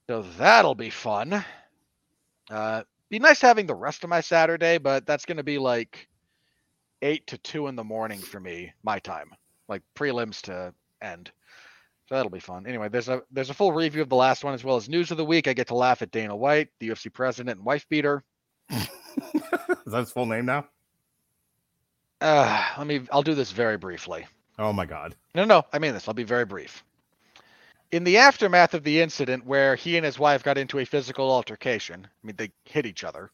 So 0.08 0.22
that'll 0.38 0.76
be 0.76 0.90
fun. 0.90 1.44
Uh, 2.48 2.84
be 3.08 3.18
nice 3.18 3.40
having 3.40 3.66
the 3.66 3.74
rest 3.74 4.04
of 4.04 4.10
my 4.10 4.20
Saturday, 4.20 4.78
but 4.78 5.06
that's 5.06 5.24
going 5.24 5.38
to 5.38 5.42
be 5.42 5.58
like 5.58 6.08
eight 7.02 7.26
to 7.28 7.38
two 7.38 7.66
in 7.68 7.76
the 7.76 7.84
morning 7.84 8.18
for 8.18 8.40
me, 8.40 8.72
my 8.82 8.98
time, 8.98 9.30
like 9.68 9.82
prelims 9.94 10.40
to 10.42 10.74
end. 11.02 11.30
So 12.08 12.16
that'll 12.16 12.30
be 12.30 12.40
fun. 12.40 12.66
Anyway, 12.66 12.88
there's 12.88 13.08
a 13.08 13.22
there's 13.30 13.50
a 13.50 13.54
full 13.54 13.72
review 13.72 14.02
of 14.02 14.08
the 14.08 14.16
last 14.16 14.42
one 14.42 14.54
as 14.54 14.64
well 14.64 14.76
as 14.76 14.88
news 14.88 15.10
of 15.10 15.16
the 15.16 15.24
week. 15.24 15.46
I 15.46 15.52
get 15.52 15.68
to 15.68 15.76
laugh 15.76 16.02
at 16.02 16.10
Dana 16.10 16.34
White, 16.34 16.68
the 16.80 16.88
UFC 16.88 17.12
president 17.12 17.58
and 17.58 17.64
wife 17.64 17.88
beater. 17.88 18.24
Is 18.70 18.88
that 19.86 19.98
his 20.00 20.12
full 20.12 20.26
name 20.26 20.46
now? 20.46 20.66
Uh, 22.20 22.64
let 22.76 22.86
me. 22.86 23.02
I'll 23.12 23.22
do 23.22 23.34
this 23.34 23.52
very 23.52 23.76
briefly. 23.76 24.26
Oh 24.58 24.72
my 24.72 24.86
god. 24.86 25.14
No, 25.34 25.44
no, 25.44 25.64
I 25.72 25.78
mean 25.78 25.94
this. 25.94 26.08
I'll 26.08 26.14
be 26.14 26.24
very 26.24 26.44
brief. 26.44 26.84
In 27.92 28.04
the 28.04 28.18
aftermath 28.18 28.74
of 28.74 28.84
the 28.84 29.00
incident 29.00 29.46
where 29.46 29.74
he 29.74 29.96
and 29.96 30.04
his 30.04 30.18
wife 30.18 30.44
got 30.44 30.58
into 30.58 30.78
a 30.78 30.84
physical 30.84 31.30
altercation, 31.30 32.06
I 32.06 32.26
mean, 32.26 32.36
they 32.36 32.52
hit 32.64 32.86
each 32.86 33.02
other, 33.02 33.30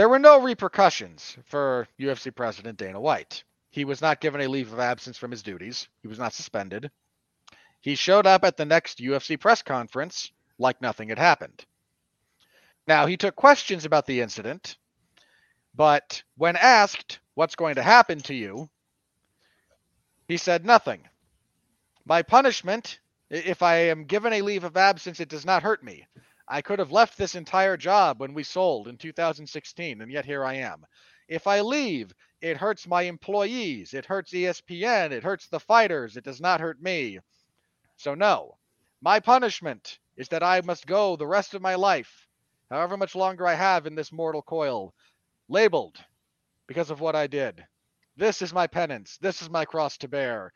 there 0.00 0.08
were 0.08 0.18
no 0.18 0.40
repercussions 0.40 1.36
for 1.44 1.86
UFC 1.98 2.34
President 2.34 2.78
Dana 2.78 2.98
White. 2.98 3.44
He 3.68 3.84
was 3.84 4.00
not 4.00 4.22
given 4.22 4.40
a 4.40 4.46
leave 4.46 4.72
of 4.72 4.78
absence 4.78 5.18
from 5.18 5.30
his 5.30 5.42
duties, 5.42 5.88
he 6.00 6.08
was 6.08 6.18
not 6.18 6.32
suspended. 6.32 6.90
He 7.82 7.96
showed 7.96 8.26
up 8.26 8.42
at 8.42 8.56
the 8.56 8.64
next 8.64 9.00
UFC 9.00 9.38
press 9.38 9.60
conference 9.60 10.32
like 10.58 10.80
nothing 10.80 11.10
had 11.10 11.18
happened. 11.18 11.66
Now, 12.86 13.04
he 13.04 13.18
took 13.18 13.36
questions 13.36 13.84
about 13.84 14.06
the 14.06 14.22
incident, 14.22 14.78
but 15.74 16.22
when 16.38 16.56
asked, 16.56 17.18
What's 17.34 17.54
going 17.54 17.74
to 17.74 17.82
happen 17.82 18.20
to 18.20 18.34
you? 18.34 18.70
He 20.28 20.38
said 20.38 20.64
nothing. 20.64 21.06
My 22.06 22.22
punishment, 22.22 23.00
if 23.28 23.62
I 23.62 23.90
am 23.90 24.04
given 24.04 24.32
a 24.32 24.40
leave 24.40 24.64
of 24.64 24.78
absence, 24.78 25.20
it 25.20 25.28
does 25.28 25.44
not 25.44 25.62
hurt 25.62 25.84
me. 25.84 26.06
I 26.52 26.62
could 26.62 26.80
have 26.80 26.90
left 26.90 27.16
this 27.16 27.36
entire 27.36 27.76
job 27.76 28.18
when 28.18 28.34
we 28.34 28.42
sold 28.42 28.88
in 28.88 28.96
2016, 28.96 30.00
and 30.00 30.10
yet 30.10 30.24
here 30.26 30.44
I 30.44 30.54
am. 30.54 30.84
If 31.28 31.46
I 31.46 31.60
leave, 31.60 32.12
it 32.40 32.56
hurts 32.56 32.88
my 32.88 33.02
employees, 33.02 33.94
it 33.94 34.04
hurts 34.04 34.32
ESPN, 34.32 35.12
it 35.12 35.22
hurts 35.22 35.46
the 35.46 35.60
fighters, 35.60 36.16
it 36.16 36.24
does 36.24 36.40
not 36.40 36.60
hurt 36.60 36.82
me. 36.82 37.20
So, 37.96 38.16
no, 38.16 38.58
my 39.00 39.20
punishment 39.20 40.00
is 40.16 40.26
that 40.30 40.42
I 40.42 40.60
must 40.62 40.88
go 40.88 41.14
the 41.14 41.26
rest 41.26 41.54
of 41.54 41.62
my 41.62 41.76
life, 41.76 42.26
however 42.68 42.96
much 42.96 43.14
longer 43.14 43.46
I 43.46 43.54
have 43.54 43.86
in 43.86 43.94
this 43.94 44.10
mortal 44.10 44.42
coil, 44.42 44.92
labeled 45.48 45.98
because 46.66 46.90
of 46.90 47.00
what 47.00 47.14
I 47.14 47.28
did. 47.28 47.64
This 48.16 48.42
is 48.42 48.52
my 48.52 48.66
penance. 48.66 49.18
This 49.18 49.40
is 49.40 49.48
my 49.48 49.64
cross 49.64 49.96
to 49.98 50.08
bear. 50.08 50.52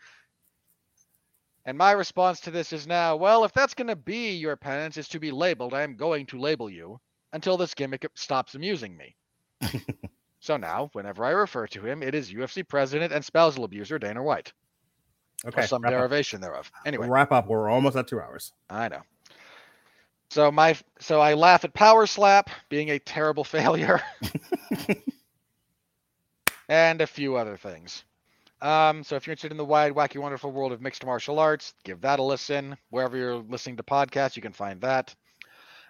And 1.67 1.79
my 1.79 1.93
response 1.93 2.41
to 2.41 2.51
this 2.51 2.73
is 2.73 2.87
now, 2.87 3.17
well, 3.17 3.45
if 3.45 3.53
that's 3.53 3.75
going 3.75 3.87
to 3.89 3.97
be 3.97 4.33
your 4.37 4.57
penance, 4.57 4.97
is 4.99 5.09
to 5.09 5.19
be 5.19 5.31
labeled, 5.31 5.73
I 5.73 5.83
am 5.83 5.97
going 5.97 6.27
to 6.27 6.39
label 6.39 6.69
you 6.69 7.01
until 7.33 7.57
this 7.57 7.75
gimmick 7.75 8.07
stops 8.15 8.55
amusing 8.55 8.97
me. 8.97 9.17
so 10.41 10.57
now, 10.59 10.91
whenever 10.93 11.25
I 11.25 11.31
refer 11.31 11.67
to 11.69 11.81
him, 11.81 12.03
it 12.03 12.15
is 12.15 12.31
UFC 12.33 12.67
president 12.69 13.13
and 13.13 13.25
spousal 13.25 13.65
abuser 13.65 13.99
Dana 13.99 14.23
White, 14.23 14.53
Okay. 15.47 15.63
or 15.63 15.67
some 15.67 15.83
wrap 15.83 15.93
up. 15.95 15.99
derivation 16.01 16.41
thereof. 16.41 16.71
Anyway, 16.85 17.09
Wrap 17.09 17.33
up. 17.33 17.49
We're 17.49 17.71
almost 17.71 17.97
at 17.97 18.09
two 18.09 18.21
hours. 18.21 18.53
I 18.69 18.89
know. 18.89 19.01
So 20.31 20.51
my 20.51 20.77
so 21.01 21.21
I 21.21 21.35
laugh 21.35 21.65
at 21.65 21.73
Power 21.75 22.07
Slap 22.07 22.51
being 22.69 22.91
a 22.91 22.99
terrible 22.99 23.45
failure, 23.57 24.03
and 26.69 27.01
a 27.01 27.07
few 27.07 27.37
other 27.37 27.57
things. 27.57 28.05
Um, 28.65 29.05
so 29.05 29.15
if 29.15 29.27
you're 29.27 29.33
interested 29.33 29.51
in 29.51 29.59
the 29.59 29.65
wide, 29.65 29.93
wacky, 29.93 30.19
wonderful 30.19 30.51
world 30.51 30.73
of 30.73 30.81
mixed 30.81 31.05
martial 31.05 31.39
arts, 31.39 31.75
give 31.85 32.01
that 32.01 32.19
a 32.19 32.23
listen. 32.23 32.79
Wherever 32.89 33.15
you're 33.15 33.37
listening 33.37 33.77
to 33.77 33.83
podcasts, 33.83 34.37
you 34.37 34.43
can 34.43 34.55
find 34.55 34.81
that. 34.81 35.15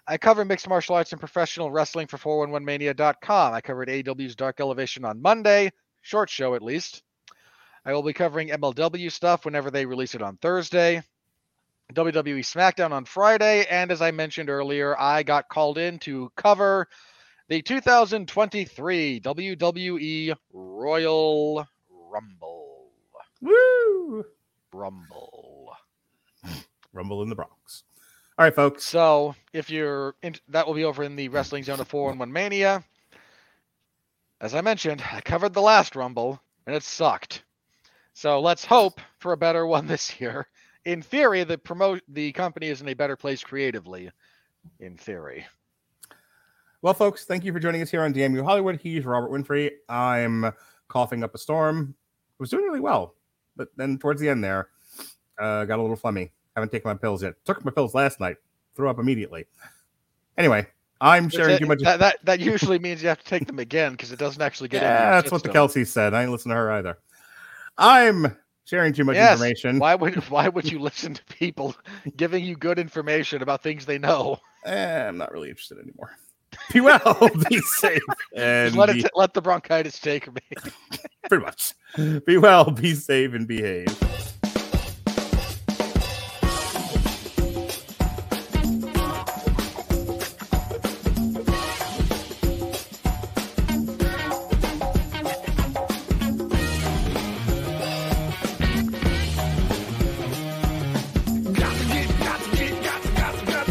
I 0.09 0.19
cover 0.19 0.45
mixed 0.45 0.69
martial 0.69 0.97
arts 0.97 1.13
and 1.13 1.21
professional 1.21 1.71
wrestling 1.71 2.09
for 2.09 2.19
411mania.com. 2.19 3.55
I 3.55 3.61
covered 3.61 3.89
AEW's 3.89 4.35
Dark 4.35 4.59
Elevation 4.59 5.05
on 5.05 5.23
Monday, 5.23 5.71
short 6.03 6.29
show 6.29 6.57
at 6.57 6.63
least. 6.63 7.05
I 7.85 7.93
will 7.93 8.03
be 8.03 8.13
covering 8.13 8.49
MLW 8.49 9.13
stuff 9.13 9.45
whenever 9.45 9.71
they 9.71 9.87
release 9.87 10.17
it 10.17 10.23
on 10.23 10.37
Thursday. 10.39 11.01
WWE 11.93 12.41
SmackDown 12.41 12.91
on 12.91 13.05
Friday, 13.05 13.67
and 13.71 13.93
as 13.93 14.03
I 14.03 14.11
mentioned 14.11 14.51
earlier, 14.51 14.99
I 14.99 15.23
got 15.23 15.49
called 15.49 15.79
in 15.79 16.01
to 16.01 16.33
cover 16.37 16.89
the 17.49 17.63
2023 17.63 19.21
WWE 19.21 20.35
Royal 20.53 21.69
Rumble. 21.89 22.64
Woo! 23.40 24.24
Rumble. 24.73 25.73
Rumble 26.93 27.23
in 27.23 27.28
the 27.28 27.35
Bronx. 27.35 27.85
All 28.39 28.44
right, 28.44 28.55
folks. 28.55 28.85
So, 28.85 29.35
if 29.52 29.70
you're 29.70 30.15
in, 30.23 30.35
that 30.48 30.66
will 30.66 30.74
be 30.74 30.85
over 30.85 31.05
in 31.05 31.16
the 31.16 31.28
Wrestling 31.28 31.62
Zone 31.62 31.81
of 31.81 31.89
411 31.89 32.32
Mania. 32.32 32.85
As 34.40 34.55
I 34.55 34.61
mentioned, 34.61 35.02
I 35.12 35.20
covered 35.20 35.55
the 35.55 35.62
last 35.62 35.97
Rumble, 35.97 36.40
and 36.66 36.74
it 36.74 36.82
sucked. 36.82 37.44
So 38.12 38.40
let's 38.40 38.65
hope 38.65 39.01
for 39.19 39.32
a 39.32 39.36
better 39.36 39.66
one 39.66 39.86
this 39.89 40.20
year. 40.20 40.47
In 40.85 41.02
theory, 41.02 41.44
the 41.44 41.59
promote 41.59 42.02
the 42.09 42.32
company 42.32 42.69
is 42.69 42.81
in 42.81 42.89
a 42.89 42.94
better 42.94 43.16
place 43.16 43.43
creatively. 43.43 44.11
In 44.81 44.97
theory. 44.97 45.47
Well, 46.82 46.94
folks, 46.94 47.24
thank 47.24 47.44
you 47.44 47.52
for 47.52 47.61
joining 47.61 47.82
us 47.82 47.90
here 47.90 48.02
on 48.02 48.12
Damn 48.12 48.35
You 48.35 48.44
Hollywood. 48.44 48.78
He's 48.82 49.05
Robert 49.05 49.31
Winfree. 49.31 49.70
I'm 49.89 50.52
coughing 50.89 51.24
up 51.24 51.35
a 51.35 51.39
storm. 51.39 51.94
Was 52.39 52.51
doing 52.51 52.65
really 52.65 52.81
well, 52.81 53.15
but 53.57 53.69
then 53.77 53.99
towards 53.99 54.21
the 54.21 54.29
end 54.29 54.43
there, 54.43 54.69
uh, 55.39 55.65
got 55.65 55.79
a 55.79 55.83
little 55.83 55.97
phlegmy. 55.97 56.31
Haven't 56.55 56.71
taken 56.71 56.89
my 56.89 56.95
pills 56.95 57.23
yet. 57.23 57.35
Took 57.45 57.65
my 57.65 57.71
pills 57.71 57.95
last 57.95 58.21
night. 58.21 58.37
Threw 58.77 58.89
up 58.89 58.99
immediately. 58.99 59.47
Anyway, 60.39 60.67
I'm 61.01 61.29
sharing 61.29 61.53
that, 61.53 61.61
too 61.61 61.67
much. 61.67 61.81
that, 61.83 61.99
that 61.99 62.25
that 62.25 62.41
usually 62.41 62.79
means 62.79 63.03
you 63.03 63.09
have 63.09 63.19
to 63.19 63.25
take 63.25 63.47
them 63.47 63.59
again 63.59 63.93
because 63.93 64.13
it 64.13 64.19
doesn't 64.19 64.43
actually 64.43 64.69
get. 64.69 64.83
Yeah, 64.83 65.11
that's 65.11 65.33
what 65.33 65.43
the. 65.43 65.49
Kelsey 65.49 65.85
said. 65.85 66.15
I 66.15 66.23
ain't 66.23 66.33
listen 66.33 66.51
to 66.51 66.57
her 66.57 66.73
either. 66.73 66.99
I'm 67.77 68.37
sharing 68.65 68.93
too 68.93 69.05
much 69.05 69.17
Yes, 69.17 69.33
information. 69.33 69.79
Why 69.79 69.95
would 69.95 70.15
why 70.31 70.49
would 70.49 70.71
you 70.71 70.79
listen 70.79 71.15
to 71.15 71.25
people 71.25 71.75
giving 72.17 72.45
you 72.45 72.57
good 72.57 72.79
information 72.79 73.43
about 73.43 73.63
things 73.63 73.87
they 73.87 73.99
know? 73.99 74.39
Eh, 74.65 75.09
I'm 75.09 75.19
not 75.19 75.33
really 75.33 75.51
interested 75.51 75.79
anymore. 75.79 76.17
Be 76.73 76.81
well, 76.81 77.31
be 77.49 77.59
safe, 77.59 78.03
and 78.35 78.77
let 78.77 78.93
be, 78.93 79.01
it 79.01 79.11
let 79.15 79.35
the 79.35 79.43
bronchitis 79.43 79.99
take 79.99 80.33
me. 80.33 80.41
pretty 81.29 81.45
much. 81.45 81.75
Be 82.27 82.39
well, 82.39 82.71
be 82.71 82.95
safe, 82.95 83.35
and 83.35 83.47
behave. 83.47 83.87